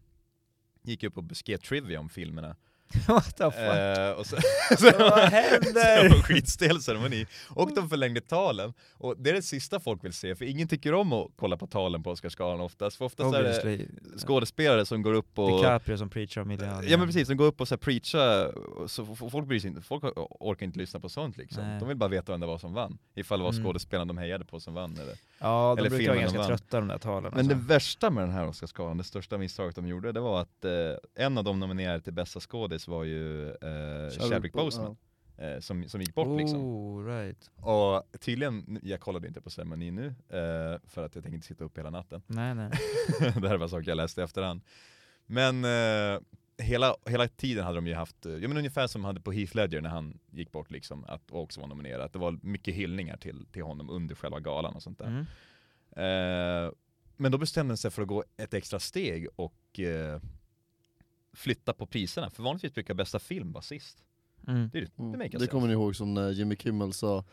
gick 0.81 1.03
upp 1.03 1.17
och 1.17 1.23
beskrev 1.23 1.57
trivia 1.57 1.99
om 1.99 2.09
filmerna. 2.09 2.55
What 3.07 3.37
the 3.37 3.43
fuck? 3.43 3.55
Eh, 3.59 4.11
och 4.11 4.25
så, 4.25 4.35
Vad 4.99 5.19
händer? 5.19 6.03
Det 6.03 6.09
var 6.09 6.15
en 6.17 6.23
skitstel 6.23 6.81
ceremoni. 6.81 7.25
Och 7.49 7.75
de 7.75 7.89
förlängde 7.89 8.21
talen. 8.21 8.73
Och 8.97 9.15
det 9.17 9.29
är 9.29 9.33
det 9.33 9.41
sista 9.41 9.79
folk 9.79 10.03
vill 10.03 10.13
se, 10.13 10.35
för 10.35 10.45
ingen 10.45 10.67
tycker 10.67 10.93
om 10.93 11.13
att 11.13 11.27
kolla 11.35 11.57
på 11.57 11.67
talen 11.67 12.03
på 12.03 12.11
Oscarsgalan 12.11 12.61
oftast. 12.61 12.97
För 12.97 13.05
oftast 13.05 13.35
är 13.35 13.43
det 13.43 13.57
Obviously. 13.59 13.87
skådespelare 14.17 14.85
som 14.85 15.01
går 15.01 15.13
upp 15.13 15.39
och... 15.39 15.49
DiCaprio 15.49 15.97
som 15.97 16.09
preachar 16.09 16.41
om 16.41 16.47
miljöan. 16.47 16.83
Ja 16.87 16.97
men 16.97 17.07
precis, 17.07 17.27
de 17.27 17.35
går 17.35 17.45
upp 17.45 17.61
och 17.61 17.67
så 17.67 17.75
här 17.75 17.77
preachar, 17.79 18.53
så 18.87 19.07
f- 19.13 19.31
folk 19.31 19.47
bryr 19.47 19.59
sig 19.59 19.67
inte, 19.69 19.81
folk 19.81 20.03
orkar 20.39 20.65
inte 20.65 20.79
lyssna 20.79 20.99
på 20.99 21.09
sånt 21.09 21.37
liksom. 21.37 21.63
Nej. 21.63 21.79
De 21.79 21.87
vill 21.87 21.97
bara 21.97 22.09
veta 22.09 22.31
vem 22.31 22.39
det 22.41 22.47
var 22.47 22.57
som 22.57 22.73
vann. 22.73 22.97
Ifall 23.15 23.39
det 23.39 23.43
var 23.43 23.51
Mm. 23.51 23.63
skådespelaren 23.63 24.07
de 24.07 24.17
hejade 24.17 24.45
på 24.45 24.59
som 24.59 24.73
vann 24.73 24.97
eller. 25.01 25.15
Ja, 25.39 25.73
de 25.77 25.79
Eller 25.79 25.89
brukar 25.89 26.07
vara 26.07 26.17
filmen 26.17 26.17
de 26.17 26.21
ganska 26.21 26.37
vann. 26.37 26.47
trötta 26.47 26.77
de 26.79 26.87
där 26.87 26.97
talen. 26.97 27.31
Men 27.35 27.47
det 27.47 27.53
alltså. 27.53 27.67
värsta 27.67 28.09
med 28.09 28.23
den 28.23 28.31
här 28.31 28.47
Oscarsgalan, 28.47 28.97
det 28.97 29.03
största 29.03 29.37
misstaget 29.37 29.75
de 29.75 29.87
gjorde, 29.87 30.11
det 30.11 30.19
var 30.19 30.41
att 30.41 30.65
eh, 30.65 31.25
en 31.25 31.37
av 31.37 31.43
de 31.43 31.59
nominerade 31.59 32.01
till 32.01 32.13
bästa 32.13 32.39
skådis 32.39 32.78
var 32.87 33.03
ju 33.03 33.49
eh, 33.49 34.29
Chadwick 34.29 34.53
Bo- 34.53 34.63
Boseman. 34.63 34.97
Eh, 35.37 35.59
som, 35.59 35.89
som 35.89 36.01
gick 36.01 36.15
bort 36.15 36.39
liksom. 36.39 36.59
Oh, 36.59 37.05
right. 37.05 37.51
Och 37.55 38.19
tydligen, 38.19 38.79
jag 38.83 38.99
kollade 38.99 39.27
inte 39.27 39.41
på 39.41 39.49
ceremonin 39.49 39.95
nu, 39.95 40.07
eh, 40.07 40.79
för 40.87 41.05
att 41.05 41.15
jag 41.15 41.23
tänkte 41.23 41.47
sitta 41.47 41.63
upp 41.63 41.77
hela 41.77 41.89
natten. 41.89 42.21
Nej, 42.27 42.55
nej. 42.55 42.71
det 43.41 43.49
här 43.49 43.57
var 43.57 43.67
saker 43.67 43.89
jag 43.89 43.95
läste 43.95 44.21
i 44.21 44.23
efterhand. 44.23 44.61
Men 45.25 45.65
eh, 45.65 46.19
hela, 46.57 46.95
hela 47.05 47.27
tiden 47.27 47.63
hade 47.63 47.77
de 47.77 47.87
ju 47.87 47.93
haft, 47.93 48.25
eh, 48.25 48.31
ja 48.31 48.47
men 48.47 48.57
ungefär 48.57 48.87
som 48.87 49.01
de 49.01 49.05
hade 49.05 49.21
på 49.21 49.31
Heath 49.31 49.55
Ledger 49.55 49.81
när 49.81 49.89
han 49.89 50.19
gick 50.31 50.51
bort 50.51 50.71
liksom, 50.71 51.05
att 51.07 51.31
också 51.31 51.61
var 51.61 51.67
nominerad. 51.67 52.01
Att 52.01 52.13
det 52.13 52.19
var 52.19 52.39
mycket 52.41 52.75
hyllningar 52.75 53.17
till, 53.17 53.45
till 53.51 53.63
honom 53.63 53.89
under 53.89 54.15
själva 54.15 54.39
galan 54.39 54.75
och 54.75 54.83
sånt 54.83 54.99
där. 54.99 55.05
Mm. 55.07 55.25
Eh, 55.91 56.71
men 57.17 57.31
då 57.31 57.37
bestämde 57.37 57.73
de 57.73 57.77
sig 57.77 57.91
för 57.91 58.01
att 58.01 58.07
gå 58.07 58.23
ett 58.37 58.53
extra 58.53 58.79
steg 58.79 59.27
och 59.35 59.79
eh, 59.79 60.21
flytta 61.33 61.73
på 61.73 61.85
priserna. 61.85 62.29
För 62.29 62.43
vanligtvis 62.43 62.73
brukar 62.73 62.93
bästa 62.93 63.19
film 63.19 63.51
vara 63.51 63.61
sist. 63.61 63.97
Mm. 64.47 64.69
Det, 64.73 64.77
är- 64.77 64.81
det 64.81 65.03
Mm. 65.03 65.29
Det 65.39 65.47
kommer 65.47 65.67
ni 65.67 65.73
ihåg 65.73 65.95
som 65.95 66.13
när 66.13 66.29
Jimmy 66.31 66.55
Kimmel 66.55 66.93
sa 66.93 67.23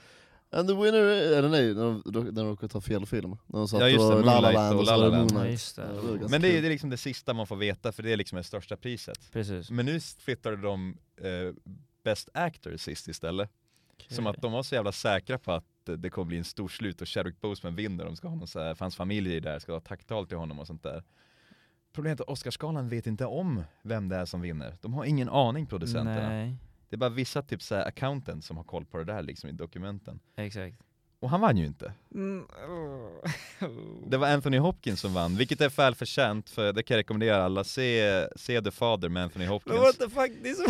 And 0.51 0.69
the 0.69 0.75
winner, 0.75 0.99
är- 0.99 1.39
eller 1.39 1.49
nej, 1.49 1.75
när 1.75 2.33
de, 2.33 2.47
råkade 2.47 2.73
ta 2.73 2.81
fel 2.81 3.07
film. 3.07 3.31
När 3.47 3.59
de 3.59 3.69
satt 3.69 3.81
Ja, 3.81 3.89
just 3.89 4.09
det, 4.11 4.15
och 4.15 4.25
La 4.25 4.41
La 4.41 4.53
Moonlight 4.53 4.55
Land 4.55 4.75
och 4.75 4.81
och 4.81 4.87
La 4.87 4.93
så 4.93 4.97
La 5.01 5.05
var 5.05 5.11
det 5.11 5.17
Land. 5.17 5.33
Ja, 5.77 5.83
det. 5.87 6.13
Det 6.13 6.19
var 6.23 6.29
Men 6.29 6.41
det 6.43 6.49
är, 6.49 6.63
det 6.63 6.69
är 6.69 6.71
liksom 6.71 6.91
det 6.91 6.97
sista 6.97 7.35
man 7.35 7.47
får 7.47 7.57
veta, 7.57 7.93
för 7.93 8.03
det 8.03 8.13
är 8.13 8.17
liksom 8.17 8.37
det 8.37 8.45
största 8.45 8.77
priset. 8.77 9.33
Precis. 9.33 9.71
Men 9.71 9.87
nu 9.87 10.01
flyttade 10.01 10.57
de 10.57 10.99
eh, 11.17 11.73
Best 12.05 12.29
Actor 12.35 12.77
sist 12.77 13.09
istället. 13.09 13.51
Som 14.09 14.27
att 14.27 14.43
de 14.43 14.53
var 14.53 14.63
så 14.63 14.75
jävla 14.75 14.93
säkra 14.93 15.39
på 15.39 15.53
att 15.53 15.65
det 15.85 16.11
kommer 16.11 16.25
bli 16.27 16.39
en 16.39 16.45
stor 16.45 16.69
slut 16.69 17.01
och 17.01 17.09
Chadwick 17.09 17.41
Boseman 17.41 17.77
vinner, 17.77 18.05
de 18.05 18.17
ska 18.17 18.29
ha 18.29 18.37
någon 18.37 18.49
så 18.49 18.61
här, 18.61 18.75
för 18.75 18.85
hans 18.85 18.97
familj 18.97 19.37
är 19.37 19.41
där, 19.41 19.59
ska 19.59 19.73
ha 19.73 19.81
tacktal 19.81 20.27
till 20.27 20.37
honom 20.37 20.59
och 20.59 20.67
sånt 20.67 20.83
där. 20.83 21.03
Problemet 21.97 22.21
är 22.21 22.25
att 22.25 22.31
Oscarsgalan 22.31 22.89
vet 22.89 23.07
inte 23.07 23.27
om 23.27 23.63
vem 23.83 24.09
det 24.09 24.17
är 24.17 24.25
som 24.25 24.41
vinner. 24.41 24.75
De 24.81 24.95
har 24.95 25.05
ingen 25.05 25.29
aning 25.29 25.67
producenterna. 25.67 26.29
Nej, 26.29 26.57
Det 26.89 26.97
är 26.97 26.99
bara 26.99 27.11
vissa 27.11 27.43
typ 27.43 27.63
så 27.63 27.75
här 27.75 27.87
accountant 27.89 28.45
som 28.45 28.57
har 28.57 28.65
koll 28.65 28.85
på 28.85 28.99
det 28.99 29.05
där 29.05 29.23
liksom 29.23 29.51
i 29.51 29.53
dokumenten. 29.53 30.21
exakt. 30.37 30.77
Och 31.21 31.31
han 31.31 31.41
vann 31.41 31.57
ju 31.57 31.67
inte. 31.67 31.93
Mm. 32.15 32.45
Det 34.07 34.17
var 34.17 34.29
Anthony 34.29 34.59
Hopkins 34.59 35.01
som 35.01 35.15
vann, 35.15 35.37
vilket 35.37 35.61
är 35.61 35.69
välförtjänt 35.69 36.51
för 36.51 36.73
det 36.73 36.83
kan 36.83 36.95
jag 36.95 36.99
rekommendera 36.99 37.45
alla. 37.45 37.65
Se, 37.65 38.27
se 38.37 38.63
The 38.63 38.71
Father 38.71 39.09
med 39.09 39.23
Anthony 39.23 39.47
Hopkins. 39.47 39.79
what 39.79 39.99
the 39.99 40.09
fuck, 40.09 40.33
det 40.43 40.51
är 40.51 40.55
så... 40.55 40.65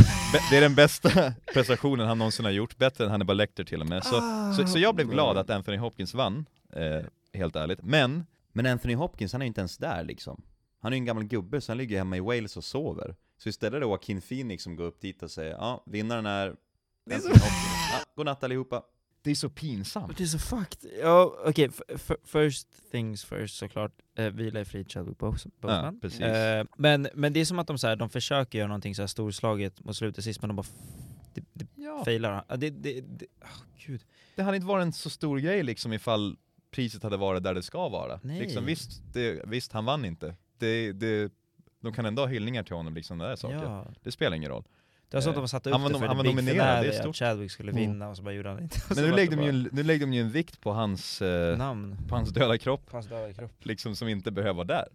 Det 0.51 0.57
är 0.57 0.61
den 0.61 0.75
bästa 0.75 1.35
prestationen 1.55 2.07
han 2.07 2.19
någonsin 2.19 2.45
har 2.45 2.53
gjort, 2.53 2.77
bättre 2.77 3.05
än 3.05 3.11
Hannibal 3.11 3.37
Lecter 3.37 3.65
till 3.65 3.81
och 3.81 3.87
med. 3.87 4.05
Så, 4.05 4.21
så, 4.57 4.67
så 4.67 4.79
jag 4.79 4.95
blev 4.95 5.09
glad 5.09 5.39
att 5.39 5.51
Anthony 5.51 5.77
Hopkins 5.77 6.15
vann, 6.15 6.47
eh, 6.73 7.05
helt 7.39 7.57
ärligt. 7.57 7.83
Men, 7.83 8.27
Men 8.53 8.67
Anthony 8.67 8.95
Hopkins, 8.95 9.33
han 9.33 9.43
är 9.43 9.47
ju 9.47 9.49
inte 9.49 9.61
ens 9.61 9.79
där 9.79 10.05
liksom. 10.05 10.43
Han 10.87 10.93
är 10.93 10.97
ju 10.97 11.01
en 11.01 11.05
gammal 11.05 11.25
gubbe, 11.25 11.61
så 11.61 11.73
han 11.73 11.79
ligger 11.79 11.99
hemma 11.99 12.17
i 12.17 12.21
Wales 12.21 12.57
och 12.57 12.65
sover. 12.65 13.17
Så 13.39 13.49
istället 13.49 13.75
är 13.77 13.81
det 13.81 13.87
Joaquin 13.87 14.21
Phoenix 14.21 14.63
som 14.63 14.77
går 14.77 14.85
upp 14.85 15.01
dit 15.01 15.23
och 15.23 15.31
säger 15.31 15.51
ja, 15.53 15.85
vinnaren 15.87 16.27
är 16.27 16.47
Anthony 17.13 17.33
Hopkins. 17.35 17.91
Ja, 17.93 17.99
godnatt 18.17 18.45
allihopa. 18.45 18.83
det 19.23 19.31
är 19.31 19.35
så 19.35 19.51
pinsamt. 19.51 20.17
Det 20.19 20.25
är 20.25 20.27
så 20.27 20.39
fucked. 20.39 20.91
Ja, 21.03 21.37
okej, 21.47 21.71
f- 21.89 22.11
first 22.25 22.91
things 22.91 23.25
first 23.25 23.57
såklart, 23.59 23.93
uh, 24.19 24.27
vila 24.29 24.61
i 24.61 24.65
frid 24.65 24.91
Chadwick 24.91 25.19
Bos- 25.19 25.47
Boseman. 25.61 26.01
precis. 26.01 26.21
Eh, 26.21 26.67
men, 26.79 27.09
men 27.15 27.33
det 27.33 27.41
är 27.41 27.45
som 27.45 27.59
att 27.59 27.67
de, 27.67 27.79
så 27.79 27.87
här, 27.87 27.97
de 27.97 28.11
försöker 28.11 28.59
göra 28.59 28.69
någonting 28.69 28.95
så 28.95 29.03
här 29.03 29.07
storslaget 29.07 29.85
mot 29.85 29.97
slutet 29.97 30.25
sist, 30.25 30.41
men 30.43 30.49
de 30.49 30.57
bara 30.57 30.67
det, 31.35 31.45
det 31.53 31.67
Ja, 31.75 32.05
failar. 32.05 32.45
Ja, 32.49 32.57
det, 32.57 32.71
det, 32.71 33.01
det, 33.01 33.27
oh, 33.43 33.49
gud. 33.87 34.01
det 34.37 34.43
hade 34.43 34.57
inte 34.57 34.67
varit 34.69 34.83
en 34.83 34.93
så 34.93 35.11
stor 35.11 35.39
grej 35.39 35.63
liksom 35.63 35.93
ifall 35.93 36.37
priset 36.71 37.03
hade 37.03 37.17
varit 37.17 37.43
där 37.43 37.55
det 37.55 37.63
ska 37.63 37.89
vara. 37.89 38.21
Nej. 38.23 38.41
Liksom, 38.41 38.65
visst, 38.65 39.03
det, 39.13 39.43
visst, 39.47 39.73
han 39.73 39.85
vann 39.85 40.05
inte. 40.05 40.35
Det, 40.59 40.93
det, 40.93 41.33
de 41.81 41.93
kan 41.93 42.07
ändå 42.07 42.23
ha 42.23 42.27
hyllningar 42.27 42.63
till 42.63 42.77
honom, 42.77 42.95
liksom 42.95 43.19
det 43.19 43.29
där 43.29 43.37
saker. 43.37 43.57
Ja. 43.57 43.87
Det 44.03 44.13
spelar 44.13 44.37
ingen 44.37 44.51
roll. 44.51 44.65
Det 45.09 45.17
var 45.17 45.23
så 45.23 45.31
att 45.31 45.37
Eh, 45.37 45.43
de 45.43 45.49
satte 45.49 45.71
upp 45.71 45.73
han 45.77 45.93
det 45.93 45.99
för 45.99 46.07
han 46.07 46.17
the 46.17 46.17
var 46.17 46.25
det 46.25 46.31
är 47.03 47.09
att 47.09 47.17
Chadwick 47.17 47.51
skulle 47.51 47.71
Mm. 47.73 47.83
vinna, 47.83 48.09
och 48.09 48.17
så 48.17 48.23
bara 48.23 48.35
gjorde 48.35 48.49
han 48.49 48.63
inte. 48.63 48.79
Men 48.95 49.05
nu 49.05 49.13
lägger, 49.13 49.37
de 49.37 49.43
ju, 49.45 49.69
nu 49.73 49.83
lägger 49.83 50.07
de 50.07 50.13
ju 50.13 50.21
en 50.21 50.31
vikt 50.31 50.61
på 50.61 50.73
hans, 50.73 51.23
eh, 51.23 51.59
Namn. 51.59 51.97
på 52.09 52.15
hans 52.15 52.31
döda 52.31 52.59
kropp, 52.59 52.87
På 52.91 52.97
hans 52.97 53.07
döda 53.07 53.33
kropp. 53.33 53.53
liksom 53.65 53.97
som 53.97 54.09
inte 54.09 54.31
behöver 54.31 54.55
vara 54.55 54.67
där. 54.67 54.89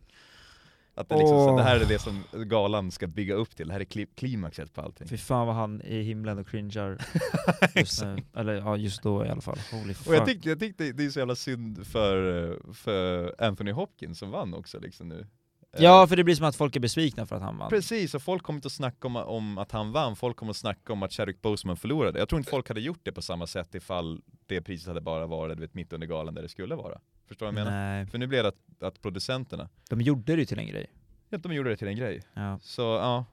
Att 0.96 1.10
det, 1.10 1.16
liksom, 1.16 1.38
så, 1.38 1.50
Åh. 1.50 1.58
det 1.58 1.64
här 1.64 1.80
är 1.80 1.86
det 1.86 2.00
som 2.00 2.24
galan 2.34 2.92
ska 2.92 3.08
bygga 3.08 3.34
upp 3.34 3.56
till, 3.56 3.68
det 3.68 3.74
här 3.74 3.80
är 3.80 3.86
kli- 3.86 4.08
klimaxet 4.16 4.74
på 4.74 4.82
allting. 4.82 5.08
Fy 5.08 5.18
fan 5.18 5.48
vad 5.48 5.56
han 5.56 5.82
i 5.82 6.02
himlen 6.02 6.38
och 6.40 6.48
cringear 6.48 6.98
just 7.76 8.04
nu. 8.04 8.18
Eller 8.36 8.54
ja, 8.54 8.78
just 8.78 9.04
då 9.04 9.26
i 9.26 9.30
alla 9.30 9.42
fall. 9.42 9.58
Holy. 9.72 9.94
Och 10.08 10.16
jag 10.16 10.26
tyckte, 10.26 10.50
jag 10.50 10.60
tyckte 10.60 10.92
det 10.92 11.06
är 11.06 11.10
så 11.10 11.20
jävla 11.20 11.36
synd 11.36 11.88
för, 11.88 12.48
eh, 12.52 12.74
för 12.74 13.36
Anthony 13.44 13.72
Hopkins 13.72 14.20
som 14.20 14.32
vann 14.32 14.54
också 14.54 14.80
liksom 14.80 15.08
nu. 15.10 15.28
Eh, 15.74 15.84
Ja, 15.84 16.08
för 16.08 16.16
det 16.16 16.24
blir 16.24 16.36
som 16.36 16.46
att 16.46 16.56
folk 16.56 16.76
är 16.76 16.80
besvikna 16.80 17.26
för 17.26 17.36
att 17.36 17.42
han 17.42 17.58
vann. 17.58 17.70
Precis, 17.70 18.16
och 18.16 18.22
folk 18.22 18.44
kommer 18.44 18.58
inte 18.58 18.66
att 18.66 18.72
snacka 18.72 19.08
om, 19.08 19.16
om 19.16 19.58
att 19.58 19.72
han 19.72 19.92
vann, 19.92 20.16
folk 20.16 20.38
kommer 20.38 20.50
att 20.50 20.58
snacka 20.58 20.94
om 20.94 21.04
att 21.04 21.12
Chadwick 21.14 21.42
Boseman 21.42 21.78
förlorade. 21.78 22.20
Jag 22.20 22.30
tror 22.30 22.40
inte 22.40 22.52
folk 22.52 22.68
hade 22.68 22.82
gjort 22.82 23.00
det 23.04 23.12
på 23.12 23.22
samma 23.22 23.48
sätt 23.48 23.76
ifall 23.76 24.22
det 24.46 24.62
priset 24.62 24.88
hade 24.88 25.02
bara 25.02 25.28
varit 25.28 25.60
vet, 25.60 25.74
mitt 25.74 25.94
under 25.94 26.08
galan 26.08 26.34
där 26.36 26.42
det 26.42 26.50
skulle 26.50 26.76
vara. 26.76 27.00
Förstår 27.28 27.46
du 27.46 27.52
vad 27.52 27.60
jag 27.62 27.66
menar? 27.66 27.96
Nej, 27.96 28.06
För 28.08 28.18
nu 28.18 28.28
blev 28.28 28.44
det 28.44 28.50
att, 28.50 28.84
att 28.84 29.02
producenterna, 29.02 29.70
de 29.90 30.02
gjorde 30.02 30.36
det 30.36 30.40
ju 30.40 30.46
till 30.46 30.60
en 30.60 30.68
grej. 30.68 30.88
ja, 31.30 31.38
de 31.38 31.54
gjorde 31.54 31.70
det 31.70 31.78
till 31.78 31.88
en 31.88 31.96
grej. 31.96 32.22
Ja. 32.34 32.60
Så 32.62 32.82
ja, 32.82 33.26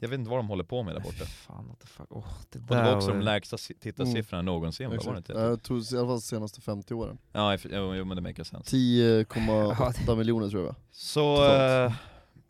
jag 0.00 0.08
vet 0.08 0.18
inte 0.18 0.30
vad 0.30 0.38
de 0.38 0.48
håller 0.48 0.64
på 0.64 0.82
med 0.82 0.94
där 0.94 1.00
borta. 1.00 1.24
fan, 1.24 1.68
what 1.68 1.80
the 1.80 1.86
fuck. 1.86 2.06
Oh, 2.12 2.24
det 2.50 2.58
Och 2.58 2.64
där 2.66 2.76
det 2.76 2.82
var 2.90 2.96
också 2.96 3.08
de 3.08 3.16
var- 3.16 3.24
lägsta 3.24 3.58
si- 3.58 3.74
tittarsiffrorna 3.74 4.42
någonsin, 4.42 4.90
va? 4.90 4.96
var 5.06 5.12
det 5.12 5.18
inte? 5.18 5.32
Det 5.32 5.56
tog 5.56 5.78
i 5.78 5.96
alla 5.96 6.06
fall 6.06 6.16
de 6.16 6.20
senaste 6.20 6.60
50 6.60 6.94
åren. 6.94 7.18
Ja, 7.32 7.56
if- 7.56 7.94
jo, 7.96 8.04
men 8.04 8.16
det 8.16 8.22
makes 8.22 8.48
sense. 8.48 8.76
10,8 8.76 10.16
miljoner 10.16 10.48
tror 10.48 10.66
jag. 10.66 10.74
Så, 10.90 11.36
Totalt. 11.36 11.92
eh, 11.92 11.96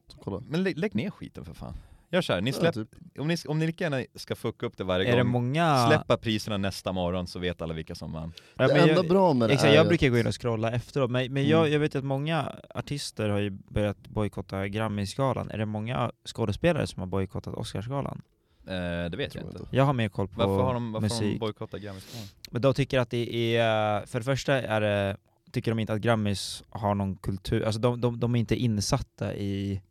Så 0.09 0.19
kolla. 0.19 0.43
men 0.49 0.63
lä 0.63 0.73
lägg 0.77 0.95
ner 0.95 1.11
skiten 1.11 1.45
för 1.45 1.55
fan. 1.55 1.75
Gör 2.13 2.21
såhär, 2.23 2.41
ni 2.41 2.51
Ja, 2.51 2.57
släpp, 2.57 2.75
typ. 2.75 2.89
om, 3.19 3.29
ni, 3.29 3.37
om 3.49 3.59
ni 3.59 3.67
lika 3.67 3.85
gärna 3.85 4.05
ska 4.15 4.35
fucka 4.37 4.67
upp 4.67 4.77
det 4.77 4.85
varje 4.85 5.13
Är 5.13 5.17
det 5.17 5.23
gång, 5.23 5.31
många... 5.33 5.87
släppa 5.89 6.17
priserna 6.17 6.57
nästa 6.57 6.93
morgon 6.93 7.27
så 7.27 7.39
vet 7.39 7.63
alla 7.63 7.75
vilka 7.75 7.95
som 7.95 8.13
vann. 8.13 8.33
Ja, 8.57 8.67
Det 8.67 8.73
men 8.75 8.83
enda 8.83 8.95
jag, 8.95 9.09
bra 9.09 9.33
med 9.35 9.49
det 9.49 9.55
Exakt, 9.55 9.71
är 9.73 9.77
jag 9.77 9.89
brukar 9.89 10.09
gå 10.09 10.19
in 10.19 10.27
och 10.27 10.41
scrolla 10.41 10.73
efteråt, 10.73 11.11
men, 11.11 11.33
men 11.33 11.49
jag, 11.49 11.61
Mm. 11.61 11.73
jag 11.73 11.81
vet 11.81 11.97
att 11.97 12.05
många 12.05 12.53
artister 12.75 13.29
har 13.29 13.39
ju 13.39 13.51
börjat 13.51 14.09
bojkotta 14.09 14.69
Grammisgalan. 14.69 15.51
Är 15.51 15.59
det 15.59 15.67
många 15.67 16.11
skådespelare 16.25 16.87
som 16.87 17.01
har 17.01 17.07
bojkottat 17.07 17.55
Oscarsgalan? 17.55 18.23
Eh, 18.67 18.73
det 19.11 19.17
vet 19.17 19.21
jag 19.21 19.31
Tror 19.33 19.45
inte. 19.45 19.63
inte. 19.63 19.77
Jag 19.77 19.85
har 19.85 19.93
mer 19.93 20.09
koll 20.09 20.29
på 20.29 20.35
Varför 20.47 20.63
har 20.65 20.75
de, 20.75 20.93
varför 20.93 21.09
har 21.09 21.21
de 21.21 21.25
musik. 21.27 21.41
bojkottat 21.41 21.81
Grammisgalan? 21.81 22.27
Men 22.51 22.63
de 22.63 22.75
tycker 22.75 22.99
att 22.99 23.11
det 23.11 23.57
är, 23.57 24.07
för 24.07 24.19
det 24.21 24.25
första 24.25 24.55
är 24.63 24.81
det, 24.81 25.17
tycker 25.53 25.71
de 25.71 25.79
inte 25.79 25.93
att 25.93 26.01
Grammis 26.01 26.63
har 26.71 26.95
någon 26.95 27.17
kultur, 27.17 27.63
alltså 27.65 27.81
de, 27.81 28.01
de, 28.01 28.21
de 28.21 28.35
är 28.35 28.39
inte 28.41 28.57
insatta 28.57 29.35
i... 29.35 29.83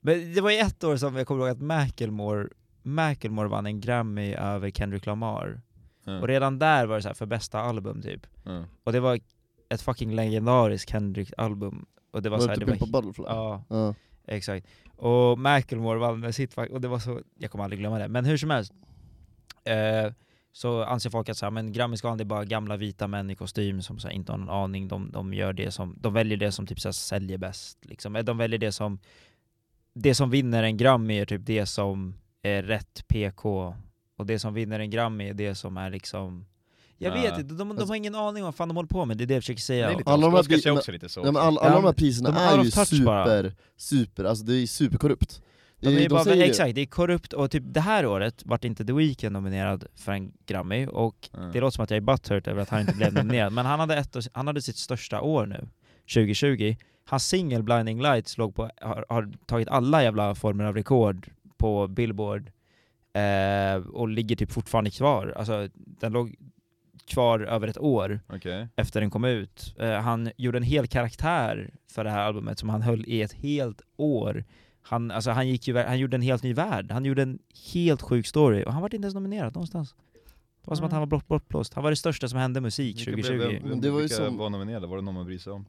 Men 0.00 0.34
det 0.34 0.40
var 0.40 0.50
ju 0.50 0.58
ett 0.58 0.84
år 0.84 0.96
som 0.96 1.16
jag 1.16 1.26
kommer 1.26 1.40
ihåg 1.40 1.50
att 1.50 1.60
Macklemore, 1.62 2.48
Macklemore 2.82 3.48
vann 3.48 3.66
en 3.66 3.80
Grammy 3.80 4.34
över 4.34 4.70
Kendrick 4.70 5.06
Lamar. 5.06 5.60
Mm. 6.06 6.20
Och 6.22 6.28
redan 6.28 6.58
där 6.58 6.86
var 6.86 6.96
det 6.96 7.02
så 7.02 7.08
här 7.08 7.14
för 7.14 7.26
bästa 7.26 7.60
album 7.60 8.02
typ. 8.02 8.26
Mm. 8.46 8.64
Och 8.84 8.92
det 8.92 9.00
var 9.00 9.20
ett 9.68 9.82
fucking 9.82 10.14
legendariskt 10.14 10.90
Kendrick-album. 10.90 11.86
Och 12.10 12.22
det 12.22 12.28
var, 12.28 12.36
Var 12.38 12.42
så 12.44 12.48
här, 12.48 12.56
typ 12.56 12.66
det 12.66 12.80
var... 12.80 13.02
Butterfly? 13.02 13.24
Ja, 13.28 13.64
Ja. 13.68 13.94
exakt. 14.26 14.66
Och 14.96 15.38
Macklemore 15.38 15.98
vann 15.98 16.20
med 16.20 16.34
sitt, 16.34 16.58
och 16.58 16.80
det 16.80 16.88
var 16.88 16.98
så, 16.98 17.20
jag 17.38 17.50
kommer 17.50 17.64
aldrig 17.64 17.80
glömma 17.80 17.98
det. 17.98 18.08
Men 18.08 18.24
hur 18.24 18.36
som 18.36 18.50
helst, 18.50 18.72
eh, 19.64 20.12
så 20.52 20.84
anser 20.84 21.10
folk 21.10 21.28
att 21.28 21.36
så 21.36 21.46
här, 21.46 21.50
men 21.50 21.72
Grammisgalan 21.72 22.18
det 22.18 22.22
är 22.22 22.26
bara 22.26 22.44
gamla 22.44 22.76
vita 22.76 23.06
män 23.08 23.30
i 23.30 23.34
kostym 23.36 23.82
som 23.82 23.98
så 23.98 24.08
här, 24.08 24.14
inte 24.14 24.32
har 24.32 24.38
någon 24.38 24.48
aning, 24.50 24.88
de, 24.88 25.10
de 25.12 25.34
gör 25.34 25.52
det 25.52 25.70
som, 25.70 25.96
de 26.00 26.12
väljer 26.14 26.36
det 26.38 26.52
som 26.52 26.66
typ 26.66 26.80
så 26.80 26.88
här, 26.88 26.92
säljer 26.92 27.38
bäst. 27.38 27.78
Liksom. 27.84 28.16
Eh, 28.16 28.22
De 28.24 28.38
väljer 28.38 28.58
det 28.58 28.72
som, 28.72 28.98
det 29.98 30.14
som 30.14 30.30
vinner 30.30 30.62
en 30.62 30.76
Grammy 30.76 31.18
är 31.18 31.24
typ 31.26 31.46
det 31.46 31.66
som 31.66 32.14
är 32.42 32.62
rätt 32.62 33.04
PK, 33.08 33.74
och 34.18 34.26
det 34.26 34.38
som 34.38 34.54
vinner 34.54 34.80
en 34.80 34.90
Grammy 34.90 35.28
är 35.28 35.34
det 35.34 35.54
som 35.54 35.76
är 35.76 35.90
liksom 35.90 36.46
jag 36.98 37.16
Ja. 37.16 37.22
vet 37.22 37.38
inte, 37.38 37.54
de, 37.54 37.76
de 37.76 37.88
har 37.88 37.96
ingen 37.96 38.14
aning 38.14 38.42
om 38.42 38.46
vad 38.46 38.54
fan 38.54 38.68
de 38.68 38.76
håller 38.76 38.88
på 38.88 39.04
med, 39.04 39.16
det 39.16 39.24
är 39.24 39.26
det 39.26 39.34
jag 39.34 39.42
försöker 39.42 39.60
säga. 39.60 39.90
Lite 39.98 40.10
Alla 40.10 40.26
de 40.26 40.32
här 40.32 40.40
Oscars 40.40 40.66
är 40.66 40.70
bi- 40.72 40.78
också 40.78 40.92
lite 40.92 41.08
så. 41.08 41.20
Ja, 41.20 41.24
men 41.32 41.36
all, 41.36 41.58
alla 41.58 41.68
Ja, 41.68 41.70
de 41.70 41.74
här 41.76 41.82
men 41.82 41.94
priserna 41.94 42.30
de 42.30 42.36
är 42.36 42.58
är 42.58 42.64
ju 42.64 42.70
touch 42.70 43.04
bara. 43.04 43.24
super, 43.24 43.54
super, 43.76 44.24
alltså 44.24 44.44
det 44.44 44.54
är 44.54 44.66
superkorrupt. 44.66 45.42
De 45.80 45.88
är 45.88 46.00
de 46.00 46.08
bara, 46.08 46.24
säger 46.24 46.36
ju- 46.44 46.50
exakt, 46.50 46.74
det 46.74 46.80
är 46.80 46.86
korrupt 46.86 47.32
och 47.32 47.50
typ 47.50 47.62
det 47.66 47.80
här 47.80 48.06
året 48.06 48.42
vart 48.44 48.64
inte 48.64 48.84
The 48.84 48.92
Weeknd 48.92 49.32
nominerad 49.32 49.84
för 49.94 50.12
en 50.12 50.32
Grammy 50.46 50.86
och 50.86 51.28
Mm. 51.34 51.52
det 51.52 51.60
låter 51.60 51.74
som 51.74 51.84
att 51.84 51.90
jag 51.90 51.96
är 51.96 52.00
butthurt 52.00 52.46
över 52.46 52.62
att 52.62 52.68
han 52.68 52.80
inte 52.80 52.94
blev 52.94 53.12
nominerad, 53.14 53.52
men 53.52 53.66
han 53.66 53.80
hade, 53.80 53.96
ett, 53.96 54.16
han 54.32 54.46
hade 54.46 54.62
sitt 54.62 54.76
största 54.76 55.20
år 55.20 55.46
nu, 55.46 55.68
2020, 56.14 56.76
hans 57.08 57.28
singel 57.28 57.62
Blinding 57.62 58.02
Lights 58.02 58.38
låg 58.38 58.54
på, 58.54 58.70
har, 58.80 59.06
har 59.08 59.32
tagit 59.46 59.68
alla 59.68 60.02
jävla 60.02 60.34
former 60.34 60.64
av 60.64 60.74
rekord 60.74 61.30
på 61.56 61.88
Billboard 61.88 62.50
eh, 63.12 63.76
och 63.88 64.08
ligger 64.08 64.36
typ 64.36 64.52
fortfarande 64.52 64.90
kvar. 64.90 65.34
Alltså 65.36 65.68
den 65.74 66.12
låg 66.12 66.34
kvar 67.06 67.40
över 67.40 67.68
ett 67.68 67.78
år 67.78 68.20
Okej. 68.28 68.68
efter 68.76 69.00
den 69.00 69.10
kom 69.10 69.24
ut. 69.24 69.74
Eh, 69.78 69.90
han 69.92 70.30
gjorde 70.36 70.58
en 70.58 70.62
hel 70.64 70.86
karaktär 70.86 71.70
för 71.90 72.04
det 72.04 72.10
här 72.10 72.24
albumet 72.24 72.58
som 72.58 72.68
han 72.68 72.82
höll 72.82 73.04
i 73.06 73.22
ett 73.22 73.32
helt 73.32 73.80
år. 73.96 74.44
Han, 74.82 75.10
alltså 75.10 75.30
han, 75.30 75.48
gick 75.48 75.68
ju, 75.68 75.76
han 75.78 75.98
gjorde 75.98 76.16
en 76.16 76.22
helt 76.22 76.42
ny 76.42 76.54
värld, 76.54 76.90
han 76.92 77.04
gjorde 77.04 77.22
en 77.22 77.38
helt 77.74 78.02
sjuk 78.02 78.26
story 78.26 78.64
och 78.64 78.72
han 78.72 78.82
var 78.82 78.88
inte 78.94 79.04
ens 79.04 79.14
nominerad 79.14 79.54
någonstans. 79.54 79.94
Det 80.64 80.70
var 80.70 80.76
som 80.76 80.86
att 80.86 80.92
han 80.92 81.00
var 81.00 81.06
bort, 81.06 81.28
bortblåst. 81.28 81.74
Han 81.74 81.84
var 81.84 81.90
det 81.90 81.96
största 81.96 82.28
som 82.28 82.38
hände 82.38 82.60
musik 82.60 82.96
Vilka 83.08 83.10
2020. 83.22 83.48
blev- 83.48 83.62
Men 83.66 83.80
det 83.80 83.90
var 83.90 83.98
ju 83.98 84.02
vilka 84.02 84.16
som- 84.16 84.36
var 84.36 84.50
nominerade? 84.50 84.86
Var 84.86 84.96
det 84.96 85.02
någon 85.02 85.14
man 85.14 85.26
bryr 85.26 85.38
sig 85.38 85.52
om? 85.52 85.66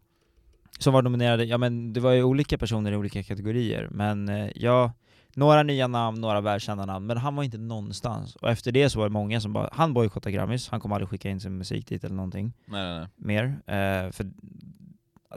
Som 0.78 0.94
var 0.94 1.02
nominerade, 1.02 1.46
ja 1.46 1.58
men 1.58 1.94
det 1.94 2.00
var 2.00 2.12
ju 2.12 2.24
olika 2.24 2.58
personer 2.58 2.92
i 2.92 2.96
olika 2.96 3.24
kategorier, 3.24 3.88
men 3.92 4.30
eh, 4.30 4.50
ja, 4.56 4.92
några 5.36 5.64
nya 5.64 5.88
namn, 5.88 6.22
några 6.22 6.42
välkända 6.42 6.86
namn, 6.86 7.06
men 7.06 7.18
han 7.18 7.36
var 7.36 7.44
inte 7.44 7.58
någonstans. 7.58 8.36
Och 8.36 8.50
efter 8.50 8.72
det 8.72 8.90
så 8.90 9.00
var 9.00 9.06
det 9.06 9.14
många 9.14 9.42
som 9.42 9.54
bara, 9.54 9.70
han 9.72 9.94
bojkottade 9.94 10.32
Grammis, 10.36 10.70
han 10.70 10.80
kommer 10.80 10.96
aldrig 10.96 11.10
skicka 11.10 11.30
in 11.30 11.40
sin 11.40 11.58
musik 11.58 11.88
dit 11.88 12.04
eller 12.04 12.16
någonting 12.16 12.54
Nej 12.66 12.84
nej 12.84 13.00
nej. 13.00 13.08
mer, 13.16 13.44
eh, 13.46 14.12
för 14.12 14.32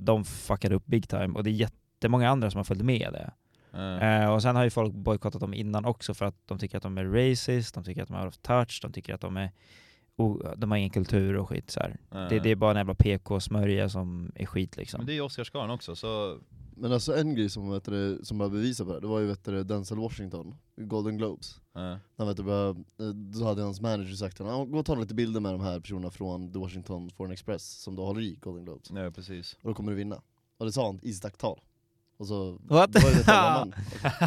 de 0.01 0.25
fuckade 0.25 0.75
upp 0.75 0.87
big 0.87 1.09
time, 1.09 1.29
och 1.35 1.45
det 1.45 1.51
är 1.51 1.53
jättemånga 1.53 2.29
andra 2.31 2.51
som 2.51 2.59
har 2.59 2.65
följt 2.65 2.83
med 2.83 3.13
det. 3.13 3.31
Eh, 3.75 4.21
Eh, 4.23 4.33
och 4.33 4.43
sen 4.43 4.57
har 4.57 4.65
ju 4.65 4.71
folk 4.71 4.95
bojkottat 4.95 5.41
dem 5.41 5.55
innan 5.55 5.85
också 5.85 6.15
för 6.15 6.25
att 6.27 6.35
de 6.47 6.59
tycker 6.59 6.77
att 6.77 6.83
de 6.83 6.99
är 6.99 7.05
racist, 7.05 7.75
de 7.75 7.85
tycker 7.85 8.03
att 8.03 8.09
de 8.09 8.17
är 8.17 8.25
out 8.25 8.29
of 8.29 8.39
touch, 8.39 8.79
de 8.83 8.93
tycker 8.93 9.15
att 9.15 9.21
de 9.21 9.37
är 9.37 9.51
o- 10.21 10.43
de 10.57 10.71
har 10.71 10.79
ingen 10.79 10.91
kultur 10.91 11.37
och 11.37 11.49
skit 11.49 11.71
så 11.71 11.81
här. 11.81 11.99
eh. 12.13 12.29
Det, 12.29 12.39
det 12.41 12.51
är 12.51 12.57
bara 12.57 12.71
en 12.71 12.77
jävla 12.77 12.95
PK-smörja 12.95 13.89
som 13.89 14.33
är 14.35 14.47
skit 14.47 14.77
liksom. 14.77 14.99
Men 14.99 15.07
det 15.07 15.13
är 15.13 15.15
ju 15.15 15.21
Oscarsgalan 15.21 15.71
också, 15.71 15.97
så 15.97 16.39
Men 16.77 16.93
alltså 16.93 17.17
en 17.17 17.35
grej 17.35 17.51
som, 17.51 17.71
vet 17.71 17.85
du, 17.85 18.21
som 18.23 18.39
bara 18.39 18.49
bevisar 18.49 18.85
på 18.85 18.93
det, 18.93 19.01
det 19.01 19.07
var 19.07 19.21
ju 19.21 19.27
vet 19.27 19.45
du, 19.45 19.65
Denzel 19.65 19.99
Washington, 19.99 20.55
Golden 20.77 21.17
Globes. 21.17 21.61
eh, 21.77 21.97
Han 22.17 22.27
vet 22.27 22.37
du, 22.37 22.43
bara, 22.43 22.69
eh, 22.69 23.09
då 23.15 23.45
hade 23.45 23.63
hans 23.63 23.81
manager 23.81 24.15
sagt 24.15 24.37
till 24.37 24.45
honom, 24.47 24.61
"Ja, 24.61 24.65
gå 24.73 24.79
och 24.79 24.87
ta 24.87 24.95
lite 24.95 25.15
bilder 25.15 25.41
med 25.41 25.53
de 25.53 25.61
här 25.61 25.81
personerna 25.81 26.11
från 26.11 26.53
The 26.53 26.59
Washington 26.59 27.11
Foreign 27.11 27.33
Express 27.33 27.83
som 27.83 27.97
då 27.97 28.05
håller 28.05 28.21
i 28.21 28.35
Golden 28.41 28.65
Globes. 28.65 28.91
ja 28.91 29.11
precis. 29.11 29.57
Och 29.63 29.69
då 29.71 29.75
kommer 29.75 29.91
du 29.93 29.97
vinna. 29.97 30.23
Och 30.59 30.67
det 30.67 30.73
sa 30.73 30.87
han 30.87 31.01
i 31.03 31.13
sitt 31.13 31.23
tacktal. 31.23 31.61
Och 32.21 32.27
så 32.27 32.59
What? 32.63 32.95
var 32.95 33.11
det 33.11 33.21
ett 33.21 33.27
man. 33.27 33.75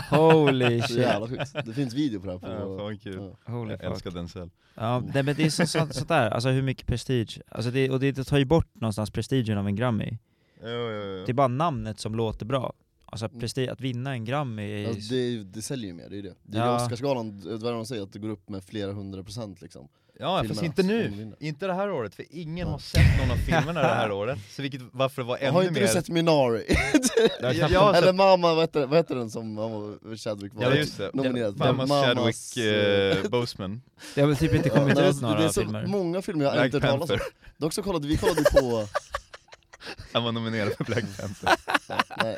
Holy 0.09 0.81
shit. 0.81 0.97
jävla 0.97 1.27
sjukt. 1.27 1.65
Det 1.65 1.73
finns 1.73 1.93
video 1.93 2.19
på 2.19 2.25
det 2.25 2.31
här 2.31 2.39
på... 2.39 2.47
Ja, 2.47 2.77
fan 2.79 2.97
kul. 2.97 3.15
ja. 3.45 3.53
Holy 3.53 3.71
Jag 3.71 3.79
fuck. 3.81 3.91
älskar 3.91 4.11
Denzel. 4.11 4.49
Ja, 4.75 5.03
nej, 5.13 5.23
men 5.23 5.35
det 5.35 5.43
är 5.45 5.49
så, 5.49 5.65
så, 5.67 5.87
sånt 5.91 6.07
där, 6.07 6.29
alltså 6.31 6.49
hur 6.49 6.61
mycket 6.61 6.87
prestige, 6.87 7.39
alltså 7.49 7.71
det, 7.71 7.89
och 7.89 7.99
det, 7.99 8.11
det 8.11 8.23
tar 8.23 8.37
ju 8.37 8.45
bort 8.45 8.67
någonstans 8.75 9.11
prestigen 9.11 9.57
av 9.57 9.67
en 9.67 9.75
Grammy. 9.75 10.17
Jo, 10.63 10.67
jo. 10.69 11.23
Det 11.25 11.31
är 11.31 11.33
bara 11.33 11.47
namnet 11.47 11.99
som 11.99 12.15
låter 12.15 12.45
bra. 12.45 12.73
Alltså 13.05 13.25
Mm. 13.25 13.39
prestige, 13.39 13.69
att 13.69 13.81
vinna 13.81 14.11
en 14.13 14.25
Grammy 14.25 14.83
är 14.83 14.87
Alltså, 14.87 15.13
det, 15.13 15.19
är 15.21 15.29
ju- 15.29 15.43
det 15.43 15.61
säljer 15.61 15.87
ju 15.87 15.93
mer, 15.93 16.09
det 16.09 16.17
är 16.17 16.23
det. 16.23 16.33
Det 16.43 16.57
är 16.57 16.61
Ja. 16.65 16.67
det 16.77 16.83
Oscarsgalan, 16.83 17.39
det 17.39 17.49
är 17.53 17.57
vad 17.57 17.73
de 17.73 17.85
säger, 17.85 18.03
att 18.03 18.13
det 18.13 18.19
går 18.19 18.29
upp 18.29 18.49
med 18.49 18.63
flera 18.63 18.91
hundra 18.91 19.23
procent 19.23 19.61
liksom. 19.61 19.87
Ja 20.19 20.43
fast 20.47 20.63
inte 20.63 20.83
nu, 20.83 21.33
inte 21.39 21.67
det 21.67 21.73
här 21.73 21.91
året, 21.91 22.15
för 22.15 22.25
ingen 22.29 22.67
har 22.67 22.79
sett 22.79 23.17
någon 23.19 23.31
av 23.31 23.35
filmerna 23.35 23.81
det 23.81 23.87
här 23.87 24.11
året. 24.21 24.39
Så 24.51 24.61
vilket, 24.61 24.81
varför 24.91 25.21
det 25.21 25.27
var 25.27 25.37
ännu 25.37 25.51
Har 25.51 25.61
inte 25.61 25.73
mer... 25.73 25.81
du 25.81 25.87
sett 25.87 26.09
Minari? 26.09 26.63
Eller 27.39 28.13
mamma, 28.13 28.53
vad 28.53 28.63
heter, 28.63 28.85
vad 28.87 28.97
heter 28.97 29.15
den 29.15 29.29
som 29.29 29.97
Chadwick 30.17 30.53
var 30.53 30.63
ja 30.63 30.75
just 30.75 30.97
det. 30.97 31.11
nominerad? 31.13 31.57
Mammas 31.57 31.89
Mammas, 31.89 32.05
Chadwick 32.53 32.57
eh, 32.57 33.17
eh, 33.23 33.23
Boseman, 33.29 33.81
Det 34.15 34.21
har 34.21 34.27
väl 34.27 34.37
typ 34.37 34.53
inte 34.53 34.69
kommit 34.69 34.99
ut 34.99 35.21
några 35.21 35.39
det 35.39 35.45
är 35.45 35.49
så 35.49 35.61
filmer. 35.61 35.85
många 35.85 36.21
filmer 36.21 36.45
jag 36.45 36.65
inte 36.65 36.77
hört 36.79 36.89
talas 36.89 37.09
om. 37.09 37.19
Dock 37.57 37.73
så 37.73 37.83
kollade 37.83 38.07
vi 38.07 38.17
kollade 38.17 38.43
på, 38.43 38.87
Han 40.13 40.23
var 40.23 40.31
nominerad 40.31 40.73
för 40.77 40.83
Black 40.83 41.03
Panther. 41.19 41.49
nej, 42.23 42.37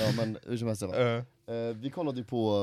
ja 0.00 0.12
men 0.16 0.38
hur 0.46 0.56
som 0.56 0.68
helst. 0.68 0.82
Eh, 0.82 1.22
Eh, 1.48 1.74
Vi 1.76 1.90
kollade 1.90 2.18
ju 2.18 2.24
på 2.24 2.56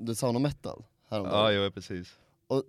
uh, 0.00 0.06
The 0.06 0.14
Sound 0.14 0.36
of 0.36 0.42
Metal 0.42 0.84
häromdagen. 1.10 1.54
Ja, 1.54 1.64
jo 1.64 1.70
precis. 1.70 2.08
Och 2.46 2.64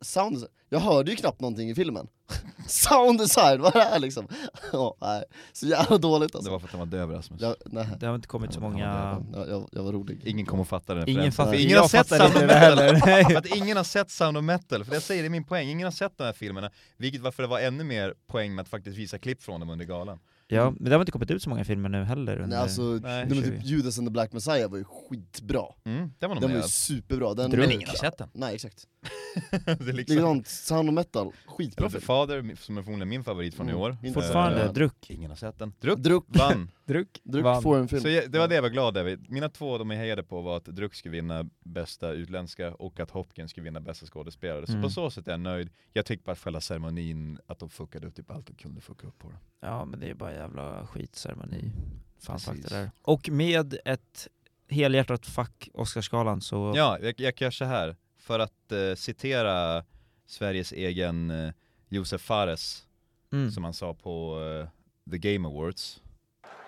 sound 0.00 0.46
jag 0.72 0.80
hörde 0.80 1.10
ju 1.10 1.16
knappt 1.16 1.40
någonting 1.40 1.70
i 1.70 1.74
filmen. 1.74 2.08
sound 2.66 3.18
design, 3.18 3.60
vad 3.60 3.76
är 3.76 3.78
det 3.78 3.84
här 3.84 3.98
liksom? 3.98 4.28
Ja, 4.72 4.96
nej, 5.00 5.24
så 5.52 5.66
jävla 5.66 5.98
dåligt 5.98 6.32
Det 6.32 6.38
alltså. 6.38 6.50
var 6.50 6.58
för 6.58 6.66
att 6.66 6.72
han 6.72 6.78
var 6.78 6.86
döv 6.86 7.10
Rasmus. 7.10 7.40
Jag, 7.40 7.56
nej, 7.66 7.86
Det 8.00 8.06
har 8.06 8.14
inte 8.14 8.28
kommit 8.28 8.52
så 8.52 8.60
många... 8.60 9.22
jag, 9.32 9.48
jag, 9.48 9.68
jag 9.72 9.82
var 9.82 9.92
rolig. 9.92 10.20
Ingen 10.24 10.46
kommer 10.46 10.62
att 10.62 10.68
fatta 10.68 10.94
den 10.94 11.08
Ingen 11.08 11.32
fattar, 11.32 11.54
Ingen 11.54 11.78
har 11.78 11.88
sett 11.88 12.08
Sound 12.08 12.22
of 12.22 12.40
det 12.40 12.46
Metal. 12.46 12.96
För 13.30 13.36
att 13.36 13.56
ingen 13.56 13.76
har 13.76 13.84
sett 13.84 14.10
Sound 14.10 14.36
of 14.36 14.44
Metal, 14.44 14.84
för 14.84 14.90
det 14.90 14.96
jag 14.96 15.02
säger 15.02 15.22
det 15.22 15.28
är 15.28 15.30
min 15.30 15.44
poäng, 15.44 15.68
ingen 15.68 15.84
har 15.84 15.92
sett 15.92 16.18
de 16.18 16.24
här 16.24 16.32
filmerna, 16.32 16.70
vilket 16.96 17.20
varför 17.20 17.42
det 17.42 17.48
var 17.48 17.60
ännu 17.60 17.84
mer 17.84 18.14
poäng 18.26 18.54
med 18.54 18.62
att 18.62 18.68
faktiskt 18.68 18.98
visa 18.98 19.18
klipp 19.18 19.42
från 19.42 19.60
dem 19.60 19.70
under 19.70 19.84
galan. 19.84 20.18
Ja, 20.48 20.70
men 20.70 20.84
det 20.84 20.96
har 20.96 21.00
inte 21.00 21.12
kommit 21.12 21.30
ut 21.30 21.42
så 21.42 21.48
många 21.50 21.64
filmer 21.64 21.88
nu 21.88 22.04
heller 22.04 22.32
under... 22.36 22.46
Nej 22.46 22.58
alltså, 22.58 22.82
Nej. 22.82 23.00
nej, 23.02 23.26
men 23.28 23.42
typ 23.42 23.64
Judas 23.64 23.98
and 23.98 24.06
the 24.06 24.10
Black 24.12 24.32
Messiah 24.32 24.70
var 24.70 24.78
ju 24.78 24.84
skitbra. 24.84 25.64
Mm, 25.84 26.12
den 26.18 26.30
var 26.30 26.40
Den 26.40 26.50
var 26.50 26.56
ju 26.56 26.62
superbra. 26.62 27.34
Den, 27.34 27.50
Men 27.50 27.70
ingen 27.70 27.88
har 27.88 27.96
sett 27.96 28.18
den. 28.18 28.28
Nej 28.32 28.54
exakt. 28.54 28.86
det 29.50 29.68
är 29.88 29.92
liksom... 29.92 30.16
Likadant, 30.16 30.46
Sound 30.48 30.88
of 30.88 30.94
Metal, 30.94 31.32
skitbra 31.46 31.90
film. 31.90 32.02
Fader, 32.02 32.56
som 32.56 32.78
är 32.78 32.82
förmodligen 32.82 33.08
min 33.08 33.24
favorit 33.24 33.54
från 33.54 33.68
i 33.68 33.70
Mm, 33.70 33.82
år. 33.82 33.96
inte 34.02 34.20
Fortfarande, 34.20 34.64
Eh, 34.64 34.72
Druck. 34.72 35.10
Ingen 35.10 35.30
har 35.30 35.36
sett 35.36 35.58
den. 35.58 35.72
Druck 35.80 35.98
Druck, 35.98 36.24
vann. 36.28 36.70
Druck, 36.84 37.20
Druck 37.24 37.44
vann. 37.44 37.62
får 37.62 37.78
en 37.78 37.88
film. 37.88 38.02
Så 38.02 38.08
jag, 38.08 38.30
det 38.30 38.38
var 38.38 38.48
det 38.48 38.54
jag 38.54 38.62
var 38.62 38.68
glad 38.68 38.96
över. 38.96 39.18
Mina 39.28 39.48
två 39.48 39.78
de 39.78 39.90
jag 39.90 39.98
hejade 39.98 40.22
på 40.22 40.40
var 40.42 40.56
att 40.56 40.64
Druck 40.64 40.94
skulle 40.94 41.12
vinna 41.12 41.44
bästa 41.64 42.10
utländska 42.10 42.74
och 42.74 43.00
att 43.00 43.10
Hopkins 43.10 43.50
skulle 43.50 43.64
vinna 43.64 43.80
bästa 43.80 44.06
skådespelare. 44.06 44.66
Så 44.66 44.72
Mm. 44.72 44.82
på 44.82 44.90
så 44.90 45.10
sätt 45.10 45.26
är 45.28 45.30
jag 45.30 45.40
nöjd. 45.40 45.70
Jag 45.92 46.06
tyckte 46.06 46.24
bara 46.24 46.32
att 46.32 46.38
själva 46.38 46.60
ceremonin, 46.60 47.38
att 47.46 47.58
de 47.58 47.68
fuckade 47.70 48.06
upp 48.06 48.14
typ 48.14 48.30
allt 48.30 48.46
de 48.46 48.54
kunde 48.54 48.80
fucka 48.80 49.06
upp 49.06 49.18
på 49.18 49.28
det. 49.30 49.36
Ja 49.60 49.84
men 49.84 50.00
det 50.00 50.10
är 50.10 50.14
bara 50.14 50.32
jävla 50.34 50.86
skitceremoni. 50.86 51.72
Fan 52.20 52.38
fuck 52.40 52.54
Precis. 52.54 52.70
det 52.70 52.76
där. 52.78 52.90
Och 53.02 53.28
med 53.28 53.74
ett 53.84 54.28
helhjärtat 54.68 55.26
fuck 55.26 55.68
Oscarsgalan 55.74 56.40
så... 56.40 56.72
Ja, 56.76 56.98
jag, 57.02 57.14
jag 57.20 57.36
kan 57.36 57.44
göra 57.46 57.52
så 57.52 57.64
här. 57.64 57.96
För 58.22 58.38
att 58.38 58.72
eh, 58.72 58.94
citera 58.94 59.84
Sveriges 60.26 60.72
egen 60.72 61.30
eh, 61.30 61.52
Josef 61.88 62.20
Fares, 62.22 62.86
Mm. 63.32 63.50
som 63.50 63.64
han 63.64 63.74
sa 63.74 63.94
på 63.94 64.40
eh, 64.40 64.68
The 65.10 65.18
Game 65.18 65.48
Awards. 65.48 66.02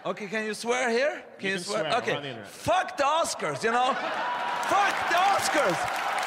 Okay, 0.04 0.28
can 0.28 0.44
you 0.44 0.54
swear 0.54 0.90
here? 0.90 1.22
Can 1.40 1.50
you, 1.50 1.58
swear? 1.58 1.98
Okay. 1.98 2.34
Fuck 2.44 2.96
the 2.96 3.04
Oscars, 3.22 3.64
you 3.64 3.72
know? 3.72 3.94
Fuck 4.74 4.94
the 5.10 5.16
Oscars! 5.16 5.78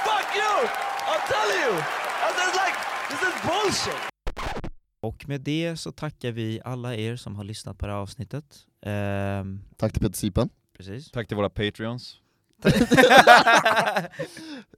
Fuck 0.08 0.28
you! 0.36 0.68
I'll 1.10 1.28
tell 1.28 1.50
you! 1.62 1.72
This 2.28 2.48
is 2.48 2.54
like, 2.64 2.78
this 3.10 3.22
is 3.30 3.36
bullshit! 3.50 4.02
Och 5.00 5.28
med 5.30 5.42
det 5.42 5.78
så 5.78 5.92
tackar 5.92 6.32
vi 6.32 6.62
alla 6.66 6.96
er 6.96 7.16
som 7.16 7.36
har 7.36 7.44
lyssnat 7.44 7.78
på 7.78 7.86
det 7.86 7.92
här 7.92 8.00
avsnittet. 8.00 8.66
Ehm, 8.82 9.62
Tack 9.78 9.94
till 9.94 10.02
Peter 10.02 10.18
Sipen. 10.18 10.50
precis. 10.78 11.12
Tack 11.12 11.28
till 11.28 11.38
våra 11.38 11.50
Patreons. 11.50 12.18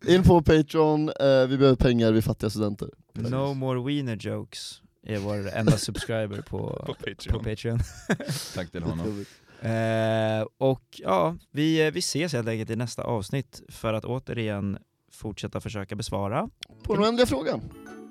In 0.07 0.23
på 0.27 0.41
Patreon, 0.41 1.09
eh, 1.09 1.47
vi 1.47 1.57
behöver 1.57 1.75
pengar, 1.75 2.11
vi 2.11 2.17
är 2.17 2.21
fattiga 2.21 2.49
studenter. 2.49 2.89
No 3.13 3.53
more 3.53 3.84
wiener 3.84 4.15
jokes 4.15 4.82
är 5.03 5.17
vår 5.17 5.49
enda 5.57 5.71
subscriber 5.77 6.41
på, 6.41 6.84
På 6.86 6.86
på 6.86 6.93
Patreon. 6.93 7.43
Patreon. 7.43 7.80
Tack 8.55 8.71
till 8.71 8.84
honom. 8.84 9.25
Eh, 9.61 10.47
och 10.57 10.84
ja, 10.89 11.36
vi, 11.51 11.91
vi 11.91 11.99
ses 11.99 12.34
helt 12.34 12.47
enkelt 12.47 12.69
i 12.69 12.75
nästa 12.75 13.03
avsnitt 13.03 13.61
för 13.69 13.93
att 13.93 14.05
återigen 14.05 14.77
fortsätta 15.11 15.61
försöka 15.61 15.95
besvara. 15.95 16.49
På 16.84 16.93
den 16.95 17.03
oändliga 17.03 17.25
frågan, 17.27 17.61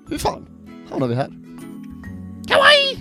hur 0.09 0.17
fan 0.17 0.47
hamnar 0.91 1.07
vi 1.07 1.15
här? 1.15 1.29
Kawaii! 2.47 2.97